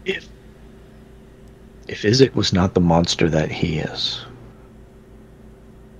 If 0.05 0.27
if 1.87 2.03
Izek 2.03 2.35
was 2.35 2.53
not 2.53 2.73
the 2.73 2.79
monster 2.79 3.29
that 3.29 3.51
he 3.51 3.79
is, 3.79 4.23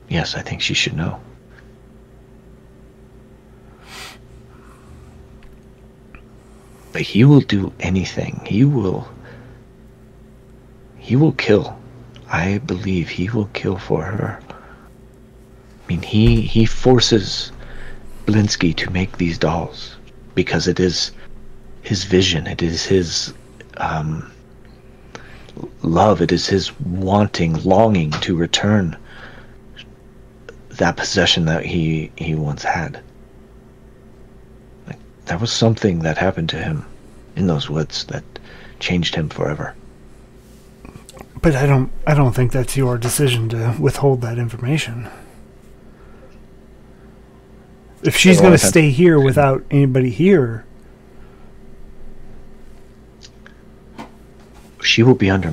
yes, 0.07 0.35
I 0.35 0.41
think 0.41 0.61
she 0.61 0.73
should 0.73 0.95
know. 0.95 1.19
But 6.99 7.07
he 7.07 7.23
will 7.23 7.39
do 7.39 7.71
anything. 7.79 8.41
He 8.45 8.65
will. 8.65 9.07
He 10.97 11.15
will 11.15 11.31
kill. 11.31 11.79
I 12.29 12.57
believe 12.57 13.07
he 13.07 13.29
will 13.29 13.49
kill 13.53 13.77
for 13.77 14.03
her. 14.03 14.37
I 14.49 15.87
mean, 15.87 16.01
he 16.01 16.41
he 16.41 16.65
forces 16.65 17.53
Blinsky 18.25 18.75
to 18.75 18.91
make 18.91 19.17
these 19.17 19.37
dolls 19.37 19.95
because 20.35 20.67
it 20.67 20.77
is 20.77 21.13
his 21.83 22.03
vision. 22.03 22.47
It 22.47 22.61
is 22.61 22.83
his 22.83 23.33
um, 23.77 24.29
love. 25.81 26.21
It 26.21 26.33
is 26.33 26.47
his 26.47 26.77
wanting, 26.81 27.63
longing 27.63 28.11
to 28.27 28.35
return 28.35 28.97
that 30.71 30.97
possession 30.97 31.45
that 31.45 31.65
he 31.65 32.11
he 32.17 32.35
once 32.35 32.63
had. 32.63 32.99
Like 34.85 34.99
that 35.27 35.39
was 35.39 35.49
something 35.49 35.99
that 35.99 36.17
happened 36.17 36.49
to 36.49 36.57
him 36.57 36.83
in 37.35 37.47
those 37.47 37.69
woods 37.69 38.05
that 38.05 38.23
changed 38.79 39.15
him 39.15 39.29
forever. 39.29 39.75
But 41.41 41.55
I 41.55 41.65
don't 41.65 41.91
I 42.05 42.13
don't 42.13 42.33
think 42.33 42.51
that's 42.51 42.75
your 42.75 42.97
decision 42.97 43.49
to 43.49 43.75
withhold 43.79 44.21
that 44.21 44.37
information. 44.37 45.09
If 48.01 48.15
she's 48.15 48.39
going 48.39 48.53
to 48.53 48.57
stay 48.57 48.91
here 48.91 49.19
without 49.19 49.63
anybody 49.69 50.09
here, 50.09 50.65
she 54.81 55.03
will 55.03 55.15
be 55.15 55.29
under 55.29 55.49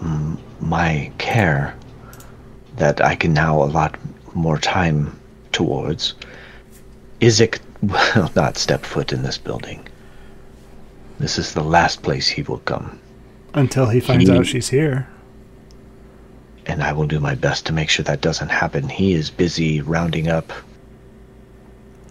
m- 0.00 0.38
my 0.60 1.12
care 1.18 1.76
that 2.76 3.00
I 3.04 3.14
can 3.14 3.32
now 3.32 3.62
allot 3.62 3.96
more 4.34 4.58
time 4.58 5.18
towards. 5.52 6.14
Isaac 7.22 7.60
will 7.82 8.30
not 8.34 8.58
step 8.58 8.84
foot 8.84 9.12
in 9.12 9.22
this 9.22 9.38
building. 9.38 9.86
This 11.24 11.38
is 11.38 11.54
the 11.54 11.64
last 11.64 12.02
place 12.02 12.28
he 12.28 12.42
will 12.42 12.58
come, 12.66 12.98
until 13.54 13.88
he 13.88 13.98
finds 13.98 14.28
He- 14.28 14.36
out 14.36 14.44
she's 14.46 14.68
here. 14.68 15.06
and 16.66 16.82
I 16.82 16.92
will 16.92 17.06
do 17.06 17.18
my 17.18 17.34
best 17.34 17.64
to 17.64 17.72
make 17.72 17.88
sure 17.88 18.04
that 18.04 18.20
doesn't 18.20 18.50
happen. 18.50 18.90
He 18.90 19.14
is 19.14 19.30
busy 19.30 19.80
rounding 19.80 20.28
up 20.28 20.52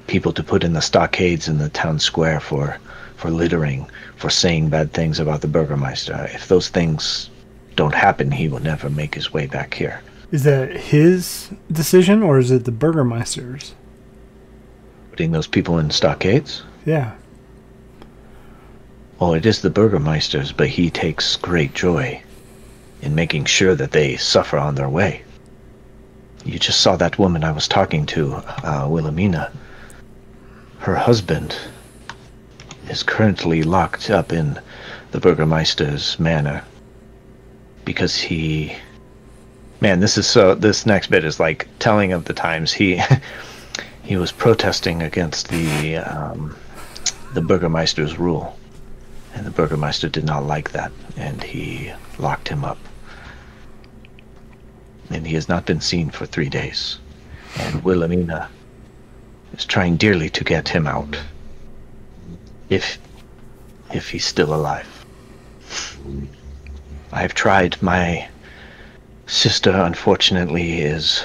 people 0.08 0.34
to 0.34 0.42
put 0.42 0.64
in 0.64 0.74
the 0.74 0.82
stockades 0.82 1.48
in 1.48 1.60
the 1.60 1.70
town 1.70 2.00
square 2.00 2.40
for 2.40 2.78
for 3.16 3.30
littering, 3.30 3.86
for 4.16 4.32
saying 4.32 4.70
bad 4.70 4.94
things 4.94 5.20
about 5.20 5.42
the 5.42 5.48
Burgermeister. 5.48 6.28
If 6.34 6.48
those 6.48 6.70
things 6.70 7.30
don't 7.76 7.94
happen, 7.94 8.32
he 8.32 8.48
will 8.48 8.64
never 8.64 8.90
make 8.90 9.14
his 9.14 9.32
way 9.32 9.46
back 9.46 9.76
here. 9.76 10.02
Is 10.32 10.42
that 10.46 10.76
his 10.76 11.52
decision 11.72 12.24
or 12.24 12.40
is 12.40 12.50
it 12.50 12.66
the 12.66 12.72
Burgermeister's? 12.72 13.76
Putting 15.12 15.34
those 15.34 15.46
people 15.46 15.78
in 15.78 15.92
stockades? 15.92 16.64
Yeah. 16.84 17.12
Oh, 19.26 19.34
it 19.34 19.46
is 19.46 19.62
the 19.62 19.70
Burgermeister's, 19.70 20.52
but 20.52 20.68
he 20.68 20.90
takes 20.90 21.38
great 21.38 21.74
joy 21.74 22.22
in 23.02 23.16
making 23.16 23.46
sure 23.46 23.74
that 23.74 23.94
they 23.94 24.18
suffer 24.18 24.58
on 24.58 24.76
their 24.76 24.90
way. 24.90 25.22
You 26.44 26.60
just 26.60 26.82
saw 26.82 26.98
that 26.98 27.18
woman 27.18 27.46
I 27.46 27.54
was 27.54 27.70
talking 27.70 28.06
to, 28.08 28.34
uh, 28.66 28.86
Wilhelmina. 28.90 29.50
Her 30.80 30.96
husband 30.96 31.56
is 32.90 33.02
currently 33.02 33.64
locked 33.64 34.10
up 34.10 34.34
in 34.34 34.60
the 35.12 35.22
Burgermeister's 35.22 36.20
manor 36.20 36.62
because 37.86 38.18
he. 38.18 38.76
Man, 39.80 40.02
this 40.02 40.18
is 40.18 40.28
so. 40.28 40.54
This 40.54 40.86
next 40.86 41.10
bit 41.10 41.24
is 41.24 41.40
like 41.40 41.70
telling 41.80 42.12
of 42.12 42.26
the 42.26 42.34
times 42.34 42.74
he 42.74 43.02
he 44.04 44.18
was 44.18 44.34
protesting 44.34 45.02
against 45.02 45.48
the 45.48 45.96
um, 45.96 46.58
the 47.34 47.42
Burgermeister's 47.42 48.20
rule. 48.20 48.58
And 49.34 49.46
the 49.46 49.52
Burgermeister 49.52 50.10
did 50.10 50.26
not 50.26 50.46
like 50.46 50.72
that, 50.72 50.92
and 51.18 51.42
he 51.42 51.92
locked 52.18 52.50
him 52.50 52.64
up. 52.64 52.78
And 55.10 55.26
he 55.28 55.36
has 55.36 55.50
not 55.50 55.66
been 55.66 55.82
seen 55.82 56.10
for 56.10 56.26
three 56.26 56.50
days. 56.50 57.00
And 57.58 57.84
Wilhelmina 57.84 58.50
is 59.54 59.66
trying 59.66 59.98
dearly 59.98 60.30
to 60.32 60.44
get 60.44 60.70
him 60.70 60.88
out. 60.88 61.18
If 62.70 62.98
if 63.92 64.10
he's 64.10 64.26
still 64.26 64.54
alive. 64.54 65.06
I've 67.12 67.34
tried. 67.34 67.82
My 67.82 68.28
sister, 69.28 69.72
unfortunately, 69.72 70.82
is 70.82 71.24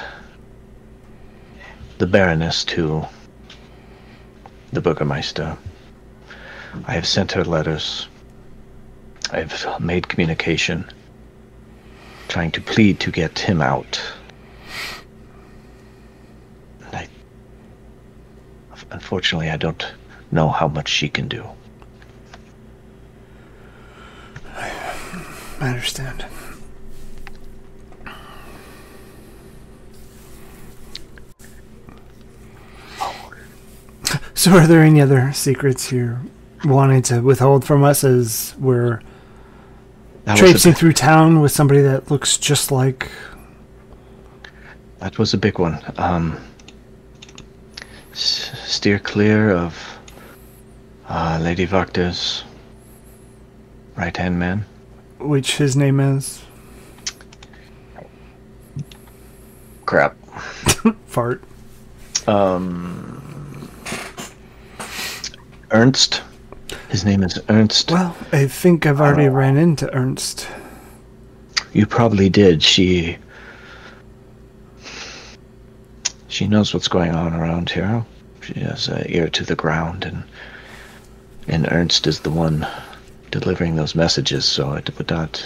the 1.98 2.06
Baroness 2.06 2.64
to 2.64 3.06
the 4.72 4.80
Burgermeister. 4.80 5.56
I 6.86 6.93
have 6.93 7.07
sent 7.07 7.32
her 7.32 7.45
letters. 7.45 8.09
I've 9.31 9.81
made 9.81 10.09
communication, 10.09 10.90
trying 12.28 12.51
to 12.53 12.61
plead 12.61 13.01
to 13.01 13.11
get 13.11 13.39
him 13.39 13.61
out. 13.61 14.01
And 16.86 16.97
I, 16.97 17.09
unfortunately, 18.90 19.51
I 19.51 19.57
don't 19.57 19.86
know 20.31 20.49
how 20.49 20.69
much 20.69 20.89
she 20.89 21.09
can 21.09 21.28
do. 21.28 21.47
I 25.61 25.70
understand. 25.70 26.24
Oh. 33.01 33.32
So, 34.35 34.53
are 34.53 34.66
there 34.66 34.82
any 34.82 35.01
other 35.01 35.32
secrets 35.32 35.90
you're 35.90 36.20
wanting 36.64 37.02
to 37.02 37.20
withhold 37.20 37.64
from 37.64 37.85
us 37.85 38.05
as 38.05 38.55
we're 38.59 39.01
That 40.24 40.36
traipsing 40.39 40.72
through 40.74 40.93
town 40.94 41.40
with 41.40 41.52
somebody 41.52 41.80
that 41.82 42.10
looks 42.10 42.36
just 42.39 42.70
like. 42.72 43.10
that 44.98 45.18
was 45.18 45.35
a 45.35 45.39
big 45.39 45.59
one. 45.59 45.78
Um, 45.97 46.39
s- 48.12 48.51
steer 48.66 48.98
clear 48.98 49.52
of 49.52 49.98
uh, 51.09 51.39
Lady 51.40 51.66
Wachter's 51.66 52.44
right 53.97 54.16
hand 54.16 54.39
man. 54.39 54.64
Which 55.18 55.56
his 55.56 55.76
name 55.76 56.01
is? 56.01 56.43
Crap. 59.86 60.16
Fart. 61.06 61.43
Um, 62.26 63.70
Ernst. 65.70 66.22
His 66.89 67.05
name 67.05 67.23
is 67.23 67.39
Ernst. 67.51 67.90
Well, 67.90 68.16
I 68.32 68.47
think 68.47 68.86
I've 68.86 69.01
already 69.01 69.28
ran 69.28 69.59
into 69.59 69.93
Ernst. 69.94 70.48
You 71.73 71.86
probably 71.86 72.31
did. 72.31 72.62
She. 72.62 73.19
She 76.28 76.47
knows 76.47 76.73
what's 76.73 76.89
going 76.89 77.12
on 77.12 77.35
around 77.35 77.69
here. 77.69 78.05
She 78.40 78.55
has 78.60 78.89
an 78.89 79.05
ear 79.09 79.28
to 79.28 79.44
the 79.44 79.55
ground, 79.55 80.05
and 80.05 80.24
and 81.47 81.70
Ernst 81.70 82.06
is 82.06 82.20
the 82.20 82.31
one 82.31 82.66
delivering 83.31 83.77
those 83.77 83.94
messages. 83.94 84.47
So 84.47 84.73
it 84.73 84.97
would 84.97 85.10
not 85.10 85.44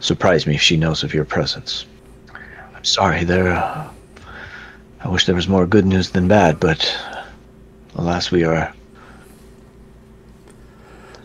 surprise 0.00 0.46
me 0.46 0.56
if 0.56 0.62
she 0.62 0.76
knows 0.76 1.02
of 1.02 1.14
your 1.14 1.24
presence. 1.24 1.86
I'm 2.74 2.84
sorry. 2.84 3.24
There. 3.24 3.48
Uh, 3.52 3.88
I 5.00 5.08
wish 5.08 5.24
there 5.24 5.34
was 5.34 5.48
more 5.48 5.66
good 5.66 5.86
news 5.86 6.10
than 6.10 6.28
bad, 6.28 6.60
but 6.60 6.94
alas, 7.94 8.30
we 8.30 8.44
are. 8.44 8.72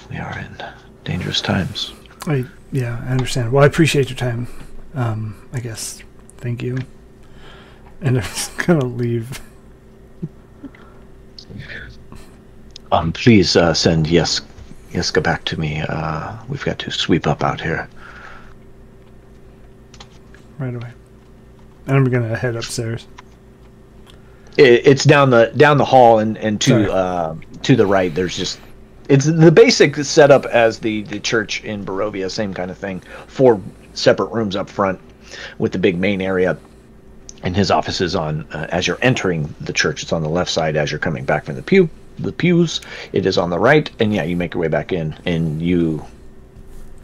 We 0.09 0.17
are 0.17 0.37
in 0.39 0.55
dangerous 1.03 1.41
times. 1.41 1.93
I 2.27 2.45
yeah, 2.71 3.01
I 3.05 3.11
understand. 3.11 3.51
Well, 3.51 3.63
I 3.63 3.67
appreciate 3.67 4.09
your 4.09 4.17
time. 4.17 4.47
Um, 4.93 5.47
I 5.53 5.59
guess. 5.59 6.01
Thank 6.37 6.61
you. 6.63 6.77
And 8.01 8.17
I'm 8.17 8.23
just 8.23 8.57
gonna 8.65 8.85
leave. 8.85 9.41
Um, 12.91 13.11
please 13.11 13.55
uh, 13.55 13.73
send 13.73 14.07
yes, 14.07 14.41
Yeska 14.91 15.21
back 15.21 15.45
to 15.45 15.59
me. 15.59 15.81
Uh, 15.87 16.35
we've 16.47 16.63
got 16.65 16.79
to 16.79 16.91
sweep 16.91 17.27
up 17.27 17.43
out 17.43 17.61
here. 17.61 17.87
right 20.57 20.73
away. 20.75 20.91
And 21.87 21.97
I'm 21.97 22.05
gonna 22.05 22.35
head 22.35 22.55
upstairs. 22.55 23.07
It, 24.57 24.85
it's 24.85 25.03
down 25.03 25.29
the 25.29 25.51
down 25.57 25.77
the 25.77 25.85
hall 25.85 26.19
and 26.19 26.37
and 26.37 26.59
to 26.61 26.91
uh, 26.91 27.35
to 27.63 27.75
the 27.75 27.85
right. 27.85 28.13
There's 28.13 28.37
just 28.37 28.59
it's 29.09 29.25
the 29.25 29.51
basic 29.51 29.95
setup 29.97 30.45
as 30.45 30.79
the 30.79 31.01
the 31.03 31.19
church 31.19 31.63
in 31.63 31.83
Barovia. 31.83 32.31
Same 32.31 32.53
kind 32.53 32.71
of 32.71 32.77
thing. 32.77 33.01
Four 33.27 33.59
separate 33.95 34.31
rooms 34.31 34.55
up 34.55 34.69
front 34.69 34.99
with 35.57 35.71
the 35.71 35.79
big 35.79 35.97
main 35.97 36.21
area. 36.21 36.57
And 37.41 37.55
his 37.55 37.71
office 37.71 38.01
is 38.01 38.15
on 38.15 38.45
uh, 38.53 38.67
as 38.69 38.85
you're 38.85 38.99
entering 39.01 39.53
the 39.61 39.73
church. 39.73 40.03
It's 40.03 40.13
on 40.13 40.21
the 40.21 40.29
left 40.29 40.51
side 40.51 40.75
as 40.75 40.91
you're 40.91 40.99
coming 40.99 41.25
back 41.25 41.45
from 41.45 41.55
the 41.55 41.63
pew. 41.63 41.89
The 42.19 42.31
pews. 42.31 42.81
It 43.11 43.25
is 43.25 43.37
on 43.37 43.49
the 43.49 43.59
right, 43.59 43.89
and 43.99 44.13
yeah, 44.13 44.23
you 44.23 44.35
make 44.35 44.53
your 44.53 44.61
way 44.61 44.67
back 44.67 44.91
in, 44.91 45.15
and 45.25 45.61
you 45.61 46.05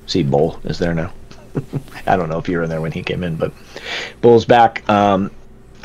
see 0.07 0.23
Bull 0.23 0.59
is 0.65 0.77
there 0.77 0.93
now. 0.93 1.11
I 2.05 2.17
don't 2.17 2.27
know 2.27 2.37
if 2.37 2.49
you 2.49 2.57
were 2.57 2.63
in 2.63 2.69
there 2.69 2.81
when 2.81 2.91
he 2.91 3.01
came 3.01 3.23
in, 3.23 3.37
but 3.37 3.53
Bull's 4.21 4.45
back. 4.45 4.87
Um, 4.89 5.31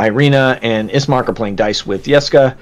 Irina 0.01 0.59
and 0.63 0.91
Ismark 0.91 1.29
are 1.29 1.33
playing 1.33 1.57
dice 1.57 1.87
with 1.87 2.07
Yeska. 2.07 2.57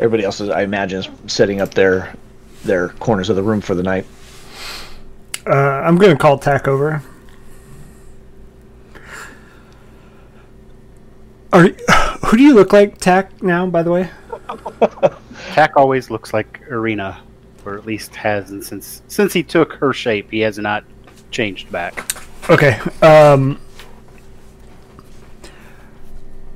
Everybody 0.00 0.24
else 0.24 0.40
is, 0.40 0.48
I 0.48 0.62
imagine, 0.62 1.00
is 1.00 1.08
setting 1.26 1.60
up 1.60 1.74
their 1.74 2.14
their 2.64 2.90
corners 2.90 3.28
of 3.28 3.36
the 3.36 3.42
room 3.42 3.60
for 3.60 3.74
the 3.74 3.82
night. 3.82 4.06
Uh, 5.46 5.52
I'm 5.52 5.96
gonna 5.96 6.16
call 6.16 6.38
Tack 6.38 6.68
over. 6.68 7.02
Are 11.52 11.62
who 12.26 12.36
do 12.36 12.42
you 12.42 12.54
look 12.54 12.72
like, 12.72 12.98
Tack? 12.98 13.42
Now, 13.42 13.66
by 13.66 13.82
the 13.82 13.90
way. 13.90 14.10
Tack 15.52 15.76
always 15.76 16.10
looks 16.10 16.32
like 16.32 16.60
Irina, 16.70 17.20
or 17.64 17.76
at 17.76 17.86
least 17.86 18.14
has, 18.16 18.50
and 18.50 18.64
since 18.64 19.02
since 19.08 19.32
he 19.32 19.42
took 19.42 19.72
her 19.74 19.92
shape, 19.92 20.30
he 20.30 20.40
has 20.40 20.58
not 20.58 20.84
changed 21.30 21.70
back. 21.70 22.12
Okay. 22.50 22.78
Um, 23.02 23.60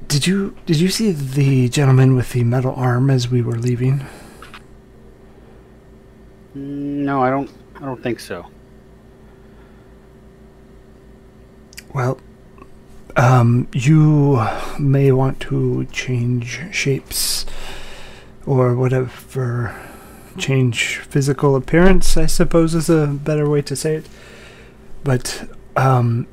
did 0.09 0.27
you 0.27 0.57
did 0.67 0.79
you 0.79 0.89
see 0.89 1.13
the 1.13 1.69
gentleman 1.69 2.15
with 2.15 2.33
the 2.33 2.45
metal 2.45 2.75
arm 2.75 3.09
as 3.11 3.29
we 3.29 3.41
were 3.41 3.59
leaving? 3.59 4.07
No, 6.55 7.23
I 7.23 7.31
don't. 7.31 7.51
I 7.77 7.87
don't 7.87 8.03
think 8.03 8.21
so. 8.21 8.47
Well, 11.95 12.19
um, 13.17 13.69
you 13.73 14.47
may 14.79 15.13
want 15.13 15.41
to 15.41 15.87
change 15.87 16.61
shapes 16.71 17.47
or 18.47 18.75
whatever. 18.75 19.75
Change 20.39 20.97
physical 20.97 21.57
appearance, 21.57 22.17
I 22.17 22.25
suppose, 22.25 22.75
is 22.75 22.89
a 22.89 23.07
better 23.07 23.49
way 23.49 23.61
to 23.63 23.77
say 23.77 23.97
it. 23.97 24.07
But, 25.05 25.47
um, 25.77 26.27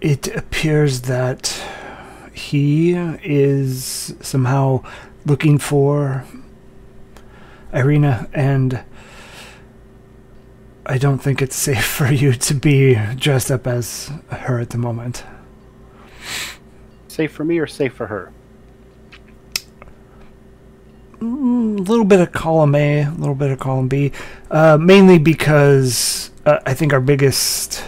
it 0.00 0.34
appears 0.34 1.02
that 1.02 1.62
he 2.32 2.92
is 2.92 4.14
somehow 4.22 4.82
looking 5.26 5.58
for 5.58 6.24
Irina 7.72 8.28
and 8.32 8.82
I 10.84 10.98
don't 10.98 11.18
think 11.18 11.40
it's 11.40 11.56
safe 11.56 11.84
for 11.98 12.12
you 12.12 12.32
to 12.32 12.54
be 12.54 12.94
dressed 13.16 13.50
up 13.50 13.66
as 13.66 14.10
her 14.30 14.58
at 14.60 14.70
the 14.70 14.78
moment. 14.78 15.24
Safe 17.08 17.32
for 17.32 17.44
me 17.44 17.58
or 17.58 17.66
safe 17.66 17.92
for 17.92 18.06
her? 18.06 18.32
Mm, 21.20 21.78
A 21.78 21.82
little 21.82 22.04
bit 22.04 22.20
of 22.20 22.32
column 22.32 22.74
A, 22.74 23.02
a 23.02 23.10
little 23.10 23.34
bit 23.34 23.50
of 23.50 23.58
column 23.60 23.88
B, 23.88 24.12
uh, 24.50 24.76
mainly 24.80 25.18
because 25.18 26.30
uh, 26.46 26.58
I 26.66 26.74
think 26.74 26.92
our 26.92 27.00
biggest 27.00 27.84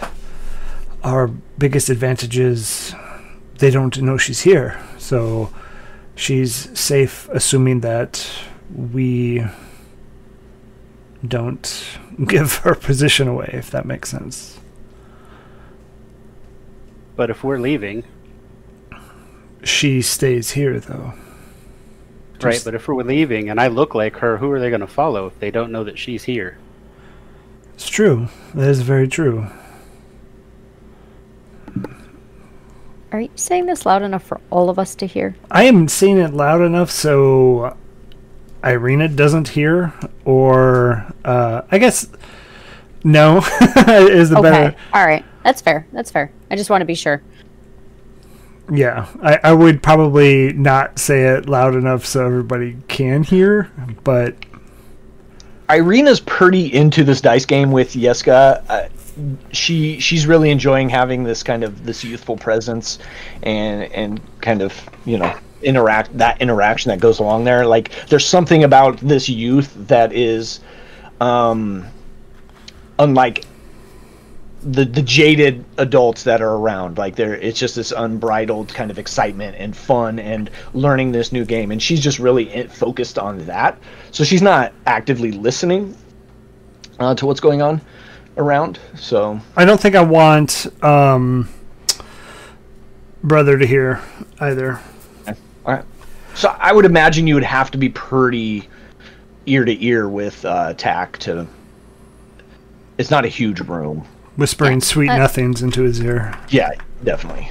our 1.03 1.27
biggest 1.27 1.89
advantage 1.89 2.39
is 2.39 2.95
they 3.59 3.69
don't 3.69 4.01
know 4.01 4.17
she's 4.17 4.41
here, 4.41 4.81
so 4.97 5.53
she's 6.15 6.77
safe, 6.79 7.29
assuming 7.31 7.81
that 7.81 8.27
we 8.73 9.45
don't 11.25 11.99
give 12.27 12.55
her 12.57 12.75
position 12.75 13.27
away, 13.27 13.49
if 13.53 13.71
that 13.71 13.85
makes 13.85 14.09
sense. 14.09 14.61
But 17.15 17.29
if 17.29 17.43
we're 17.43 17.59
leaving, 17.59 18.05
She 19.63 20.01
stays 20.01 20.51
here, 20.51 20.79
though. 20.79 21.13
right? 22.41 22.61
But 22.63 22.75
if 22.75 22.87
we're 22.87 23.03
leaving 23.03 23.49
and 23.49 23.59
I 23.59 23.67
look 23.67 23.95
like 23.95 24.17
her, 24.17 24.37
who 24.37 24.51
are 24.51 24.59
they 24.59 24.69
going 24.69 24.81
to 24.81 24.87
follow 24.87 25.27
if 25.27 25.39
they 25.39 25.51
don't 25.51 25.71
know 25.71 25.83
that 25.83 25.97
she's 25.99 26.23
here? 26.25 26.61
It's 27.73 27.89
true. 27.89 28.29
That 28.53 28.69
is 28.69 28.81
very 28.81 29.07
true. 29.07 29.47
Are 33.11 33.21
you 33.21 33.29
saying 33.35 33.65
this 33.65 33.85
loud 33.85 34.03
enough 34.03 34.23
for 34.23 34.41
all 34.51 34.69
of 34.69 34.77
us 34.79 34.95
to 34.95 35.07
hear? 35.07 35.35
I 35.49 35.63
am 35.63 35.87
saying 35.87 36.17
it 36.17 36.33
loud 36.33 36.61
enough 36.61 36.91
so 36.91 37.75
Irina 38.65 39.07
doesn't 39.07 39.49
hear, 39.49 39.93
or 40.25 41.05
uh, 41.23 41.61
I 41.71 41.77
guess 41.77 42.07
no 43.03 43.37
is 43.87 44.29
the 44.31 44.37
Okay. 44.39 44.41
better. 44.41 44.75
All 44.93 45.05
right. 45.05 45.23
That's 45.43 45.61
fair. 45.61 45.85
That's 45.93 46.09
fair. 46.09 46.31
I 46.49 46.55
just 46.55 46.69
want 46.69 46.81
to 46.81 46.85
be 46.85 46.95
sure. 46.95 47.21
Yeah, 48.73 49.07
I, 49.21 49.39
I 49.43 49.53
would 49.53 49.83
probably 49.83 50.51
not 50.53 50.97
say 50.97 51.25
it 51.25 51.47
loud 51.47 51.75
enough 51.75 52.03
so 52.03 52.25
everybody 52.25 52.75
can 52.87 53.21
hear, 53.21 53.69
but 54.03 54.35
Irina's 55.69 56.19
pretty 56.19 56.73
into 56.73 57.03
this 57.03 57.21
dice 57.21 57.45
game 57.45 57.71
with 57.71 57.93
Yeska. 57.93 58.63
Uh, 58.67 58.87
she 59.51 59.99
she's 59.99 60.25
really 60.25 60.49
enjoying 60.49 60.89
having 60.89 61.23
this 61.23 61.43
kind 61.43 61.63
of 61.63 61.85
this 61.85 62.03
youthful 62.03 62.37
presence 62.37 62.97
and 63.43 63.83
and 63.93 64.19
kind 64.41 64.61
of 64.63 64.73
you 65.05 65.19
know 65.19 65.33
interact 65.65 66.17
that 66.17 66.41
interaction 66.41 66.89
that 66.89 66.99
goes 66.99 67.19
along 67.19 67.43
there. 67.43 67.65
Like 67.65 67.91
there's 68.07 68.25
something 68.25 68.63
about 68.63 68.97
this 68.97 69.27
youth 69.27 69.73
that 69.87 70.13
is 70.13 70.59
um 71.21 71.85
unlike 72.99 73.45
the 74.61 74.83
the 74.83 75.01
jaded 75.01 75.63
adults 75.77 76.23
that 76.23 76.41
are 76.41 76.55
around 76.55 76.97
like 76.97 77.15
there 77.15 77.35
it's 77.35 77.59
just 77.59 77.75
this 77.75 77.91
unbridled 77.91 78.73
kind 78.73 78.89
of 78.89 78.97
excitement 78.97 79.55
and 79.57 79.77
fun 79.77 80.17
and 80.17 80.49
learning 80.73 81.11
this 81.11 81.31
new 81.31 81.45
game 81.45 81.71
and 81.71 81.81
she's 81.81 81.99
just 81.99 82.19
really 82.19 82.67
focused 82.67 83.19
on 83.19 83.45
that 83.45 83.77
so 84.11 84.23
she's 84.23 84.41
not 84.41 84.73
actively 84.87 85.31
listening 85.31 85.95
uh, 86.99 87.13
to 87.13 87.25
what's 87.25 87.39
going 87.39 87.61
on 87.61 87.79
around 88.37 88.79
so 88.95 89.39
I 89.55 89.65
don't 89.65 89.79
think 89.79 89.95
I 89.95 90.01
want 90.01 90.67
um, 90.83 91.47
brother 93.25 93.57
to 93.57 93.65
hear 93.65 94.01
either. 94.39 94.79
All 96.43 96.51
right 96.51 96.57
so 96.57 96.57
i 96.59 96.71
would 96.73 96.85
imagine 96.85 97.27
you 97.27 97.35
would 97.35 97.43
have 97.43 97.71
to 97.71 97.77
be 97.77 97.89
pretty 97.89 98.67
ear 99.45 99.63
to 99.65 99.83
ear 99.85 100.07
with 100.09 100.43
uh 100.45 100.73
tack 100.73 101.17
to 101.19 101.47
it's 102.97 103.11
not 103.11 103.25
a 103.25 103.29
huge 103.29 103.59
room 103.61 104.05
Whispering 104.37 104.81
sweet 104.81 105.09
Uh, 105.09 105.17
nothings 105.17 105.61
into 105.61 105.83
his 105.83 105.99
ear. 106.01 106.37
yeah 106.49 106.71
definitely 107.03 107.49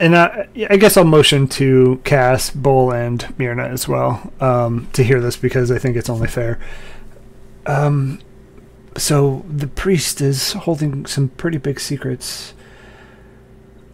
And 0.00 0.16
I, 0.16 0.48
I 0.68 0.76
guess 0.78 0.96
I'll 0.96 1.04
motion 1.04 1.46
to 1.48 2.00
Cass, 2.02 2.50
Bull, 2.50 2.90
and 2.92 3.32
Myrna 3.38 3.64
as 3.66 3.86
well 3.86 4.32
um, 4.40 4.88
to 4.94 5.04
hear 5.04 5.20
this 5.20 5.36
because 5.36 5.70
I 5.70 5.78
think 5.78 5.96
it's 5.96 6.10
only 6.10 6.26
fair. 6.26 6.58
Um, 7.66 8.18
so 8.96 9.44
the 9.48 9.68
priest 9.68 10.20
is 10.20 10.54
holding 10.54 11.06
some 11.06 11.28
pretty 11.28 11.58
big 11.58 11.78
secrets. 11.78 12.52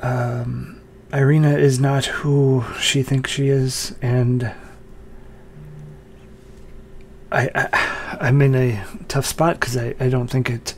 Um, 0.00 0.80
Irina 1.12 1.56
is 1.56 1.80
not 1.80 2.06
who 2.06 2.64
she 2.78 3.02
thinks 3.02 3.30
she 3.30 3.48
is, 3.48 3.94
and 4.02 4.52
I, 7.32 7.50
I 7.54 8.16
I'm 8.20 8.40
in 8.42 8.54
a 8.54 8.84
tough 9.08 9.26
spot 9.26 9.58
because 9.60 9.76
I, 9.76 9.94
I 10.00 10.08
don't 10.08 10.28
think 10.28 10.50
it 10.50 10.74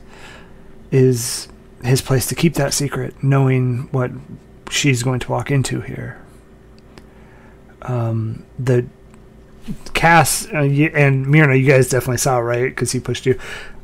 is 0.90 1.48
his 1.82 2.02
place 2.02 2.26
to 2.26 2.34
keep 2.34 2.54
that 2.54 2.74
secret, 2.74 3.22
knowing 3.22 3.88
what 3.90 4.10
she's 4.70 5.02
going 5.02 5.20
to 5.20 5.30
walk 5.30 5.50
into 5.50 5.80
here. 5.80 6.20
Um, 7.82 8.44
the 8.58 8.86
Cass 9.94 10.46
uh, 10.52 10.58
and 10.58 11.26
Myrna, 11.26 11.54
you 11.54 11.66
guys 11.66 11.88
definitely 11.88 12.18
saw 12.18 12.38
right 12.38 12.70
because 12.70 12.92
he 12.92 13.00
pushed 13.00 13.26
you. 13.26 13.38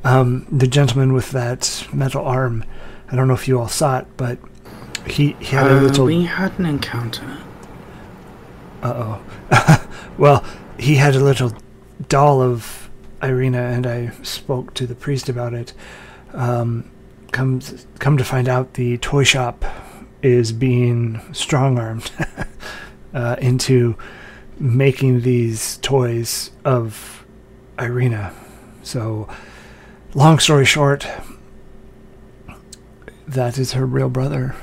Um, 0.05 0.47
the 0.51 0.67
gentleman 0.67 1.13
with 1.13 1.31
that 1.31 1.87
metal 1.93 2.25
arm. 2.25 2.65
I 3.11 3.17
don't 3.17 3.29
know 3.29 3.35
if 3.35 3.47
you 3.47 3.59
all 3.59 3.69
saw 3.69 3.99
it, 3.99 4.07
but 4.17 4.39
he, 5.07 5.37
he 5.41 5.47
had 5.57 5.67
a 5.71 5.77
Uh, 5.79 5.81
little. 5.83 6.05
we 6.07 6.25
had 6.25 6.59
an 6.59 6.67
encounter. 6.67 7.39
Uh 8.83 9.19
oh. 9.53 9.89
well, 10.19 10.45
he 10.79 10.97
had 10.97 11.15
a 11.15 11.21
little 11.21 11.53
doll 12.09 12.43
of 12.43 12.91
Irina, 13.23 13.59
and 13.63 13.87
I 13.87 14.11
spoke 14.23 14.75
to 14.75 14.87
the 14.87 14.95
priest 14.95 15.29
about 15.29 15.55
it. 15.55 15.73
Um, 16.35 16.91
come, 17.33 17.61
come 17.99 18.17
to 18.19 18.25
find 18.25 18.49
out, 18.49 18.75
the 18.75 18.99
toy 18.99 19.25
shop 19.25 19.65
is 20.23 20.53
being 20.53 21.21
strong 21.33 21.79
armed 21.79 22.11
uh, 23.15 23.37
into 23.41 23.97
making 24.59 25.23
these 25.23 25.79
toys 25.79 26.51
of 26.65 27.25
Irina. 27.79 28.33
So 28.83 29.29
long 30.15 30.39
story 30.39 30.65
short, 30.65 31.07
that 33.27 33.59
is 33.59 33.73
her 33.73 33.87
real 33.87 34.09
brother, 34.09 34.55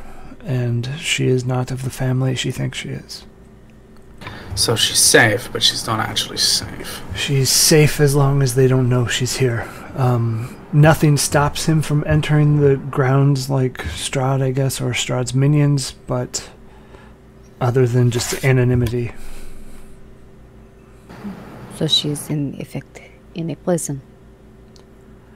and 0.44 0.90
she 1.00 1.28
is 1.28 1.46
not 1.46 1.72
of 1.72 1.84
the 1.84 1.90
family 1.90 2.36
she 2.36 2.52
thinks 2.52 2.78
she 2.78 2.90
is. 2.90 3.26
So 4.56 4.76
she's 4.76 5.00
safe, 5.00 5.52
but 5.52 5.64
she's 5.64 5.88
not 5.88 6.00
actually 6.00 6.38
safe. 6.38 7.02
She's 7.16 7.50
safe 7.50 8.00
as 8.00 8.16
long 8.16 8.44
as 8.44 8.56
they 8.56 8.68
don't 8.68 8.88
know 8.88 9.08
she's 9.08 9.38
here. 9.38 9.68
Um, 9.96 10.56
nothing 10.72 11.18
stops 11.18 11.66
him 11.66 11.82
from 11.82 12.04
entering 12.06 12.60
the 12.60 12.76
grounds 12.78 13.50
like 13.50 13.80
Strahd, 13.80 14.42
I 14.44 14.52
guess, 14.52 14.80
or 14.80 14.92
Strahd's 14.92 15.34
minions, 15.34 15.94
but 16.08 16.50
other 17.60 17.88
than 17.88 18.12
just 18.12 18.44
anonymity. 18.46 19.12
So 21.76 21.88
she's 21.88 22.30
in 22.30 22.60
effect 22.62 23.02
in 23.34 23.50
a 23.50 23.56
prison. 23.56 24.02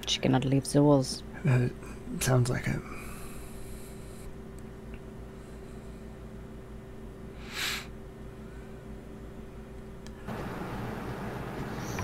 She 0.05 0.19
cannot 0.19 0.45
leave 0.45 0.71
the 0.71 0.83
walls. 0.83 1.23
Uh, 1.47 1.69
sounds 2.19 2.49
like 2.49 2.67
it. 2.67 2.79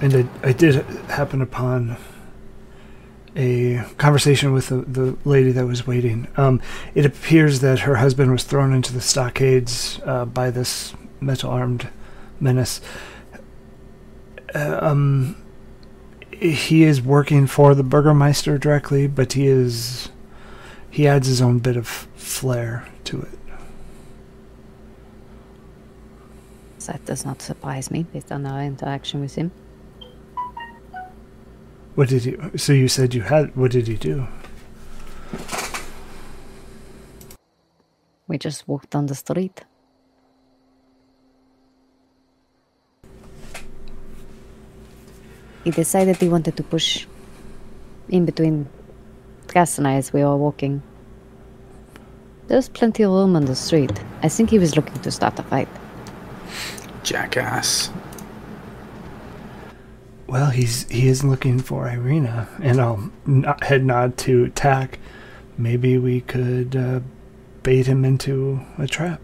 And 0.03 0.13
I, 0.43 0.49
I 0.49 0.51
did 0.51 0.83
happen 1.07 1.41
upon 1.41 1.95
a 3.37 3.85
conversation 3.97 4.51
with 4.51 4.67
the, 4.67 4.81
the 4.81 5.17
lady 5.23 5.53
that 5.53 5.65
was 5.65 5.87
waiting. 5.87 6.27
Um, 6.35 6.61
it 6.93 7.05
appears 7.05 7.61
that 7.61 7.79
her 7.79 7.95
husband 7.95 8.29
was 8.29 8.43
thrown 8.43 8.73
into 8.73 8.91
the 8.91 8.99
stockades 8.99 10.01
uh, 10.05 10.25
by 10.25 10.51
this 10.51 10.93
metal 11.21 11.51
armed 11.51 11.87
menace. 12.41 12.81
Uh, 14.53 14.77
um, 14.81 15.37
he 16.33 16.83
is 16.83 17.01
working 17.01 17.47
for 17.47 17.73
the 17.73 17.81
Burgermeister 17.81 18.57
directly, 18.57 19.07
but 19.07 19.31
he 19.31 19.47
is 19.47 20.09
he 20.91 21.07
adds 21.07 21.27
his 21.27 21.41
own 21.41 21.59
bit 21.59 21.77
of 21.77 21.87
flair 21.87 22.89
to 23.05 23.21
it. 23.21 23.39
That 26.87 27.05
does 27.05 27.23
not 27.23 27.41
surprise 27.41 27.89
me 27.89 28.03
based 28.03 28.33
on 28.33 28.45
our 28.45 28.61
interaction 28.61 29.21
with 29.21 29.35
him. 29.35 29.53
What 31.95 32.09
did 32.09 32.23
he? 32.23 32.57
So 32.57 32.73
you 32.73 32.87
said 32.87 33.13
you 33.13 33.21
had. 33.21 33.55
What 33.55 33.71
did 33.71 33.87
he 33.87 33.95
do? 33.95 34.27
We 38.27 38.37
just 38.37 38.67
walked 38.67 38.89
down 38.89 39.05
the 39.05 39.15
street. 39.15 39.63
He 45.63 45.71
decided 45.71 46.17
he 46.17 46.27
wanted 46.27 46.57
to 46.57 46.63
push 46.63 47.05
in 48.09 48.25
between 48.25 48.67
Cass 49.47 49.77
and 49.77 49.87
I 49.87 49.93
as 49.95 50.11
we 50.11 50.23
were 50.23 50.35
walking. 50.35 50.81
There 52.47 52.57
was 52.57 52.69
plenty 52.69 53.03
of 53.03 53.11
room 53.11 53.35
on 53.35 53.45
the 53.45 53.55
street. 53.55 53.91
I 54.21 54.29
think 54.29 54.49
he 54.49 54.59
was 54.59 54.75
looking 54.75 54.99
to 55.01 55.11
start 55.11 55.39
a 55.39 55.43
fight. 55.43 55.69
Jackass. 57.03 57.91
Well, 60.27 60.49
he's 60.49 60.89
he 60.89 61.07
is 61.07 61.23
looking 61.23 61.59
for 61.59 61.87
Irina, 61.89 62.47
and 62.61 62.79
I'll 62.79 63.11
n- 63.27 63.45
head 63.61 63.85
nod 63.85 64.17
to 64.19 64.49
Tack. 64.49 64.99
Maybe 65.57 65.97
we 65.97 66.21
could 66.21 66.75
uh, 66.75 67.01
bait 67.61 67.85
him 67.87 68.03
into 68.05 68.61
a 68.77 68.87
trap. 68.87 69.21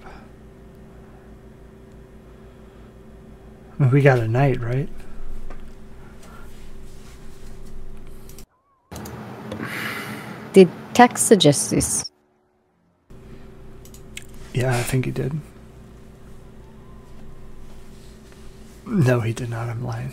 We 3.79 4.01
got 4.01 4.19
a 4.19 4.27
night, 4.27 4.59
right? 4.59 4.89
Did 10.53 10.69
Tack 10.93 11.17
suggest 11.17 11.69
this? 11.71 12.11
Yeah, 14.53 14.75
I 14.75 14.83
think 14.83 15.05
he 15.05 15.11
did. 15.11 15.39
No, 18.85 19.21
he 19.21 19.31
did 19.31 19.49
not. 19.49 19.69
I'm 19.69 19.83
lying. 19.83 20.11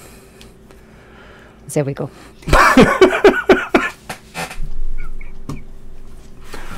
There 1.68 1.84
we 1.84 1.94
go. 1.94 2.10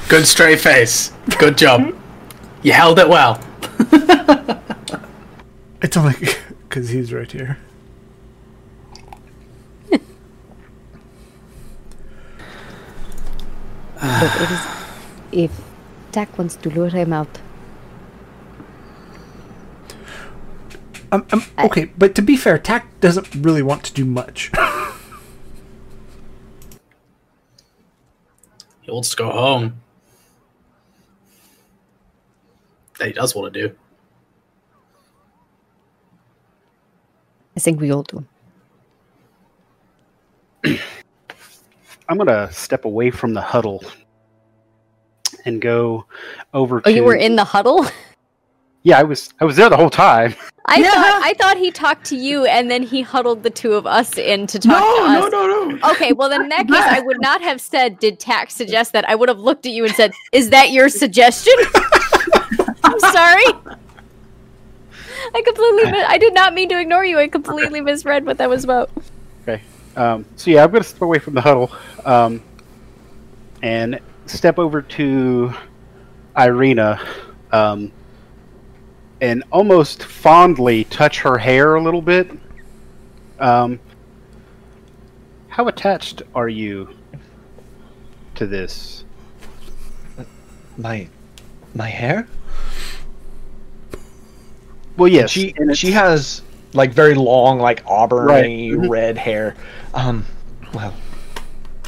Good 0.08 0.26
straight 0.26 0.60
face. 0.60 1.12
Good 1.38 1.58
job. 1.58 1.94
you 2.62 2.72
held 2.72 2.98
it 2.98 3.08
well. 3.08 3.40
It's 5.80 5.96
only 5.96 6.14
because 6.68 6.88
he's 6.88 7.12
right 7.12 7.30
here. 7.30 7.56
But 14.00 14.40
it 14.40 14.50
is, 14.50 14.60
if 15.32 15.60
Tack 16.12 16.36
wants 16.38 16.56
to 16.56 16.70
lure 16.70 16.88
him 16.88 17.12
out, 17.12 17.38
Um, 21.10 21.26
um, 21.32 21.42
okay, 21.58 21.86
but 21.96 22.14
to 22.16 22.22
be 22.22 22.36
fair, 22.36 22.58
Tack 22.58 23.00
doesn't 23.00 23.34
really 23.34 23.62
want 23.62 23.84
to 23.84 23.92
do 23.92 24.04
much. 24.04 24.50
He 28.88 28.92
wants 28.92 29.10
to 29.10 29.16
go 29.18 29.30
home. 29.30 29.82
That 32.98 33.08
he 33.08 33.12
does 33.12 33.34
want 33.34 33.52
to 33.52 33.68
do. 33.68 33.74
I 37.54 37.60
think 37.60 37.82
we 37.82 37.92
all 37.92 38.02
do. 38.02 38.24
I'm 42.08 42.16
gonna 42.16 42.50
step 42.50 42.86
away 42.86 43.10
from 43.10 43.34
the 43.34 43.42
huddle 43.42 43.84
and 45.44 45.60
go 45.60 46.06
over. 46.54 46.78
Oh, 46.78 46.90
to... 46.90 46.92
you 46.92 47.04
were 47.04 47.14
in 47.14 47.36
the 47.36 47.44
huddle? 47.44 47.84
Yeah, 48.84 49.00
I 49.00 49.02
was. 49.02 49.34
I 49.38 49.44
was 49.44 49.56
there 49.56 49.68
the 49.68 49.76
whole 49.76 49.90
time. 49.90 50.34
I 50.70 50.82
thought 50.82 51.20
I 51.24 51.34
thought 51.34 51.56
he 51.56 51.70
talked 51.70 52.04
to 52.06 52.16
you 52.16 52.44
and 52.44 52.70
then 52.70 52.82
he 52.82 53.00
huddled 53.02 53.42
the 53.42 53.50
two 53.50 53.72
of 53.72 53.86
us 53.86 54.18
in 54.18 54.46
to 54.48 54.58
talk 54.58 54.72
No, 54.72 54.96
to 55.06 55.12
no, 55.12 55.26
us. 55.26 55.32
no, 55.32 55.64
no. 55.70 55.90
Okay, 55.92 56.12
well 56.12 56.28
then 56.28 56.42
in 56.42 56.48
that 56.50 56.66
case 56.68 56.76
I 56.82 57.00
would 57.00 57.20
not 57.20 57.40
have 57.40 57.60
said 57.60 57.98
did 57.98 58.20
Tack 58.20 58.50
suggest 58.50 58.92
that. 58.92 59.08
I 59.08 59.14
would 59.14 59.28
have 59.28 59.38
looked 59.38 59.66
at 59.66 59.72
you 59.72 59.84
and 59.84 59.94
said, 59.94 60.12
"Is 60.32 60.50
that 60.50 60.70
your 60.70 60.88
suggestion?" 60.88 61.54
I'm 62.84 63.00
sorry. 63.00 63.44
I 65.34 65.42
completely 65.42 65.90
mi- 65.92 66.04
I 66.06 66.18
did 66.18 66.32
not 66.34 66.54
mean 66.54 66.68
to 66.70 66.80
ignore 66.80 67.04
you. 67.04 67.18
I 67.18 67.28
completely 67.28 67.80
misread 67.80 68.24
what 68.24 68.38
that 68.38 68.48
was 68.48 68.64
about. 68.64 68.90
Okay. 69.42 69.62
Um, 69.96 70.24
so 70.36 70.50
yeah, 70.50 70.64
I'm 70.64 70.70
gonna 70.70 70.84
step 70.84 71.02
away 71.02 71.18
from 71.18 71.34
the 71.34 71.40
huddle 71.40 71.70
um, 72.04 72.42
and 73.62 74.00
step 74.26 74.58
over 74.58 74.80
to 74.82 75.52
Irina 76.36 77.00
um, 77.52 77.90
and 79.20 79.42
almost 79.50 80.04
fondly 80.04 80.84
touch 80.84 81.20
her 81.20 81.38
hair 81.38 81.74
a 81.74 81.82
little 81.82 82.02
bit. 82.02 82.30
Um, 83.38 83.80
how 85.48 85.68
attached 85.68 86.22
are 86.34 86.48
you 86.48 86.88
to 88.36 88.46
this? 88.46 89.04
My 90.76 91.08
my 91.74 91.88
hair? 91.88 92.28
Well, 94.96 95.08
yes. 95.08 95.30
she 95.30 95.54
and 95.56 95.76
she 95.76 95.92
has 95.92 96.42
like 96.72 96.92
very 96.92 97.14
long, 97.14 97.58
like 97.58 97.82
auburn 97.86 98.26
Right. 98.26 98.72
Red 98.88 99.16
hair. 99.16 99.56
Um, 99.94 100.24
well, 100.74 100.94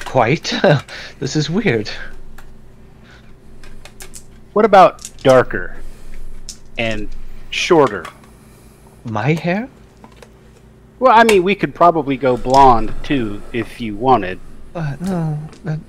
quite. 0.05 0.53
this 1.19 1.37
is 1.37 1.51
weird. 1.51 1.91
What 4.53 4.65
about 4.65 5.09
darker 5.23 5.77
and 6.77 7.09
shorter? 7.51 8.07
My 9.05 9.35
hair? 9.35 9.69
Well, 10.99 11.13
I 11.13 11.25
mean, 11.25 11.43
we 11.43 11.55
could 11.55 11.75
probably 11.75 12.17
go 12.17 12.37
blonde 12.37 12.95
too 13.03 13.43
if 13.53 13.81
you 13.81 13.97
wanted. 13.97 14.39
Uh, 14.75 14.97
no, 15.01 15.39
that, 15.65 15.81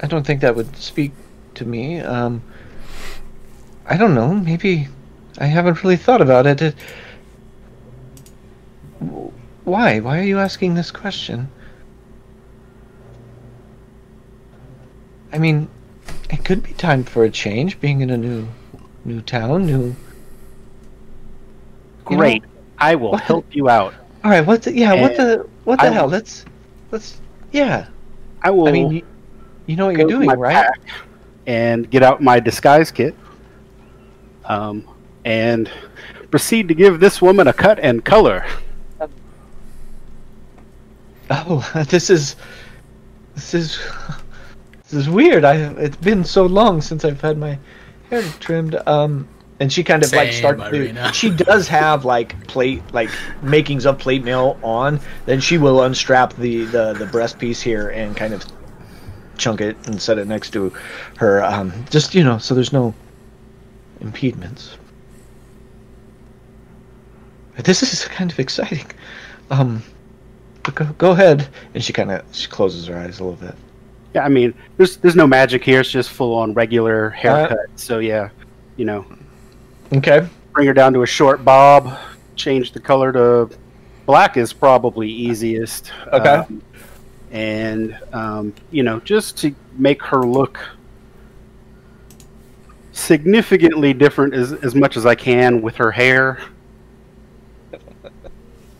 I 0.00 0.06
don't 0.06 0.26
think 0.26 0.40
that 0.42 0.54
would 0.54 0.76
speak 0.76 1.12
to 1.54 1.64
me. 1.64 2.00
Um, 2.00 2.42
I 3.86 3.96
don't 3.96 4.14
know. 4.14 4.34
Maybe 4.34 4.88
I 5.38 5.46
haven't 5.46 5.82
really 5.82 5.96
thought 5.96 6.20
about 6.20 6.46
it. 6.46 6.62
it. 6.62 6.74
Why? 9.64 10.00
Why 10.00 10.18
are 10.20 10.24
you 10.24 10.38
asking 10.38 10.74
this 10.74 10.90
question? 10.90 11.48
I 15.32 15.38
mean, 15.38 15.68
it 16.30 16.44
could 16.44 16.62
be 16.62 16.74
time 16.74 17.04
for 17.04 17.24
a 17.24 17.30
change. 17.30 17.80
Being 17.80 18.00
in 18.00 18.10
a 18.10 18.16
new, 18.16 18.48
new 19.04 19.20
town, 19.22 19.66
new. 19.66 19.96
You 22.10 22.16
know- 22.16 22.20
Great. 22.20 22.44
I 22.78 22.94
will 22.96 23.12
What? 23.12 23.22
help 23.22 23.54
you 23.54 23.68
out. 23.68 23.94
All 24.24 24.30
right. 24.30 24.44
What? 24.44 24.62
The, 24.62 24.72
yeah. 24.72 24.94
What 25.00 25.16
the? 25.16 25.46
What 25.64 25.78
the 25.78 25.86
I 25.86 25.90
hell? 25.90 26.08
Let's. 26.08 26.44
Let's. 26.90 27.20
Yeah. 27.52 27.86
I 28.42 28.50
will 28.50 28.68
I 28.68 28.72
mean, 28.72 28.90
you, 28.90 29.02
you 29.66 29.76
know 29.76 29.86
what 29.86 29.96
you're 29.96 30.08
doing, 30.08 30.28
right? 30.28 30.66
and 31.46 31.88
get 31.90 32.02
out 32.02 32.22
my 32.22 32.40
disguise 32.40 32.90
kit. 32.90 33.14
Um, 34.44 34.86
and 35.24 35.70
proceed 36.30 36.68
to 36.68 36.74
give 36.74 37.00
this 37.00 37.22
woman 37.22 37.48
a 37.48 37.52
cut 37.52 37.78
and 37.78 38.04
color. 38.04 38.44
Oh, 41.30 41.70
this 41.88 42.10
is 42.10 42.36
this 43.34 43.54
is 43.54 43.78
this 44.82 44.92
is 44.92 45.08
weird. 45.08 45.44
I 45.44 45.56
it's 45.74 45.96
been 45.96 46.24
so 46.24 46.44
long 46.46 46.80
since 46.80 47.04
I've 47.04 47.20
had 47.20 47.38
my 47.38 47.58
hair 48.10 48.22
trimmed. 48.40 48.76
Um, 48.86 49.28
and 49.64 49.72
she 49.72 49.82
kind 49.82 50.04
of 50.04 50.12
like 50.12 50.30
Same, 50.30 50.38
starts 50.38 50.62
to. 50.62 50.76
Irina. 50.76 51.10
She 51.14 51.30
does 51.30 51.66
have 51.68 52.04
like 52.04 52.46
plate 52.48 52.82
like 52.92 53.08
makings 53.40 53.86
of 53.86 53.98
plate 53.98 54.22
mail 54.22 54.58
on. 54.62 55.00
Then 55.24 55.40
she 55.40 55.56
will 55.56 55.84
unstrap 55.84 56.34
the 56.34 56.64
the 56.66 56.92
the 56.92 57.06
breast 57.06 57.38
piece 57.38 57.62
here 57.62 57.88
and 57.88 58.14
kind 58.14 58.34
of 58.34 58.44
chunk 59.38 59.62
it 59.62 59.74
and 59.86 60.00
set 60.00 60.18
it 60.18 60.26
next 60.26 60.50
to 60.50 60.70
her. 61.16 61.42
Um, 61.42 61.72
just 61.88 62.14
you 62.14 62.22
know, 62.22 62.36
so 62.36 62.54
there's 62.54 62.74
no 62.74 62.94
impediments. 64.02 64.76
But 67.56 67.64
this 67.64 67.82
is 67.82 68.04
kind 68.04 68.30
of 68.30 68.38
exciting. 68.38 68.86
Um, 69.50 69.82
but 70.62 70.74
go, 70.74 70.84
go 70.98 71.12
ahead. 71.12 71.48
And 71.72 71.82
she 71.82 71.94
kind 71.94 72.10
of 72.10 72.22
she 72.32 72.48
closes 72.48 72.86
her 72.88 72.98
eyes 72.98 73.18
a 73.18 73.24
little 73.24 73.40
bit. 73.40 73.54
Yeah, 74.14 74.26
I 74.26 74.28
mean, 74.28 74.52
there's 74.76 74.98
there's 74.98 75.16
no 75.16 75.26
magic 75.26 75.64
here. 75.64 75.80
It's 75.80 75.90
just 75.90 76.10
full 76.10 76.34
on 76.34 76.52
regular 76.52 77.08
haircut. 77.08 77.70
so 77.76 77.98
yeah, 77.98 78.28
you 78.76 78.84
know, 78.84 79.06
Okay. 79.98 80.26
bring 80.52 80.66
her 80.66 80.74
down 80.74 80.92
to 80.94 81.02
a 81.02 81.06
short 81.06 81.44
bob, 81.44 81.98
change 82.36 82.72
the 82.72 82.80
color 82.80 83.12
to 83.12 83.50
black 84.06 84.36
is 84.36 84.52
probably 84.52 85.08
easiest. 85.08 85.92
Okay. 86.12 86.28
Um, 86.28 86.62
and 87.30 87.98
um, 88.12 88.54
you 88.70 88.82
know, 88.82 89.00
just 89.00 89.36
to 89.38 89.54
make 89.76 90.02
her 90.02 90.22
look 90.22 90.58
significantly 92.92 93.92
different 93.92 94.34
as 94.34 94.52
as 94.52 94.74
much 94.74 94.96
as 94.96 95.04
I 95.04 95.14
can 95.14 95.62
with 95.62 95.76
her 95.76 95.90
hair. 95.90 96.40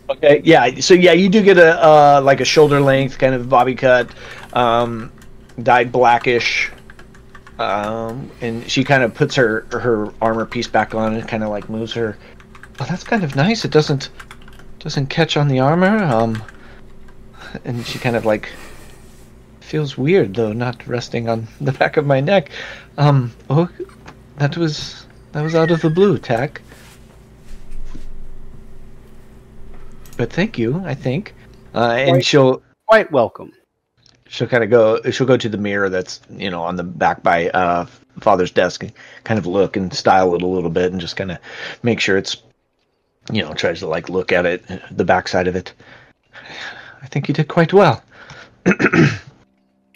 Okay. 0.07 0.41
Yeah. 0.43 0.79
So 0.79 0.93
yeah, 0.93 1.13
you 1.13 1.29
do 1.29 1.41
get 1.43 1.57
a 1.57 1.83
uh, 1.83 2.21
like 2.23 2.39
a 2.39 2.45
shoulder 2.45 2.79
length 2.79 3.17
kind 3.17 3.33
of 3.33 3.49
bobby 3.49 3.75
cut, 3.75 4.09
um, 4.53 5.11
dyed 5.63 5.91
blackish. 5.91 6.71
Um, 7.57 8.29
and 8.41 8.69
she 8.69 8.83
kind 8.83 9.01
of 9.03 9.13
puts 9.13 9.35
her 9.35 9.65
her 9.71 10.11
armor 10.21 10.45
piece 10.45 10.67
back 10.67 10.93
on 10.93 11.15
and 11.15 11.27
kind 11.27 11.43
of 11.43 11.49
like 11.49 11.69
moves 11.69 11.93
her. 11.93 12.17
Oh, 12.79 12.85
that's 12.89 13.03
kind 13.03 13.23
of 13.23 13.35
nice. 13.35 13.63
It 13.63 13.71
doesn't 13.71 14.09
doesn't 14.79 15.07
catch 15.07 15.37
on 15.37 15.47
the 15.47 15.59
armor. 15.59 16.03
Um, 16.03 16.43
and 17.63 17.85
she 17.85 17.97
kind 17.97 18.15
of 18.15 18.25
like 18.25 18.49
feels 19.61 19.97
weird 19.97 20.33
though, 20.33 20.51
not 20.53 20.85
resting 20.85 21.29
on 21.29 21.47
the 21.61 21.71
back 21.71 21.97
of 21.97 22.05
my 22.05 22.19
neck. 22.19 22.51
Um, 22.97 23.31
oh, 23.49 23.69
that 24.37 24.57
was 24.57 25.05
that 25.31 25.41
was 25.41 25.55
out 25.55 25.71
of 25.71 25.81
the 25.81 25.89
blue, 25.89 26.17
Tack. 26.17 26.61
But 30.17 30.31
thank 30.31 30.57
you, 30.57 30.81
I 30.85 30.93
think. 30.93 31.33
Uh, 31.73 31.91
and 31.97 32.11
Right. 32.13 32.25
she'll 32.25 32.61
Quite 32.87 33.11
welcome. 33.11 33.51
She'll 34.27 34.47
kind 34.47 34.63
of 34.63 34.69
go 34.69 35.01
she'll 35.11 35.27
go 35.27 35.37
to 35.37 35.49
the 35.49 35.57
mirror 35.57 35.89
that's 35.89 36.21
you 36.29 36.49
know 36.49 36.63
on 36.63 36.75
the 36.75 36.83
back 36.83 37.21
by 37.23 37.49
uh 37.49 37.85
father's 38.19 38.51
desk 38.51 38.83
and 38.83 38.91
kind 39.23 39.37
of 39.37 39.45
look 39.45 39.75
and 39.77 39.93
style 39.93 40.33
it 40.35 40.41
a 40.41 40.47
little 40.47 40.69
bit 40.69 40.91
and 40.91 41.01
just 41.01 41.15
kind 41.17 41.31
of 41.31 41.37
make 41.83 41.99
sure 41.99 42.17
it's 42.17 42.37
you 43.31 43.41
know 43.41 43.53
tries 43.53 43.79
to 43.79 43.87
like 43.87 44.09
look 44.09 44.31
at 44.31 44.45
it 44.45 44.63
the 44.91 45.03
backside 45.05 45.47
of 45.47 45.55
it 45.55 45.73
i 47.01 47.07
think 47.07 47.27
you 47.27 47.33
did 47.33 47.47
quite 47.47 47.73
well 47.73 48.03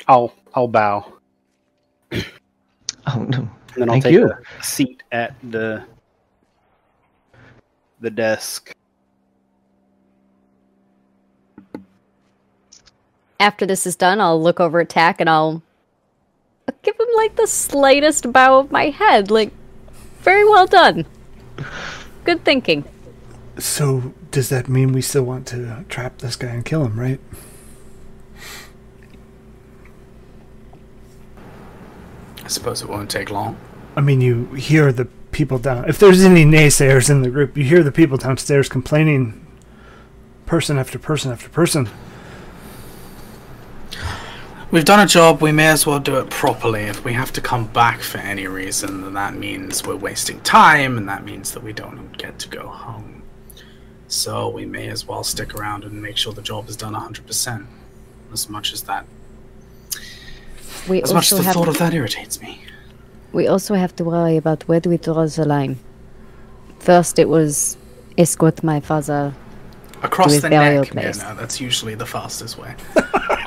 I'll 0.07 0.33
I'll 0.55 0.67
bow. 0.67 1.13
oh 2.11 2.19
no 3.15 3.37
And 3.37 3.49
then 3.77 3.89
I'll 3.89 3.93
Thank 3.93 4.03
take 4.05 4.13
you. 4.13 4.31
a 4.31 4.63
seat 4.63 5.03
at 5.11 5.35
the 5.43 5.83
the 8.01 8.09
desk. 8.09 8.73
After 13.39 13.65
this 13.65 13.87
is 13.87 13.95
done, 13.95 14.19
I'll 14.19 14.41
look 14.41 14.59
over 14.59 14.81
at 14.81 14.89
Tack 14.89 15.21
and 15.21 15.29
I'll 15.29 15.63
I'll 16.67 16.75
give 16.83 16.99
him 16.99 17.07
like 17.15 17.35
the 17.35 17.47
slightest 17.47 18.31
bow 18.31 18.59
of 18.59 18.71
my 18.71 18.89
head. 18.89 19.31
Like, 19.31 19.51
very 20.21 20.43
well 20.43 20.67
done. 20.67 21.05
Good 22.25 22.43
thinking. 22.43 22.83
So 23.57 24.13
does 24.31 24.49
that 24.49 24.69
mean 24.69 24.91
we 24.91 25.01
still 25.01 25.23
want 25.23 25.47
to 25.47 25.85
trap 25.89 26.19
this 26.19 26.35
guy 26.35 26.49
and 26.49 26.65
kill 26.65 26.85
him, 26.85 26.99
right? 26.99 27.19
I 32.43 32.47
suppose 32.47 32.81
it 32.81 32.89
won't 32.89 33.09
take 33.09 33.29
long. 33.29 33.57
I 33.95 34.01
mean, 34.01 34.21
you 34.21 34.45
hear 34.53 34.91
the 34.91 35.05
people 35.31 35.59
down. 35.59 35.87
If 35.87 35.99
there's 35.99 36.23
any 36.23 36.45
naysayers 36.45 37.09
in 37.09 37.21
the 37.21 37.29
group, 37.29 37.57
you 37.57 37.63
hear 37.63 37.83
the 37.83 37.91
people 37.91 38.17
downstairs 38.17 38.69
complaining, 38.69 39.45
person 40.45 40.77
after 40.77 40.99
person 40.99 41.31
after 41.31 41.49
person. 41.49 41.89
We've 44.71 44.85
done 44.85 44.99
a 44.99 45.07
job, 45.07 45.41
we 45.41 45.51
may 45.51 45.67
as 45.67 45.87
well 45.87 45.99
do 45.99 46.19
it 46.19 46.29
properly. 46.29 46.83
If 46.83 47.03
we 47.03 47.13
have 47.13 47.33
to 47.33 47.41
come 47.41 47.65
back 47.67 48.01
for 48.01 48.19
any 48.19 48.45
reason, 48.45 49.01
then 49.01 49.13
that 49.15 49.33
means 49.33 49.83
we're 49.83 49.95
wasting 49.95 50.39
time, 50.41 50.95
and 50.95 51.09
that 51.09 51.23
means 51.25 51.53
that 51.53 51.63
we 51.63 51.73
don't 51.73 52.15
get 52.19 52.37
to 52.39 52.49
go 52.49 52.67
home. 52.67 53.23
So 54.07 54.47
we 54.49 54.67
may 54.67 54.89
as 54.89 55.07
well 55.07 55.23
stick 55.23 55.55
around 55.55 55.85
and 55.85 55.99
make 55.99 56.17
sure 56.17 56.33
the 56.33 56.43
job 56.43 56.69
is 56.69 56.75
done 56.77 56.93
100%. 56.93 57.65
As 58.31 58.47
much 58.47 58.71
as 58.73 58.83
that, 58.83 59.07
We 60.87 61.01
as 61.01 61.13
much 61.15 61.31
as 61.31 61.39
the 61.39 61.51
thought 61.51 61.67
of 61.67 61.79
that 61.79 61.95
irritates 61.95 62.39
me. 62.39 62.61
we 63.33 63.47
also 63.47 63.73
have 63.73 63.95
to 63.95 64.03
worry 64.03 64.37
about 64.37 64.67
where 64.67 64.79
do 64.79 64.91
we 64.91 64.97
draw 64.97 65.25
the 65.25 65.45
line. 65.45 65.79
First, 66.77 67.17
it 67.17 67.27
was 67.27 67.75
escort 68.19 68.63
my 68.63 68.81
father. 68.81 69.33
Across 70.03 70.41
the 70.41 70.49
neck, 70.49 70.93
yeah, 70.93 71.11
no, 71.17 71.35
that's 71.35 71.59
usually 71.59 71.95
the 71.95 72.05
fastest 72.05 72.57
way. 72.59 72.75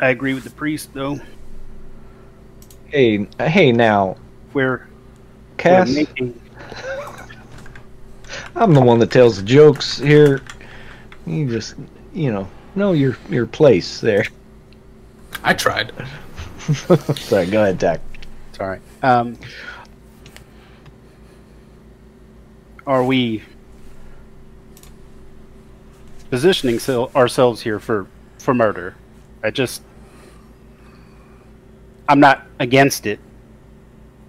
I 0.00 0.08
agree 0.08 0.34
with 0.34 0.44
the 0.44 0.50
priest 0.50 0.92
though. 0.92 1.18
hey 2.88 3.26
hey 3.40 3.72
now 3.72 4.16
We're, 4.52 4.70
we're 4.70 4.86
cass 5.56 5.94
making 5.94 6.40
i'm 8.56 8.74
the 8.74 8.80
one 8.80 8.98
that 8.98 9.10
tells 9.10 9.36
the 9.38 9.42
jokes 9.42 9.98
here 9.98 10.40
you 11.26 11.48
just 11.48 11.74
you 12.12 12.30
know 12.32 12.48
know 12.74 12.92
your 12.92 13.16
your 13.30 13.46
place 13.46 14.00
there 14.00 14.24
I 15.42 15.52
tried. 15.54 15.92
sorry 17.16 17.46
go 17.46 17.62
ahead 17.62 17.78
tack 17.78 18.00
sorry. 18.52 18.80
Um, 19.02 19.36
are 22.86 23.04
we 23.04 23.42
positioning 26.30 26.78
so- 26.78 27.10
ourselves 27.14 27.60
here 27.60 27.78
for 27.78 28.06
for 28.38 28.54
murder? 28.54 28.94
I 29.42 29.50
just 29.50 29.82
I'm 32.08 32.20
not 32.20 32.46
against 32.58 33.06
it. 33.06 33.18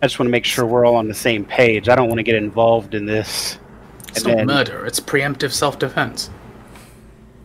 I 0.01 0.05
just 0.07 0.19
want 0.19 0.27
to 0.27 0.31
make 0.31 0.45
sure 0.45 0.65
we're 0.65 0.85
all 0.85 0.95
on 0.95 1.07
the 1.07 1.13
same 1.13 1.45
page. 1.45 1.89
I 1.89 1.95
don't 1.95 2.07
want 2.07 2.19
to 2.19 2.23
get 2.23 2.35
involved 2.35 2.93
in 2.93 3.05
this 3.05 3.57
It's 4.09 4.19
And 4.23 4.27
not 4.27 4.37
then- 4.37 4.47
murder, 4.47 4.85
it's 4.85 4.99
preemptive 4.99 5.51
self 5.51 5.77
defense. 5.79 6.29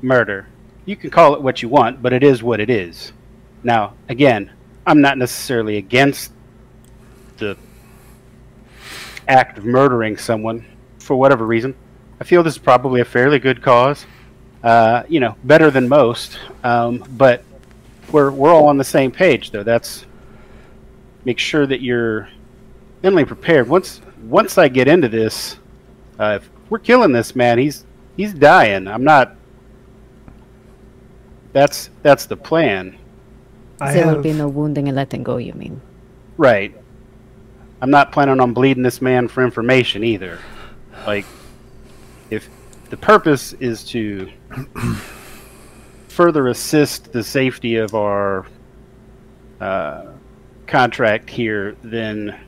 murder. 0.02 0.46
You 0.86 0.96
can 0.96 1.10
call 1.10 1.34
it 1.34 1.42
what 1.42 1.62
you 1.62 1.68
want, 1.68 2.00
but 2.02 2.12
it 2.12 2.22
is 2.22 2.42
what 2.42 2.58
it 2.60 2.70
is. 2.70 3.12
Now, 3.62 3.92
again, 4.08 4.50
I'm 4.86 5.00
not 5.00 5.18
necessarily 5.18 5.76
against 5.76 6.32
the 7.38 7.56
act 9.28 9.58
of 9.58 9.64
murdering 9.64 10.16
someone 10.16 10.64
for 10.98 11.16
whatever 11.16 11.44
reason. 11.46 11.74
I 12.20 12.24
feel 12.24 12.42
this 12.42 12.54
is 12.54 12.58
probably 12.58 13.00
a 13.00 13.04
fairly 13.04 13.38
good 13.38 13.62
cause. 13.62 14.06
Uh, 14.62 15.02
you 15.08 15.20
know, 15.20 15.36
better 15.44 15.70
than 15.70 15.88
most. 15.88 16.38
Um, 16.64 17.04
but 17.16 17.42
we're 18.12 18.30
we're 18.30 18.52
all 18.52 18.66
on 18.66 18.76
the 18.78 18.84
same 18.84 19.10
page, 19.10 19.50
though. 19.50 19.62
That's 19.62 20.04
make 21.24 21.38
sure 21.38 21.66
that 21.66 21.80
you're 21.80 22.28
mentally 23.02 23.24
prepared. 23.24 23.68
Once 23.68 24.00
once 24.24 24.58
I 24.58 24.68
get 24.68 24.88
into 24.88 25.08
this, 25.08 25.58
uh, 26.18 26.38
if 26.40 26.50
we're 26.68 26.78
killing 26.78 27.12
this 27.12 27.34
man, 27.34 27.58
he's 27.58 27.84
he's 28.16 28.34
dying. 28.34 28.86
I'm 28.86 29.04
not. 29.04 29.36
That's 31.52 31.90
that's 32.02 32.26
the 32.26 32.36
plan, 32.36 32.96
I 33.80 33.94
there 33.94 34.06
will 34.06 34.22
be 34.22 34.32
no 34.32 34.46
wounding 34.46 34.88
and 34.88 34.96
letting 34.96 35.22
go, 35.22 35.38
you 35.38 35.54
mean? 35.54 35.80
right? 36.36 36.74
I'm 37.82 37.90
not 37.90 38.12
planning 38.12 38.40
on 38.40 38.54
bleeding 38.54 38.82
this 38.82 39.02
man 39.02 39.28
for 39.28 39.44
information 39.44 40.02
either. 40.02 40.38
Like, 41.06 41.26
if 42.30 42.48
the 42.88 42.96
purpose 42.96 43.52
is 43.54 43.84
to 43.84 44.30
further 46.08 46.48
assist 46.48 47.12
the 47.12 47.22
safety 47.22 47.76
of 47.76 47.94
our 47.94 48.46
uh, 49.60 50.09
contract 50.70 51.28
here, 51.28 51.76
then 51.82 52.38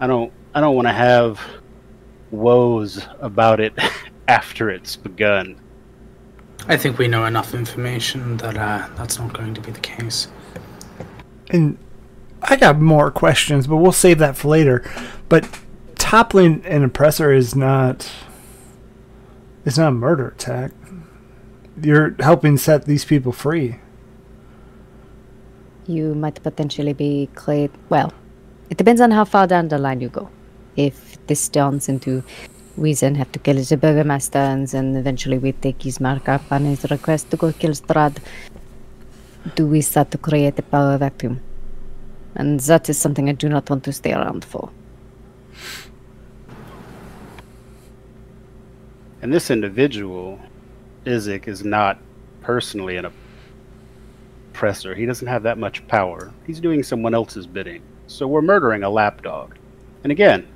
I 0.00 0.06
don't 0.06 0.32
I 0.54 0.60
don't 0.60 0.74
want 0.74 0.88
to 0.88 0.92
have 0.92 1.40
woes 2.30 3.06
about 3.20 3.60
it 3.60 3.72
after 4.28 4.70
it's 4.70 4.96
begun. 4.96 5.60
I 6.66 6.76
think 6.76 6.98
we 6.98 7.06
know 7.08 7.24
enough 7.24 7.54
information 7.54 8.36
that 8.38 8.56
uh, 8.56 8.88
that's 8.96 9.18
not 9.18 9.32
going 9.32 9.54
to 9.54 9.60
be 9.60 9.70
the 9.70 9.80
case. 9.80 10.28
and 11.50 11.78
I 12.42 12.56
got 12.56 12.80
more 12.80 13.10
questions, 13.10 13.66
but 13.66 13.76
we'll 13.76 13.92
save 13.92 14.18
that 14.18 14.36
for 14.36 14.48
later. 14.48 14.88
But 15.28 15.48
toppling 15.96 16.64
an 16.64 16.84
oppressor 16.84 17.32
is 17.32 17.54
not 17.54 18.10
It's 19.64 19.78
not 19.78 19.88
a 19.88 19.92
murder 19.92 20.28
attack. 20.28 20.72
You're 21.80 22.16
helping 22.20 22.56
set 22.56 22.86
these 22.86 23.04
people 23.04 23.32
free. 23.32 23.76
You 25.88 26.14
might 26.14 26.40
potentially 26.42 26.92
be 26.92 27.28
cleared. 27.34 27.72
Well, 27.88 28.12
it 28.70 28.76
depends 28.76 29.00
on 29.00 29.10
how 29.10 29.24
far 29.24 29.48
down 29.48 29.68
the 29.68 29.78
line 29.78 30.00
you 30.00 30.10
go. 30.10 30.30
If 30.76 31.18
this 31.26 31.48
turns 31.48 31.88
into 31.88 32.22
we 32.78 32.94
then 32.94 33.16
have 33.16 33.30
to 33.32 33.38
kill 33.40 33.56
the 33.56 33.76
burgomaster 33.76 34.38
and 34.38 34.68
then 34.68 34.94
eventually 34.94 35.36
we 35.36 35.52
take 35.52 35.82
his 35.82 36.00
mark 36.00 36.28
up 36.28 36.52
on 36.52 36.64
his 36.64 36.88
request 36.90 37.28
to 37.30 37.36
go 37.36 37.52
kill 37.52 37.72
Strahd, 37.72 38.18
do 39.56 39.66
we 39.66 39.80
start 39.80 40.12
to 40.12 40.18
create 40.18 40.58
a 40.58 40.62
power 40.62 40.96
vacuum? 40.96 41.40
And 42.36 42.60
that 42.60 42.88
is 42.88 42.96
something 42.96 43.28
I 43.28 43.32
do 43.32 43.48
not 43.48 43.68
want 43.68 43.82
to 43.84 43.92
stay 43.92 44.12
around 44.12 44.44
for. 44.44 44.70
And 49.20 49.32
this 49.32 49.50
individual, 49.50 50.38
Izek, 51.04 51.48
is 51.48 51.64
not 51.64 51.98
personally 52.42 52.96
an 52.96 53.06
oppressor. 54.58 54.92
He 54.92 55.06
doesn't 55.06 55.28
have 55.28 55.44
that 55.44 55.56
much 55.56 55.86
power. 55.86 56.32
He's 56.44 56.58
doing 56.58 56.82
someone 56.82 57.14
else's 57.14 57.46
bidding. 57.46 57.80
So 58.08 58.26
we're 58.26 58.42
murdering 58.42 58.82
a 58.82 58.90
lapdog. 58.90 59.54
And 60.02 60.10
again, 60.10 60.48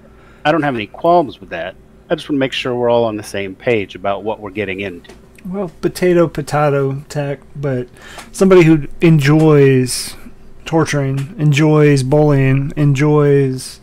I 0.45 0.51
don't 0.51 0.63
have 0.63 0.75
any 0.75 0.89
qualms 0.89 1.39
with 1.39 1.51
that. 1.51 1.77
I 2.11 2.17
just 2.17 2.29
want 2.29 2.35
to 2.35 2.41
make 2.41 2.53
sure 2.53 2.75
we're 2.75 2.91
all 2.91 3.05
on 3.05 3.17
the 3.17 3.23
same 3.23 3.55
page 3.55 3.95
about 3.95 4.25
what 4.25 4.41
we're 4.41 4.51
getting 4.51 4.81
into. 4.81 5.15
Well, 5.45 5.71
potato, 5.81 6.27
potato 6.27 7.05
tech, 7.09 7.43
but 7.55 7.87
somebody 8.33 8.65
who 8.65 8.89
enjoys 9.01 10.17
torturing, 10.65 11.37
enjoys 11.39 12.03
bullying, 12.03 12.73
enjoys 12.77 13.79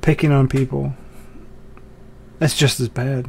picking 0.00 0.30
on 0.30 0.46
people. 0.46 0.94
That's 2.38 2.56
just 2.56 2.78
as 2.78 2.88
bad. 2.88 3.26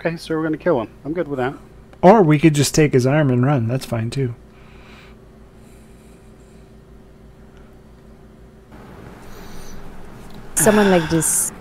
Okay, 0.00 0.16
so 0.16 0.34
we're 0.34 0.40
going 0.40 0.52
to 0.52 0.58
kill 0.58 0.80
him. 0.80 0.88
I'm 1.04 1.12
good 1.12 1.28
with 1.28 1.36
that. 1.36 1.54
Or 2.00 2.22
we 2.22 2.38
could 2.38 2.54
just 2.54 2.74
take 2.74 2.94
his 2.94 3.06
arm 3.06 3.28
and 3.28 3.44
run. 3.44 3.68
That's 3.68 3.84
fine 3.84 4.08
too. 4.08 4.34
Someone 10.54 10.90
like 10.90 11.10
this, 11.10 11.52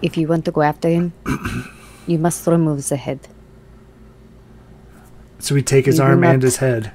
if 0.00 0.16
you 0.16 0.28
want 0.28 0.44
to 0.44 0.52
go 0.52 0.62
after 0.62 0.88
him, 0.88 1.12
you 2.06 2.18
must 2.18 2.46
remove 2.46 2.88
the 2.88 2.96
head. 2.96 3.26
So 5.40 5.56
we 5.56 5.62
take 5.62 5.86
his 5.86 5.98
We 5.98 6.06
arm 6.06 6.22
and 6.22 6.40
his 6.40 6.58
head. 6.58 6.92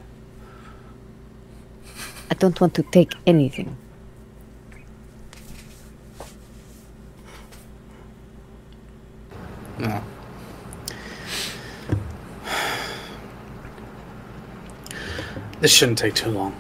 I 2.32 2.36
don't 2.36 2.60
want 2.62 2.76
to 2.76 2.84
take 2.84 3.12
anything. 3.28 3.76
No. 9.80 10.02
This 15.62 15.74
shouldn't 15.74 15.98
take 15.98 16.16
too 16.16 16.30
long. 16.32 16.56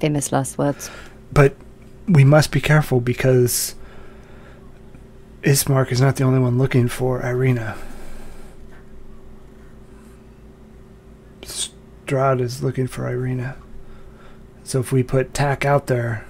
Famous 0.00 0.30
last 0.30 0.58
words. 0.58 0.90
But 1.32 1.56
we 2.06 2.22
must 2.24 2.52
be 2.52 2.60
careful 2.60 3.00
because 3.00 3.74
Ismark 5.42 5.90
is 5.90 6.00
not 6.00 6.16
the 6.16 6.24
only 6.24 6.38
one 6.38 6.58
looking 6.58 6.86
for 6.88 7.22
Irina. 7.24 7.76
Strahd 11.42 12.40
is 12.40 12.62
looking 12.62 12.86
for 12.86 13.08
Irina. 13.08 13.56
So 14.64 14.80
if 14.80 14.92
we 14.92 15.02
put 15.02 15.32
Tack 15.32 15.64
out 15.64 15.86
there, 15.86 16.26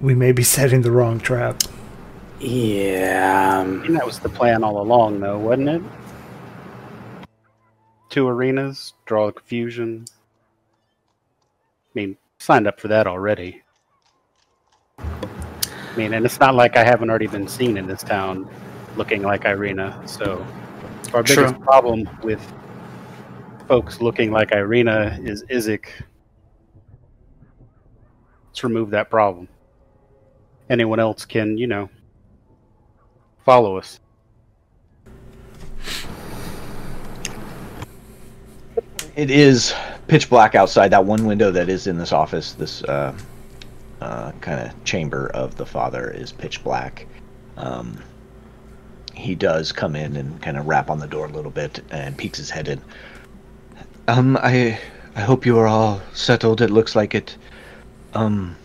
we 0.00 0.14
may 0.14 0.32
be 0.32 0.42
setting 0.56 0.82
the 0.82 0.90
wrong 0.92 1.18
trap. 1.18 1.62
Yeah. 2.38 3.58
um, 3.60 3.82
And 3.82 3.96
that 3.96 4.06
was 4.06 4.18
the 4.20 4.28
plan 4.28 4.64
all 4.64 4.80
along, 4.80 5.20
though, 5.20 5.38
wasn't 5.38 5.68
it? 5.68 5.82
Two 8.10 8.26
arenas, 8.26 8.92
draw 9.06 9.26
the 9.26 9.32
confusion. 9.32 10.04
I 10.10 11.90
mean, 11.94 12.16
signed 12.38 12.66
up 12.66 12.80
for 12.80 12.88
that 12.88 13.06
already. 13.06 13.62
I 14.98 15.96
mean, 15.96 16.14
and 16.14 16.26
it's 16.26 16.40
not 16.40 16.56
like 16.56 16.76
I 16.76 16.84
haven't 16.84 17.08
already 17.08 17.28
been 17.28 17.46
seen 17.48 17.76
in 17.76 17.86
this 17.86 18.02
town 18.02 18.48
looking 18.96 19.22
like 19.22 19.44
Irina. 19.44 20.02
So, 20.06 20.44
our 21.14 21.22
True. 21.22 21.36
biggest 21.36 21.60
problem 21.60 22.08
with 22.22 22.40
folks 23.68 24.00
looking 24.00 24.32
like 24.32 24.50
Irina 24.50 25.16
is 25.22 25.44
Izek. 25.44 25.86
Let's 28.48 28.64
remove 28.64 28.90
that 28.90 29.08
problem. 29.08 29.48
Anyone 30.68 30.98
else 30.98 31.24
can, 31.24 31.56
you 31.56 31.68
know, 31.68 31.88
follow 33.44 33.76
us. 33.76 34.00
It 39.16 39.30
is 39.30 39.74
pitch 40.06 40.30
black 40.30 40.54
outside. 40.54 40.88
That 40.90 41.04
one 41.04 41.26
window 41.26 41.50
that 41.50 41.68
is 41.68 41.86
in 41.86 41.98
this 41.98 42.12
office, 42.12 42.52
this 42.52 42.82
uh, 42.84 43.16
uh, 44.00 44.32
kind 44.40 44.68
of 44.68 44.84
chamber 44.84 45.28
of 45.28 45.56
the 45.56 45.66
father, 45.66 46.10
is 46.10 46.32
pitch 46.32 46.62
black. 46.62 47.06
Um, 47.56 47.98
he 49.14 49.34
does 49.34 49.72
come 49.72 49.96
in 49.96 50.16
and 50.16 50.40
kind 50.40 50.56
of 50.56 50.66
rap 50.66 50.90
on 50.90 50.98
the 50.98 51.06
door 51.06 51.26
a 51.26 51.30
little 51.30 51.50
bit 51.50 51.82
and 51.90 52.16
peeks 52.16 52.38
his 52.38 52.50
head 52.50 52.68
in. 52.68 52.80
Um, 54.08 54.36
I 54.36 54.78
I 55.16 55.20
hope 55.20 55.44
you 55.44 55.58
are 55.58 55.66
all 55.66 56.00
settled. 56.12 56.60
It 56.60 56.70
looks 56.70 56.94
like 56.94 57.14
it. 57.14 57.36
Um, 58.14 58.56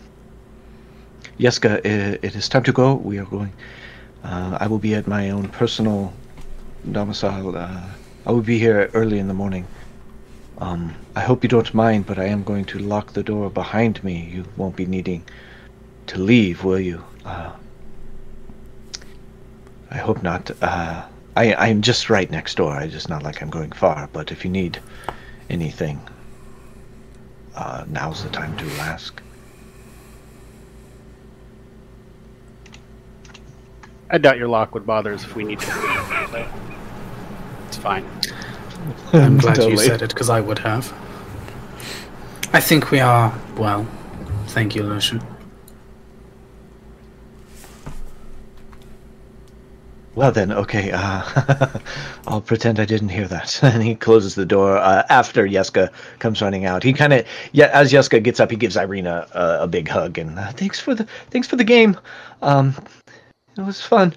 Yeska, 1.38 1.84
i 1.84 2.18
it 2.22 2.34
is 2.34 2.48
time 2.48 2.62
to 2.62 2.72
go. 2.72 2.94
We 2.94 3.18
are 3.18 3.26
going. 3.26 3.52
Uh, 4.24 4.58
I 4.60 4.66
will 4.66 4.78
be 4.78 4.94
at 4.94 5.06
my 5.06 5.30
own 5.30 5.48
personal 5.48 6.12
domicile. 6.92 7.56
Uh, 7.56 7.82
I 8.24 8.32
will 8.32 8.42
be 8.42 8.58
here 8.58 8.90
early 8.94 9.18
in 9.18 9.28
the 9.28 9.34
morning. 9.34 9.66
Um, 10.58 10.94
I 11.14 11.20
hope 11.20 11.42
you 11.42 11.48
don't 11.48 11.72
mind, 11.74 12.06
but 12.06 12.18
I 12.18 12.24
am 12.24 12.42
going 12.42 12.64
to 12.66 12.78
lock 12.78 13.12
the 13.12 13.22
door 13.22 13.50
behind 13.50 14.02
me. 14.02 14.30
You 14.32 14.44
won't 14.56 14.76
be 14.76 14.86
needing 14.86 15.24
to 16.06 16.18
leave, 16.18 16.64
will 16.64 16.80
you? 16.80 17.04
Uh, 17.24 17.52
I 19.90 19.98
hope 19.98 20.22
not. 20.22 20.50
Uh, 20.62 21.04
I 21.36 21.54
I'm 21.54 21.82
just 21.82 22.08
right 22.08 22.30
next 22.30 22.56
door. 22.56 22.72
I 22.72 22.86
just 22.86 23.08
not 23.08 23.22
like 23.22 23.42
I'm 23.42 23.50
going 23.50 23.72
far. 23.72 24.08
But 24.12 24.32
if 24.32 24.44
you 24.44 24.50
need 24.50 24.80
anything, 25.50 26.00
uh, 27.54 27.84
now's 27.88 28.22
the 28.22 28.30
time 28.30 28.56
to 28.56 28.64
ask. 28.80 29.22
I 34.08 34.18
doubt 34.18 34.38
your 34.38 34.48
lock 34.48 34.72
would 34.72 34.86
bother 34.86 35.12
us 35.12 35.24
if 35.24 35.36
we 35.36 35.44
need 35.44 35.60
to. 35.60 36.48
It's 37.68 37.76
fine. 37.78 38.06
I'm 39.12 39.38
glad 39.38 39.58
you 39.58 39.76
said 39.76 40.02
it 40.02 40.10
because 40.10 40.30
I 40.30 40.40
would 40.40 40.58
have. 40.60 40.92
I 42.52 42.60
think 42.60 42.90
we 42.90 43.00
are 43.00 43.36
well. 43.56 43.86
Thank 44.48 44.74
you, 44.74 44.82
Lucian. 44.82 45.22
Well 50.16 50.32
then, 50.32 50.50
okay. 50.50 50.92
Uh, 50.92 51.22
I'll 52.26 52.40
pretend 52.40 52.80
I 52.80 52.86
didn't 52.86 53.10
hear 53.10 53.28
that. 53.28 53.60
And 53.62 53.82
he 53.82 53.94
closes 53.94 54.34
the 54.34 54.46
door 54.46 54.78
uh, 54.78 55.02
after 55.10 55.46
Yeska 55.46 55.90
comes 56.18 56.40
running 56.40 56.64
out. 56.64 56.82
He 56.82 56.94
kind 56.94 57.12
of, 57.12 57.26
yeah, 57.52 57.68
as 57.72 57.92
Yeska 57.92 58.22
gets 58.22 58.40
up, 58.40 58.50
he 58.50 58.56
gives 58.56 58.78
Irina 58.78 59.28
a, 59.32 59.64
a 59.64 59.68
big 59.68 59.88
hug 59.88 60.16
and 60.16 60.38
uh, 60.38 60.52
thanks 60.52 60.80
for 60.80 60.94
the 60.94 61.06
thanks 61.30 61.46
for 61.46 61.56
the 61.56 61.64
game. 61.64 61.98
Um, 62.40 62.74
it 63.58 63.62
was 63.62 63.82
fun. 63.82 64.14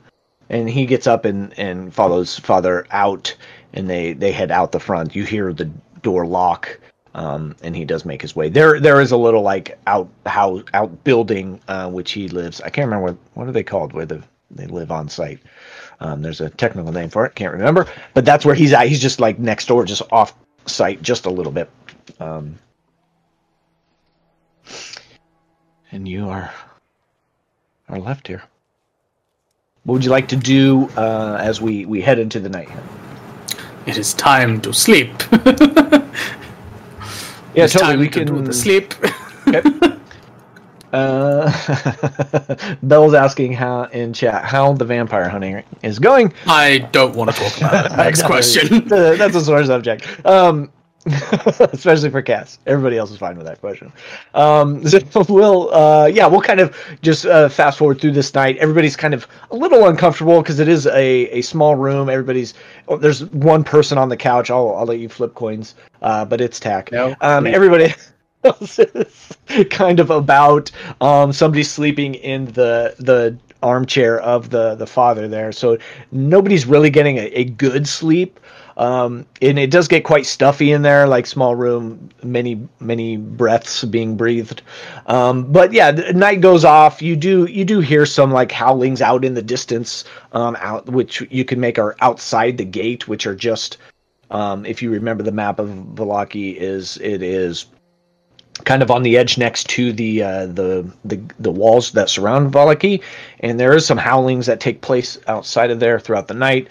And 0.49 0.69
he 0.69 0.85
gets 0.85 1.05
up 1.05 1.25
and, 1.25 1.57
and 1.59 1.93
follows 1.93 2.39
father 2.39 2.87
out, 2.91 3.35
and 3.73 3.89
they 3.89 4.13
they 4.13 4.31
head 4.31 4.51
out 4.51 4.71
the 4.71 4.79
front. 4.79 5.15
You 5.15 5.23
hear 5.23 5.53
the 5.53 5.65
door 6.01 6.25
lock. 6.25 6.79
Um, 7.15 7.55
and 7.63 7.75
he 7.75 7.85
does 7.85 8.05
make 8.05 8.21
his 8.21 8.35
way. 8.35 8.49
There, 8.49 8.79
there 8.79 9.01
is 9.01 9.11
a 9.11 9.17
little 9.17 9.41
like 9.41 9.79
out 9.87 10.07
house 10.27 10.63
out 10.75 11.03
building 11.03 11.59
uh, 11.67 11.89
which 11.89 12.11
he 12.11 12.29
lives. 12.29 12.61
I 12.61 12.69
can't 12.69 12.85
remember 12.85 13.07
what 13.07 13.17
what 13.33 13.47
are 13.47 13.51
they 13.51 13.63
called 13.63 13.93
where 13.93 14.05
the 14.05 14.23
they 14.51 14.67
live 14.67 14.91
on 14.91 15.09
site. 15.09 15.39
Um, 15.99 16.21
there's 16.21 16.39
a 16.39 16.49
technical 16.49 16.91
name 16.91 17.09
for 17.09 17.25
it, 17.25 17.35
can't 17.35 17.51
remember, 17.51 17.87
but 18.13 18.25
that's 18.25 18.45
where 18.45 18.55
he's 18.55 18.73
at. 18.73 18.87
He's 18.87 19.01
just 19.01 19.19
like 19.19 19.39
next 19.39 19.67
door, 19.67 19.85
just 19.85 20.03
off 20.11 20.33
site, 20.65 21.01
just 21.01 21.25
a 21.25 21.29
little 21.29 21.51
bit. 21.51 21.69
Um, 22.19 22.57
and 25.91 26.07
you 26.07 26.29
are 26.29 26.53
are 27.89 27.99
left 27.99 28.27
here. 28.27 28.43
What 29.83 29.93
would 29.93 30.05
you 30.05 30.11
like 30.11 30.27
to 30.29 30.35
do 30.35 30.89
uh, 30.95 31.37
as 31.41 31.61
we 31.61 31.85
we 31.85 32.01
head 32.01 32.19
into 32.19 32.39
the 32.39 32.49
night? 32.49 32.69
It 33.85 33.97
is 33.97 34.13
time 34.13 34.61
to 34.61 34.73
sleep. 34.73 35.11
Yeah, 37.55 37.63
it's 37.63 37.73
totally. 37.73 37.91
time 37.91 37.99
We 37.99 38.09
to 38.09 38.25
do 38.25 38.41
the 38.41 38.53
sleep. 38.53 38.93
Okay. 39.47 39.63
Uh, 40.93 42.75
Bell's 42.83 43.15
asking 43.15 43.53
how 43.53 43.83
in 43.85 44.13
chat 44.13 44.43
how 44.45 44.73
the 44.73 44.85
vampire 44.85 45.27
hunting 45.27 45.63
is 45.81 45.97
going. 45.97 46.31
I 46.45 46.87
don't 46.91 47.15
want 47.15 47.31
to 47.31 47.35
talk 47.35 47.57
about 47.57 47.91
it. 47.91 47.95
Next 47.97 48.23
question. 48.23 48.87
That's 48.87 49.35
a 49.35 49.41
sore 49.41 49.63
subject. 49.65 50.05
Um, 50.23 50.71
especially 51.59 52.09
for 52.09 52.21
cats. 52.21 52.59
Everybody 52.65 52.97
else 52.97 53.11
is 53.11 53.17
fine 53.17 53.37
with 53.37 53.47
that 53.47 53.59
question. 53.61 53.91
Um, 54.33 54.85
so 54.87 55.25
we'll, 55.29 55.73
uh, 55.73 56.07
yeah, 56.07 56.27
we'll 56.27 56.41
kind 56.41 56.59
of 56.59 56.75
just 57.01 57.25
uh, 57.25 57.47
fast 57.49 57.77
forward 57.77 58.01
through 58.01 58.11
this 58.11 58.33
night. 58.33 58.57
Everybody's 58.57 58.95
kind 58.95 59.13
of 59.13 59.27
a 59.51 59.55
little 59.55 59.87
uncomfortable 59.87 60.41
because 60.41 60.59
it 60.59 60.67
is 60.67 60.87
a, 60.87 61.27
a 61.29 61.41
small 61.41 61.75
room. 61.75 62.09
Everybody's 62.09 62.53
oh, 62.89 62.97
there's 62.97 63.25
one 63.27 63.63
person 63.63 63.97
on 63.97 64.09
the 64.09 64.17
couch. 64.17 64.51
I'll 64.51 64.75
I'll 64.75 64.85
let 64.85 64.99
you 64.99 65.07
flip 65.07 65.35
coins, 65.35 65.75
uh, 66.01 66.25
but 66.25 66.41
it's 66.41 66.59
tack. 66.59 66.91
No, 66.91 67.15
Um, 67.21 67.47
everybody 67.47 67.93
else 68.43 68.79
is 68.79 69.37
kind 69.69 69.99
of 69.99 70.09
about 70.09 70.69
um, 70.99 71.31
somebody 71.31 71.63
sleeping 71.63 72.15
in 72.15 72.45
the 72.45 72.95
the 72.99 73.37
armchair 73.63 74.19
of 74.21 74.49
the 74.49 74.75
the 74.75 74.87
father 74.87 75.27
there. 75.27 75.51
So 75.51 75.77
nobody's 76.11 76.65
really 76.65 76.89
getting 76.89 77.17
a, 77.17 77.27
a 77.27 77.43
good 77.45 77.87
sleep. 77.87 78.39
Um, 78.79 79.25
and 79.41 79.59
it 79.59 79.71
does 79.71 79.89
get 79.89 80.05
quite 80.05 80.25
stuffy 80.25 80.71
in 80.71 80.83
there, 80.83 81.05
like 81.05 81.27
small 81.27 81.53
room, 81.53 82.09
many 82.23 82.65
many 82.79 83.17
breaths 83.17 83.83
being 83.83 84.15
breathed. 84.15 84.61
Um, 85.07 85.51
but 85.51 85.73
yeah, 85.73 85.91
night 85.91 86.39
goes 86.39 86.63
off. 86.63 87.01
You 87.01 87.17
do 87.17 87.45
you 87.47 87.65
do 87.65 87.81
hear 87.81 88.05
some 88.05 88.31
like 88.31 88.53
howlings 88.53 89.01
out 89.01 89.25
in 89.25 89.33
the 89.33 89.41
distance, 89.41 90.05
um, 90.31 90.55
out 90.61 90.87
which 90.87 91.21
you 91.29 91.43
can 91.43 91.59
make 91.59 91.77
are 91.77 91.97
outside 91.99 92.57
the 92.57 92.63
gate, 92.63 93.05
which 93.05 93.27
are 93.27 93.35
just 93.35 93.77
um, 94.31 94.65
if 94.65 94.81
you 94.81 94.89
remember 94.91 95.23
the 95.23 95.31
map 95.33 95.59
of 95.59 95.67
Vallaki, 95.69 96.55
is 96.55 96.97
it 97.01 97.21
is 97.21 97.65
kind 98.65 98.83
of 98.83 98.91
on 98.91 99.03
the 99.03 99.17
edge 99.17 99.37
next 99.37 99.69
to 99.69 99.93
the 99.93 100.23
uh, 100.23 100.45
the, 100.45 100.89
the 101.05 101.19
the 101.39 101.51
walls 101.51 101.91
that 101.91 102.09
surround 102.09 102.53
Vallaki, 102.53 103.01
and 103.39 103.59
there 103.59 103.73
is 103.73 103.85
some 103.85 103.97
howlings 103.97 104.45
that 104.45 104.59
take 104.59 104.81
place 104.81 105.17
outside 105.27 105.71
of 105.71 105.79
there 105.79 105.99
throughout 105.99 106.27
the 106.27 106.33
night. 106.33 106.69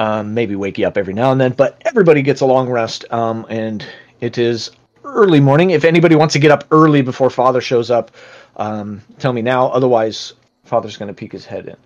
Um, 0.00 0.32
maybe 0.32 0.56
wake 0.56 0.78
you 0.78 0.86
up 0.86 0.96
every 0.96 1.12
now 1.12 1.30
and 1.30 1.38
then, 1.38 1.52
but 1.52 1.80
everybody 1.84 2.22
gets 2.22 2.40
a 2.40 2.46
long 2.46 2.70
rest, 2.70 3.04
um, 3.12 3.44
and 3.50 3.84
it 4.22 4.38
is 4.38 4.70
early 5.04 5.40
morning. 5.40 5.72
If 5.72 5.84
anybody 5.84 6.16
wants 6.16 6.32
to 6.32 6.38
get 6.38 6.50
up 6.50 6.64
early 6.70 7.02
before 7.02 7.28
Father 7.28 7.60
shows 7.60 7.90
up, 7.90 8.10
um, 8.56 9.02
tell 9.18 9.34
me 9.34 9.42
now. 9.42 9.66
Otherwise, 9.68 10.32
Father's 10.64 10.96
going 10.96 11.08
to 11.08 11.12
peek 11.14 11.32
his 11.32 11.44
head 11.44 11.76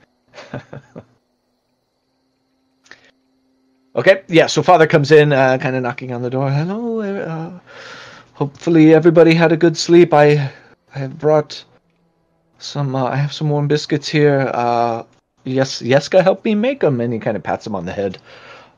in. 0.52 0.60
okay, 3.96 4.22
yeah. 4.28 4.46
So 4.46 4.62
Father 4.62 4.86
comes 4.86 5.10
in, 5.10 5.32
uh, 5.32 5.58
kind 5.58 5.74
of 5.74 5.82
knocking 5.82 6.12
on 6.12 6.22
the 6.22 6.30
door. 6.30 6.48
Hello. 6.52 7.00
Uh, 7.00 7.58
hopefully 8.34 8.94
everybody 8.94 9.34
had 9.34 9.50
a 9.50 9.56
good 9.56 9.76
sleep. 9.76 10.14
I 10.14 10.52
I 10.94 10.98
have 10.98 11.18
brought 11.18 11.64
some. 12.60 12.94
Uh, 12.94 13.06
I 13.06 13.16
have 13.16 13.32
some 13.32 13.50
warm 13.50 13.66
biscuits 13.66 14.06
here. 14.06 14.52
Yes, 15.44 15.82
Yeska 15.82 16.22
helped 16.22 16.44
me 16.44 16.54
make 16.54 16.80
them, 16.80 17.00
and 17.00 17.12
he 17.12 17.18
kind 17.18 17.36
of 17.36 17.42
pats 17.42 17.66
him 17.66 17.74
on 17.74 17.84
the 17.84 17.92
head. 17.92 18.18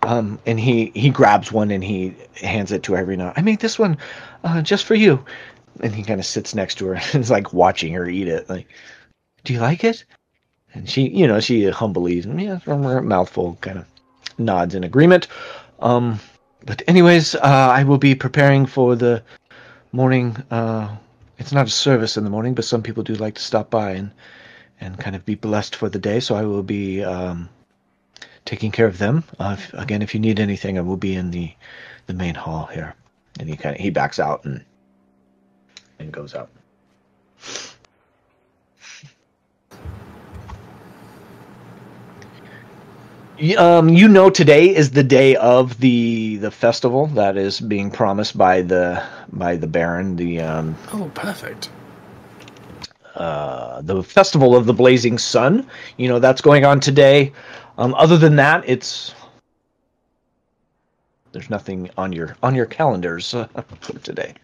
Um, 0.03 0.39
and 0.47 0.61
he 0.61 0.93
he 0.95 1.11
grabs 1.11 1.51
one 1.51 1.71
and 1.71 1.83
he 1.83 2.15
hands 2.35 2.71
it 2.71 2.83
to 2.85 2.95
Irina. 2.95 3.33
I 3.37 3.43
made 3.43 3.61
this 3.61 3.79
one 3.79 3.97
uh, 4.45 4.63
just 4.63 4.85
for 4.85 4.95
you. 4.95 5.25
And 5.81 5.95
he 5.95 6.03
kind 6.03 6.21
of 6.21 6.27
sits 6.27 6.55
next 6.55 6.77
to 6.77 6.87
her 6.87 6.95
and 7.13 7.23
is 7.23 7.31
like 7.31 7.53
watching 7.53 7.93
her 7.95 8.09
eat 8.09 8.29
it. 8.29 8.49
Like, 8.49 8.69
do 9.45 9.53
you 9.53 9.61
like 9.61 9.85
it? 9.85 10.05
And 10.75 10.89
she, 10.89 11.09
you 11.09 11.27
know, 11.27 11.41
she 11.41 11.65
humbly, 11.71 12.21
yeah, 12.21 12.59
from 12.59 12.83
her 12.83 13.01
mouthful, 13.01 13.57
kind 13.63 13.79
of 13.79 13.87
nods 14.39 14.75
in 14.75 14.85
agreement. 14.85 15.29
Um, 15.81 16.21
but 16.65 16.83
anyways, 16.87 17.35
uh, 17.37 17.41
I 17.43 17.83
will 17.85 17.99
be 17.99 18.15
preparing 18.15 18.67
for 18.67 18.95
the 18.95 19.23
morning. 19.93 20.37
Uh, 20.51 20.95
it's 21.39 21.53
not 21.53 21.67
a 21.67 21.71
service 21.71 22.17
in 22.17 22.25
the 22.25 22.31
morning, 22.31 22.55
but 22.55 22.65
some 22.65 22.83
people 22.83 23.03
do 23.03 23.15
like 23.15 23.35
to 23.37 23.43
stop 23.43 23.71
by 23.71 23.93
and 23.93 24.11
and 24.81 24.99
kind 24.99 25.17
of 25.17 25.25
be 25.25 25.35
blessed 25.35 25.77
for 25.77 25.89
the 25.89 25.99
day. 25.99 26.21
So 26.21 26.35
I 26.35 26.43
will 26.43 26.63
be 26.63 27.03
um, 27.03 27.49
taking 28.45 28.71
care 28.71 28.87
of 28.87 28.99
them. 28.99 29.25
Uh, 29.39 29.57
if, 29.59 29.75
again, 29.75 30.03
if 30.03 30.15
you 30.15 30.21
need 30.21 30.41
anything, 30.41 30.79
I 30.79 30.83
will 30.83 30.97
be 30.97 31.15
in 31.15 31.31
the 31.31 31.53
the 32.07 32.15
main 32.15 32.35
hall 32.35 32.67
here. 32.67 32.95
And 33.39 33.49
he 33.49 33.57
kind 33.57 33.75
of 33.75 33.81
he 33.81 33.91
backs 33.91 34.19
out 34.19 34.45
and 34.45 34.65
and 35.99 36.13
goes 36.13 36.35
out. 36.35 36.51
Um, 43.59 43.91
you 43.91 44.09
know, 44.09 44.31
today 44.31 44.75
is 44.75 44.93
the 44.93 45.03
day 45.03 45.37
of 45.37 45.79
the 45.81 46.37
the 46.37 46.51
festival 46.51 47.07
that 47.09 47.37
is 47.37 47.61
being 47.61 47.91
promised 47.91 48.39
by 48.39 48.63
the 48.63 49.03
by 49.31 49.57
the 49.57 49.67
Baron. 49.67 50.17
The 50.17 50.41
um, 50.41 50.75
Oh, 50.93 51.11
perfect. 51.13 51.69
Uh, 53.17 53.81
the 53.83 54.03
festival 54.03 54.55
of 54.55 54.67
the 54.67 54.75
blazing 54.75 55.19
sun. 55.19 55.69
You 55.97 56.09
know 56.09 56.19
that's 56.19 56.41
going 56.41 56.65
on 56.65 56.81
today. 56.81 57.33
Um, 57.79 57.95
other 57.95 58.17
than 58.17 58.37
that, 58.37 58.65
it's 58.67 59.15
there's 61.33 61.51
nothing 61.51 61.91
on 61.99 62.13
your 62.13 62.37
on 62.43 62.55
your 62.55 62.67
calendars 62.67 63.35
uh, 63.35 63.47
for 63.81 63.99
today. 63.99 64.35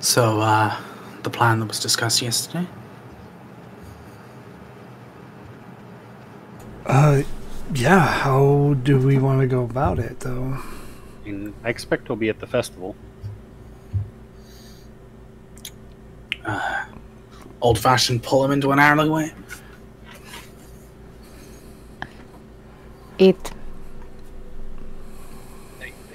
So, 0.00 0.38
uh, 0.40 0.78
the 1.22 1.30
plan 1.30 1.60
that 1.60 1.66
was 1.66 1.80
discussed 1.80 2.20
yesterday? 2.20 2.66
Uh, 6.84 7.22
yeah. 7.72 8.00
How 8.06 8.74
do 8.82 8.98
we 8.98 9.18
want 9.18 9.40
to 9.40 9.46
go 9.46 9.62
about 9.62 9.98
it, 9.98 10.20
though? 10.20 10.58
And 11.24 11.54
I 11.64 11.70
expect 11.70 12.06
he'll 12.06 12.16
be 12.16 12.28
at 12.28 12.38
the 12.38 12.46
festival. 12.46 12.94
Old 17.60 17.78
fashioned 17.78 18.22
pull 18.22 18.44
him 18.44 18.50
into 18.50 18.72
an 18.72 18.78
alleyway? 18.78 19.32
It 23.18 23.52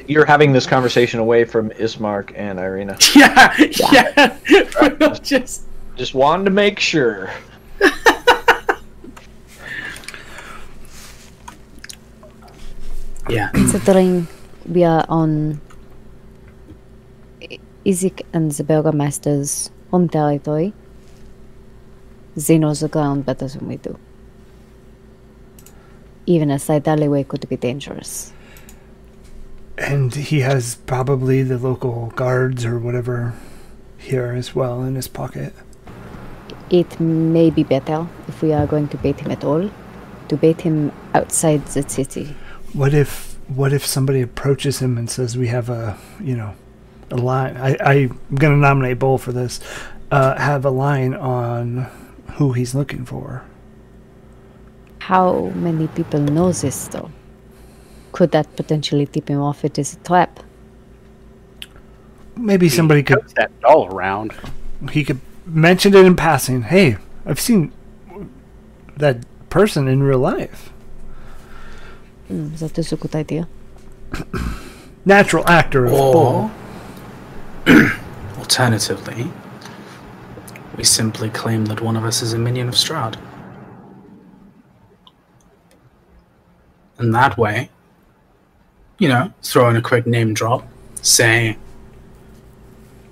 You're 0.08 0.26
having 0.26 0.52
this 0.52 0.66
conversation 0.66 1.20
away 1.20 1.46
from 1.46 1.70
Ismark 1.72 2.32
and 2.36 2.60
Irina. 2.60 2.98
Yeah, 3.16 3.56
yeah. 3.58 4.38
We're 4.82 5.16
just. 5.16 5.64
Just 5.96 6.14
wanted 6.14 6.46
to 6.46 6.52
make 6.52 6.80
sure. 6.80 7.30
Yeah. 13.30 13.50
considering 13.50 14.28
we 14.68 14.84
are 14.84 15.06
on 15.08 15.62
I- 17.44 17.60
Izek 17.86 18.24
and 18.34 18.52
the 18.52 18.64
Burgomaster's 18.64 19.70
home 19.92 20.10
territory, 20.10 20.74
they 22.36 22.58
know 22.58 22.74
the 22.74 22.88
ground 22.88 23.26
better 23.26 23.48
than 23.48 23.68
we 23.68 23.78
do. 23.78 23.98
Even 26.26 26.52
a 26.52 26.60
side 26.60 26.88
alleyway 26.88 27.24
could 27.24 27.48
be 27.50 27.58
dangerous. 27.58 28.34
And 29.78 30.14
he 30.14 30.42
has 30.42 30.76
probably 30.76 31.42
the 31.42 31.58
local 31.58 32.08
guards 32.16 32.66
or 32.66 32.78
whatever 32.80 33.34
here 33.98 34.34
as 34.34 34.54
well 34.54 34.84
in 34.84 34.96
his 34.96 35.08
pocket. 35.08 35.54
It 36.70 37.00
may 37.00 37.50
be 37.50 37.64
better 37.64 38.08
if 38.28 38.42
we 38.42 38.54
are 38.54 38.68
going 38.68 38.90
to 38.90 38.98
bait 38.98 39.20
him 39.20 39.32
at 39.32 39.44
all, 39.44 39.72
to 40.28 40.38
bait 40.38 40.62
him 40.62 40.92
outside 41.14 41.66
the 41.68 41.88
city. 41.90 42.36
What 42.74 42.94
if 42.94 43.38
what 43.48 43.74
if 43.74 43.84
somebody 43.84 44.22
approaches 44.22 44.80
him 44.80 44.98
and 44.98 45.10
says 45.10 45.36
we 45.36 45.48
have 45.48 45.70
a 45.70 45.98
you 46.22 46.36
know 46.36 46.54
a 47.12 47.18
line? 47.18 47.58
I 47.58 47.76
I'm 47.82 48.20
gonna 48.36 48.58
nominate 48.58 49.00
Bull 49.00 49.18
for 49.18 49.32
this. 49.32 49.60
Uh, 50.12 50.36
have 50.38 50.66
a 50.66 50.70
line 50.70 51.14
on 51.14 51.88
who 52.38 52.54
he's 52.54 52.74
looking 52.74 53.06
for. 53.06 53.44
How 55.00 55.52
many 55.56 55.88
people 55.88 56.20
know 56.20 56.52
this 56.52 56.88
though? 56.88 57.12
Could 58.12 58.32
that 58.32 58.56
potentially 58.56 59.06
tip 59.06 59.30
him 59.30 59.40
off 59.40 59.64
it 59.66 59.78
is 59.78 59.94
a 59.94 59.98
trap? 59.98 60.40
Maybe 62.36 62.70
somebody 62.70 63.04
could 63.04 63.28
that 63.36 63.52
doll 63.60 63.88
around. 63.88 64.34
he 64.92 65.04
could 65.04 65.20
mention 65.46 65.94
it 65.94 66.06
in 66.06 66.16
passing. 66.16 66.62
Hey, 66.64 66.98
I've 67.26 67.40
seen 67.40 67.72
that 68.98 69.26
person 69.50 69.88
in 69.88 70.04
real 70.04 70.20
life. 70.20 70.72
Mm, 72.30 72.58
that 72.60 72.78
is 72.78 72.94
a 72.94 72.96
good 72.96 73.16
idea. 73.16 73.48
Natural 75.06 75.48
actor 75.48 75.86
of 75.86 75.92
Bull. 75.92 76.52
Alternatively, 78.38 79.32
we 80.78 80.84
simply 80.84 81.30
claim 81.30 81.66
that 81.66 81.82
one 81.82 81.96
of 81.96 82.06
us 82.06 82.22
is 82.22 82.34
a 82.34 82.38
minion 82.38 82.68
of 82.68 82.76
Strahd. 82.76 83.18
And 86.98 87.14
that 87.14 87.38
way, 87.38 87.70
you 88.98 89.08
know, 89.08 89.34
throw 89.42 89.70
in 89.70 89.76
a 89.76 89.82
quick 89.82 90.06
name 90.06 90.34
drop, 90.34 90.68
say, 91.02 91.58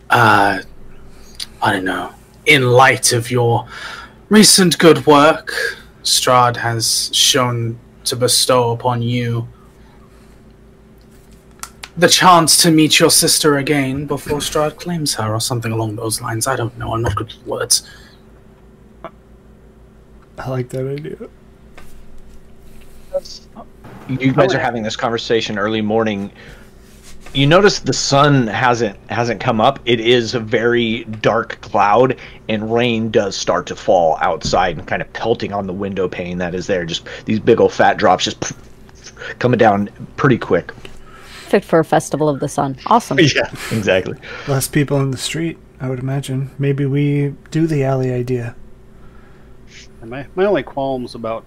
uh, 0.09 0.61
I 1.61 1.71
don't 1.71 1.85
know, 1.85 2.13
in 2.45 2.63
light 2.63 3.13
of 3.13 3.31
your 3.31 3.67
recent 4.29 4.77
good 4.77 5.05
work, 5.05 5.53
Strahd 6.03 6.57
has 6.57 7.09
shown 7.13 7.79
to 8.05 8.15
bestow 8.15 8.71
upon 8.71 9.01
you 9.01 9.47
the 11.97 12.07
chance 12.07 12.61
to 12.61 12.71
meet 12.71 12.99
your 12.99 13.09
sister 13.09 13.57
again 13.57 14.05
before 14.05 14.37
Strahd 14.37 14.77
claims 14.77 15.15
her, 15.15 15.33
or 15.33 15.41
something 15.41 15.71
along 15.71 15.95
those 15.95 16.21
lines. 16.21 16.45
I 16.45 16.55
don't 16.55 16.77
know. 16.77 16.93
I'm 16.93 17.01
not 17.01 17.15
good 17.15 17.27
with 17.27 17.47
words. 17.47 17.89
I 20.37 20.49
like 20.49 20.69
that 20.69 20.87
idea. 20.87 21.17
you 24.07 24.31
guys 24.31 24.53
are 24.53 24.59
having 24.59 24.83
this 24.83 24.95
conversation 24.95 25.57
early 25.57 25.81
morning. 25.81 26.31
You 27.33 27.47
notice 27.47 27.79
the 27.79 27.93
sun 27.93 28.45
hasn't 28.45 28.97
hasn't 29.09 29.41
come 29.41 29.59
up. 29.59 29.79
It 29.85 29.99
is 29.99 30.35
a 30.35 30.39
very 30.39 31.03
dark 31.05 31.59
cloud, 31.61 32.17
and 32.47 32.71
rain 32.71 33.09
does 33.09 33.35
start 33.35 33.65
to 33.67 33.75
fall 33.75 34.17
outside 34.21 34.77
and 34.77 34.87
kind 34.87 35.01
of 35.01 35.11
pelting 35.13 35.51
on 35.51 35.65
the 35.65 35.73
window 35.73 36.07
pane 36.07 36.37
that 36.37 36.53
is 36.53 36.67
there. 36.67 36.85
Just 36.85 37.07
these 37.25 37.39
big 37.39 37.59
old 37.59 37.73
fat 37.73 37.97
drops 37.97 38.25
just 38.25 38.53
coming 39.39 39.57
down 39.57 39.89
pretty 40.15 40.37
quick. 40.37 40.71
Fit 41.47 41.63
for 41.63 41.79
a 41.79 41.85
festival 41.85 42.27
of 42.27 42.39
the 42.41 42.49
sun. 42.49 42.77
Awesome. 42.87 43.19
Yeah, 43.19 43.49
exactly. 43.71 44.17
Less 44.47 44.67
people 44.67 44.99
in 44.99 45.11
the 45.11 45.17
street, 45.17 45.57
I 45.79 45.89
would 45.89 45.99
imagine. 45.99 46.51
Maybe 46.59 46.85
we 46.85 47.33
do 47.51 47.67
the 47.67 47.85
alley 47.85 48.11
idea. 48.11 48.55
And 50.01 50.09
my, 50.09 50.27
my 50.35 50.45
only 50.45 50.63
qualms 50.63 51.15
about 51.15 51.45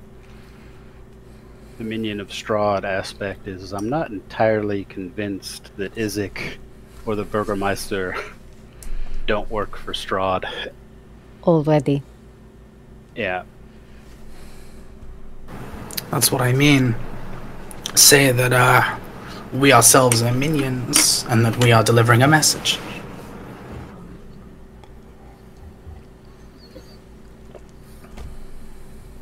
the 1.77 1.85
minion 1.85 2.19
of 2.19 2.29
Strahd 2.29 2.85
aspect 2.85 3.47
is 3.47 3.73
I'm 3.73 3.89
not 3.89 4.11
entirely 4.11 4.85
convinced 4.85 5.71
that 5.77 5.95
Izek 5.97 6.57
or 7.05 7.15
the 7.15 7.25
Burgermeister 7.25 8.17
don't 9.27 9.51
work 9.51 9.77
for 9.77 9.93
Strahd. 9.93 10.73
Already. 11.45 12.03
Yeah. 13.15 13.45
That's 16.11 16.33
what 16.33 16.41
I 16.41 16.53
mean. 16.53 16.97
Say 17.95 18.33
that 18.33 18.53
uh, 18.53 18.99
we 19.53 19.73
ourselves 19.73 20.23
are 20.23 20.33
minions 20.33 21.25
and 21.29 21.45
that 21.45 21.63
we 21.63 21.73
are 21.73 21.83
delivering 21.83 22.23
a 22.23 22.29
message. 22.29 22.79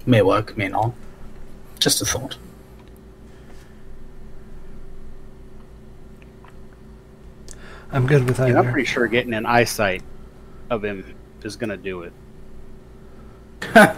May 0.07 0.23
work, 0.23 0.57
may 0.57 0.69
not. 0.69 0.93
Just 1.79 2.01
a 2.03 2.07
thought. 2.07 2.39
I'm 7.91 8.07
good 8.07 8.27
with 8.27 8.39
And 8.39 8.59
I'm 8.59 8.71
pretty 8.71 8.87
sure 8.87 9.07
getting 9.07 9.33
an 9.35 9.47
eyesight 9.47 10.03
of 10.71 10.85
him 10.85 11.15
is 11.43 11.57
going 11.57 11.71
to 11.71 11.77
do 11.77 12.03
it. 12.03 12.13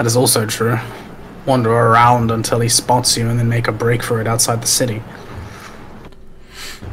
That 0.00 0.06
is 0.06 0.16
also 0.16 0.46
true. 0.46 0.78
Wander 1.44 1.70
around 1.70 2.30
until 2.30 2.60
he 2.60 2.70
spots 2.70 3.18
you 3.18 3.28
and 3.28 3.38
then 3.38 3.50
make 3.50 3.68
a 3.68 3.72
break 3.72 4.02
for 4.02 4.18
it 4.18 4.26
outside 4.26 4.62
the 4.62 4.66
city. 4.66 5.02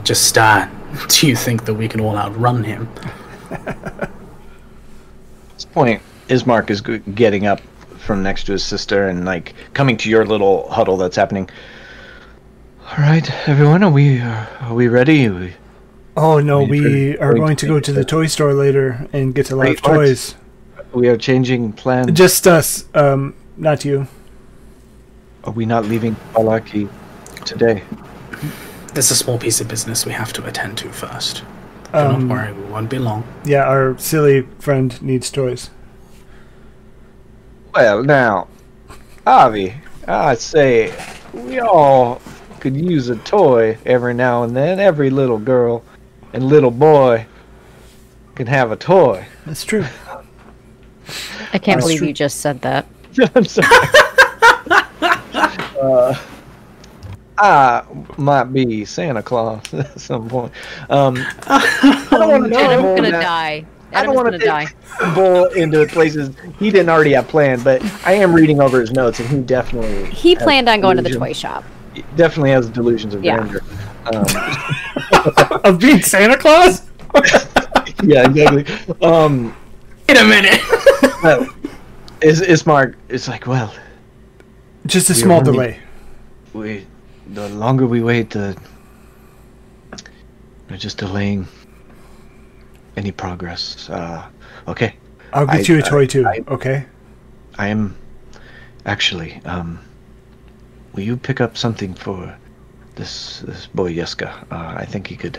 Just, 0.07 0.38
uh, 0.38 0.69
do 1.09 1.27
you 1.27 1.35
think 1.35 1.65
that 1.65 1.73
we 1.73 1.89
can 1.89 1.99
all 1.99 2.15
outrun 2.15 2.63
him? 2.63 2.88
At 3.51 4.09
this 5.53 5.65
point, 5.65 6.01
Ismark 6.29 6.69
is 6.69 6.79
getting 6.79 7.45
up 7.45 7.59
from 7.97 8.23
next 8.23 8.45
to 8.45 8.53
his 8.53 8.63
sister 8.63 9.09
and 9.09 9.25
like 9.25 9.53
coming 9.73 9.97
to 9.97 10.09
your 10.09 10.25
little 10.25 10.69
huddle 10.71 10.95
that's 10.95 11.17
happening. 11.17 11.49
All 12.89 12.97
right, 12.99 13.29
everyone, 13.49 13.84
are 13.84 13.91
we 13.91 14.21
uh, 14.21 14.45
are 14.61 14.73
we 14.73 14.88
ready? 14.88 15.27
We, 15.27 15.53
Oh 16.15 16.39
no, 16.39 16.61
Are 16.61 16.65
we 16.65 16.79
pretty- 16.79 17.17
are 17.19 17.31
are 17.31 17.35
going 17.35 17.57
to 17.57 17.67
go 17.67 17.81
to 17.81 17.91
the 17.91 18.05
toy 18.05 18.27
store 18.27 18.53
later 18.53 19.09
and 19.11 19.35
get 19.35 19.51
a 19.51 19.57
lot 19.57 19.67
of 19.67 19.81
toys. 19.81 20.35
we 20.93 21.09
are 21.09 21.17
changing 21.17 21.73
plans. 21.73 22.13
Just 22.13 22.47
us, 22.47 22.85
um, 22.93 23.35
not 23.57 23.84
you. 23.84 24.07
Are 25.43 25.51
we 25.51 25.65
not 25.65 25.84
leaving 25.84 26.15
Vallaki 26.34 26.89
today? 27.43 27.84
There's 28.97 29.11
a 29.11 29.15
small 29.15 29.37
piece 29.37 29.61
of 29.61 29.67
business 29.67 30.07
we 30.07 30.11
have 30.13 30.33
to 30.33 30.43
attend 30.47 30.79
to 30.79 30.89
first. 30.91 31.43
Do 31.43 31.43
not 31.93 32.15
Um, 32.15 32.29
worry, 32.29 32.51
we 32.51 32.63
won't 32.63 32.89
be 32.89 32.97
long. 32.97 33.25
yeah, 33.45 33.61
our 33.63 33.95
silly 33.99 34.47
friend 34.57 34.99
needs 35.03 35.29
toys. 35.29 35.69
Well, 37.75 38.01
now, 38.03 38.47
Avi, 39.27 39.75
I 40.07 40.33
say 40.33 40.91
we 41.31 41.59
all 41.59 42.19
could 42.59 42.75
use 42.75 43.07
a 43.09 43.17
toy 43.17 43.77
every 43.85 44.15
now 44.15 44.41
and 44.41 44.57
then. 44.57 44.79
Every 44.79 45.11
little 45.11 45.37
girl 45.37 45.83
and 46.33 46.45
little 46.45 46.71
boy 46.71 47.27
can 48.33 48.47
have 48.47 48.71
a 48.71 48.75
toy. 48.75 49.27
That's 49.45 49.63
true. 49.63 49.85
I 51.53 51.59
can't 51.59 51.65
That's 51.65 51.83
believe 51.85 51.99
true. 51.99 52.07
you 52.07 52.13
just 52.15 52.39
said 52.39 52.61
that. 52.63 52.87
I'm 53.35 53.45
sorry. 53.45 53.67
uh, 55.79 56.15
I 57.39 57.84
might 58.18 58.45
be 58.45 58.84
Santa 58.85 59.22
Claus 59.22 59.61
at 59.73 59.99
some 59.99 60.27
point. 60.30 60.51
Um, 60.89 61.18
I 61.47 62.07
don't 62.11 62.30
want 62.30 62.51
to 62.53 62.59
Adam's 62.59 62.84
take 62.85 62.95
gonna 62.97 63.11
that 63.11 63.22
die. 63.22 63.65
I 63.93 64.03
don't 64.03 64.15
wanna 64.15 64.38
die. 64.38 64.65
take 64.65 65.15
Bull 65.15 65.45
into 65.51 65.85
places 65.88 66.35
he 66.59 66.72
didn't 66.72 66.89
already 66.89 67.14
have 67.14 67.27
planned, 67.27 67.64
but 67.64 67.81
I 68.05 68.14
am 68.14 68.34
reading 68.34 68.59
over 68.61 68.81
his 68.81 68.91
notes, 68.91 69.19
and 69.19 69.30
he 69.30 69.39
definitely 69.39 70.05
He 70.14 70.35
planned 70.35 70.68
on 70.68 70.81
going 70.81 70.97
to 70.97 71.03
the 71.03 71.11
toy 71.11 71.34
shop. 71.34 71.64
Definitely 72.15 72.51
has 72.51 72.69
delusions 72.69 73.14
of 73.15 73.23
Yeah. 73.23 73.38
grandeur. 73.38 73.61
Um, 74.14 74.26
Of 75.64 75.80
being 75.80 76.01
Santa 76.01 76.38
Claus? 76.38 76.84
yeah, 78.03 78.26
exactly. 78.30 78.65
Um, 79.01 79.55
Wait 80.07 80.18
a 80.18 80.23
minute! 80.23 80.61
well, 81.23 81.47
is 82.22 82.41
Ismark? 82.41 82.95
It's 83.09 83.27
like, 83.27 83.47
well, 83.47 83.73
Just 84.85 85.09
a 85.09 85.14
small 85.14 85.39
running- 85.39 85.53
delay. 85.53 85.80
we 86.53 86.85
the 87.33 87.49
longer 87.49 87.85
we 87.85 88.01
wait, 88.01 88.29
the 88.31 88.57
we're 90.69 90.77
just 90.77 90.97
delaying 90.97 91.47
any 92.95 93.11
progress. 93.11 93.89
Uh, 93.89 94.25
okay, 94.67 94.95
I'll 95.33 95.45
get 95.45 95.69
I- 95.69 95.73
you 95.73 95.79
a 95.79 95.81
toy 95.81 96.05
too. 96.05 96.25
I- 96.25 96.43
okay. 96.47 96.85
I 97.57 97.67
am 97.67 97.95
actually. 98.85 99.41
Um, 99.45 99.79
will 100.93 101.03
you 101.03 101.17
pick 101.17 101.41
up 101.41 101.57
something 101.57 101.93
for 101.93 102.35
this 102.95 103.39
this 103.41 103.67
boy 103.67 103.93
Yeska? 103.93 104.29
Uh, 104.51 104.73
I 104.77 104.85
think 104.85 105.07
he 105.07 105.15
could. 105.15 105.37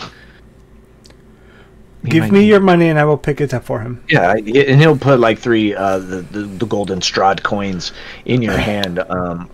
he 2.02 2.10
Give 2.10 2.31
me 2.31 2.40
need- 2.40 2.48
your 2.48 2.60
money 2.60 2.89
and 2.89 2.98
I 2.98 3.05
will 3.05 3.19
pick 3.19 3.40
it 3.40 3.55
up 3.55 3.65
for 3.65 3.81
him. 3.81 4.02
Yeah, 4.09 4.32
and 4.35 4.81
he'll 4.81 4.98
put 4.98 5.20
like 5.20 5.39
three 5.39 5.74
uh, 5.74 5.98
the, 5.98 6.23
the 6.23 6.40
the 6.43 6.66
golden 6.66 7.01
Strahd 7.01 7.43
coins 7.43 7.93
in 8.24 8.43
your 8.43 8.56
hand. 8.56 8.98
Um, 8.98 9.48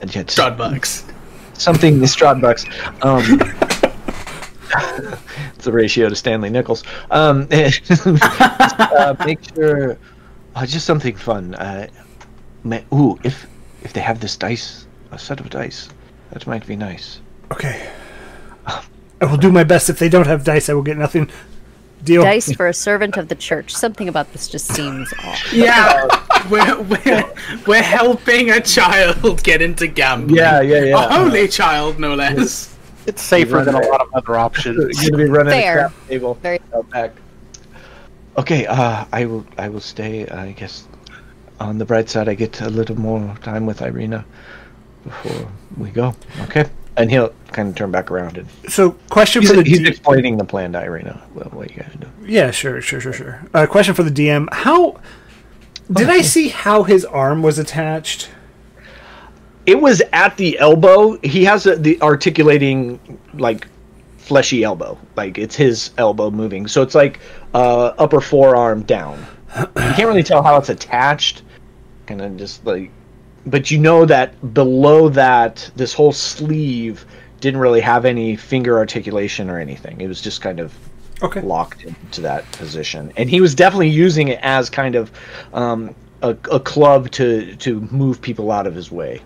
and 0.00 0.14
yet 0.14 0.26
Strudbucks. 0.26 1.04
Something 1.54 2.00
the 2.00 2.06
Strahd 2.06 2.40
bucks. 2.40 2.64
Um, 3.02 3.40
it's 5.54 5.64
the 5.64 5.72
ratio 5.72 6.08
to 6.08 6.16
Stanley 6.16 6.50
Nichols. 6.50 6.84
Um, 7.10 7.48
uh, 7.52 9.14
make 9.24 9.40
sure, 9.54 9.98
uh, 10.54 10.66
just 10.66 10.86
something 10.86 11.16
fun. 11.16 11.54
Uh, 11.54 11.88
ma- 12.62 12.80
ooh, 12.92 13.18
if 13.24 13.46
if 13.82 13.92
they 13.92 14.00
have 14.00 14.20
this 14.20 14.36
dice, 14.36 14.86
a 15.12 15.18
set 15.18 15.40
of 15.40 15.50
dice, 15.50 15.88
that 16.30 16.46
might 16.46 16.66
be 16.66 16.76
nice. 16.76 17.20
Okay. 17.52 17.90
I 19.20 19.26
will 19.26 19.36
do 19.38 19.50
my 19.50 19.64
best. 19.64 19.88
If 19.88 19.98
they 19.98 20.08
don't 20.08 20.26
have 20.26 20.44
dice, 20.44 20.68
I 20.68 20.74
will 20.74 20.82
get 20.82 20.96
nothing. 20.96 21.30
Deal. 22.02 22.22
Dice 22.22 22.52
for 22.52 22.66
a 22.66 22.74
servant 22.74 23.16
of 23.16 23.28
the 23.28 23.34
church. 23.34 23.74
Something 23.74 24.08
about 24.08 24.30
this 24.32 24.48
just 24.48 24.66
seems 24.66 25.10
off. 25.24 25.52
Yeah, 25.52 26.06
we're, 26.50 26.80
we're, 26.82 27.32
we're 27.66 27.82
helping 27.82 28.50
a 28.50 28.60
child 28.60 29.42
get 29.42 29.62
into 29.62 29.86
gambling. 29.86 30.36
Yeah, 30.36 30.60
yeah, 30.60 30.82
yeah. 30.84 31.04
A 31.04 31.12
holy 31.12 31.48
child, 31.48 31.98
no 31.98 32.14
less. 32.14 32.76
It's 33.06 33.22
safer 33.22 33.62
than 33.64 33.74
a 33.74 33.80
lot 33.86 34.00
of 34.00 34.08
other 34.14 34.36
options. 34.36 34.76
You're 35.02 35.10
gonna 35.10 35.24
be 35.24 35.30
running 35.30 35.52
Fair. 35.52 35.78
a 35.86 35.88
crap 35.90 36.08
table 36.08 36.34
Very- 36.34 36.60
out 36.74 36.88
back. 36.90 37.12
Okay, 38.36 38.66
uh, 38.66 39.04
I 39.12 39.26
will. 39.26 39.46
I 39.58 39.68
will 39.68 39.80
stay. 39.80 40.26
I 40.26 40.52
guess 40.52 40.88
on 41.60 41.78
the 41.78 41.84
bright 41.84 42.08
side, 42.10 42.28
I 42.28 42.34
get 42.34 42.60
a 42.62 42.68
little 42.68 42.98
more 42.98 43.36
time 43.42 43.64
with 43.66 43.80
Irina 43.82 44.24
before 45.04 45.48
we 45.76 45.90
go. 45.90 46.16
Okay, 46.42 46.64
and 46.96 47.10
he'll 47.10 47.32
kind 47.52 47.68
of 47.68 47.74
turn 47.76 47.92
back 47.92 48.10
around 48.10 48.36
and 48.38 48.48
So, 48.68 48.92
question 49.10 49.42
he's, 49.42 49.50
for 49.50 49.56
the 49.58 49.62
he's 49.62 49.78
D- 49.78 49.86
explaining 49.88 50.36
the 50.36 50.44
plan 50.44 50.72
to 50.72 50.82
Irina. 50.82 51.22
Well, 51.34 51.48
what 51.52 51.70
you 51.70 51.76
guys 51.76 51.92
do? 52.00 52.08
Yeah, 52.26 52.50
sure, 52.50 52.80
sure, 52.80 53.00
sure, 53.00 53.12
sure. 53.12 53.40
Uh, 53.54 53.66
question 53.66 53.94
for 53.94 54.02
the 54.02 54.10
DM: 54.10 54.48
How 54.52 55.00
did 55.92 56.08
I 56.08 56.22
see 56.22 56.48
how 56.48 56.82
his 56.82 57.04
arm 57.04 57.42
was 57.42 57.58
attached? 57.58 58.30
It 59.66 59.80
was 59.80 60.02
at 60.12 60.36
the 60.36 60.58
elbow. 60.58 61.18
He 61.22 61.44
has 61.44 61.66
a, 61.66 61.76
the 61.76 62.00
articulating 62.02 63.18
like 63.34 63.66
fleshy 64.18 64.64
elbow. 64.64 64.98
Like 65.16 65.38
it's 65.38 65.56
his 65.56 65.90
elbow 65.98 66.30
moving. 66.30 66.66
So 66.66 66.82
it's 66.82 66.94
like 66.94 67.20
uh, 67.54 67.92
upper 67.98 68.20
forearm 68.20 68.82
down. 68.82 69.26
You 69.56 69.66
can't 69.74 70.08
really 70.08 70.22
tell 70.22 70.42
how 70.42 70.56
it's 70.56 70.68
attached. 70.68 71.42
Kind 72.06 72.20
of 72.20 72.36
just 72.36 72.64
like, 72.66 72.90
but 73.46 73.70
you 73.70 73.78
know 73.78 74.04
that 74.06 74.54
below 74.54 75.08
that, 75.10 75.70
this 75.76 75.92
whole 75.92 76.12
sleeve 76.12 77.06
didn't 77.40 77.60
really 77.60 77.80
have 77.80 78.04
any 78.04 78.36
finger 78.36 78.78
articulation 78.78 79.50
or 79.50 79.58
anything. 79.58 80.00
It 80.00 80.08
was 80.08 80.20
just 80.20 80.40
kind 80.40 80.60
of 80.60 80.74
Okay. 81.24 81.40
locked 81.40 81.84
into 81.84 82.20
that 82.20 82.50
position, 82.52 83.12
and 83.16 83.30
he 83.30 83.40
was 83.40 83.54
definitely 83.54 83.88
using 83.88 84.28
it 84.28 84.38
as 84.42 84.68
kind 84.68 84.94
of 84.94 85.10
um, 85.54 85.94
a, 86.22 86.36
a 86.50 86.60
club 86.60 87.10
to 87.12 87.56
to 87.56 87.80
move 87.90 88.20
people 88.20 88.50
out 88.50 88.66
of 88.66 88.74
his 88.74 88.90
way. 88.92 89.22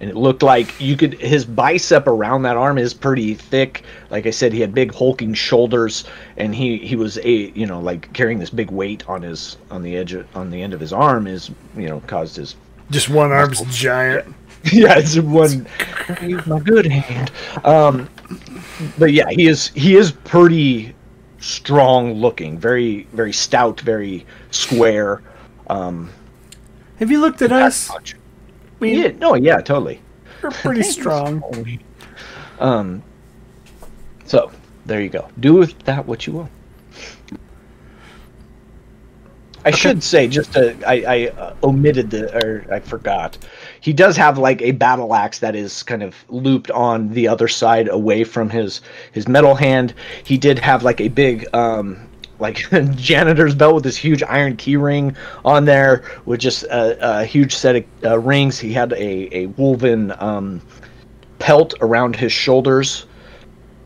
And 0.00 0.08
it 0.08 0.16
looked 0.16 0.42
like 0.42 0.80
you 0.80 0.96
could 0.96 1.14
his 1.14 1.44
bicep 1.44 2.06
around 2.06 2.42
that 2.42 2.56
arm 2.56 2.78
is 2.78 2.94
pretty 2.94 3.34
thick. 3.34 3.82
Like 4.10 4.26
I 4.26 4.30
said, 4.30 4.52
he 4.52 4.60
had 4.60 4.72
big 4.72 4.94
hulking 4.94 5.34
shoulders, 5.34 6.04
and 6.36 6.54
he 6.54 6.78
he 6.78 6.96
was 6.96 7.18
a 7.18 7.50
you 7.50 7.66
know 7.66 7.80
like 7.80 8.12
carrying 8.12 8.38
this 8.38 8.50
big 8.50 8.70
weight 8.70 9.08
on 9.08 9.22
his 9.22 9.58
on 9.70 9.82
the 9.82 9.96
edge 9.96 10.12
of, 10.14 10.36
on 10.36 10.50
the 10.50 10.62
end 10.62 10.72
of 10.72 10.80
his 10.80 10.92
arm 10.92 11.26
is 11.26 11.50
you 11.76 11.88
know 11.88 12.00
caused 12.06 12.36
his 12.36 12.54
Just 12.90 13.08
one 13.10 13.32
arm's 13.32 13.60
giant. 13.76 14.34
yeah, 14.72 14.98
it's 14.98 15.18
one. 15.18 15.66
Use 16.22 16.46
my 16.46 16.60
good 16.60 16.86
hand. 16.86 17.30
Um, 17.64 18.08
but 18.98 19.12
yeah, 19.12 19.28
he 19.30 19.46
is 19.46 19.68
he 19.68 19.96
is 19.96 20.12
pretty 20.12 20.94
strong 21.38 22.14
looking, 22.14 22.58
very 22.58 23.04
very 23.12 23.32
stout, 23.32 23.80
very 23.80 24.26
square. 24.50 25.22
Um, 25.68 26.10
Have 26.98 27.10
you 27.10 27.20
looked 27.20 27.42
at 27.42 27.52
us? 27.52 27.88
much. 27.88 28.16
Yeah, 28.80 29.08
no, 29.18 29.34
yeah, 29.34 29.60
totally. 29.60 30.00
We're 30.42 30.50
pretty 30.50 30.82
strong. 30.98 31.42
Um, 32.60 33.02
so 34.24 34.50
there 34.86 35.00
you 35.00 35.08
go. 35.08 35.28
Do 35.40 35.54
with 35.54 35.78
that 35.80 36.06
what 36.06 36.26
you 36.26 36.32
will. 36.32 36.48
I 39.64 39.70
should 39.70 40.02
say, 40.02 40.28
just 40.28 40.52
to, 40.54 40.76
I, 40.88 41.02
I 41.02 41.28
uh, 41.28 41.54
omitted 41.62 42.10
the, 42.10 42.34
or 42.36 42.64
I 42.72 42.80
forgot. 42.80 43.36
He 43.80 43.92
does 43.92 44.16
have 44.16 44.38
like 44.38 44.60
a 44.62 44.72
battle 44.72 45.14
axe 45.14 45.38
that 45.38 45.54
is 45.54 45.82
kind 45.82 46.02
of 46.02 46.14
looped 46.28 46.70
on 46.70 47.08
the 47.10 47.28
other 47.28 47.48
side, 47.48 47.88
away 47.88 48.24
from 48.24 48.50
his 48.50 48.80
his 49.12 49.28
metal 49.28 49.54
hand. 49.54 49.94
He 50.24 50.38
did 50.38 50.58
have 50.58 50.82
like 50.82 51.00
a 51.00 51.08
big, 51.08 51.46
um, 51.54 51.98
like 52.38 52.68
janitor's 52.96 53.54
belt 53.54 53.76
with 53.76 53.84
this 53.84 53.96
huge 53.96 54.22
iron 54.22 54.56
key 54.56 54.76
ring 54.76 55.16
on 55.44 55.64
there, 55.64 56.04
with 56.24 56.40
just 56.40 56.64
a, 56.64 57.20
a 57.20 57.24
huge 57.24 57.54
set 57.54 57.76
of 57.76 57.84
uh, 58.04 58.18
rings. 58.18 58.58
He 58.58 58.72
had 58.72 58.92
a 58.92 59.36
a 59.36 59.46
woven 59.46 60.12
um, 60.18 60.60
pelt 61.38 61.74
around 61.80 62.16
his 62.16 62.32
shoulders. 62.32 63.06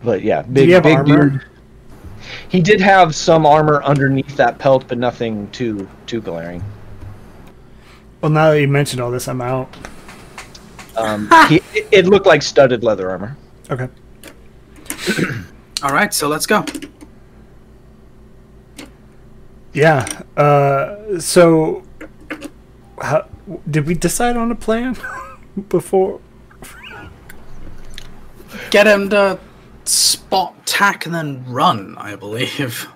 But 0.02 0.22
yeah, 0.22 0.42
big 0.42 0.82
big 0.82 0.98
armor? 0.98 1.30
dude. 1.30 1.42
He 2.48 2.60
did 2.60 2.80
have 2.80 3.14
some 3.14 3.46
armor 3.46 3.82
underneath 3.82 4.36
that 4.36 4.58
pelt, 4.58 4.84
but 4.88 4.98
nothing 4.98 5.50
too 5.50 5.88
too 6.06 6.20
glaring. 6.20 6.62
Well, 8.22 8.30
now 8.30 8.52
that 8.52 8.60
you 8.60 8.68
mentioned 8.68 9.02
all 9.02 9.10
this, 9.10 9.26
I'm 9.26 9.40
out. 9.40 9.68
Um, 10.96 11.28
he, 11.48 11.56
it, 11.74 11.88
it 11.90 12.06
looked 12.06 12.26
like 12.26 12.40
studded 12.40 12.84
leather 12.84 13.10
armor. 13.10 13.36
Okay. 13.68 13.88
All 15.82 15.92
right, 15.92 16.14
so 16.14 16.28
let's 16.28 16.46
go. 16.46 16.64
Yeah. 19.72 20.06
Uh, 20.36 21.18
so, 21.18 21.82
how, 23.00 23.26
did 23.68 23.86
we 23.86 23.94
decide 23.94 24.36
on 24.36 24.52
a 24.52 24.54
plan 24.54 24.96
before? 25.68 26.20
Get 28.70 28.86
him 28.86 29.10
to 29.10 29.40
spot, 29.84 30.64
tack, 30.64 31.06
and 31.06 31.14
then 31.14 31.44
run. 31.46 31.96
I 31.98 32.14
believe. 32.14 32.86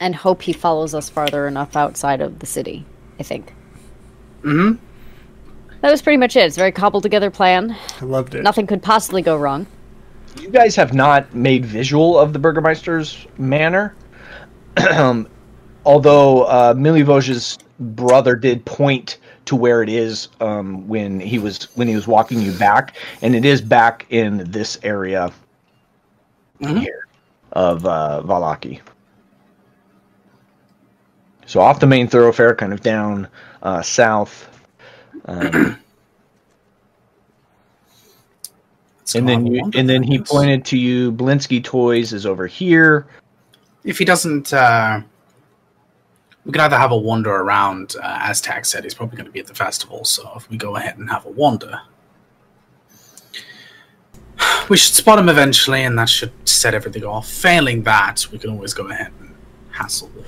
And 0.00 0.16
hope 0.16 0.42
he 0.42 0.52
follows 0.52 0.92
us 0.92 1.08
farther 1.08 1.46
enough 1.46 1.76
outside 1.76 2.20
of 2.20 2.40
the 2.40 2.46
city, 2.46 2.84
I 3.20 3.22
think. 3.22 3.54
Hmm 4.42 4.72
That 5.80 5.90
was 5.90 6.02
pretty 6.02 6.16
much 6.16 6.36
it. 6.36 6.46
It's 6.46 6.56
a 6.56 6.60
very 6.60 6.72
cobbled 6.72 7.02
together 7.02 7.30
plan. 7.30 7.76
I 8.00 8.04
loved 8.04 8.34
it. 8.34 8.42
Nothing 8.42 8.66
could 8.66 8.82
possibly 8.82 9.22
go 9.22 9.36
wrong. 9.36 9.66
You 10.40 10.50
guys 10.50 10.76
have 10.76 10.92
not 10.94 11.34
made 11.34 11.66
visual 11.66 12.18
of 12.18 12.32
the 12.32 12.38
Burgermeister's 12.38 13.26
manor. 13.38 13.94
um, 14.92 15.28
although 15.84 16.44
uh, 16.44 16.74
Milivoj's 16.74 17.58
brother 17.80 18.36
did 18.36 18.64
point 18.64 19.18
to 19.46 19.56
where 19.56 19.82
it 19.82 19.88
is 19.88 20.28
um, 20.40 20.86
when 20.86 21.18
he 21.18 21.38
was 21.38 21.64
when 21.76 21.88
he 21.88 21.94
was 21.96 22.06
walking 22.06 22.40
you 22.40 22.52
back, 22.52 22.96
and 23.22 23.34
it 23.34 23.44
is 23.44 23.60
back 23.60 24.06
in 24.10 24.44
this 24.50 24.78
area 24.82 25.32
Mhm. 26.60 26.80
here 26.80 27.06
of 27.52 27.84
uh, 27.86 28.22
Vallaki. 28.24 28.80
So 31.46 31.60
off 31.60 31.80
the 31.80 31.86
main 31.86 32.06
thoroughfare, 32.06 32.54
kind 32.54 32.72
of 32.72 32.80
down 32.82 33.26
uh, 33.62 33.82
south. 33.82 34.48
Um, 35.26 35.78
and 39.14 39.28
then 39.28 39.46
you, 39.46 39.70
and 39.74 39.88
then 39.88 40.02
he 40.02 40.18
pointed 40.18 40.64
to 40.66 40.78
you. 40.78 41.12
Blinsky 41.12 41.62
Toys 41.62 42.12
is 42.12 42.26
over 42.26 42.46
here. 42.46 43.06
If 43.84 43.98
he 43.98 44.04
doesn't, 44.04 44.52
uh, 44.52 45.00
we 46.44 46.52
can 46.52 46.60
either 46.60 46.78
have 46.78 46.92
a 46.92 46.96
wander 46.96 47.30
around. 47.30 47.96
Uh, 48.00 48.18
as 48.22 48.40
Tack 48.40 48.64
said, 48.64 48.84
he's 48.84 48.94
probably 48.94 49.16
going 49.16 49.26
to 49.26 49.32
be 49.32 49.40
at 49.40 49.46
the 49.46 49.54
festival. 49.54 50.04
So 50.04 50.30
if 50.36 50.48
we 50.48 50.56
go 50.56 50.76
ahead 50.76 50.98
and 50.98 51.10
have 51.10 51.26
a 51.26 51.30
wander, 51.30 51.80
we 54.68 54.76
should 54.76 54.94
spot 54.94 55.18
him 55.18 55.28
eventually, 55.28 55.82
and 55.82 55.98
that 55.98 56.08
should 56.08 56.32
set 56.48 56.74
everything 56.74 57.04
off. 57.04 57.28
Failing 57.28 57.82
that, 57.82 58.26
we 58.30 58.38
can 58.38 58.50
always 58.50 58.74
go 58.74 58.88
ahead 58.88 59.12
and 59.20 59.34
hassle 59.70 60.08
the 60.08 60.22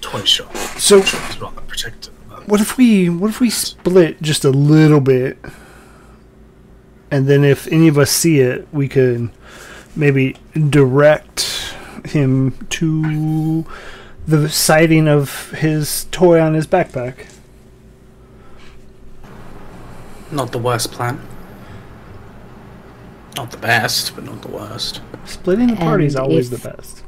toy 0.00 0.24
shop. 0.24 0.54
So, 0.78 0.98
It's 0.98 1.40
rather 1.40 1.60
protected. 1.62 2.12
What 2.46 2.60
if 2.60 2.76
we 2.76 3.08
what 3.08 3.30
if 3.30 3.40
we 3.40 3.50
split 3.50 4.20
just 4.22 4.44
a 4.44 4.50
little 4.50 5.00
bit, 5.00 5.38
and 7.10 7.26
then 7.26 7.44
if 7.44 7.66
any 7.68 7.88
of 7.88 7.98
us 7.98 8.10
see 8.10 8.40
it, 8.40 8.66
we 8.72 8.88
could 8.88 9.30
maybe 9.94 10.36
direct 10.68 11.74
him 12.04 12.66
to 12.70 13.64
the 14.26 14.48
sighting 14.48 15.08
of 15.08 15.50
his 15.50 16.06
toy 16.10 16.40
on 16.40 16.54
his 16.54 16.66
backpack. 16.66 17.26
Not 20.30 20.52
the 20.52 20.58
worst 20.58 20.92
plan. 20.92 21.20
Not 23.36 23.50
the 23.50 23.58
best, 23.58 24.14
but 24.14 24.24
not 24.24 24.42
the 24.42 24.48
worst. 24.48 25.00
Splitting 25.24 25.68
the 25.68 25.76
party 25.76 26.06
is 26.06 26.16
always 26.16 26.50
the 26.50 26.58
best. 26.58 27.02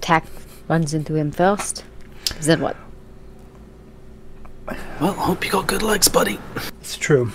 Tack 0.00 0.26
runs 0.68 0.94
into 0.94 1.14
him 1.14 1.30
first. 1.30 1.84
Then 2.40 2.60
what? 2.60 2.76
Well, 5.00 5.12
hope 5.12 5.44
you 5.44 5.50
got 5.50 5.66
good 5.66 5.82
legs, 5.82 6.08
buddy. 6.08 6.38
It's 6.80 6.96
true. 6.96 7.30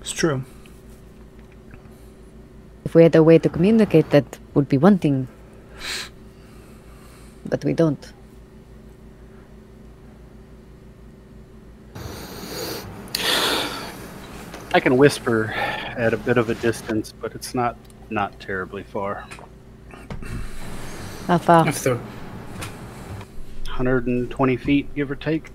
It's 0.00 0.12
true. 0.12 0.44
If 2.84 2.94
we 2.94 3.02
had 3.02 3.14
a 3.14 3.22
way 3.22 3.38
to 3.38 3.48
communicate, 3.48 4.10
that 4.10 4.38
would 4.54 4.68
be 4.68 4.78
one 4.78 4.98
thing. 4.98 5.28
But 7.46 7.64
we 7.64 7.72
don't. 7.72 8.12
I 14.74 14.80
can 14.80 14.96
whisper 14.96 15.52
at 15.54 16.12
a 16.12 16.16
bit 16.16 16.36
of 16.36 16.50
a 16.50 16.54
distance, 16.56 17.12
but 17.12 17.34
it's 17.34 17.54
not 17.54 17.76
not 18.10 18.40
terribly 18.40 18.82
far. 18.82 19.26
How 21.28 21.38
far? 21.38 21.68
If 21.68 21.84
the 21.84 21.94
120 23.66 24.56
feet, 24.56 24.94
give 24.94 25.10
or 25.10 25.16
take. 25.16 25.53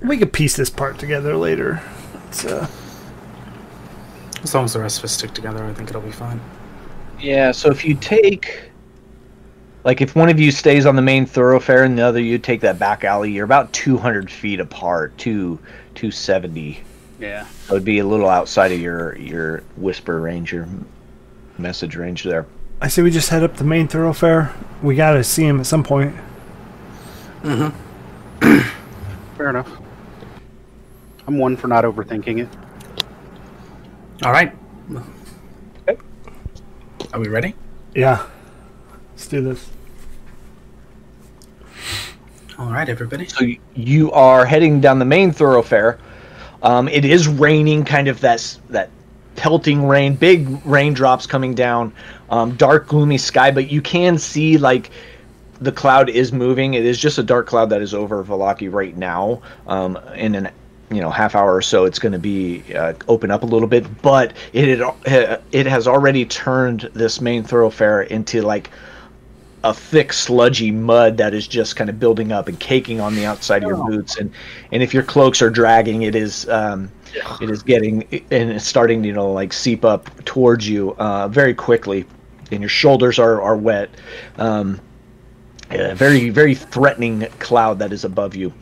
We 0.00 0.16
could 0.18 0.32
piece 0.32 0.56
this 0.56 0.70
part 0.70 0.98
together 0.98 1.36
later. 1.36 1.82
It's, 2.28 2.44
uh, 2.44 2.66
as 4.42 4.54
long 4.54 4.64
as 4.64 4.72
the 4.72 4.80
rest 4.80 4.98
of 4.98 5.04
us 5.04 5.12
stick 5.12 5.34
together, 5.34 5.64
I 5.64 5.72
think 5.74 5.88
it'll 5.90 6.00
be 6.02 6.12
fine. 6.12 6.40
Yeah, 7.20 7.50
so 7.50 7.70
if 7.70 7.84
you 7.84 7.94
take 7.94 8.70
like 9.84 10.00
if 10.00 10.14
one 10.14 10.28
of 10.28 10.38
you 10.38 10.50
stays 10.52 10.86
on 10.86 10.96
the 10.96 11.02
main 11.02 11.24
thoroughfare 11.24 11.84
and 11.84 11.96
the 11.98 12.02
other 12.02 12.20
you 12.20 12.38
take 12.38 12.60
that 12.60 12.78
back 12.78 13.04
alley, 13.04 13.32
you're 13.32 13.44
about 13.44 13.72
200 13.72 14.30
feet 14.30 14.60
apart, 14.60 15.16
two 15.18 15.58
270. 15.94 16.80
Yeah. 17.18 17.46
So 17.66 17.74
it'd 17.74 17.84
be 17.84 17.98
a 17.98 18.06
little 18.06 18.28
outside 18.28 18.70
of 18.70 18.80
your 18.80 19.16
your 19.16 19.62
whisper 19.76 20.20
range, 20.20 20.52
your 20.52 20.68
message 21.58 21.96
range 21.96 22.22
there. 22.22 22.46
I 22.80 22.86
say 22.88 23.02
we 23.02 23.10
just 23.10 23.30
head 23.30 23.42
up 23.42 23.56
the 23.56 23.64
main 23.64 23.88
thoroughfare. 23.88 24.54
We 24.82 24.94
gotta 24.94 25.24
see 25.24 25.44
him 25.44 25.58
at 25.58 25.66
some 25.66 25.82
point. 25.82 26.14
Mhm. 27.42 27.72
Fair 29.36 29.50
enough. 29.50 29.68
I'm 31.28 31.36
one 31.36 31.58
for 31.58 31.68
not 31.68 31.84
overthinking 31.84 32.40
it. 32.40 32.48
All 34.24 34.32
right. 34.32 34.50
Okay. 35.86 36.00
Are 37.12 37.20
we 37.20 37.28
ready? 37.28 37.54
Yeah. 37.94 38.26
Let's 39.10 39.28
do 39.28 39.42
this. 39.42 39.70
All 42.58 42.72
right, 42.72 42.88
everybody. 42.88 43.26
So 43.26 43.44
you 43.74 44.10
are 44.12 44.46
heading 44.46 44.80
down 44.80 44.98
the 44.98 45.04
main 45.04 45.30
thoroughfare. 45.30 45.98
Um, 46.62 46.88
it 46.88 47.04
is 47.04 47.28
raining, 47.28 47.84
kind 47.84 48.08
of 48.08 48.20
that 48.22 48.58
that 48.70 48.88
pelting 49.36 49.86
rain, 49.86 50.14
big 50.14 50.48
raindrops 50.64 51.26
coming 51.26 51.52
down, 51.54 51.92
um, 52.30 52.56
dark 52.56 52.88
gloomy 52.88 53.18
sky, 53.18 53.50
but 53.50 53.70
you 53.70 53.82
can 53.82 54.16
see 54.16 54.56
like 54.56 54.90
the 55.60 55.72
cloud 55.72 56.08
is 56.08 56.32
moving. 56.32 56.72
It 56.72 56.86
is 56.86 56.98
just 56.98 57.18
a 57.18 57.22
dark 57.22 57.46
cloud 57.46 57.68
that 57.68 57.82
is 57.82 57.92
over 57.92 58.24
Vallaki 58.24 58.72
right 58.72 58.96
now. 58.96 59.42
Um, 59.66 59.98
in 60.14 60.34
an 60.34 60.48
you 60.90 61.00
know 61.00 61.10
half 61.10 61.34
hour 61.34 61.54
or 61.54 61.62
so, 61.62 61.84
it's 61.84 61.98
going 61.98 62.12
to 62.12 62.18
be 62.18 62.62
uh, 62.74 62.94
open 63.08 63.30
up 63.30 63.42
a 63.42 63.46
little 63.46 63.68
bit, 63.68 64.02
but 64.02 64.34
it 64.52 64.78
had, 65.06 65.42
it 65.52 65.66
has 65.66 65.86
already 65.86 66.24
turned 66.24 66.90
this 66.94 67.20
main 67.20 67.42
thoroughfare 67.42 68.02
into 68.02 68.42
like 68.42 68.70
a 69.64 69.74
thick 69.74 70.12
sludgy 70.12 70.70
mud 70.70 71.16
that 71.16 71.34
is 71.34 71.48
just 71.48 71.74
kind 71.76 71.90
of 71.90 71.98
building 71.98 72.30
up 72.30 72.48
and 72.48 72.60
caking 72.60 73.00
on 73.00 73.14
the 73.14 73.24
outside 73.24 73.62
of 73.64 73.68
your 73.68 73.84
boots 73.88 74.16
and 74.16 74.32
and 74.70 74.82
if 74.82 74.94
your 74.94 75.02
cloaks 75.02 75.42
are 75.42 75.50
dragging 75.50 76.02
it 76.02 76.14
is 76.14 76.48
um 76.48 76.90
it 77.40 77.50
is 77.50 77.62
getting 77.62 78.02
and 78.30 78.50
it's 78.52 78.64
starting 78.64 79.02
to 79.02 79.08
you 79.08 79.12
know 79.12 79.32
like 79.32 79.52
seep 79.52 79.84
up 79.84 80.08
towards 80.24 80.68
you 80.68 80.94
uh 80.98 81.26
very 81.26 81.54
quickly 81.54 82.06
and 82.52 82.60
your 82.60 82.68
shoulders 82.68 83.18
are 83.18 83.42
are 83.42 83.56
wet 83.56 83.90
um 84.36 84.80
a 85.70 85.94
very 85.94 86.30
very 86.30 86.54
threatening 86.54 87.26
cloud 87.38 87.78
that 87.78 87.92
is 87.92 88.04
above 88.04 88.34
you. 88.34 88.52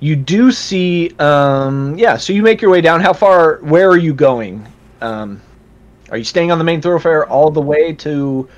You 0.00 0.16
do 0.16 0.50
see, 0.52 1.10
um, 1.18 1.96
yeah. 1.98 2.16
So 2.16 2.32
you 2.32 2.42
make 2.42 2.60
your 2.60 2.70
way 2.70 2.80
down. 2.80 3.00
How 3.00 3.12
far? 3.12 3.56
Where 3.62 3.88
are 3.90 3.96
you 3.96 4.12
going? 4.14 4.66
Um, 5.00 5.40
are 6.10 6.18
you 6.18 6.24
staying 6.24 6.50
on 6.50 6.58
the 6.58 6.64
main 6.64 6.80
thoroughfare 6.80 7.26
all 7.28 7.50
the 7.50 7.60
way 7.60 7.92
to 7.94 8.48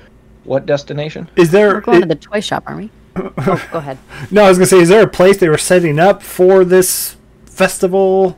what 0.43 0.65
destination? 0.65 1.29
Is 1.35 1.51
there? 1.51 1.75
We're 1.75 1.81
going 1.81 1.97
i- 1.97 2.01
to 2.01 2.07
the 2.07 2.15
toy 2.15 2.39
shop, 2.39 2.63
aren't 2.67 2.79
we? 2.81 2.89
oh, 3.17 3.69
go 3.71 3.79
ahead. 3.79 3.97
no, 4.31 4.43
I 4.43 4.49
was 4.49 4.57
gonna 4.57 4.67
say, 4.67 4.79
is 4.79 4.89
there 4.89 5.03
a 5.03 5.07
place 5.07 5.37
they 5.37 5.49
were 5.49 5.57
setting 5.57 5.99
up 5.99 6.21
for 6.21 6.63
this 6.65 7.15
festival? 7.45 8.37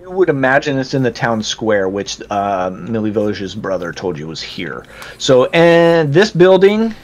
You 0.00 0.10
would 0.10 0.28
imagine 0.28 0.78
it's 0.78 0.94
in 0.94 1.02
the 1.02 1.10
town 1.10 1.42
square, 1.42 1.88
which 1.88 2.20
uh, 2.30 2.70
Milivoj's 2.70 3.54
brother 3.54 3.92
told 3.92 4.18
you 4.18 4.26
was 4.26 4.40
here. 4.42 4.84
So, 5.18 5.46
and 5.46 6.12
this 6.12 6.30
building 6.30 6.94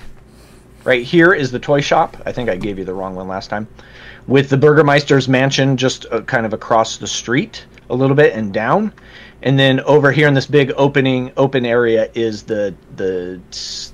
right 0.84 1.04
here 1.04 1.32
is 1.32 1.50
the 1.50 1.58
toy 1.58 1.80
shop. 1.80 2.16
I 2.26 2.32
think 2.32 2.48
I 2.48 2.56
gave 2.56 2.78
you 2.78 2.84
the 2.84 2.94
wrong 2.94 3.14
one 3.14 3.28
last 3.28 3.50
time. 3.50 3.68
With 4.26 4.50
the 4.50 4.56
Burgermeister's 4.56 5.28
mansion 5.28 5.76
just 5.76 6.06
uh, 6.10 6.22
kind 6.22 6.44
of 6.46 6.52
across 6.52 6.98
the 6.98 7.06
street 7.06 7.66
a 7.90 7.94
little 7.94 8.16
bit 8.16 8.34
and 8.34 8.52
down. 8.52 8.92
And 9.42 9.58
then 9.58 9.80
over 9.80 10.10
here 10.10 10.28
in 10.28 10.34
this 10.34 10.46
big 10.46 10.72
opening 10.76 11.32
open 11.36 11.64
area 11.64 12.10
is 12.14 12.42
the 12.42 12.74
the 12.96 13.40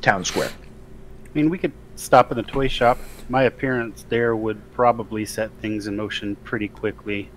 town 0.01 0.25
square. 0.25 0.49
I 0.49 1.29
mean, 1.35 1.51
we 1.51 1.59
could 1.59 1.73
stop 1.97 2.31
in 2.31 2.37
the 2.37 2.43
toy 2.43 2.69
shop. 2.69 2.99
My 3.29 3.43
appearance 3.43 4.05
there 4.09 4.37
would 4.37 4.73
probably 4.73 5.25
set 5.25 5.51
things 5.61 5.87
in 5.87 5.97
motion 5.97 6.37
pretty 6.37 6.69
quickly 6.69 7.31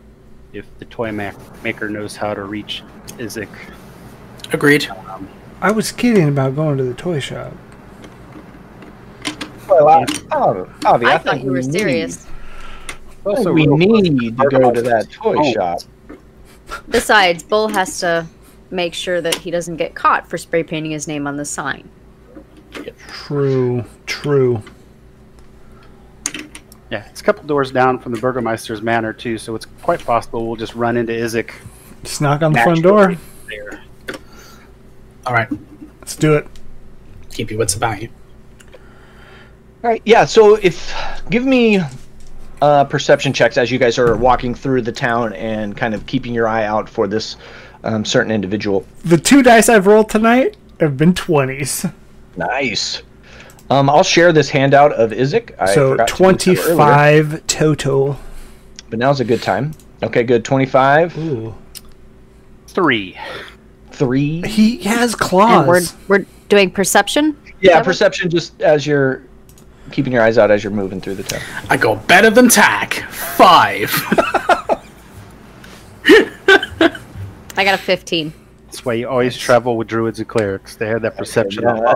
if 0.53 0.65
the 0.79 0.85
toy 0.85 1.11
ma- 1.11 1.33
maker 1.63 1.89
knows 1.89 2.15
how 2.15 2.33
to 2.33 2.43
reach 2.43 2.83
Izek. 3.17 3.49
Agreed. 4.53 4.89
I 5.61 5.71
was 5.71 5.91
kidding 5.91 6.29
about 6.29 6.55
going 6.55 6.77
to 6.77 6.83
the 6.83 6.93
toy 6.93 7.19
shop. 7.19 7.53
Well, 9.67 9.89
I, 9.89 10.05
oh, 10.31 10.69
Avi, 10.85 11.05
I, 11.05 11.15
I, 11.15 11.17
thought 11.17 11.41
you 11.41 11.51
were 11.51 11.61
need- 11.61 11.71
serious. 11.71 12.27
I 13.25 13.35
think 13.35 13.49
we 13.49 13.65
need 13.67 14.37
to 14.37 14.49
go 14.49 14.71
to 14.71 14.81
that 14.83 15.11
toy 15.11 15.51
shop. 15.51 15.81
Besides, 16.89 17.43
Bull 17.43 17.67
has 17.67 17.99
to 17.99 18.25
make 18.71 18.93
sure 18.93 19.19
that 19.21 19.35
he 19.35 19.51
doesn't 19.51 19.77
get 19.77 19.95
caught 19.95 20.27
for 20.27 20.37
spray 20.37 20.63
painting 20.63 20.91
his 20.91 21.07
name 21.07 21.27
on 21.27 21.35
the 21.37 21.45
sign. 21.45 21.89
True, 23.09 23.83
true. 24.05 24.61
Yeah, 26.89 27.05
it's 27.09 27.19
a 27.19 27.23
couple 27.23 27.43
doors 27.45 27.71
down 27.71 27.99
from 27.99 28.13
the 28.13 28.19
Burgermeister's 28.19 28.81
manor 28.81 29.11
too, 29.11 29.37
so 29.37 29.55
it's 29.55 29.65
quite 29.81 30.03
possible 30.05 30.47
we'll 30.47 30.55
just 30.55 30.75
run 30.75 30.95
into 30.95 31.11
Izek 31.11 31.51
Just 32.03 32.21
knock 32.21 32.41
on 32.41 32.53
the 32.53 32.61
front 32.61 32.81
door. 32.81 33.15
there. 33.49 33.83
All 35.25 35.33
right. 35.33 35.49
Let's 35.99 36.15
do 36.15 36.35
it. 36.35 36.47
Keep 37.31 37.51
your 37.51 37.59
wits 37.59 37.75
about 37.75 38.01
you. 38.01 38.09
All 39.83 39.89
right. 39.89 40.01
Yeah. 40.05 40.25
So 40.25 40.55
if 40.55 40.93
give 41.29 41.45
me 41.45 41.79
uh, 42.61 42.83
perception 42.85 43.33
checks 43.33 43.57
as 43.57 43.69
you 43.71 43.77
guys 43.77 43.97
are 43.97 44.15
walking 44.17 44.53
through 44.55 44.81
the 44.81 44.91
town 44.91 45.33
and 45.33 45.77
kind 45.77 45.93
of 45.93 46.05
keeping 46.07 46.33
your 46.33 46.47
eye 46.47 46.65
out 46.65 46.89
for 46.89 47.07
this 47.07 47.37
um, 47.83 48.03
certain 48.03 48.31
individual. 48.31 48.85
The 49.05 49.17
two 49.17 49.43
dice 49.43 49.69
I've 49.69 49.85
rolled 49.87 50.09
tonight 50.09 50.57
have 50.79 50.97
been 50.97 51.13
twenties. 51.13 51.85
Nice. 52.35 53.03
Um, 53.69 53.89
I'll 53.89 54.03
share 54.03 54.31
this 54.31 54.49
handout 54.49 54.93
of 54.93 55.11
Izek. 55.11 55.53
I 55.59 55.73
So 55.73 55.91
forgot 55.91 56.07
to 56.07 56.13
do 56.15 56.55
so 56.55 56.63
earlier, 56.63 56.75
twenty-five 56.77 57.47
total. 57.47 58.19
but 58.89 58.97
now's 58.99 59.19
a 59.19 59.25
good 59.25 59.41
time. 59.43 59.73
Okay, 60.01 60.23
good. 60.23 60.43
Twenty-five, 60.45 61.17
Ooh. 61.17 61.53
Three. 62.67 63.17
three. 63.91 64.41
He 64.47 64.77
has 64.83 65.13
And 65.13 65.21
we're 65.21 65.27
claws. 65.27 65.95
we're 66.07 66.25
doing 66.49 66.69
perception. 66.71 67.35
Yeah, 67.59 67.73
that 67.73 67.85
perception. 67.85 68.29
Just 68.29 68.61
as 68.61 68.85
you're 68.87 69.23
keeping 69.91 70.13
your 70.13 70.21
eyes 70.21 70.37
out 70.37 70.51
as 70.51 70.63
you're 70.63 70.71
moving 70.73 71.01
through 71.01 71.15
the 71.15 71.23
town. 71.23 71.41
I 71.69 71.77
go 71.77 71.95
better 71.95 72.29
than 72.29 72.49
Tack. 72.49 72.93
Five. 73.09 73.91
I 77.59 77.63
got 77.63 77.73
a 77.73 77.77
fifteen. 77.77 78.33
That's 78.65 78.85
why 78.85 78.93
you 78.93 79.07
always 79.07 79.35
travel 79.37 79.77
with 79.77 79.87
druids 79.87 80.19
and 80.19 80.27
clerics. 80.27 80.75
They 80.75 80.87
have 80.87 81.01
that 81.01 81.17
perception. 81.17 81.63
Yeah. 81.63 81.95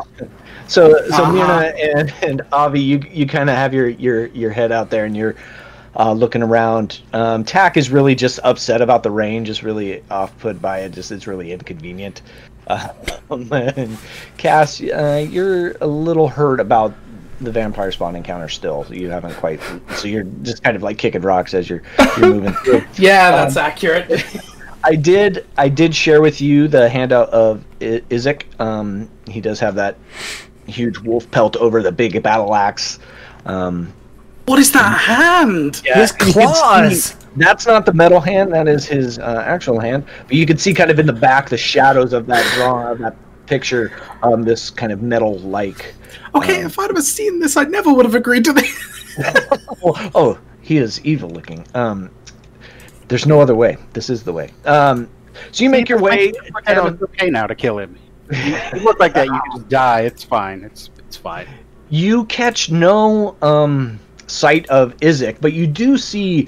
So, 0.68 1.06
so 1.10 1.24
Uh-huh. 1.24 1.32
Myrna 1.34 1.68
and, 1.78 2.14
and 2.24 2.42
Avi, 2.52 2.80
you 2.82 3.04
you 3.12 3.28
kind 3.28 3.50
of 3.50 3.56
have 3.56 3.74
your, 3.74 3.90
your 3.90 4.28
your 4.28 4.52
head 4.52 4.72
out 4.72 4.90
there 4.90 5.06
and 5.06 5.16
you're 5.16 5.36
uh, 5.98 6.14
looking 6.14 6.42
around. 6.42 7.02
Um, 7.14 7.44
Tack 7.44 7.78
is 7.78 7.90
really 7.92 8.16
just 8.16 8.40
upset 8.44 8.82
about 8.82 9.04
the 9.04 9.12
rain, 9.12 9.44
just 9.46 9.62
really 9.62 10.02
off 10.10 10.36
put 10.40 10.62
by 10.62 10.80
it. 10.80 10.94
Just 10.94 11.12
it's 11.12 11.28
really 11.28 11.52
inconvenient. 11.52 12.22
Uh, 12.68 12.90
and 13.30 13.98
Cass, 14.38 14.82
uh, 14.82 15.26
you're 15.30 15.74
a 15.82 15.88
little 15.88 16.28
hurt 16.30 16.60
about 16.60 16.94
the 17.42 17.52
vampire 17.52 17.92
spawn 17.92 18.16
encounter 18.16 18.48
still. 18.50 18.86
You 18.90 19.10
haven't 19.10 19.34
quite, 19.36 19.60
so 19.96 20.08
you're 20.08 20.24
just 20.24 20.64
kind 20.64 20.76
of 20.76 20.84
like 20.84 20.98
kicking 20.98 21.22
rocks 21.22 21.54
as 21.54 21.70
you're 21.70 21.82
you're 22.18 22.30
moving 22.30 22.54
through. 22.54 22.84
yeah, 22.96 23.32
that's 23.32 23.58
accurate. 23.58 24.26
I 24.84 24.96
did 24.96 25.46
I 25.58 25.70
did 25.70 25.96
share 25.96 26.22
with 26.22 26.42
you 26.42 26.68
the 26.68 26.90
handout 26.90 27.30
of 27.30 27.64
I- 27.82 28.02
Izek. 28.10 28.44
Um, 28.60 29.10
he 29.28 29.42
does 29.42 29.60
have 29.60 29.76
that 29.76 29.98
huge 30.68 30.98
wolf 31.00 31.30
pelt 31.32 31.56
over 31.58 31.82
the 31.84 31.92
big 31.92 32.22
battle 32.24 32.56
axe. 32.56 33.00
Um, 33.46 33.94
what 34.46 34.60
is 34.60 34.72
that 34.72 35.00
hand? 35.00 35.82
His 35.86 36.12
can 36.12 36.28
see- 36.28 36.34
claws. 36.34 37.16
that's 37.36 37.66
not 37.66 37.86
the 37.86 37.94
metal 37.94 38.20
hand. 38.20 38.54
That 38.54 38.68
is 38.68 38.86
his 38.86 39.20
uh, 39.20 39.44
actual 39.46 39.80
hand. 39.80 40.06
But 40.28 40.36
you 40.36 40.46
can 40.46 40.58
see 40.58 40.74
kind 40.74 40.90
of 40.92 41.00
in 41.00 41.06
the 41.06 41.14
back 41.14 41.50
the 41.50 41.58
shadows 41.58 42.14
of 42.14 42.26
that 42.28 42.44
drawing 42.56 42.88
of 42.94 42.98
that 43.00 43.16
picture. 43.46 43.92
Um, 44.24 44.44
this 44.44 44.70
kind 44.70 44.92
of 44.92 45.02
metal 45.02 45.38
like. 45.40 45.94
Okay, 46.36 46.62
if 46.64 46.78
I'd 46.80 46.90
have 46.90 47.04
seen 47.04 47.40
this, 47.40 47.58
I 47.58 47.64
never 47.64 47.94
would 47.94 48.06
have 48.06 48.16
agreed 48.16 48.46
to 48.46 48.54
this. 48.54 48.88
Oh, 49.84 50.12
oh, 50.16 50.40
he 50.62 50.78
is 50.78 51.04
evil 51.04 51.30
looking. 51.30 51.66
Um, 51.74 52.10
there's 53.10 53.26
no 53.26 53.42
other 53.42 53.56
way. 53.56 53.78
This 53.92 54.10
is 54.10 54.24
the 54.24 54.32
way. 54.32 54.54
Um, 54.64 55.10
so 55.52 55.66
you 55.66 55.70
make 55.70 55.90
your 55.90 56.00
way 56.00 56.32
down. 56.66 56.94
It's 56.94 57.04
okay 57.04 57.30
now 57.30 57.46
to 57.46 57.54
kill 57.54 57.78
him. 57.78 57.98
You 58.32 58.80
look 58.82 59.00
like 59.00 59.14
that, 59.16 59.26
you 59.26 59.34
can 59.34 59.58
just 59.58 59.70
die. 59.70 60.02
It's 60.02 60.24
fine. 60.24 60.64
It's 60.64 60.92
it's 61.00 61.18
fine. 61.18 61.48
You 61.90 62.24
catch 62.26 62.72
no 62.72 63.36
um, 63.42 64.00
sight 64.28 64.66
of 64.70 64.96
Izek, 64.98 65.42
but 65.42 65.52
you 65.52 65.68
do 65.68 65.98
see 65.98 66.48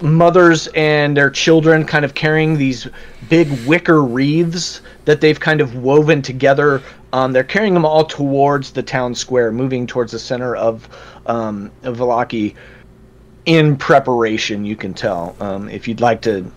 mothers 0.00 0.66
and 0.74 1.16
their 1.16 1.30
children 1.30 1.84
kind 1.84 2.04
of 2.04 2.14
carrying 2.14 2.56
these 2.58 2.88
big 3.28 3.48
wicker 3.66 4.02
wreaths 4.02 4.80
that 5.04 5.20
they've 5.20 5.38
kind 5.38 5.60
of 5.60 5.76
woven 5.76 6.20
together. 6.20 6.82
Um, 7.12 7.32
they're 7.32 7.44
carrying 7.44 7.74
them 7.74 7.84
all 7.84 8.04
towards 8.04 8.70
the 8.72 8.82
town 8.82 9.14
square, 9.14 9.52
moving 9.52 9.86
towards 9.86 10.12
the 10.12 10.18
center 10.18 10.56
of 10.56 10.88
um, 11.26 11.70
Vallaki 11.82 12.54
in 13.46 13.76
preparation. 13.76 14.64
You 14.64 14.76
can 14.76 14.94
tell. 14.94 15.36
Um, 15.40 15.68
if 15.68 15.86
you'd 15.86 16.00
like 16.00 16.22
to 16.22 16.50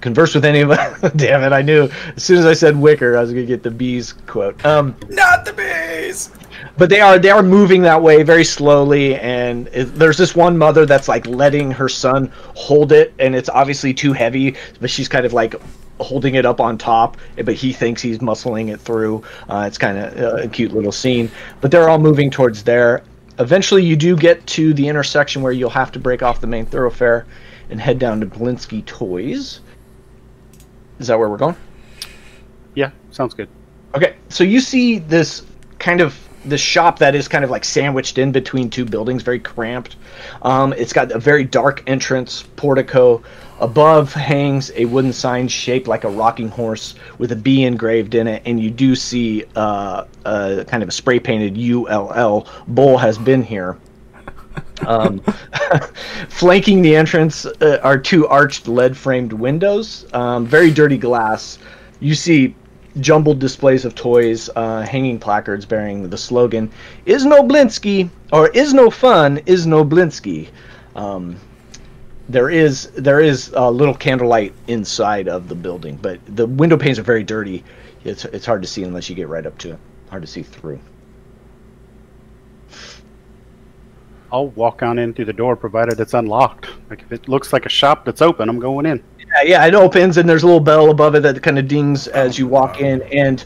converse 0.00 0.34
with 0.34 0.44
any 0.44 0.62
of 0.62 0.70
anybody, 0.72 1.16
damn 1.16 1.42
it, 1.44 1.52
I 1.52 1.62
knew 1.62 1.88
as 2.16 2.22
soon 2.24 2.38
as 2.38 2.46
I 2.46 2.54
said 2.54 2.76
wicker, 2.76 3.16
I 3.16 3.20
was 3.20 3.30
gonna 3.30 3.46
get 3.46 3.62
the 3.62 3.70
bees 3.70 4.12
quote. 4.26 4.64
Um, 4.64 4.96
Not 5.08 5.44
the 5.44 5.52
bees. 5.52 6.30
but 6.76 6.88
they 6.90 7.00
are 7.00 7.18
they 7.18 7.30
are 7.30 7.42
moving 7.42 7.82
that 7.82 8.02
way 8.02 8.22
very 8.22 8.44
slowly 8.44 9.16
and 9.16 9.68
it, 9.68 9.84
there's 9.94 10.16
this 10.18 10.34
one 10.34 10.56
mother 10.56 10.86
that's 10.86 11.06
like 11.08 11.26
letting 11.26 11.70
her 11.70 11.88
son 11.88 12.32
hold 12.54 12.92
it 12.92 13.12
and 13.18 13.34
it's 13.36 13.48
obviously 13.48 13.92
too 13.92 14.12
heavy 14.12 14.56
but 14.80 14.88
she's 14.90 15.08
kind 15.08 15.26
of 15.26 15.32
like 15.32 15.54
holding 16.02 16.34
it 16.34 16.44
up 16.44 16.60
on 16.60 16.76
top 16.76 17.16
but 17.36 17.54
he 17.54 17.72
thinks 17.72 18.02
he's 18.02 18.18
muscling 18.18 18.72
it 18.72 18.80
through 18.80 19.22
uh, 19.48 19.64
it's 19.66 19.78
kind 19.78 19.98
of 19.98 20.40
a 20.40 20.48
cute 20.48 20.72
little 20.72 20.92
scene 20.92 21.30
but 21.60 21.70
they're 21.70 21.88
all 21.88 21.98
moving 21.98 22.30
towards 22.30 22.64
there 22.64 23.02
eventually 23.38 23.82
you 23.82 23.96
do 23.96 24.16
get 24.16 24.44
to 24.46 24.74
the 24.74 24.88
intersection 24.88 25.42
where 25.42 25.52
you'll 25.52 25.70
have 25.70 25.92
to 25.92 25.98
break 25.98 26.22
off 26.22 26.40
the 26.40 26.46
main 26.46 26.66
thoroughfare 26.66 27.26
and 27.70 27.80
head 27.80 27.98
down 27.98 28.20
to 28.20 28.26
Blinsky 28.26 28.84
Toys 28.84 29.60
is 30.98 31.06
that 31.06 31.18
where 31.18 31.28
we're 31.28 31.36
going 31.36 31.56
Yeah, 32.74 32.90
sounds 33.10 33.34
good. 33.34 33.48
Okay, 33.94 34.16
so 34.28 34.44
you 34.44 34.60
see 34.60 34.98
this 34.98 35.42
kind 35.78 36.00
of 36.00 36.18
the 36.44 36.58
shop 36.58 36.98
that 36.98 37.14
is 37.14 37.28
kind 37.28 37.44
of 37.44 37.50
like 37.50 37.64
sandwiched 37.64 38.18
in 38.18 38.32
between 38.32 38.68
two 38.70 38.84
buildings, 38.84 39.22
very 39.22 39.38
cramped. 39.38 39.96
Um, 40.42 40.72
it's 40.72 40.92
got 40.92 41.12
a 41.12 41.18
very 41.18 41.44
dark 41.44 41.82
entrance 41.86 42.42
portico. 42.56 43.22
Above 43.62 44.12
hangs 44.12 44.72
a 44.74 44.86
wooden 44.86 45.12
sign 45.12 45.46
shaped 45.46 45.86
like 45.86 46.02
a 46.02 46.08
rocking 46.08 46.48
horse 46.48 46.96
with 47.18 47.30
a 47.30 47.36
bee 47.36 47.62
engraved 47.62 48.16
in 48.16 48.26
it, 48.26 48.42
and 48.44 48.58
you 48.58 48.68
do 48.68 48.96
see 48.96 49.44
uh, 49.54 50.02
a 50.24 50.64
kind 50.66 50.82
of 50.82 50.88
a 50.88 50.92
spray 50.92 51.20
painted 51.20 51.56
ULL. 51.56 52.48
Bull 52.66 52.98
has 52.98 53.18
been 53.18 53.40
here. 53.40 53.78
Um, 54.84 55.20
flanking 56.28 56.82
the 56.82 56.96
entrance 56.96 57.46
uh, 57.46 57.78
are 57.84 57.96
two 57.96 58.26
arched 58.26 58.66
lead 58.66 58.96
framed 58.96 59.32
windows, 59.32 60.06
um, 60.12 60.44
very 60.44 60.72
dirty 60.72 60.98
glass. 60.98 61.60
You 62.00 62.16
see 62.16 62.56
jumbled 62.98 63.38
displays 63.38 63.84
of 63.84 63.94
toys, 63.94 64.50
uh, 64.56 64.80
hanging 64.82 65.20
placards 65.20 65.64
bearing 65.64 66.10
the 66.10 66.18
slogan 66.18 66.68
"Is 67.06 67.24
no 67.24 67.44
Blinsky" 67.44 68.10
or 68.32 68.48
"Is 68.48 68.74
no 68.74 68.90
fun, 68.90 69.40
is 69.46 69.68
no 69.68 69.84
Blinsky." 69.84 70.48
Um, 70.96 71.36
there 72.28 72.50
is 72.50 72.90
there 72.92 73.20
is 73.20 73.52
a 73.54 73.70
little 73.70 73.94
candlelight 73.94 74.54
inside 74.68 75.28
of 75.28 75.48
the 75.48 75.54
building, 75.54 75.98
but 76.00 76.20
the 76.26 76.46
window 76.46 76.76
panes 76.76 76.98
are 76.98 77.02
very 77.02 77.24
dirty. 77.24 77.64
It's 78.04 78.24
it's 78.26 78.46
hard 78.46 78.62
to 78.62 78.68
see 78.68 78.84
unless 78.84 79.08
you 79.08 79.16
get 79.16 79.28
right 79.28 79.46
up 79.46 79.58
to 79.58 79.72
it. 79.72 79.78
Hard 80.10 80.22
to 80.22 80.28
see 80.28 80.42
through. 80.42 80.80
I'll 84.30 84.48
walk 84.48 84.82
on 84.82 84.98
in 84.98 85.12
through 85.12 85.26
the 85.26 85.32
door, 85.34 85.56
provided 85.56 86.00
it's 86.00 86.14
unlocked. 86.14 86.68
Like 86.88 87.02
if 87.02 87.12
it 87.12 87.28
looks 87.28 87.52
like 87.52 87.66
a 87.66 87.68
shop 87.68 88.06
that's 88.06 88.22
open, 88.22 88.48
I'm 88.48 88.58
going 88.58 88.86
in. 88.86 89.02
Yeah, 89.18 89.42
yeah, 89.44 89.66
it 89.66 89.74
opens 89.74 90.16
and 90.16 90.28
there's 90.28 90.42
a 90.42 90.46
little 90.46 90.60
bell 90.60 90.90
above 90.90 91.14
it 91.14 91.20
that 91.20 91.42
kind 91.42 91.58
of 91.58 91.68
dings 91.68 92.06
as 92.08 92.38
you 92.38 92.46
walk 92.46 92.80
in, 92.80 93.02
and 93.02 93.44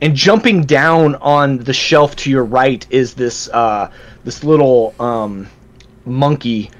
and 0.00 0.14
jumping 0.14 0.62
down 0.62 1.16
on 1.16 1.58
the 1.58 1.72
shelf 1.72 2.14
to 2.16 2.30
your 2.30 2.44
right 2.44 2.86
is 2.90 3.14
this 3.14 3.48
uh, 3.48 3.90
this 4.24 4.44
little 4.44 4.94
um, 5.00 5.48
monkey 6.04 6.70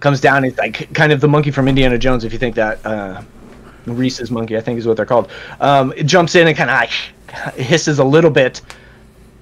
comes 0.00 0.20
down. 0.20 0.44
It's 0.44 0.58
like 0.58 0.92
kind 0.94 1.12
of 1.12 1.20
the 1.20 1.28
monkey 1.28 1.50
from 1.50 1.68
Indiana 1.68 1.98
Jones, 1.98 2.24
if 2.24 2.32
you 2.32 2.38
think 2.38 2.54
that 2.54 2.84
uh, 2.84 3.22
rhesus 3.86 4.30
monkey, 4.30 4.56
I 4.56 4.60
think 4.60 4.78
is 4.78 4.86
what 4.86 4.96
they're 4.96 5.06
called. 5.06 5.30
Um, 5.60 5.92
it 5.96 6.04
jumps 6.04 6.34
in 6.34 6.48
and 6.48 6.56
kind 6.56 6.70
of 6.70 7.54
hisses 7.54 7.98
a 7.98 8.04
little 8.04 8.30
bit, 8.30 8.60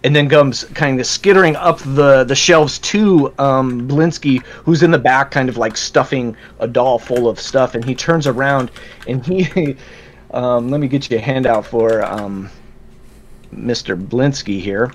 and 0.04 0.14
then 0.14 0.28
comes 0.28 0.64
kind 0.74 1.00
of 1.00 1.06
skittering 1.06 1.56
up 1.56 1.78
the 1.80 2.24
the 2.24 2.34
shelves 2.34 2.78
to 2.80 3.32
um, 3.38 3.88
Blinsky, 3.88 4.42
who's 4.44 4.82
in 4.82 4.90
the 4.90 4.98
back, 4.98 5.30
kind 5.30 5.48
of 5.48 5.56
like 5.56 5.76
stuffing 5.76 6.36
a 6.60 6.68
doll 6.68 6.98
full 6.98 7.28
of 7.28 7.40
stuff, 7.40 7.74
and 7.74 7.84
he 7.84 7.94
turns 7.94 8.26
around 8.26 8.70
and 9.06 9.24
he. 9.24 9.76
Um, 10.32 10.70
let 10.70 10.80
me 10.80 10.88
get 10.88 11.08
you 11.08 11.16
a 11.16 11.20
handout 11.20 11.64
for 11.64 12.04
um, 12.04 12.50
Mr. 13.54 13.96
Blinsky 13.96 14.60
here. 14.60 14.92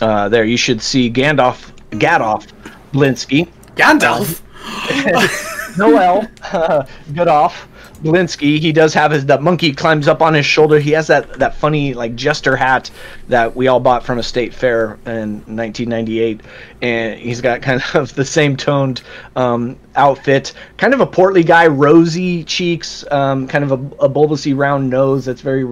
Uh, 0.00 0.28
there, 0.28 0.44
you 0.44 0.56
should 0.56 0.80
see 0.80 1.10
Gandalf, 1.10 1.70
Gadolf 1.90 2.46
Blinsky. 2.92 3.48
Gandalf. 3.76 4.40
Noel, 5.78 6.28
good 7.14 7.28
off. 7.28 7.68
Blinsky, 8.02 8.58
he 8.58 8.72
does 8.72 8.92
have 8.94 9.12
his 9.12 9.26
that 9.26 9.42
monkey 9.42 9.72
climbs 9.72 10.08
up 10.08 10.20
on 10.22 10.34
his 10.34 10.44
shoulder. 10.44 10.80
He 10.80 10.90
has 10.90 11.06
that 11.06 11.38
that 11.38 11.54
funny 11.54 11.94
like 11.94 12.16
jester 12.16 12.56
hat 12.56 12.90
that 13.28 13.54
we 13.54 13.68
all 13.68 13.78
bought 13.78 14.02
from 14.04 14.18
a 14.18 14.22
state 14.22 14.52
fair 14.52 14.98
in 15.06 15.36
1998, 15.46 16.40
and 16.82 17.18
he's 17.18 17.40
got 17.40 17.62
kind 17.62 17.80
of 17.94 18.12
the 18.14 18.24
same 18.24 18.56
toned 18.56 19.02
um, 19.36 19.78
outfit. 19.94 20.52
Kind 20.78 20.94
of 20.94 21.00
a 21.00 21.06
portly 21.06 21.44
guy, 21.44 21.68
rosy 21.68 22.42
cheeks, 22.42 23.04
um, 23.12 23.46
kind 23.46 23.62
of 23.64 23.70
a, 23.70 24.04
a 24.04 24.08
bulbousy 24.08 24.56
round 24.56 24.90
nose 24.90 25.24
that's 25.24 25.40
very 25.40 25.64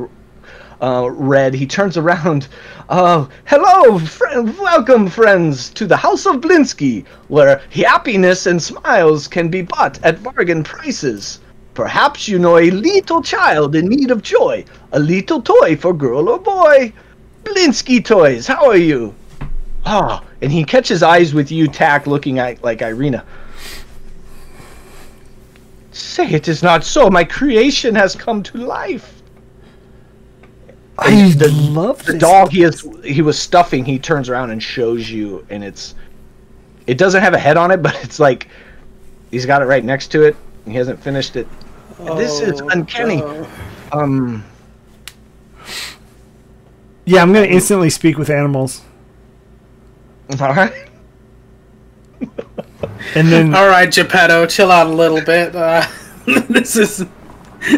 uh, 0.81 1.11
red. 1.11 1.55
He 1.55 1.67
turns 1.67 1.97
around. 1.97 2.49
Uh, 2.91 3.25
hello, 3.45 4.01
friend, 4.01 4.59
welcome, 4.59 5.09
friends, 5.09 5.71
to 5.71 5.87
the 5.87 5.97
House 5.97 6.27
of 6.27 6.41
Blinsky, 6.41 7.07
where 7.29 7.63
happiness 7.71 8.47
and 8.47 8.61
smiles 8.61 9.29
can 9.29 9.49
be 9.49 9.63
bought 9.63 10.03
at 10.03 10.21
bargain 10.25 10.65
prices. 10.65 11.39
Perhaps 11.75 12.27
you 12.27 12.41
know 12.41 12.59
a 12.59 12.69
little 12.73 13.23
child 13.23 13.77
in 13.77 13.87
need 13.87 14.11
of 14.11 14.23
joy, 14.23 14.65
a 14.91 14.99
little 14.99 15.41
toy 15.41 15.77
for 15.77 15.95
girl 15.95 16.29
or 16.29 16.41
boy. 16.41 16.93
Blinsky 17.45 18.05
Toys, 18.05 18.49
how 18.49 18.69
are 18.69 18.77
you? 18.77 19.15
Ah, 19.87 20.25
and 20.43 20.51
he 20.51 20.65
catches 20.65 21.01
eyes 21.01 21.33
with 21.33 21.53
you, 21.53 21.69
Tack, 21.69 22.09
looking 22.09 22.41
at 22.41 22.63
like 22.65 22.83
Irina. 22.83 23.25
Say 25.93 26.29
it 26.29 26.49
is 26.49 26.63
not 26.63 26.83
so. 26.83 27.09
My 27.09 27.23
creation 27.25 27.95
has 27.95 28.17
come 28.17 28.43
to 28.43 28.59
life. 28.59 29.20
I 31.01 31.33
the, 31.33 31.49
love 31.51 32.05
the 32.05 32.13
this. 32.13 32.21
dog 32.21 32.51
he 32.51 32.63
is 32.63 32.87
he 33.05 33.23
was 33.23 33.39
stuffing 33.39 33.85
he 33.85 33.99
turns 33.99 34.29
around 34.29 34.51
and 34.51 34.63
shows 34.63 35.11
you 35.11 35.47
and 35.51 35.65
it's 35.65 35.95
it 36.87 36.99
doesn't 36.99 37.23
have 37.23 37.33
a 37.35 37.39
head 37.39 37.57
on 37.57 37.71
it 37.71 37.79
but 37.83 37.95
it's 38.05 38.21
like 38.21 38.49
he's 39.31 39.47
got 39.47 39.63
it 39.63 39.67
right 39.67 39.85
next 39.85 40.09
to 40.09 40.23
it. 40.23 40.37
He 40.67 40.75
hasn't 40.75 41.03
finished 41.03 41.37
it. 41.37 41.49
This 42.17 42.41
is 42.41 42.61
uncanny. 42.61 43.23
um 43.93 44.45
Yeah, 47.07 47.23
I'm 47.23 47.33
gonna 47.33 47.47
instantly 47.47 47.91
speak 47.91 48.19
with 48.19 48.31
animals, 48.31 48.83
all 50.41 50.55
right 50.55 50.91
and 53.15 53.29
then 53.29 53.55
All 53.55 53.69
right, 53.69 53.91
Geppetto, 53.91 54.47
chill 54.47 54.71
out 54.71 54.87
a 54.87 54.91
little 54.91 55.21
bit. 55.21 55.55
Uh, 55.55 55.87
this 56.49 56.77
is 56.77 57.07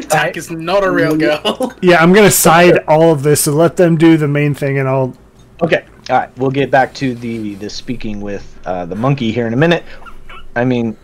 Tack 0.08 0.36
is 0.36 0.50
not 0.50 0.84
a 0.84 0.90
real 0.90 1.16
girl. 1.16 1.72
yeah, 1.82 2.02
I'm 2.02 2.12
gonna 2.12 2.30
side 2.30 2.78
all 2.86 3.12
of 3.12 3.22
this. 3.22 3.42
So 3.42 3.52
let 3.52 3.76
them 3.76 3.96
do 3.96 4.16
the 4.16 4.28
main 4.28 4.54
thing, 4.54 4.78
and 4.78 4.88
I'll. 4.88 5.16
okay 5.62 5.86
all 6.10 6.18
right 6.18 6.36
we'll 6.36 6.50
get 6.50 6.70
back 6.70 6.92
to 6.92 7.14
the 7.14 7.54
the 7.54 7.70
speaking 7.70 8.20
with 8.20 8.58
uh, 8.66 8.84
the 8.84 8.96
monkey 8.96 9.30
here 9.30 9.46
in 9.46 9.52
a 9.52 9.56
minute 9.56 9.84
i 10.56 10.64
mean 10.64 10.96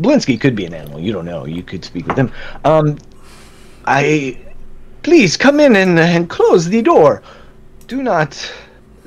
blinsky 0.00 0.40
could 0.40 0.56
be 0.56 0.64
an 0.64 0.72
animal 0.72 0.98
you 0.98 1.12
don't 1.12 1.26
know 1.26 1.44
you 1.44 1.62
could 1.62 1.84
speak 1.84 2.06
with 2.06 2.16
him 2.16 2.32
um 2.64 2.96
i 3.84 4.38
please 5.02 5.36
come 5.36 5.60
in 5.60 5.76
and, 5.76 5.98
and 5.98 6.30
close 6.30 6.64
the 6.64 6.80
door 6.80 7.22
do 7.86 8.02
not 8.02 8.50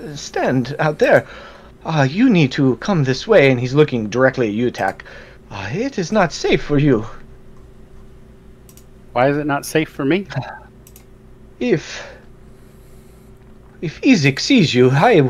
uh, 0.04 0.16
stand 0.16 0.76
out 0.78 1.00
there 1.00 1.28
uh, 1.84 2.08
you 2.08 2.30
need 2.30 2.52
to 2.52 2.76
come 2.78 3.04
this 3.04 3.26
way 3.28 3.50
and 3.50 3.60
he's 3.60 3.74
looking 3.74 4.08
directly 4.08 4.50
at 4.50 4.54
you 4.54 4.70
tack 4.70 5.04
uh, 5.50 5.68
it 5.74 5.98
is 5.98 6.12
not 6.12 6.32
safe 6.32 6.62
for 6.62 6.78
you 6.78 7.04
Why 9.20 9.28
is 9.28 9.36
it 9.36 9.48
not 9.48 9.66
safe 9.66 9.90
for 9.90 10.06
me? 10.06 10.28
if 11.60 12.08
if 13.82 14.00
Izek 14.00 14.40
sees 14.40 14.74
you, 14.74 14.92
I 14.92 15.30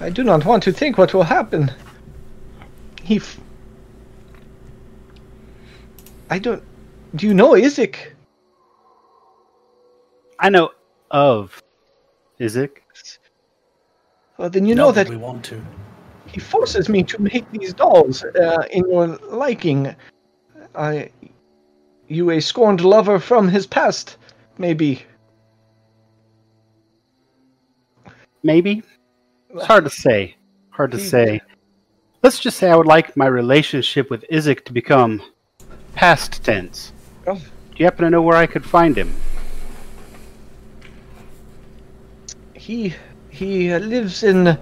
I 0.00 0.08
do 0.08 0.24
not 0.24 0.46
want 0.46 0.62
to 0.62 0.72
think 0.72 0.96
what 0.96 1.12
will 1.12 1.28
happen. 1.36 1.70
If 3.06 3.38
I 6.30 6.38
don't 6.38 6.62
do 7.14 7.26
you 7.26 7.34
know 7.34 7.50
Izek? 7.50 7.94
I 10.38 10.48
know 10.48 10.70
of 11.10 11.62
Izek. 12.40 12.70
Well, 14.38 14.48
then 14.48 14.64
you 14.64 14.74
know 14.74 14.92
that 14.92 15.10
we 15.10 15.16
want 15.16 15.44
to. 15.50 15.62
he 16.26 16.40
forces 16.40 16.88
me 16.88 17.02
to 17.02 17.20
make 17.20 17.44
these 17.52 17.74
dolls 17.74 18.24
uh, 18.24 18.64
in 18.70 18.88
your 18.88 19.08
liking. 19.44 19.94
I 20.74 21.10
you 22.08 22.30
a 22.30 22.40
scorned 22.40 22.82
lover 22.82 23.18
from 23.18 23.48
his 23.48 23.66
past, 23.66 24.16
maybe. 24.58 25.02
Maybe. 28.42 28.82
It's 29.50 29.66
hard 29.66 29.84
to 29.84 29.90
say. 29.90 30.36
Hard 30.70 30.90
to 30.92 30.98
say. 30.98 31.40
Let's 32.22 32.40
just 32.40 32.58
say 32.58 32.70
I 32.70 32.76
would 32.76 32.86
like 32.86 33.16
my 33.16 33.26
relationship 33.26 34.10
with 34.10 34.24
Izek 34.30 34.64
to 34.64 34.72
become 34.72 35.22
past 35.94 36.42
tense. 36.44 36.92
Oh. 37.26 37.34
Do 37.34 37.76
you 37.76 37.84
happen 37.84 38.04
to 38.04 38.10
know 38.10 38.22
where 38.22 38.36
I 38.36 38.46
could 38.46 38.64
find 38.64 38.96
him? 38.96 39.14
he 42.68 42.94
he 43.30 43.74
lives 43.78 44.22
in 44.22 44.58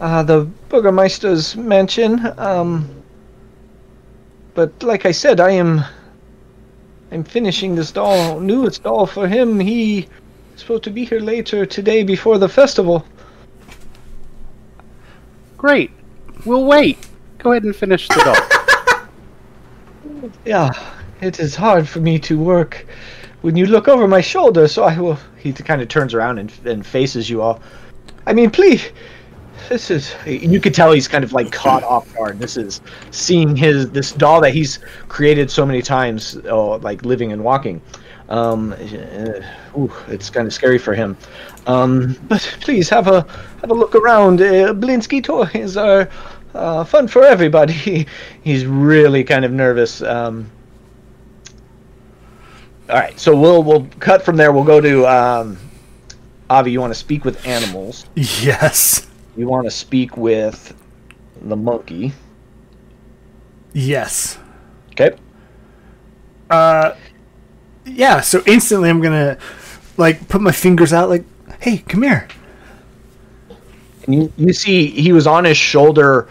uh, 0.00 0.22
the 0.24 0.44
Burgermeister's 0.68 1.56
mansion. 1.56 2.20
Um, 2.38 3.02
but 4.54 4.70
like 4.82 5.06
I 5.06 5.12
said, 5.12 5.40
I 5.40 5.52
am 5.52 5.82
I'm 7.12 7.24
finishing 7.24 7.74
this 7.74 7.92
doll, 7.92 8.40
newest 8.40 8.82
doll 8.82 9.06
for 9.06 9.28
him. 9.28 9.60
He 9.60 10.00
is 10.00 10.06
supposed 10.56 10.84
to 10.84 10.90
be 10.90 11.04
here 11.04 11.20
later 11.20 11.64
today 11.64 12.02
before 12.02 12.38
the 12.38 12.48
festival. 12.48 13.06
Great. 15.56 15.90
We'll 16.44 16.64
wait. 16.64 16.98
Go 17.38 17.52
ahead 17.52 17.64
and 17.64 17.74
finish 17.74 18.08
the 18.08 18.22
doll. 18.24 18.36
Yeah, 20.44 20.72
it 21.20 21.38
is 21.38 21.54
hard 21.54 21.88
for 21.88 22.00
me 22.00 22.18
to 22.20 22.38
work 22.38 22.86
when 23.42 23.54
you 23.54 23.66
look 23.66 23.86
over 23.86 24.08
my 24.08 24.20
shoulder. 24.20 24.66
So 24.66 24.82
I 24.82 24.98
will. 24.98 25.18
He 25.36 25.52
kind 25.52 25.80
of 25.80 25.88
turns 25.88 26.14
around 26.14 26.38
and, 26.38 26.52
and 26.64 26.84
faces 26.84 27.30
you 27.30 27.42
all. 27.42 27.60
I 28.26 28.32
mean, 28.32 28.50
please. 28.50 28.88
This 29.68 29.90
is. 29.90 30.14
You 30.26 30.60
could 30.60 30.74
tell 30.74 30.92
he's 30.92 31.08
kind 31.08 31.24
of 31.24 31.32
like 31.32 31.50
caught 31.52 31.82
off 31.82 32.12
guard. 32.14 32.38
This 32.38 32.56
is 32.56 32.80
seeing 33.10 33.56
his 33.56 33.90
this 33.90 34.12
doll 34.12 34.40
that 34.42 34.52
he's 34.52 34.78
created 35.08 35.50
so 35.50 35.66
many 35.66 35.82
times, 35.82 36.38
oh, 36.48 36.76
like 36.76 37.04
living 37.04 37.32
and 37.32 37.42
walking. 37.42 37.80
Um, 38.28 38.72
uh, 38.72 39.40
ooh, 39.78 39.92
it's 40.08 40.30
kind 40.30 40.46
of 40.46 40.52
scary 40.52 40.78
for 40.78 40.94
him. 40.94 41.16
Um, 41.66 42.16
but 42.28 42.42
please 42.60 42.88
have 42.90 43.08
a 43.08 43.22
have 43.60 43.70
a 43.70 43.74
look 43.74 43.94
around. 43.94 44.40
Uh, 44.40 44.72
Blinsky 44.74 45.22
toys 45.22 45.76
are 45.76 46.08
uh, 46.54 46.84
fun 46.84 47.08
for 47.08 47.24
everybody. 47.24 48.06
he's 48.42 48.66
really 48.66 49.24
kind 49.24 49.44
of 49.44 49.52
nervous. 49.52 50.02
Um, 50.02 50.50
all 52.88 52.96
right, 52.96 53.18
so 53.18 53.36
we'll 53.36 53.62
we'll 53.62 53.86
cut 53.98 54.22
from 54.22 54.36
there. 54.36 54.52
We'll 54.52 54.64
go 54.64 54.80
to 54.80 55.06
um, 55.06 55.58
Avi. 56.50 56.70
You 56.72 56.80
want 56.80 56.92
to 56.92 56.98
speak 56.98 57.24
with 57.24 57.44
animals? 57.46 58.06
Yes. 58.14 59.06
You 59.36 59.46
want 59.46 59.66
to 59.66 59.70
speak 59.70 60.16
with 60.16 60.74
the 61.42 61.56
monkey? 61.56 62.12
Yes. 63.74 64.38
Okay. 64.92 65.16
Uh, 66.48 66.94
yeah. 67.84 68.20
So 68.22 68.42
instantly, 68.46 68.88
I'm 68.88 69.02
gonna 69.02 69.36
like 69.98 70.26
put 70.28 70.40
my 70.40 70.52
fingers 70.52 70.92
out, 70.92 71.10
like, 71.10 71.24
"Hey, 71.60 71.78
come 71.78 72.02
here." 72.02 72.26
And 74.06 74.14
you, 74.14 74.32
you 74.36 74.52
see 74.52 74.86
he 74.86 75.12
was 75.12 75.26
on 75.26 75.44
his 75.44 75.56
shoulder 75.56 76.28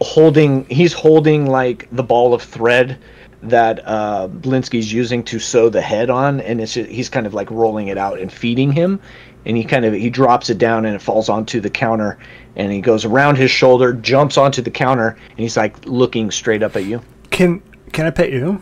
holding 0.00 0.66
he's 0.66 0.92
holding 0.92 1.46
like 1.46 1.88
the 1.90 2.02
ball 2.02 2.34
of 2.34 2.42
thread 2.42 2.98
that 3.42 3.80
uh 3.86 4.28
Blinsky's 4.28 4.92
using 4.92 5.22
to 5.24 5.38
sew 5.38 5.70
the 5.70 5.80
head 5.80 6.10
on 6.10 6.40
and 6.40 6.60
it's 6.60 6.74
he's 6.74 7.08
kind 7.08 7.26
of 7.26 7.32
like 7.32 7.50
rolling 7.50 7.88
it 7.88 7.96
out 7.96 8.18
and 8.18 8.30
feeding 8.30 8.70
him 8.70 9.00
and 9.46 9.56
he 9.56 9.64
kind 9.64 9.84
of 9.84 9.94
he 9.94 10.10
drops 10.10 10.50
it 10.50 10.58
down 10.58 10.84
and 10.84 10.94
it 10.94 11.00
falls 11.00 11.28
onto 11.28 11.60
the 11.60 11.70
counter 11.70 12.18
and 12.56 12.72
he 12.72 12.80
goes 12.80 13.04
around 13.04 13.36
his 13.36 13.50
shoulder 13.50 13.92
jumps 13.94 14.36
onto 14.36 14.60
the 14.60 14.70
counter 14.70 15.16
and 15.30 15.38
he's 15.38 15.56
like 15.56 15.86
looking 15.86 16.30
straight 16.30 16.62
up 16.62 16.76
at 16.76 16.84
you. 16.84 17.00
Can 17.30 17.62
can 17.92 18.04
I 18.04 18.10
pet 18.10 18.30
you? 18.32 18.60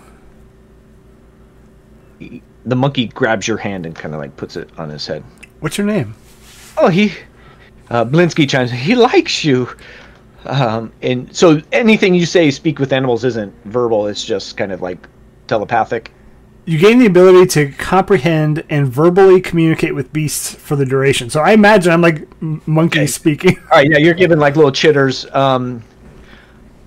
the 2.66 2.76
monkey 2.76 3.08
grabs 3.08 3.46
your 3.46 3.58
hand 3.58 3.84
and 3.84 3.94
kind 3.94 4.14
of 4.14 4.20
like 4.20 4.34
puts 4.36 4.56
it 4.56 4.70
on 4.78 4.88
his 4.88 5.06
head. 5.06 5.22
What's 5.60 5.76
your 5.76 5.86
name? 5.86 6.14
oh 6.76 6.88
he 6.88 7.12
uh, 7.90 8.04
blinsky 8.04 8.48
chimes 8.48 8.70
he 8.70 8.94
likes 8.94 9.44
you. 9.44 9.68
Um, 10.46 10.92
and 11.00 11.34
so 11.34 11.62
anything 11.72 12.14
you 12.14 12.26
say 12.26 12.50
speak 12.50 12.78
with 12.78 12.92
animals 12.92 13.24
isn't 13.24 13.54
verbal. 13.64 14.06
It's 14.06 14.24
just 14.24 14.58
kind 14.58 14.72
of 14.72 14.82
like 14.82 15.08
telepathic 15.46 16.12
You 16.66 16.78
gain 16.78 16.98
the 16.98 17.06
ability 17.06 17.46
to 17.48 17.72
comprehend 17.72 18.64
and 18.70 18.88
verbally 18.88 19.40
communicate 19.40 19.94
with 19.94 20.12
beasts 20.14 20.54
for 20.54 20.76
the 20.76 20.86
duration. 20.86 21.28
So 21.28 21.40
I 21.40 21.52
imagine 21.52 21.92
I'm 21.92 22.00
like 22.00 22.26
monkey 22.66 23.00
Okay. 23.00 23.06
speaking. 23.06 23.58
All 23.70 23.78
right, 23.78 23.90
yeah, 23.90 23.98
you're 23.98 24.14
given 24.14 24.38
like 24.38 24.56
little 24.56 24.72
chitters, 24.72 25.26
um, 25.34 25.82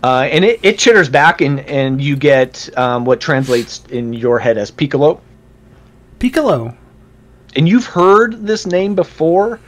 uh, 0.04 0.28
and 0.32 0.44
it, 0.44 0.60
it 0.64 0.80
chitters 0.80 1.10
back, 1.10 1.41
and 1.41 1.60
and 1.62 2.02
you 2.02 2.16
get 2.16 2.70
um, 2.76 3.06
what 3.06 3.20
translates 3.22 3.84
in 3.90 4.14
your 4.14 4.40
head 4.40 4.58
as 4.58 4.72
piccolo. 4.72 5.22
Piccolo. 6.20 6.76
And 7.56 7.68
you've 7.70 7.86
heard 7.86 8.45
this 8.45 8.66
name 8.66 8.95
before. 8.95 9.60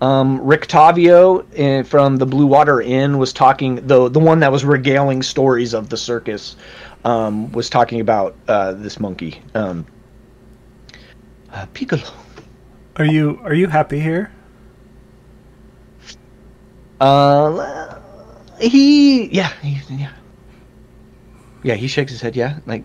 Um, 0.00 0.38
Rictavio 0.40 1.80
uh, 1.80 1.82
from 1.82 2.16
the 2.16 2.26
Blue 2.26 2.46
Water 2.46 2.80
Inn 2.80 3.18
was 3.18 3.32
talking, 3.32 3.86
the 3.86 4.08
the 4.08 4.20
one 4.20 4.38
that 4.40 4.52
was 4.52 4.64
regaling 4.64 5.22
stories 5.22 5.74
of 5.74 5.88
the 5.88 5.96
circus, 5.96 6.56
um, 7.08 7.50
was 7.52 7.70
talking 7.70 8.00
about 8.00 8.36
uh, 8.48 8.72
this 8.72 9.00
monkey, 9.00 9.40
um, 9.54 9.86
uh, 11.50 11.64
Piccolo. 11.72 12.02
Are 12.96 13.04
you 13.06 13.40
are 13.44 13.54
you 13.54 13.66
happy 13.66 13.98
here? 13.98 14.30
Uh, 17.00 17.98
he, 18.60 19.26
yeah, 19.28 19.52
he, 19.62 19.80
yeah, 19.94 20.12
yeah. 21.62 21.74
He 21.74 21.88
shakes 21.88 22.12
his 22.12 22.20
head. 22.20 22.36
Yeah, 22.36 22.58
like 22.66 22.84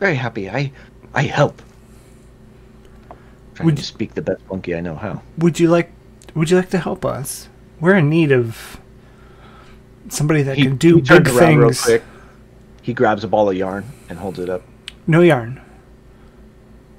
very 0.00 0.16
happy. 0.16 0.50
I, 0.50 0.72
I 1.14 1.22
help. 1.22 1.62
Trying 3.54 3.66
Would 3.66 3.76
to 3.76 3.82
you- 3.82 3.86
speak 3.86 4.14
the 4.14 4.22
best 4.22 4.42
monkey 4.50 4.74
I 4.74 4.80
know 4.80 4.96
how. 4.96 5.22
Would 5.38 5.60
you 5.60 5.68
like 5.68 5.92
would 6.34 6.50
you 6.50 6.56
like 6.56 6.70
to 6.70 6.78
help 6.78 7.04
us? 7.04 7.48
We're 7.78 7.96
in 7.96 8.10
need 8.10 8.32
of 8.32 8.80
somebody 10.08 10.42
that 10.42 10.56
can 10.56 10.76
do 10.76 10.96
he 10.96 11.02
big 11.02 11.28
things. 11.28 11.86
He 12.82 12.94
grabs 12.94 13.24
a 13.24 13.28
ball 13.28 13.50
of 13.50 13.56
yarn 13.56 13.84
and 14.08 14.18
holds 14.18 14.38
it 14.38 14.48
up. 14.48 14.62
No 15.06 15.20
yarn. 15.20 15.60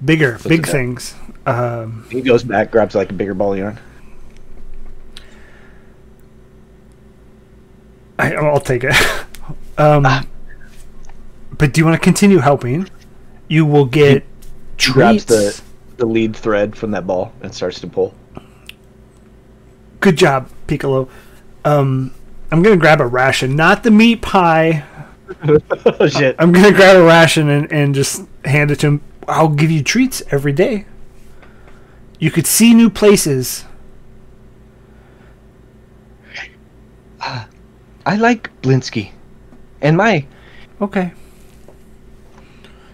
Bigger, 0.04 0.40
big 0.48 0.66
things. 0.68 1.16
Um, 1.46 2.06
He 2.10 2.22
goes 2.22 2.44
back, 2.44 2.72
grabs 2.72 2.96
like 2.96 3.10
a 3.10 3.14
bigger 3.14 3.34
ball 3.34 3.54
of 3.54 3.60
yarn. 3.60 3.80
I, 8.20 8.34
I'll 8.34 8.60
take 8.60 8.84
it. 8.84 8.94
um, 9.78 10.06
Ah. 10.06 10.24
but 11.58 11.74
do 11.74 11.82
you 11.82 11.86
want 11.86 11.96
to 11.96 12.04
continue 12.04 12.40
helping? 12.40 12.88
You 13.48 13.66
will 13.66 13.86
get 13.86 14.24
He 14.80 14.92
grabs 14.92 15.26
the 15.26 15.60
the 15.98 16.06
lead 16.06 16.36
thread 16.36 16.76
from 16.76 16.92
that 16.92 17.06
ball 17.06 17.32
and 17.42 17.54
starts 17.54 17.80
to 17.82 17.88
pull. 17.88 18.14
Good 20.00 20.16
job, 20.18 20.50
Piccolo. 20.66 21.10
Um, 21.64 22.12
I'm 22.52 22.64
gonna 22.64 22.78
grab 22.78 23.02
a 23.02 23.06
ration, 23.06 23.56
not 23.56 23.84
the 23.84 23.92
meat 23.92 24.22
pie. 24.22 24.84
Oh 26.00 26.08
shit! 26.08 26.36
I'm 26.40 26.52
gonna 26.52 26.72
grab 26.72 26.98
a 26.98 27.04
ration 27.04 27.50
and, 27.50 27.72
and 27.72 27.96
just 27.96 28.26
hand 28.46 28.72
it 28.72 28.80
to 28.80 28.88
him. 28.88 29.02
I'll 29.28 29.50
give 29.50 29.72
you 29.72 29.84
treats 29.84 30.22
every 30.32 30.54
day. 30.54 30.86
You 32.20 32.32
could 32.32 32.48
see 32.48 32.74
new 32.74 32.90
places. 32.90 33.66
Uh, 37.20 37.46
I 38.06 38.16
like 38.16 38.50
Blinsky, 38.62 39.12
and 39.80 39.96
my 39.96 40.26
Okay. 40.82 41.14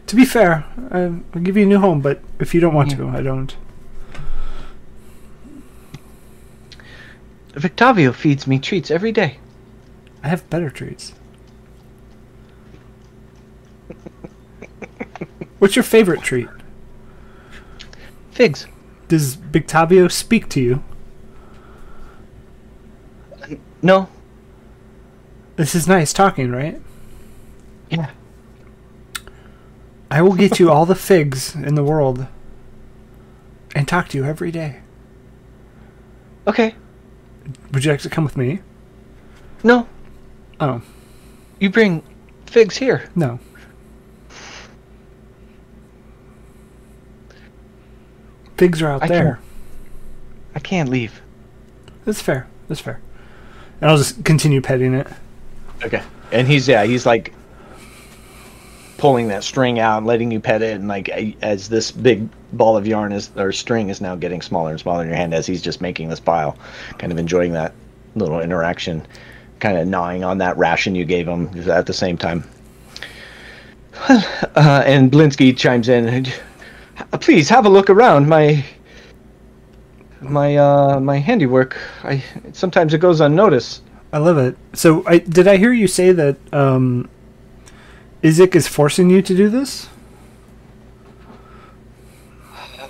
To 0.07 0.15
be 0.15 0.26
fair, 0.26 0.65
I, 0.91 1.03
I'll 1.34 1.41
give 1.41 1.55
you 1.55 1.64
a 1.64 1.65
new 1.65 1.80
home, 1.80 2.01
but 2.01 2.22
if 2.39 2.53
you 2.53 2.59
don't 2.59 2.73
want 2.73 2.91
to, 2.91 3.07
I 3.09 3.22
don't. 3.22 3.55
Rictavio 7.53 8.14
feeds 8.14 8.45
me 8.45 8.59
treats 8.59 8.91
every 8.91 9.11
day. 9.11 9.39
I 10.22 10.27
have 10.27 10.49
better 10.49 10.69
treats. 10.69 11.14
What's 15.60 15.76
your 15.76 15.84
favorite 15.84 16.22
treat? 16.22 16.48
Figs. 18.32 18.68
Does 19.08 19.38
Rictavio 19.38 20.12
speak 20.12 20.50
to 20.50 20.62
you? 20.62 20.84
No. 23.82 24.10
This 25.56 25.74
is 25.74 25.88
nice 25.88 26.14
talking, 26.14 26.52
right? 26.52 26.80
Yeah. 27.90 28.12
I 30.12 30.22
will 30.22 30.36
get 30.36 30.60
you 30.60 30.70
all 30.72 30.86
the 30.86 30.96
figs 30.96 31.56
in 31.56 31.76
the 31.76 31.84
world 31.84 32.28
and 33.76 33.88
talk 33.88 34.10
to 34.10 34.18
you 34.18 34.24
every 34.26 34.52
day. 34.52 34.82
Okay. 36.48 36.76
Would 37.74 37.84
you 37.86 37.92
like 37.92 38.02
to 38.02 38.10
come 38.10 38.24
with 38.24 38.38
me? 38.38 38.60
No. 39.64 39.88
Oh, 40.60 40.82
You 41.60 41.70
bring 41.70 42.04
figs 42.46 42.78
here. 42.78 43.10
no. 43.16 43.40
Figs 48.58 48.82
are 48.82 48.90
out 48.90 49.04
I 49.04 49.08
there. 49.08 49.40
I 50.56 50.60
can't 50.60 50.90
leave. 50.90 51.22
That's 52.06 52.22
fair. 52.22 52.48
That's 52.68 52.82
fair. 52.82 53.00
And 53.82 53.90
I'll 53.90 53.98
just 53.98 54.24
continue 54.26 54.62
petting 54.62 54.94
it. 54.94 55.08
Okay. 55.84 56.02
And 56.32 56.48
he's 56.48 56.68
yeah, 56.68 56.84
he's 56.84 57.06
like 57.06 57.34
pulling 58.98 59.28
that 59.28 59.44
string 59.44 59.80
out, 59.80 60.00
and 60.00 60.08
letting 60.08 60.32
you 60.32 60.40
pet 60.40 60.62
it, 60.62 60.76
and 60.76 60.88
like 60.88 61.10
as 61.42 61.70
this 61.70 61.92
big 61.92 62.28
ball 62.54 62.76
of 62.76 62.88
yarn 62.88 63.12
is 63.12 63.30
or 63.36 63.52
string 63.52 63.90
is 63.90 64.02
now 64.02 64.16
getting 64.16 64.42
smaller 64.42 64.72
and 64.72 64.80
smaller 64.80 65.04
in 65.04 65.10
your 65.10 65.18
hand 65.18 65.34
as 65.34 65.46
he's 65.46 65.62
just 65.62 65.80
making 65.80 66.10
this 66.10 66.20
pile, 66.20 66.58
kind 66.98 67.12
of 67.12 67.20
enjoying 67.20 67.54
that 67.54 67.74
little 68.16 68.40
interaction, 68.40 69.06
kind 69.60 69.78
of 69.78 69.88
gnawing 69.88 70.24
on 70.24 70.40
that 70.40 70.58
ration 70.58 70.96
you 70.96 71.06
gave 71.06 71.28
him 71.28 71.50
at 71.70 71.86
the 71.86 71.94
same 71.94 72.18
time. 72.18 72.44
Uh, 74.56 74.84
and 74.88 75.12
Blinsky 75.12 75.56
chimes 75.56 75.88
in. 75.88 76.26
Please 77.19 77.49
have 77.49 77.65
a 77.65 77.69
look 77.69 77.90
around. 77.90 78.28
My 78.28 78.64
my 80.22 80.57
uh 80.57 80.99
my 80.99 81.18
handiwork. 81.18 81.78
I 82.03 82.24
sometimes 82.53 82.94
it 82.94 82.99
goes 82.99 83.22
unnoticed. 83.22 83.84
I 84.11 84.19
love 84.19 84.38
it. 84.38 84.57
So, 84.74 85.03
I 85.06 85.18
did 85.19 85.48
I 85.48 85.57
hear 85.57 85.74
you 85.74 85.88
say 85.88 86.11
that 86.11 86.38
um, 86.53 87.10
Izek 88.24 88.56
is 88.56 88.68
forcing 88.68 89.10
you 89.10 89.22
to 89.22 89.36
do 89.36 89.49
this? 89.49 89.90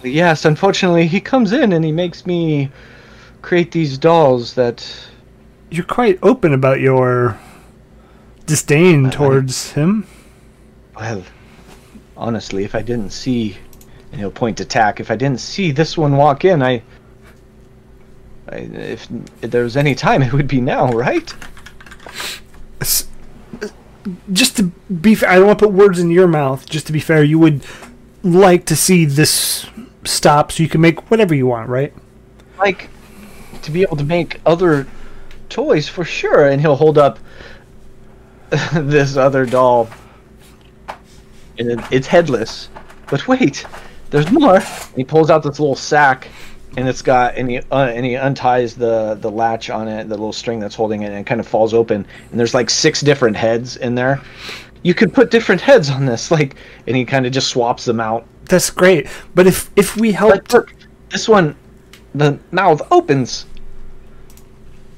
Yes, 0.03 0.45
unfortunately, 0.45 1.07
he 1.07 1.19
comes 1.19 1.51
in 1.51 1.73
and 1.73 1.84
he 1.84 1.91
makes 1.91 2.25
me 2.25 2.69
create 3.41 3.71
these 3.71 3.97
dolls 3.97 4.53
that. 4.53 4.88
You're 5.69 5.85
quite 5.85 6.19
open 6.21 6.53
about 6.53 6.79
your 6.79 7.38
disdain 8.45 9.09
towards 9.09 9.73
him. 9.73 10.07
Well, 10.95 11.23
honestly, 12.15 12.63
if 12.63 12.73
I 12.73 12.81
didn't 12.84 13.09
see, 13.09 13.57
and 14.18 14.23
he'll 14.23 14.31
point 14.31 14.57
to 14.57 14.65
Tack, 14.65 14.99
if 14.99 15.11
I 15.11 15.15
didn't 15.15 15.39
see 15.39 15.69
this 15.69 15.95
one 15.95 16.18
walk 16.18 16.44
in, 16.44 16.64
I. 16.64 16.81
I 18.49 18.56
if, 18.56 19.07
if 19.44 19.52
there 19.52 19.61
was 19.61 19.77
any 19.77 19.94
time, 19.94 20.23
it 20.23 20.34
would 20.34 20.48
be 20.48 20.60
now, 20.60 20.89
right? 20.89 21.31
Just 24.34 24.57
to 24.57 24.64
be 24.64 25.14
fair, 25.14 25.30
I 25.30 25.35
don't 25.35 25.45
want 25.45 25.60
to 25.60 25.65
put 25.65 25.73
words 25.76 25.99
in 25.99 26.10
your 26.10 26.27
mouth. 26.27 26.68
Just 26.68 26.88
to 26.88 26.94
be 26.94 26.99
fair, 26.99 27.23
you 27.23 27.38
would 27.38 27.64
like 28.23 28.65
to 28.65 28.76
see 28.76 29.06
this 29.06 29.68
stop 30.03 30.52
so 30.52 30.64
you 30.64 30.69
can 30.69 30.81
make 30.81 31.11
whatever 31.11 31.35
you 31.35 31.45
want, 31.45 31.69
right? 31.69 31.94
Like, 32.57 32.89
to 33.61 33.69
be 33.69 33.84
able 33.84 33.98
to 33.98 34.03
make 34.03 34.41
other 34.48 34.88
toys 35.49 35.88
for 35.88 36.03
sure. 36.03 36.48
And 36.48 36.60
he'll 36.60 36.76
hold 36.76 36.98
up 36.98 37.19
this 38.73 39.15
other 39.15 39.45
doll. 39.45 39.89
And 41.60 41.85
it's 41.91 42.07
headless. 42.07 42.69
But 43.10 43.27
wait, 43.27 43.65
there's 44.09 44.31
more. 44.31 44.59
He 44.95 45.03
pulls 45.03 45.29
out 45.29 45.43
this 45.43 45.59
little 45.59 45.75
sack, 45.75 46.27
and 46.77 46.88
it's 46.88 47.01
got 47.01 47.35
and 47.35 47.49
he 47.49 47.57
uh, 47.71 47.91
and 47.93 48.05
he 48.05 48.15
unties 48.15 48.75
the 48.75 49.15
the 49.19 49.29
latch 49.29 49.69
on 49.69 49.88
it, 49.88 50.03
the 50.09 50.15
little 50.15 50.34
string 50.34 50.59
that's 50.59 50.75
holding 50.75 51.01
it, 51.03 51.07
and 51.07 51.15
it 51.17 51.25
kind 51.25 51.39
of 51.41 51.47
falls 51.47 51.73
open. 51.73 52.05
And 52.31 52.39
there's 52.39 52.53
like 52.53 52.69
six 52.69 53.01
different 53.01 53.35
heads 53.35 53.77
in 53.77 53.95
there. 53.95 54.21
You 54.84 54.93
could 54.93 55.13
put 55.13 55.31
different 55.31 55.59
heads 55.61 55.89
on 55.89 56.05
this, 56.05 56.31
like, 56.38 56.55
and 56.88 56.95
he 56.95 57.03
kind 57.05 57.25
of 57.25 57.31
just 57.31 57.47
swaps 57.49 57.85
them 57.85 57.99
out. 57.99 58.25
That's 58.45 58.69
great. 58.69 59.07
But 59.35 59.47
if 59.47 59.69
if 59.75 59.97
we 59.97 60.09
Like, 60.11 60.17
helped, 60.19 60.53
look, 60.53 60.73
this 61.09 61.27
one, 61.27 61.55
the 62.15 62.39
mouth 62.51 62.81
opens 62.91 63.45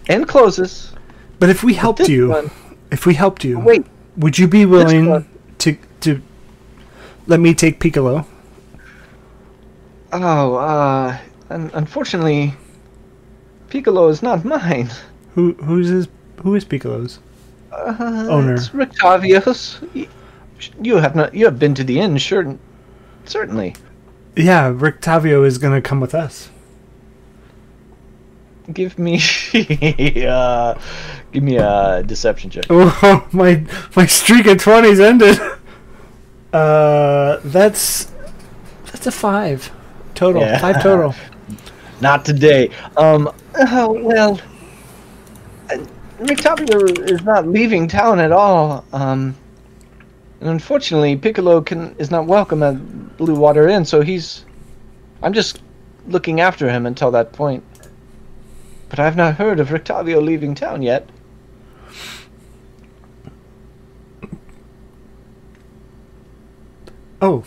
and 0.08 0.28
closes. 0.28 0.94
but 1.40 1.50
if 1.50 1.64
we 1.64 1.74
helped 1.74 2.08
you, 2.08 2.30
one, 2.30 2.52
if 2.92 3.06
we 3.06 3.14
helped 3.14 3.44
you, 3.44 3.60
wait, 3.60 3.86
would 4.18 4.38
you 4.38 4.48
be 4.48 4.66
willing 4.66 5.10
one- 5.10 5.28
to 5.60 5.78
to 6.02 6.22
let 7.28 7.40
me 7.40 7.54
take 7.54 7.80
Piccolo? 7.80 8.26
Oh, 10.12 10.56
uh, 10.56 11.18
un- 11.50 11.72
unfortunately, 11.74 12.54
Piccolo 13.70 14.08
is 14.08 14.24
not 14.24 14.44
mine. 14.44 14.90
Who 15.36 15.54
who's 15.54 15.90
his 15.90 16.08
who 16.42 16.56
is 16.56 16.66
Piccolo's? 16.66 17.20
Uh, 17.72 18.28
Owner. 18.30 18.56
It's 18.56 18.70
Rictavio's. 18.70 19.80
You 20.82 20.98
have 20.98 21.16
not. 21.16 21.36
You 21.36 21.46
have 21.46 21.60
been 21.60 21.76
to 21.76 21.84
the 21.84 22.00
inn, 22.00 22.18
sure. 22.18 22.58
Certainly. 23.26 23.76
Yeah, 24.36 24.72
Rictavio 24.72 25.46
is 25.46 25.58
gonna 25.58 25.82
come 25.82 26.00
with 26.00 26.16
us. 26.16 26.50
Give 28.74 28.98
me. 28.98 29.20
uh, 30.28 30.80
give 31.32 31.44
me 31.44 31.58
a 31.58 32.04
deception 32.04 32.50
check. 32.50 32.66
Oh 32.70 33.28
my 33.32 33.64
my 33.96 34.06
streak 34.08 34.48
of 34.48 34.58
twenties 34.58 35.00
ended. 35.00 35.40
Uh, 36.52 37.40
that's 37.44 38.12
that's 38.86 39.06
a 39.06 39.12
five 39.12 39.72
total. 40.20 40.42
Yeah. 40.42 40.60
Five 40.60 40.84
total. 40.84 41.16
Not 42.02 42.26
today. 42.26 42.70
Um. 42.98 43.32
Oh 43.56 43.92
well. 43.92 44.40
Rictavio 46.20 47.10
is 47.10 47.24
not 47.24 47.48
leaving 47.48 47.88
town 47.88 48.20
at 48.20 48.32
all. 48.32 48.86
Um. 48.94 49.36
And 50.40 50.50
unfortunately, 50.50 51.16
Piccolo 51.18 51.62
can 51.62 51.96
is 51.98 52.12
not 52.12 52.26
welcome 52.26 52.64
at 52.64 53.18
Blue 53.18 53.36
Water 53.36 53.68
Inn, 53.68 53.84
so 53.86 54.02
he's. 54.02 54.46
I'm 55.22 55.34
just 55.34 55.62
looking 56.08 56.40
after 56.40 56.70
him 56.70 56.86
until 56.86 57.12
that 57.12 57.34
point. 57.34 57.64
But 58.90 59.00
I've 59.00 59.18
not 59.18 59.36
heard 59.36 59.60
of 59.60 59.70
Rictavio 59.70 60.24
leaving 60.24 60.56
town 60.56 60.82
yet. 60.82 61.10
Oh, 67.22 67.44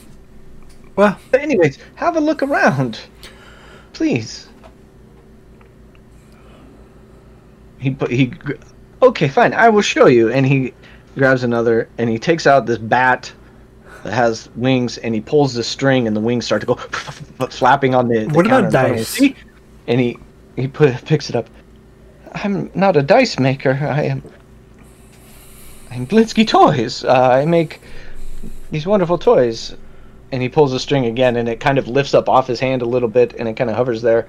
well, 0.96 1.18
But 1.30 1.40
anyways, 1.40 1.78
have 1.94 2.16
a 2.16 2.20
look 2.20 2.42
around, 2.42 3.00
please. 3.92 4.48
He 7.78 7.90
put 7.90 8.10
he. 8.10 8.32
Okay, 9.02 9.28
fine. 9.28 9.54
I 9.54 9.68
will 9.68 9.82
show 9.82 10.06
you. 10.06 10.30
And 10.30 10.46
he 10.46 10.72
grabs 11.16 11.42
another, 11.42 11.88
and 11.98 12.08
he 12.08 12.18
takes 12.18 12.46
out 12.46 12.66
this 12.66 12.78
bat 12.78 13.32
that 14.04 14.12
has 14.12 14.48
wings, 14.54 14.98
and 14.98 15.14
he 15.14 15.20
pulls 15.20 15.54
the 15.54 15.64
string, 15.64 16.06
and 16.06 16.14
the 16.14 16.20
wings 16.20 16.44
start 16.44 16.60
to 16.60 16.66
go 16.66 16.74
flapping 17.50 17.94
on 17.94 18.08
the. 18.08 18.26
the 18.26 18.34
What 18.34 18.46
about 18.46 18.70
dice? 18.70 19.08
See? 19.08 19.34
And 19.86 20.00
he 20.00 20.18
he 20.56 20.68
put 20.68 21.04
picks 21.04 21.30
it 21.30 21.36
up. 21.36 21.48
I'm 22.34 22.70
not 22.74 22.96
a 22.96 23.02
dice 23.02 23.38
maker. 23.38 23.72
I 23.82 24.02
am. 24.02 24.22
I'm 25.90 26.06
Blinsky 26.06 26.46
Toys. 26.46 27.04
Uh, 27.04 27.12
I 27.12 27.44
make 27.44 27.80
these 28.70 28.86
wonderful 28.86 29.18
toys 29.18 29.76
and 30.32 30.40
he 30.40 30.48
pulls 30.48 30.72
the 30.72 30.80
string 30.80 31.06
again 31.06 31.36
and 31.36 31.48
it 31.48 31.60
kind 31.60 31.78
of 31.78 31.86
lifts 31.86 32.14
up 32.14 32.28
off 32.28 32.46
his 32.46 32.58
hand 32.58 32.82
a 32.82 32.86
little 32.86 33.08
bit 33.08 33.34
and 33.34 33.48
it 33.48 33.54
kind 33.54 33.70
of 33.70 33.76
hovers 33.76 34.02
there 34.02 34.26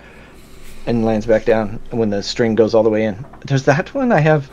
and 0.86 1.06
lands 1.06 1.26
back 1.26 1.46
down 1.46 1.80
when 1.92 2.10
the 2.10 2.22
string 2.22 2.56
goes 2.56 2.76
all 2.76 2.84
the 2.84 2.90
way 2.90 3.06
in. 3.06 3.26
There's 3.46 3.64
that 3.64 3.94
one 3.94 4.12
i 4.12 4.20
have 4.20 4.52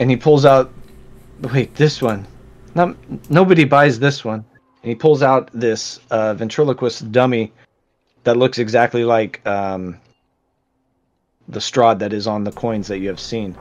and 0.00 0.10
he 0.10 0.16
pulls 0.16 0.44
out 0.44 0.72
wait 1.52 1.74
this 1.76 2.02
one. 2.02 2.26
Not, 2.74 2.96
nobody 3.30 3.64
buys 3.64 3.98
this 3.98 4.24
one. 4.24 4.44
And 4.82 4.90
he 4.90 4.94
pulls 4.94 5.22
out 5.22 5.50
this 5.52 6.00
uh, 6.10 6.34
ventriloquist 6.34 7.10
dummy 7.12 7.52
that 8.24 8.36
looks 8.36 8.58
exactly 8.58 9.04
like 9.04 9.44
um, 9.46 10.00
the 11.48 11.60
Strahd 11.60 12.00
that 12.00 12.12
is 12.12 12.26
on 12.26 12.44
the 12.44 12.52
coins 12.52 12.88
that 12.88 12.98
you 12.98 13.08
have 13.08 13.20
seen. 13.20 13.56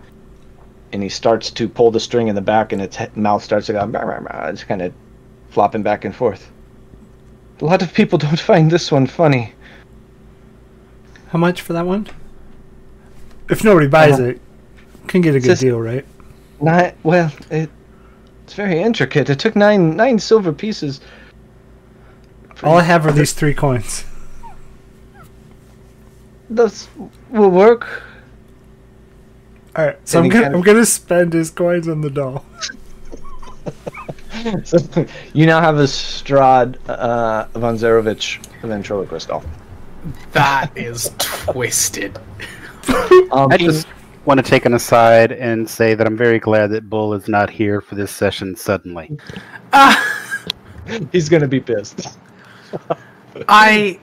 And 0.92 1.04
he 1.04 1.10
starts 1.10 1.52
to 1.52 1.68
pull 1.68 1.92
the 1.92 2.00
string 2.00 2.28
in 2.28 2.36
the 2.36 2.42
back 2.42 2.72
and 2.72 2.82
its 2.82 2.98
mouth 3.16 3.44
starts 3.44 3.68
to 3.68 3.74
go 3.74 3.92
it's 4.50 4.64
kind 4.64 4.82
of 4.82 4.94
flopping 5.58 5.82
back 5.82 6.06
and 6.06 6.16
forth. 6.16 6.52
A 7.62 7.66
lot 7.66 7.82
of 7.82 7.92
people 7.92 8.20
don't 8.26 8.40
find 8.40 8.70
this 8.70 8.92
one 8.92 9.08
funny. 9.08 9.54
how 11.30 11.40
much 11.40 11.62
for 11.62 11.74
that 11.74 11.88
one? 11.88 12.06
If 13.50 13.64
nobody 13.64 13.88
buys 13.88 14.20
Uh, 14.20 14.24
it, 14.26 14.42
can 15.08 15.22
get 15.22 15.34
a 15.34 15.40
good 15.40 15.58
deal, 15.58 15.80
right? 15.82 16.06
Not 16.62 16.94
well. 17.02 17.32
It, 17.50 17.72
it's 18.44 18.54
very 18.54 18.80
intricate. 18.80 19.32
It 19.32 19.40
took 19.40 19.56
nine 19.56 19.96
nine 19.96 20.20
silver 20.20 20.54
pieces. 20.54 21.02
All 22.62 22.78
I 22.78 22.84
have 22.84 23.08
are 23.08 23.12
these 23.12 23.34
three 23.34 23.56
coins. 23.56 24.06
This 26.52 26.88
will 27.32 27.50
work. 27.50 28.04
All 29.76 29.86
right, 29.86 29.98
so 30.08 30.20
And 30.20 30.26
I'm 30.26 30.30
gonna 30.30 30.44
kind 30.44 30.54
of- 30.54 30.60
I'm 30.60 30.64
gonna 30.66 30.86
spend 30.86 31.34
his 31.34 31.50
coins 31.50 31.88
on 31.88 32.02
the 32.02 32.12
doll. 32.12 32.46
So, 34.64 34.78
you 35.34 35.46
now 35.46 35.62
have 35.62 35.78
a 35.78 35.84
Strahd 35.84 36.78
uh, 36.90 37.48
von 37.60 37.76
Zarovich 37.76 38.44
ventriloquist 38.62 39.30
doll. 39.30 39.44
That 40.32 40.72
is 40.76 41.12
twisted. 41.18 42.18
Um, 43.32 43.52
I 43.52 43.58
just 43.58 43.88
want 44.26 44.38
to 44.38 44.44
take 44.44 44.66
an 44.66 44.74
aside 44.74 45.32
and 45.32 45.70
say 45.70 45.96
that 45.96 46.08
I'm 46.08 46.18
very 46.18 46.40
glad 46.40 46.68
that 46.72 46.90
Bull 46.90 47.14
is 47.14 47.28
not 47.28 47.50
here 47.50 47.82
for 47.82 47.96
this 47.96 48.12
session 48.12 48.56
suddenly. 48.56 49.18
Ah, 49.74 50.02
he's 51.12 51.30
gonna 51.30 51.48
be 51.48 51.60
pissed. 51.60 52.18
I. 53.48 54.00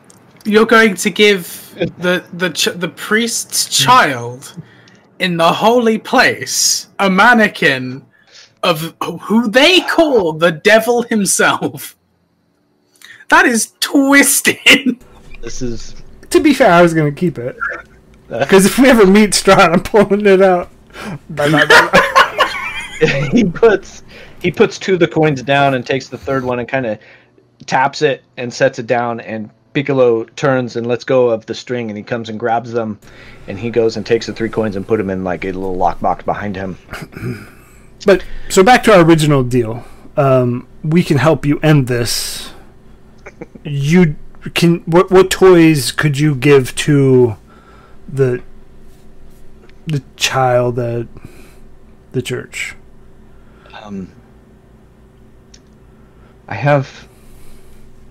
You're 0.46 0.66
going 0.66 0.94
to 0.96 1.08
give 1.08 1.74
the 1.96 2.22
the 2.34 2.50
ch- 2.50 2.76
the 2.76 2.88
priest's 2.88 3.66
child 3.66 4.54
in 5.18 5.38
the 5.38 5.50
holy 5.50 5.96
place 5.96 6.88
a 6.98 7.08
mannequin 7.08 8.04
of 8.64 8.94
who 9.22 9.48
they 9.48 9.80
call 9.82 10.32
the 10.32 10.50
devil 10.50 11.02
himself. 11.02 11.96
That 13.28 13.46
is 13.46 13.74
twisted. 13.80 14.98
This 15.42 15.62
is 15.62 16.02
To 16.30 16.40
be 16.40 16.54
fair, 16.54 16.72
I 16.72 16.82
was 16.82 16.94
gonna 16.94 17.12
keep 17.12 17.38
it 17.38 17.56
uh. 18.30 18.40
because 18.40 18.64
if 18.64 18.78
we 18.78 18.88
ever 18.88 19.06
meet 19.06 19.30
Strahd, 19.30 19.72
I'm 19.72 19.82
pulling 19.82 20.26
it 20.26 20.42
out. 20.42 20.70
he 23.32 23.44
puts 23.44 24.02
he 24.40 24.50
puts 24.50 24.78
two 24.78 24.94
of 24.94 25.00
the 25.00 25.08
coins 25.08 25.42
down 25.42 25.74
and 25.74 25.86
takes 25.86 26.08
the 26.08 26.18
third 26.18 26.44
one 26.44 26.58
and 26.58 26.68
kind 26.68 26.86
of 26.86 26.98
taps 27.66 28.02
it 28.02 28.22
and 28.36 28.52
sets 28.52 28.78
it 28.78 28.86
down 28.86 29.20
and 29.20 29.50
Piccolo 29.74 30.24
turns 30.36 30.76
and 30.76 30.86
lets 30.86 31.02
go 31.02 31.28
of 31.28 31.46
the 31.46 31.54
string 31.54 31.90
and 31.90 31.98
he 31.98 32.04
comes 32.04 32.28
and 32.28 32.38
grabs 32.38 32.72
them 32.72 32.98
and 33.48 33.58
he 33.58 33.70
goes 33.70 33.96
and 33.96 34.06
takes 34.06 34.26
the 34.26 34.32
three 34.32 34.48
coins 34.48 34.76
and 34.76 34.86
put 34.86 34.98
them 34.98 35.10
in 35.10 35.24
like 35.24 35.44
a 35.44 35.48
little 35.48 35.76
lockbox 35.76 36.24
behind 36.24 36.56
him. 36.56 36.78
But 38.04 38.24
so 38.48 38.62
back 38.62 38.82
to 38.84 38.94
our 38.94 39.04
original 39.04 39.42
deal. 39.42 39.84
Um, 40.16 40.68
we 40.82 41.02
can 41.02 41.18
help 41.18 41.44
you 41.46 41.58
end 41.60 41.86
this. 41.86 42.52
You 43.64 44.16
can. 44.54 44.80
What 44.80 45.10
what 45.10 45.30
toys 45.30 45.90
could 45.90 46.18
you 46.18 46.34
give 46.34 46.74
to 46.76 47.36
the 48.08 48.42
the 49.86 50.02
child 50.16 50.78
at 50.78 51.06
the 52.12 52.22
church? 52.22 52.76
Um, 53.72 54.12
I 56.46 56.54
have 56.54 57.08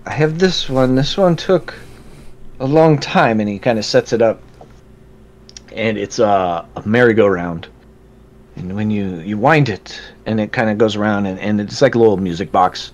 I 0.06 0.12
have 0.12 0.38
this 0.38 0.68
one. 0.68 0.94
This 0.94 1.16
one 1.16 1.36
took 1.36 1.74
a 2.60 2.66
long 2.66 2.98
time 2.98 3.40
and 3.40 3.48
he 3.48 3.58
kind 3.58 3.78
of 3.78 3.84
sets 3.84 4.12
it 4.12 4.22
up 4.22 4.42
and 5.74 5.98
it's 5.98 6.18
a, 6.18 6.66
a 6.76 6.82
merry-go-round. 6.86 7.66
And 8.56 8.74
when 8.74 8.90
you 8.90 9.18
you 9.18 9.36
wind 9.36 9.68
it 9.68 10.00
and 10.26 10.40
it 10.40 10.52
kind 10.52 10.70
of 10.70 10.78
goes 10.78 10.96
around 10.96 11.26
and, 11.26 11.38
and 11.40 11.60
it's 11.60 11.82
like 11.82 11.94
a 11.94 11.98
little 11.98 12.16
music 12.16 12.52
box. 12.52 12.92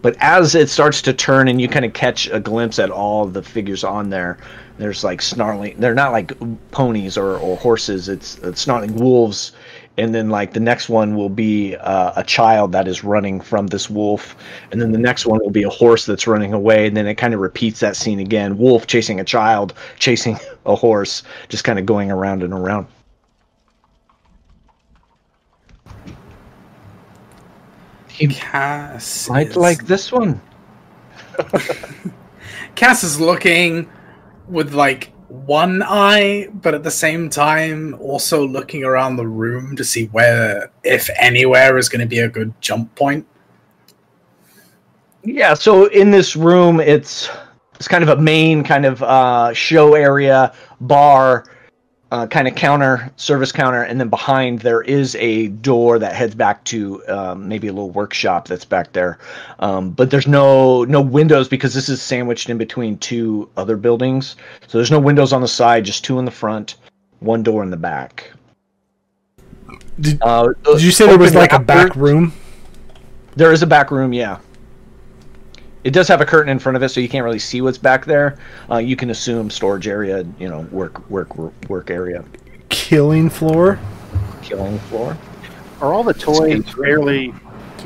But 0.00 0.16
as 0.20 0.54
it 0.54 0.70
starts 0.70 1.02
to 1.02 1.12
turn 1.12 1.48
and 1.48 1.60
you 1.60 1.68
kind 1.68 1.84
of 1.84 1.92
catch 1.92 2.28
a 2.28 2.38
glimpse 2.38 2.78
at 2.78 2.90
all 2.90 3.26
the 3.26 3.42
figures 3.42 3.82
on 3.82 4.10
there, 4.10 4.38
there's 4.78 5.02
like 5.02 5.20
snarling. 5.20 5.74
They're 5.78 5.94
not 5.94 6.12
like 6.12 6.32
ponies 6.70 7.18
or, 7.18 7.36
or 7.36 7.56
horses. 7.56 8.08
It's, 8.08 8.38
it's 8.38 8.60
snarling 8.60 8.94
wolves. 8.94 9.52
And 9.96 10.14
then 10.14 10.30
like 10.30 10.52
the 10.52 10.60
next 10.60 10.88
one 10.88 11.16
will 11.16 11.28
be 11.28 11.74
uh, 11.76 12.12
a 12.14 12.22
child 12.22 12.70
that 12.70 12.86
is 12.86 13.02
running 13.02 13.40
from 13.40 13.66
this 13.66 13.90
wolf. 13.90 14.36
And 14.70 14.80
then 14.80 14.92
the 14.92 14.98
next 14.98 15.26
one 15.26 15.40
will 15.42 15.50
be 15.50 15.64
a 15.64 15.68
horse 15.68 16.06
that's 16.06 16.28
running 16.28 16.52
away. 16.52 16.86
And 16.86 16.96
then 16.96 17.08
it 17.08 17.16
kind 17.16 17.34
of 17.34 17.40
repeats 17.40 17.80
that 17.80 17.96
scene 17.96 18.20
again. 18.20 18.56
Wolf 18.56 18.86
chasing 18.86 19.18
a 19.18 19.24
child, 19.24 19.74
chasing 19.98 20.38
a 20.66 20.76
horse, 20.76 21.24
just 21.48 21.64
kind 21.64 21.80
of 21.80 21.86
going 21.86 22.12
around 22.12 22.44
and 22.44 22.52
around. 22.52 22.86
He 28.18 28.26
Cass. 28.28 29.28
might 29.28 29.48
is- 29.48 29.56
like 29.56 29.86
this 29.86 30.10
one. 30.10 30.40
Cass 32.74 33.04
is 33.04 33.20
looking 33.20 33.88
with 34.48 34.74
like 34.74 35.12
one 35.28 35.82
eye, 35.84 36.48
but 36.54 36.74
at 36.74 36.82
the 36.82 36.90
same 36.90 37.28
time 37.30 37.94
also 38.00 38.46
looking 38.46 38.82
around 38.82 39.16
the 39.16 39.26
room 39.26 39.76
to 39.76 39.84
see 39.84 40.06
where, 40.06 40.70
if 40.84 41.08
anywhere, 41.18 41.76
is 41.76 41.88
going 41.88 42.00
to 42.00 42.06
be 42.06 42.20
a 42.20 42.28
good 42.28 42.52
jump 42.60 42.92
point. 42.94 43.26
Yeah, 45.22 45.54
so 45.54 45.86
in 45.86 46.10
this 46.10 46.34
room, 46.36 46.80
it's 46.80 47.28
it's 47.74 47.86
kind 47.88 48.02
of 48.02 48.08
a 48.18 48.20
main 48.20 48.64
kind 48.64 48.84
of 48.84 49.02
uh, 49.02 49.52
show 49.52 49.94
area 49.94 50.52
bar, 50.80 51.44
uh, 52.10 52.26
kind 52.26 52.48
of 52.48 52.54
counter, 52.54 53.12
service 53.16 53.52
counter, 53.52 53.82
and 53.82 54.00
then 54.00 54.08
behind 54.08 54.60
there 54.60 54.80
is 54.82 55.14
a 55.16 55.48
door 55.48 55.98
that 55.98 56.14
heads 56.14 56.34
back 56.34 56.64
to 56.64 57.06
um, 57.08 57.48
maybe 57.48 57.68
a 57.68 57.72
little 57.72 57.90
workshop 57.90 58.48
that's 58.48 58.64
back 58.64 58.92
there. 58.92 59.18
Um, 59.58 59.90
but 59.90 60.10
there's 60.10 60.26
no 60.26 60.84
no 60.84 61.00
windows 61.00 61.48
because 61.48 61.74
this 61.74 61.88
is 61.88 62.00
sandwiched 62.00 62.48
in 62.48 62.56
between 62.56 62.98
two 62.98 63.48
other 63.56 63.76
buildings. 63.76 64.36
So 64.66 64.78
there's 64.78 64.90
no 64.90 65.00
windows 65.00 65.32
on 65.32 65.42
the 65.42 65.48
side, 65.48 65.84
just 65.84 66.04
two 66.04 66.18
in 66.18 66.24
the 66.24 66.30
front, 66.30 66.76
one 67.20 67.42
door 67.42 67.62
in 67.62 67.70
the 67.70 67.76
back. 67.76 68.32
Did, 70.00 70.22
Uh, 70.22 70.52
did 70.64 70.82
you 70.82 70.92
say 70.92 71.06
there 71.06 71.18
was 71.18 71.34
like 71.34 71.52
a 71.52 71.58
back 71.58 71.94
room? 71.94 72.32
There 73.36 73.52
is 73.52 73.62
a 73.62 73.66
back 73.66 73.90
room, 73.90 74.12
yeah. 74.12 74.38
It 75.88 75.94
does 75.94 76.06
have 76.08 76.20
a 76.20 76.26
curtain 76.26 76.50
in 76.50 76.58
front 76.58 76.76
of 76.76 76.82
it, 76.82 76.90
so 76.90 77.00
you 77.00 77.08
can't 77.08 77.24
really 77.24 77.38
see 77.38 77.62
what's 77.62 77.78
back 77.78 78.04
there. 78.04 78.36
Uh, 78.70 78.76
you 78.76 78.94
can 78.94 79.08
assume 79.08 79.48
storage 79.48 79.88
area, 79.88 80.22
you 80.38 80.46
know, 80.46 80.60
work, 80.70 81.08
work, 81.08 81.34
work, 81.38 81.54
work 81.70 81.90
area, 81.90 82.22
Killing 82.68 83.30
floor? 83.30 83.78
killing 84.42 84.78
floor. 84.80 85.16
Are 85.80 85.94
all 85.94 86.04
the 86.04 86.12
toys 86.12 86.62
fairly 86.74 87.32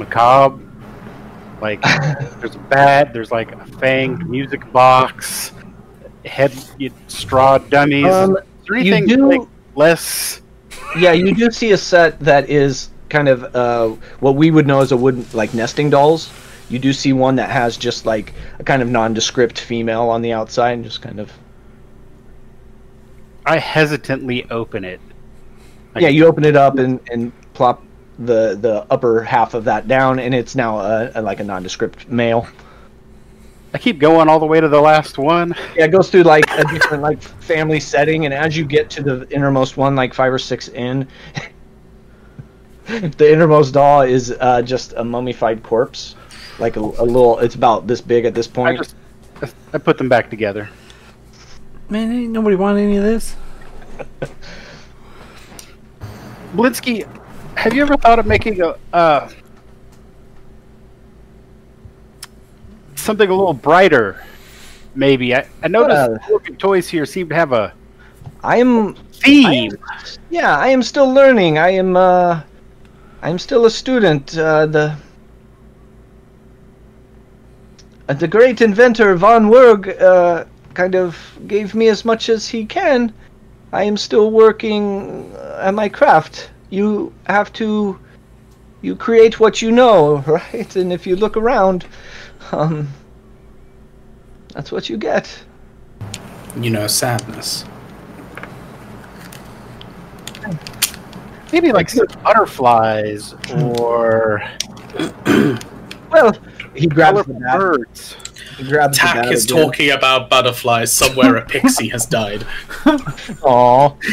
macabre? 0.01 0.61
Like, 1.61 1.81
there's 2.41 2.57
a 2.57 2.65
bat, 2.69 3.13
there's 3.13 3.31
like 3.31 3.53
a 3.53 3.57
fanged 3.79 4.27
music 4.27 4.73
box, 4.73 5.53
head 6.25 6.51
Strahd 6.51 7.71
dummies. 7.71 8.07
Um, 8.07 8.37
Is 8.37 8.43
there 8.67 8.79
you 8.79 8.95
anything 8.95 9.17
do- 9.17 9.29
like 9.29 9.49
less? 9.77 10.43
Yeah, 10.99 11.13
you 11.13 11.37
do 11.37 11.53
see 11.53 11.71
a 11.71 11.77
set 11.77 12.19
that 12.19 12.51
is 12.51 12.91
kind 13.11 13.29
of 13.29 13.55
uh, 13.55 13.91
what 14.19 14.35
we 14.35 14.51
would 14.51 14.67
know 14.67 14.81
as 14.81 14.91
a 14.91 14.97
wooden 14.97 15.25
like 15.33 15.55
nesting 15.55 15.89
dolls. 15.89 16.33
You 16.73 16.79
do 16.79 16.93
see 16.93 17.13
one 17.13 17.37
that 17.37 17.51
has 17.51 17.77
just 17.77 18.07
like 18.07 18.33
a 18.59 18.65
kind 18.65 18.81
of 18.81 18.89
nondescript 18.89 19.61
female 19.61 20.09
on 20.09 20.23
the 20.23 20.33
outside, 20.33 20.73
and 20.73 20.85
just 20.85 21.03
kind 21.03 21.21
of 21.21 21.31
I 23.45 23.59
hesitantly 23.59 24.49
open 24.51 24.85
it. 24.85 25.01
Like, 25.95 26.03
yeah. 26.03 26.09
You 26.09 26.27
open 26.27 26.45
it 26.45 26.57
up 26.57 26.79
and 26.79 27.01
and 27.11 27.33
plop 27.55 27.83
the 28.19 28.57
the 28.61 28.87
upper 28.91 29.23
half 29.23 29.55
of 29.55 29.65
that 29.65 29.89
down, 29.89 30.19
and 30.19 30.35
it's 30.35 30.55
now 30.55 30.79
a, 30.79 31.13
a 31.17 31.23
like 31.23 31.41
a 31.41 31.45
nondescript 31.45 32.09
male. 32.09 32.47
I 33.75 33.79
keep 33.79 33.99
going 33.99 34.29
all 34.29 34.39
the 34.39 34.47
way 34.47 34.61
to 34.61 34.69
the 34.69 34.81
last 34.81 35.17
one. 35.17 35.55
Yeah, 35.77 35.87
it 35.87 35.89
goes 35.89 36.11
through 36.11 36.25
like 36.25 36.45
a 36.51 36.65
different 36.65 37.03
like 37.03 37.23
family 37.23 37.81
setting, 37.81 38.25
and 38.27 38.35
as 38.35 38.57
you 38.57 38.65
get 38.65 38.91
to 38.91 39.03
the 39.03 39.29
innermost 39.31 39.77
one, 39.77 39.97
like 39.97 40.13
five 40.13 40.33
or 40.33 40.39
six 40.39 40.69
in, 40.69 41.09
the 42.87 43.33
innermost 43.33 43.75
doll 43.75 44.03
is 44.03 44.35
uh, 44.41 44.63
just 44.63 44.93
a 44.97 45.05
mummified 45.05 45.63
corpse, 45.63 46.17
like 46.63 46.77
a, 46.77 46.81
a 46.81 47.05
little. 47.05 47.39
It's 47.41 47.57
about 47.57 47.87
this 47.87 48.01
big 48.01 48.25
at 48.25 48.35
this 48.35 48.49
I 48.49 48.53
point. 48.53 48.79
just 48.79 48.95
I 49.75 49.79
put 49.79 49.99
them 49.99 50.09
back 50.09 50.31
together. 50.31 50.71
Man, 51.91 52.11
ain't 52.13 52.31
nobody 52.33 52.57
want 52.57 52.79
any 52.79 52.97
of 52.97 53.03
this. 53.05 53.37
Blinsky, 56.55 57.07
have 57.57 57.75
you 57.75 57.83
ever 57.83 57.97
thought 57.97 58.19
of 58.19 58.27
making 58.27 58.61
a 58.63 58.77
uh, 58.93 59.29
something 62.95 63.29
a 63.29 63.35
little 63.35 63.53
brighter? 63.55 64.23
Maybe 64.95 65.35
I, 65.35 65.47
I 65.63 65.69
noticed 65.69 66.11
Well- 66.31 66.39
the 66.39 66.55
toys 66.57 66.89
here 66.89 67.05
seem 67.07 67.29
to 67.31 67.35
have 67.35 67.53
a 67.53 67.75
I 68.45 68.57
am. 68.59 68.95
theme. 69.13 69.73
Yeah, 70.31 70.57
I 70.59 70.69
am 70.69 70.83
still 70.83 71.13
learning. 71.13 71.59
I 71.59 71.71
am. 71.71 71.97
uh 71.97 72.43
I 73.23 73.31
am 73.31 73.39
still 73.39 73.67
a 73.67 73.71
student. 73.71 74.37
Uh, 74.37 74.67
the. 74.67 74.97
Uh, 78.09 78.15
the 78.15 78.29
great 78.29 78.61
inventor 78.61 79.15
von 79.15 79.49
Weerg 79.49 80.01
uh, 80.01 80.45
kind 80.75 80.95
of 80.95 81.17
gave 81.47 81.75
me 81.75 81.89
as 81.89 82.05
much 82.05 82.29
as 82.29 82.49
he 82.49 82.65
can. 82.65 83.13
I 83.73 83.85
am 83.85 83.97
still 83.97 84.31
working 84.31 85.33
at 85.59 85.73
my 85.73 85.89
craft. 85.89 86.51
You 86.71 87.13
have 87.27 87.53
to. 87.55 87.99
You 88.83 88.97
create 88.97 89.39
what 89.39 89.63
you 89.63 89.71
know, 89.71 90.19
right? 90.27 90.75
And 90.77 90.93
if 90.93 91.07
you 91.07 91.15
look 91.15 91.37
around, 91.37 91.87
um, 92.51 92.89
that's 94.49 94.73
what 94.73 94.89
you 94.89 94.97
get. 94.97 95.43
You 96.57 96.71
know, 96.71 96.87
sadness. 96.89 97.65
Maybe 101.53 101.71
like 101.71 101.91
butterflies 102.23 103.35
or 103.53 104.43
Well, 106.11 106.37
he 106.75 106.87
grabs 106.87 107.27
the 107.27 107.35
bat. 107.35 107.59
birds. 107.59 108.17
He 108.57 108.65
grabs 108.65 108.97
the 108.99 109.03
Tack 109.03 109.25
bat 109.25 109.33
is 109.33 109.45
again. 109.45 109.65
talking 109.65 109.91
about 109.91 110.31
butterflies 110.31 110.93
somewhere 110.93 111.37
a 111.37 111.45
pixie 111.45 111.89
has 111.89 112.07
died. 112.07 112.47
Aw. 113.43 113.95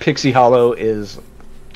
Pixie 0.00 0.32
Hollow 0.32 0.72
is 0.72 1.20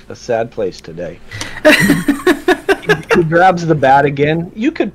a 0.09 0.17
sad 0.17 0.51
place 0.51 0.81
today. 0.81 1.21
he, 1.65 2.95
he 3.17 3.25
grabs 3.25 3.67
the 3.67 3.75
bat 3.75 4.05
again. 4.05 4.51
You 4.55 4.73
could, 4.73 4.93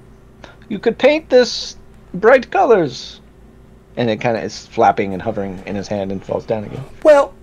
you 0.69 0.79
could 0.79 0.97
paint 0.97 1.29
this 1.29 1.77
bright 2.13 2.51
colors, 2.51 3.21
and 3.95 4.09
it 4.09 4.17
kind 4.17 4.37
of 4.37 4.43
is 4.43 4.67
flapping 4.67 5.13
and 5.13 5.21
hovering 5.21 5.61
in 5.65 5.75
his 5.75 5.87
hand 5.87 6.11
and 6.11 6.23
falls 6.23 6.45
down 6.45 6.65
again. 6.65 6.83
Well, 7.03 7.33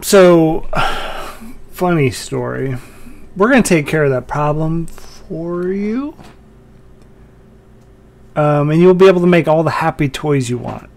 so 0.00 0.68
funny 1.70 2.10
story. 2.10 2.76
We're 3.36 3.50
gonna 3.50 3.62
take 3.62 3.86
care 3.86 4.04
of 4.04 4.10
that 4.10 4.26
problem 4.26 4.86
for 5.28 5.68
you, 5.68 6.14
um, 8.36 8.70
and 8.70 8.80
you'll 8.80 8.94
be 8.94 9.06
able 9.06 9.20
to 9.20 9.26
make 9.26 9.48
all 9.48 9.62
the 9.62 9.70
happy 9.70 10.08
toys 10.08 10.48
you 10.48 10.58
want. 10.58 10.88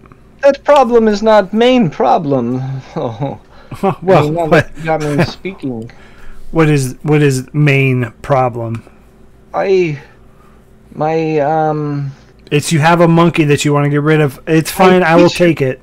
That 0.42 0.64
problem 0.64 1.08
is 1.08 1.22
not 1.22 1.54
main 1.54 1.90
problem. 1.90 2.62
Oh, 3.84 3.98
I 3.98 3.98
well, 4.02 4.30
mean, 4.30 4.50
what, 4.50 4.84
got 4.84 5.02
me 5.02 5.24
speaking. 5.24 5.90
what 6.52 6.68
is 6.68 6.98
what 7.04 7.22
is 7.22 7.48
main 7.54 8.12
problem? 8.22 8.84
I, 9.54 9.98
my 10.94 11.40
um. 11.40 12.12
It's 12.52 12.74
you 12.74 12.80
have 12.80 13.00
a 13.00 13.08
monkey 13.08 13.46
that 13.46 13.64
you 13.64 13.72
want 13.72 13.86
to 13.86 13.90
get 13.90 14.02
rid 14.02 14.20
of. 14.20 14.42
It's 14.46 14.70
fine. 14.70 15.04
I 15.04 15.16
will 15.16 15.30
teacher- 15.30 15.46
take 15.46 15.62
it. 15.62 15.82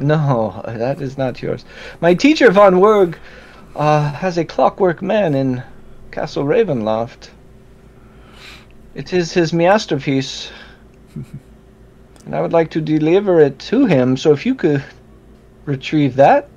No, 0.00 0.62
that 0.66 1.00
is 1.00 1.16
not 1.16 1.40
yours. 1.40 1.64
My 2.00 2.12
teacher 2.12 2.50
von 2.50 2.80
Weerg 2.80 3.14
uh, 3.76 4.10
has 4.10 4.36
a 4.36 4.44
clockwork 4.44 5.00
man 5.00 5.36
in 5.36 5.62
Castle 6.10 6.44
Ravenloft. 6.44 7.28
It 9.00 9.14
is 9.14 9.32
his 9.32 9.54
masterpiece, 9.54 10.50
and 12.26 12.34
I 12.34 12.42
would 12.42 12.52
like 12.52 12.70
to 12.72 12.82
deliver 12.82 13.40
it 13.40 13.58
to 13.70 13.86
him. 13.86 14.14
So 14.18 14.30
if 14.32 14.44
you 14.44 14.54
could 14.54 14.84
retrieve 15.64 16.16
that, 16.16 16.50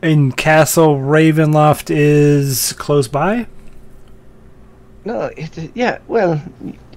And 0.00 0.36
Castle 0.36 0.96
Ravenloft 0.96 1.90
is 1.90 2.72
close 2.74 3.08
by. 3.08 3.48
no, 5.04 5.22
it, 5.36 5.72
yeah, 5.74 5.98
well, 6.06 6.40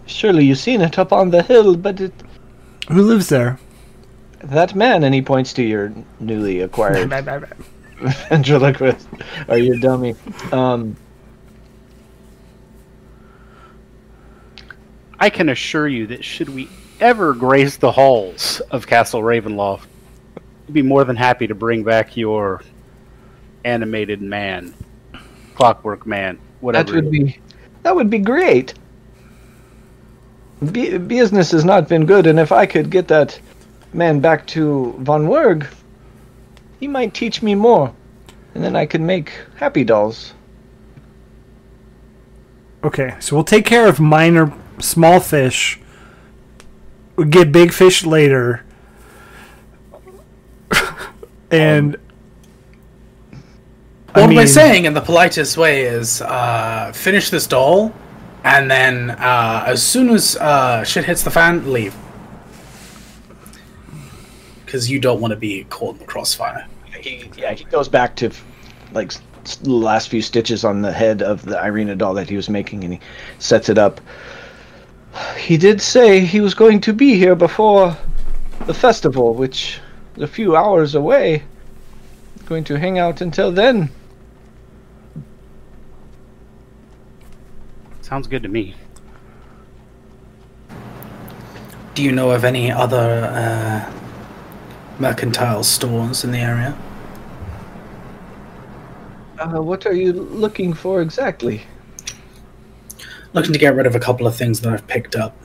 surely 0.05 0.45
you've 0.45 0.59
seen 0.59 0.81
it 0.81 0.99
up 0.99 1.11
on 1.11 1.31
the 1.31 1.41
hill, 1.41 1.75
but 1.75 1.99
it, 1.99 2.13
Who 2.89 3.01
lives 3.01 3.29
there? 3.29 3.57
that 4.43 4.75
man, 4.75 5.03
and 5.03 5.15
he 5.15 5.23
points 5.23 5.51
to 5.53 5.63
your 5.63 5.91
newly 6.19 6.59
acquired 6.61 7.09
ventriloquist 8.29 9.07
or 9.47 9.57
your 9.57 9.79
dummy. 9.79 10.13
Um, 10.51 10.95
I 15.19 15.29
can 15.29 15.49
assure 15.49 15.87
you 15.87 16.07
that 16.07 16.23
should 16.23 16.49
we 16.49 16.69
ever 16.99 17.33
grace 17.33 17.77
the 17.77 17.91
halls 17.91 18.61
of 18.71 18.87
Castle 18.87 19.21
Ravenloft, 19.21 19.85
we'd 20.67 20.73
be 20.73 20.81
more 20.81 21.03
than 21.03 21.15
happy 21.15 21.47
to 21.47 21.55
bring 21.55 21.83
back 21.83 22.15
your 22.15 22.61
animated 23.65 24.21
man, 24.21 24.73
clockwork 25.55 26.05
man, 26.05 26.39
whatever. 26.61 26.93
That 26.93 27.03
would 27.03 27.11
be 27.11 27.39
that 27.83 27.95
would 27.95 28.09
be 28.09 28.19
great. 28.19 28.73
B- 30.71 30.97
business 30.97 31.51
has 31.51 31.63
not 31.63 31.87
been 31.87 32.05
good, 32.05 32.27
and 32.27 32.39
if 32.39 32.51
I 32.51 32.65
could 32.65 32.89
get 32.89 33.07
that 33.07 33.39
man 33.93 34.19
back 34.19 34.45
to 34.47 34.93
Von 34.99 35.27
Weerg, 35.27 35.67
he 36.79 36.87
might 36.87 37.13
teach 37.13 37.41
me 37.41 37.55
more, 37.55 37.93
and 38.53 38.63
then 38.63 38.75
I 38.75 38.85
could 38.85 39.01
make 39.01 39.31
happy 39.55 39.83
dolls. 39.83 40.33
Okay, 42.83 43.15
so 43.19 43.35
we'll 43.35 43.45
take 43.45 43.65
care 43.65 43.87
of 43.87 43.99
minor, 43.99 44.53
small 44.81 45.19
fish. 45.19 45.79
Get 47.29 47.51
big 47.51 47.73
fish 47.73 48.05
later. 48.05 48.63
and. 51.51 51.97
I 54.15 54.21
What 54.21 54.23
am 54.23 54.29
I 54.31 54.35
mean, 54.35 54.47
saying 54.47 54.85
in 54.85 54.93
the 54.95 55.01
politest 55.01 55.55
way 55.55 55.83
is 55.83 56.21
uh, 56.23 56.91
finish 56.95 57.29
this 57.29 57.45
doll, 57.45 57.93
and 58.43 58.69
then 58.69 59.11
uh, 59.11 59.63
as 59.67 59.83
soon 59.83 60.09
as 60.09 60.35
uh, 60.37 60.83
shit 60.83 61.05
hits 61.05 61.21
the 61.21 61.29
fan, 61.29 61.71
leave. 61.71 61.95
Because 64.65 64.89
you 64.89 64.99
don't 64.99 65.21
want 65.21 65.31
to 65.31 65.37
be 65.37 65.63
caught 65.65 65.93
in 65.93 65.99
the 65.99 66.05
crossfire. 66.05 66.67
He 67.01 67.29
yeah 67.37 67.53
he 67.53 67.63
goes 67.65 67.87
back 67.87 68.15
to 68.17 68.31
like 68.93 69.13
the 69.57 69.69
last 69.69 70.09
few 70.09 70.21
stitches 70.21 70.63
on 70.63 70.81
the 70.81 70.91
head 70.91 71.21
of 71.21 71.43
the 71.43 71.63
Irina 71.63 71.95
doll 71.95 72.13
that 72.15 72.29
he 72.29 72.35
was 72.35 72.49
making, 72.49 72.83
and 72.83 72.93
he 72.93 72.99
sets 73.37 73.69
it 73.69 73.77
up. 73.77 74.01
He 75.37 75.57
did 75.57 75.81
say 75.81 76.21
he 76.21 76.41
was 76.41 76.53
going 76.53 76.81
to 76.81 76.93
be 76.93 77.15
here 77.15 77.35
before 77.35 77.97
the 78.65 78.73
festival, 78.73 79.33
which 79.33 79.79
is 80.15 80.23
a 80.23 80.27
few 80.27 80.55
hours 80.55 80.95
away. 80.95 81.43
Going 82.45 82.63
to 82.65 82.77
hang 82.77 82.99
out 82.99 83.21
until 83.21 83.51
then. 83.51 83.89
Sounds 88.01 88.27
good 88.27 88.43
to 88.43 88.49
me. 88.49 88.75
Do 91.93 92.03
you 92.03 92.11
know 92.11 92.31
of 92.31 92.43
any 92.43 92.71
other 92.71 93.25
uh, 93.25 93.93
mercantile 94.99 95.63
stores 95.63 96.23
in 96.23 96.31
the 96.31 96.39
area? 96.39 96.77
Uh, 99.37 99.61
what 99.61 99.85
are 99.85 99.93
you 99.93 100.13
looking 100.13 100.73
for 100.73 101.01
exactly? 101.01 101.63
Looking 103.33 103.53
to 103.53 103.59
get 103.59 103.75
rid 103.75 103.85
of 103.85 103.95
a 103.95 103.99
couple 103.99 104.25
of 104.25 104.35
things 104.35 104.61
that 104.61 104.73
I've 104.73 104.87
picked 104.87 105.15
up. 105.15 105.35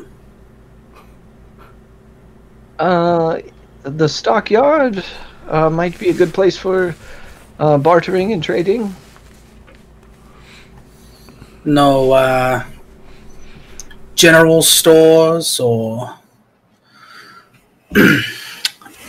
Uh, 2.79 3.41
the 3.83 4.09
stockyard 4.09 5.05
uh, 5.49 5.69
might 5.71 5.99
be 5.99 6.09
a 6.09 6.15
good 6.15 6.33
place 6.33 6.57
for 6.57 6.95
uh, 7.59 7.79
bartering 7.79 8.33
and 8.33 8.43
trading. 8.43 8.95
No 11.65 12.13
uh, 12.13 12.65
general 14.15 14.63
stores 14.63 15.61
or 15.61 16.15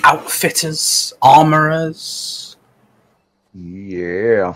outfitters, 0.03 1.13
armorers. 1.21 2.57
Yeah. 3.53 4.55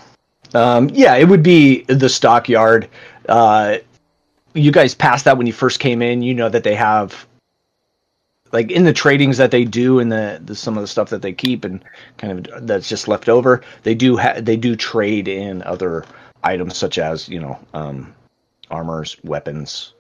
Um, 0.54 0.90
yeah, 0.90 1.16
it 1.16 1.28
would 1.28 1.44
be 1.44 1.84
the 1.84 2.10
stockyard. 2.10 2.90
Uh, 3.28 3.78
you 4.54 4.72
guys 4.72 4.96
passed 4.96 5.26
that 5.26 5.38
when 5.38 5.48
you 5.48 5.54
first 5.54 5.80
came 5.80 6.02
in. 6.02 6.22
You 6.22 6.34
know 6.34 6.50
that 6.50 6.64
they 6.64 6.76
have, 6.76 7.28
like, 8.52 8.72
in 8.72 8.84
the 8.84 8.94
tradings 8.94 9.38
that 9.38 9.52
they 9.52 9.66
do 9.66 10.00
and 10.00 10.12
the, 10.12 10.42
the 10.44 10.56
some 10.56 10.78
of 10.78 10.82
the 10.82 10.88
stuff 10.88 11.10
that 11.10 11.22
they 11.22 11.34
keep 11.34 11.66
and 11.66 11.84
kind 12.18 12.48
of 12.48 12.68
that's 12.68 12.90
just 12.90 13.08
left 13.08 13.30
over. 13.30 13.62
They 13.84 13.96
do 13.96 14.18
ha- 14.18 14.40
they 14.40 14.58
do 14.58 14.76
trade 14.76 15.28
in 15.28 15.62
other 15.64 16.06
items 16.44 16.78
such 16.78 16.98
as 16.98 17.28
you 17.30 17.40
know 17.40 17.60
um, 17.74 18.16
armors, 18.72 19.18
weapons, 19.24 19.94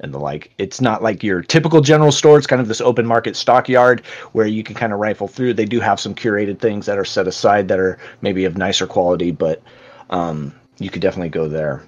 and 0.00 0.12
the 0.12 0.18
like. 0.18 0.52
It's 0.58 0.80
not 0.80 1.02
like 1.02 1.22
your 1.22 1.42
typical 1.42 1.80
general 1.80 2.12
store. 2.12 2.38
It's 2.38 2.46
kind 2.46 2.60
of 2.60 2.68
this 2.68 2.80
open 2.80 3.06
market 3.06 3.36
stockyard 3.36 4.04
where 4.32 4.46
you 4.46 4.62
can 4.62 4.74
kind 4.74 4.92
of 4.92 4.98
rifle 4.98 5.28
through. 5.28 5.54
They 5.54 5.64
do 5.64 5.80
have 5.80 6.00
some 6.00 6.14
curated 6.14 6.58
things 6.58 6.86
that 6.86 6.98
are 6.98 7.04
set 7.04 7.26
aside 7.28 7.68
that 7.68 7.78
are 7.78 7.98
maybe 8.20 8.44
of 8.44 8.56
nicer 8.56 8.86
quality, 8.86 9.30
but 9.30 9.62
um, 10.10 10.54
you 10.78 10.90
could 10.90 11.02
definitely 11.02 11.30
go 11.30 11.48
there. 11.48 11.82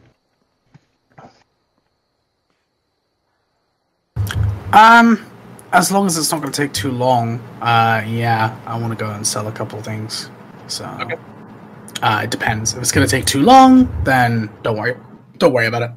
Um, 4.72 5.24
as 5.72 5.92
long 5.92 6.06
as 6.06 6.16
it's 6.16 6.30
not 6.30 6.40
going 6.40 6.52
to 6.52 6.62
take 6.62 6.72
too 6.72 6.90
long. 6.90 7.38
Uh, 7.60 8.02
yeah, 8.06 8.58
I 8.66 8.78
want 8.78 8.96
to 8.96 9.04
go 9.04 9.10
and 9.10 9.26
sell 9.26 9.48
a 9.48 9.52
couple 9.52 9.80
things. 9.82 10.30
So, 10.66 10.84
uh, 10.84 12.20
it 12.24 12.30
depends. 12.30 12.74
If 12.74 12.80
it's 12.80 12.92
going 12.92 13.06
to 13.06 13.10
take 13.10 13.26
too 13.26 13.42
long, 13.42 13.88
then 14.04 14.50
don't 14.62 14.76
worry. 14.76 14.96
Don't 15.38 15.52
worry 15.52 15.66
about 15.66 15.82
it. 15.82 15.90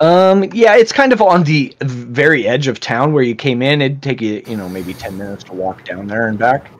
Um, 0.00 0.44
yeah, 0.52 0.76
it's 0.76 0.92
kind 0.92 1.12
of 1.12 1.22
on 1.22 1.44
the 1.44 1.74
very 1.82 2.46
edge 2.46 2.66
of 2.66 2.80
town 2.80 3.12
where 3.12 3.22
you 3.22 3.34
came 3.34 3.62
in. 3.62 3.80
It'd 3.80 4.02
take 4.02 4.20
you, 4.20 4.42
you 4.46 4.56
know, 4.56 4.68
maybe 4.68 4.92
ten 4.92 5.16
minutes 5.16 5.44
to 5.44 5.52
walk 5.52 5.84
down 5.84 6.06
there 6.06 6.28
and 6.28 6.38
back. 6.38 6.70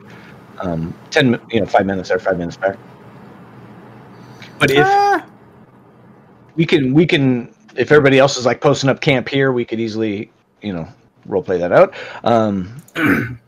Um, 0.59 0.93
ten, 1.09 1.39
you 1.49 1.61
know, 1.61 1.65
five 1.65 1.85
minutes 1.85 2.09
there, 2.09 2.19
five 2.19 2.37
minutes 2.37 2.57
back. 2.57 2.77
But 4.59 4.71
if 4.71 4.85
Ah, 4.85 5.25
we 6.55 6.65
can, 6.65 6.93
we 6.93 7.05
can, 7.05 7.53
if 7.75 7.91
everybody 7.91 8.19
else 8.19 8.37
is 8.37 8.45
like 8.45 8.61
posting 8.61 8.89
up 8.89 9.01
camp 9.01 9.27
here, 9.27 9.51
we 9.51 9.65
could 9.65 9.79
easily, 9.79 10.29
you 10.65 10.73
know, 10.73 10.87
role 11.25 11.43
play 11.43 11.57
that 11.59 11.71
out. 11.71 11.93
Um, 12.23 12.81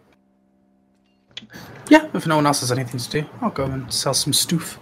yeah, 1.89 2.07
if 2.13 2.27
no 2.27 2.35
one 2.35 2.45
else 2.45 2.59
has 2.61 2.71
anything 2.71 2.99
to 2.99 3.09
do, 3.09 3.25
I'll 3.41 3.49
go 3.49 3.65
and 3.65 3.91
sell 3.91 4.13
some 4.13 4.33
stuff. 4.33 4.79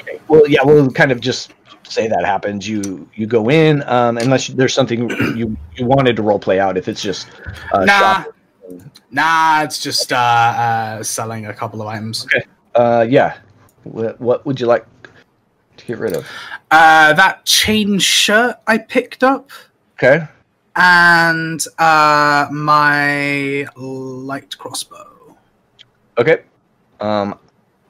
Okay. 0.00 0.20
Well, 0.28 0.46
yeah, 0.48 0.60
we'll 0.64 0.90
kind 0.90 1.12
of 1.12 1.20
just 1.20 1.52
say 1.84 2.08
that 2.08 2.24
happens. 2.24 2.68
You 2.68 3.08
you 3.14 3.26
go 3.26 3.50
in, 3.50 3.82
um, 3.88 4.18
unless 4.18 4.48
there's 4.48 4.74
something 4.74 5.08
you 5.36 5.56
you 5.76 5.86
wanted 5.86 6.16
to 6.16 6.22
role 6.22 6.38
play 6.38 6.60
out. 6.60 6.76
If 6.76 6.88
it's 6.88 7.02
just 7.02 7.28
uh, 7.72 7.84
Nah. 7.84 7.98
shop- 8.22 8.30
Nah, 9.10 9.62
it's 9.62 9.78
just 9.78 10.10
uh, 10.12 10.16
uh, 10.16 11.02
selling 11.02 11.46
a 11.46 11.52
couple 11.54 11.80
of 11.82 11.86
items. 11.86 12.26
uh, 12.74 13.06
yeah. 13.08 13.36
What, 13.84 14.18
what 14.18 14.44
would 14.46 14.58
you 14.58 14.66
like 14.66 14.86
to 15.76 15.84
get 15.84 15.98
rid 15.98 16.16
of? 16.16 16.26
Uh, 16.70 17.12
that 17.12 17.44
chain 17.44 17.98
shirt 17.98 18.56
I 18.66 18.78
picked 18.78 19.22
up, 19.22 19.50
Okay. 19.98 20.26
And 20.76 21.64
uh, 21.78 22.48
my 22.50 23.66
light 23.76 24.56
crossbow. 24.58 25.36
Okay. 26.18 26.42
Um, 27.00 27.38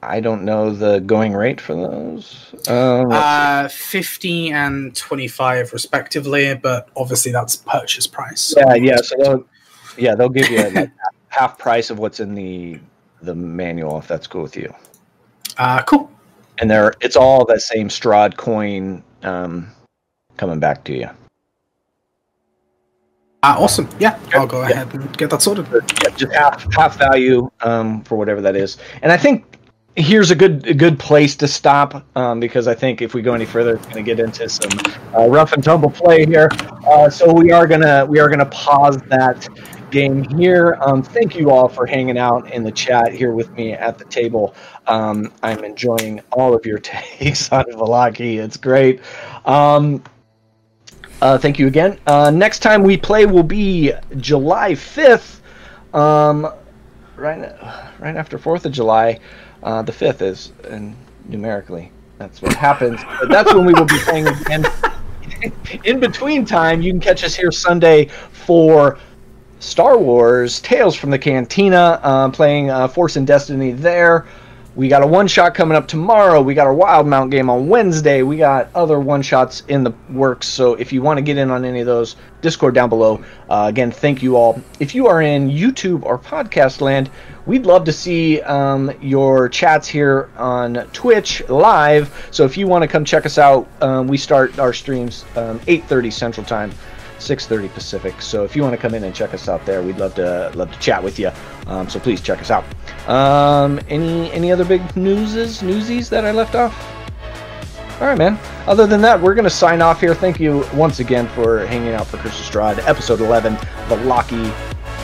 I 0.01 0.19
don't 0.19 0.43
know 0.43 0.71
the 0.71 0.99
going 0.99 1.33
rate 1.33 1.59
for 1.59 1.73
those. 1.73 2.49
Let's 2.53 2.69
Uh, 2.69 3.67
50 3.69 4.51
and 4.51 4.95
25 4.95 5.73
respectively, 5.73 6.53
but 6.55 6.89
obviously 6.95 7.31
that's 7.31 7.55
purchase 7.55 8.05
price. 8.05 8.41
see. 8.41 8.59
yeah, 8.59 8.75
yeah. 8.75 8.97
So 8.97 9.15
they'll, 9.17 9.45
yeah, 9.97 10.15
they'll 10.15 10.29
give 10.29 10.49
you 10.49 10.69
like 10.69 10.91
half 11.29 11.57
price 11.57 11.89
of 11.89 11.99
what's 11.99 12.19
in 12.19 12.35
the 12.35 12.79
the 13.21 13.33
manual 13.33 13.97
if 13.97 14.07
that's 14.07 14.27
cool 14.27 14.43
with 14.43 14.55
you. 14.55 14.73
Uh, 15.57 15.81
cool. 15.83 16.11
And 16.59 16.69
they're 16.69 16.93
it's 17.01 17.15
all 17.15 17.45
that 17.45 17.61
same 17.61 17.89
Strahd 17.89 18.37
coin 18.37 19.03
um, 19.23 19.71
coming 20.37 20.59
back 20.59 20.83
to 20.85 20.93
you. 20.93 21.09
Uh, 23.43 23.55
awesome. 23.59 23.87
Yeah, 23.99 24.17
I'll 24.33 24.47
go 24.47 24.61
Yeah. 24.61 24.69
ahead 24.83 24.93
and 24.95 25.17
get 25.17 25.29
that 25.29 25.41
sorted. 25.41 25.67
yeah, 25.71 26.09
just 26.15 26.33
half 26.33 26.73
half 26.73 26.97
value 26.97 27.49
um, 27.61 28.01
for 28.03 28.15
whatever 28.17 28.41
that 28.41 28.55
is. 28.55 28.77
And 29.03 29.11
I 29.11 29.17
think 29.17 29.45
here's 29.95 30.29
a 30.31 30.35
good 30.35 30.65
a 30.67 30.73
good 30.73 30.97
place 30.99 31.35
to 31.37 31.47
stop 31.47 32.03
um, 32.17 32.39
because 32.39 32.67
I 32.67 32.73
think 32.73 33.01
if 33.01 33.13
we 33.13 33.21
go 33.21 33.33
any 33.33 33.45
further, 33.45 33.75
it's 33.75 33.85
going 33.85 34.03
to 34.03 34.15
get 34.15 34.19
into 34.19 34.49
some 34.49 34.71
uh, 35.15 35.27
rough 35.29 35.53
and 35.53 35.63
tumble 35.63 35.91
play 35.91 36.25
here. 36.25 36.49
Uh, 36.87 37.09
so 37.09 37.31
we 37.31 37.51
are 37.51 37.67
gonna 37.67 38.05
we 38.07 38.19
are 38.19 38.29
gonna 38.29 38.47
pause 38.47 38.97
that 39.09 39.47
game 39.91 40.23
here. 40.23 40.77
Um, 40.81 41.03
thank 41.03 41.35
you 41.35 41.51
all 41.51 41.69
for 41.69 41.85
hanging 41.85 42.17
out 42.17 42.51
in 42.51 42.63
the 42.63 42.71
chat 42.71 43.13
here 43.13 43.31
with 43.31 43.51
me 43.51 43.73
at 43.73 43.97
the 43.99 44.05
table. 44.05 44.55
Um, 44.87 45.31
I'm 45.43 45.63
enjoying 45.63 46.19
all 46.31 46.55
of 46.55 46.65
your 46.65 46.79
takes 46.83 47.51
on 47.51 47.65
Vallaki. 47.65 48.37
It's 48.39 48.57
great. 48.57 49.01
Uh, 51.25 51.39
thank 51.39 51.57
you 51.57 51.65
again. 51.65 51.99
Uh, 52.05 52.29
next 52.29 52.59
time 52.59 52.83
we 52.83 52.95
play 52.95 53.25
will 53.25 53.41
be 53.41 53.91
July 54.17 54.73
5th. 54.73 55.39
Um, 55.91 56.53
right, 57.15 57.39
right 57.97 58.15
after 58.15 58.37
Fourth 58.37 58.63
of 58.67 58.71
July, 58.71 59.19
uh, 59.63 59.81
the 59.81 59.91
fifth 59.91 60.21
is, 60.21 60.51
and 60.69 60.95
numerically, 61.27 61.91
that's 62.19 62.43
what 62.43 62.53
happens. 62.53 63.01
But 63.19 63.29
that's 63.29 63.51
when 63.55 63.65
we 63.65 63.73
will 63.73 63.85
be 63.85 63.97
playing 64.01 64.27
again. 64.27 64.67
In 65.83 65.99
between 65.99 66.45
time, 66.45 66.83
you 66.83 66.91
can 66.93 67.01
catch 67.01 67.23
us 67.23 67.33
here 67.33 67.51
Sunday 67.51 68.05
for 68.05 68.99
Star 69.57 69.97
Wars 69.97 70.61
Tales 70.61 70.95
from 70.95 71.09
the 71.09 71.17
Cantina, 71.17 71.99
uh, 72.03 72.29
playing 72.29 72.69
uh, 72.69 72.87
Force 72.87 73.15
and 73.15 73.25
Destiny 73.25 73.71
there. 73.71 74.27
We 74.75 74.89
got 74.89 75.03
a 75.03 75.07
one 75.07 75.27
shot 75.27 75.55
coming 75.55 75.77
up 75.77 75.87
tomorrow. 75.87 76.41
We 76.41 76.53
got 76.53 76.67
our 76.67 76.75
Wildemount 76.75 77.31
game 77.31 77.49
on 77.49 77.69
Wednesday. 77.69 78.23
We 78.23 78.35
got 78.35 78.69
other 78.75 78.99
one 78.99 79.21
shots 79.21 79.63
in 79.69 79.85
the 79.85 79.93
works. 80.09 80.47
So 80.47 80.73
if 80.73 80.91
you 80.91 81.01
want 81.01 81.17
to 81.17 81.21
get 81.21 81.37
in 81.37 81.49
on 81.49 81.63
any 81.63 81.79
of 81.79 81.85
those, 81.85 82.17
Discord 82.41 82.75
down 82.75 82.89
below. 82.89 83.23
Uh, 83.49 83.67
again, 83.69 83.89
thank 83.89 84.21
you 84.21 84.35
all. 84.35 84.61
If 84.81 84.93
you 84.93 85.07
are 85.07 85.21
in 85.21 85.49
YouTube 85.49 86.03
or 86.03 86.19
podcast 86.19 86.81
land, 86.81 87.09
we'd 87.45 87.65
love 87.65 87.85
to 87.85 87.93
see 87.93 88.41
um, 88.41 88.91
your 89.01 89.47
chats 89.47 89.87
here 89.87 90.29
on 90.35 90.75
Twitch 90.91 91.47
live. 91.47 92.27
So 92.31 92.43
if 92.43 92.57
you 92.57 92.67
want 92.67 92.81
to 92.81 92.87
come 92.89 93.05
check 93.05 93.25
us 93.25 93.37
out, 93.37 93.69
um, 93.81 94.07
we 94.09 94.17
start 94.17 94.59
our 94.59 94.73
streams 94.73 95.23
um, 95.37 95.61
8:30 95.61 96.11
Central 96.11 96.45
Time. 96.45 96.71
6:30 97.19 97.73
Pacific. 97.73 98.21
So 98.21 98.43
if 98.43 98.55
you 98.55 98.61
want 98.61 98.73
to 98.73 98.81
come 98.81 98.93
in 98.93 99.03
and 99.03 99.13
check 99.13 99.33
us 99.33 99.47
out 99.47 99.65
there, 99.65 99.81
we'd 99.81 99.97
love 99.97 100.15
to 100.15 100.51
love 100.55 100.71
to 100.71 100.79
chat 100.79 101.03
with 101.03 101.19
you. 101.19 101.31
Um, 101.67 101.89
so 101.89 101.99
please 101.99 102.21
check 102.21 102.39
us 102.39 102.51
out. 102.51 102.63
Um, 103.09 103.79
any 103.89 104.31
any 104.31 104.51
other 104.51 104.65
big 104.65 104.95
newses 104.95 105.61
newsies 105.61 106.09
that 106.09 106.25
I 106.25 106.31
left 106.31 106.55
off? 106.55 106.73
All 108.01 108.07
right, 108.07 108.17
man. 108.17 108.37
Other 108.67 108.85
than 108.85 109.01
that, 109.01 109.21
we're 109.21 109.35
gonna 109.35 109.49
sign 109.49 109.81
off 109.81 110.01
here. 110.01 110.13
Thank 110.13 110.39
you 110.39 110.65
once 110.73 110.99
again 110.99 111.27
for 111.29 111.65
hanging 111.67 111.93
out 111.93 112.07
for 112.07 112.17
Curse 112.17 112.39
of 112.39 112.45
Strahd, 112.45 112.85
episode 112.87 113.21
11, 113.21 113.57
the 113.87 113.95
Locky 113.97 114.51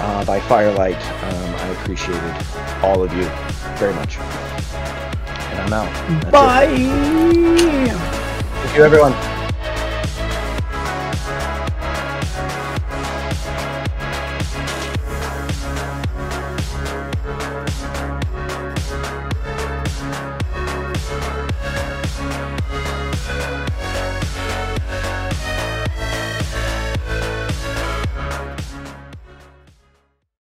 uh, 0.02 0.26
by 0.26 0.40
Firelight. 0.42 0.96
Um, 0.96 1.56
I 1.56 1.68
appreciated 1.80 2.36
all 2.84 3.02
of 3.02 3.14
you 3.14 3.24
very 3.78 3.94
much. 3.94 4.18
And 4.18 5.60
I'm 5.60 5.74
out. 5.74 5.92
That's 6.24 6.26
it. 6.26 6.32
Bye. 6.32 6.76
Thank 8.64 8.78
you, 8.78 8.84
everyone. 8.84 9.41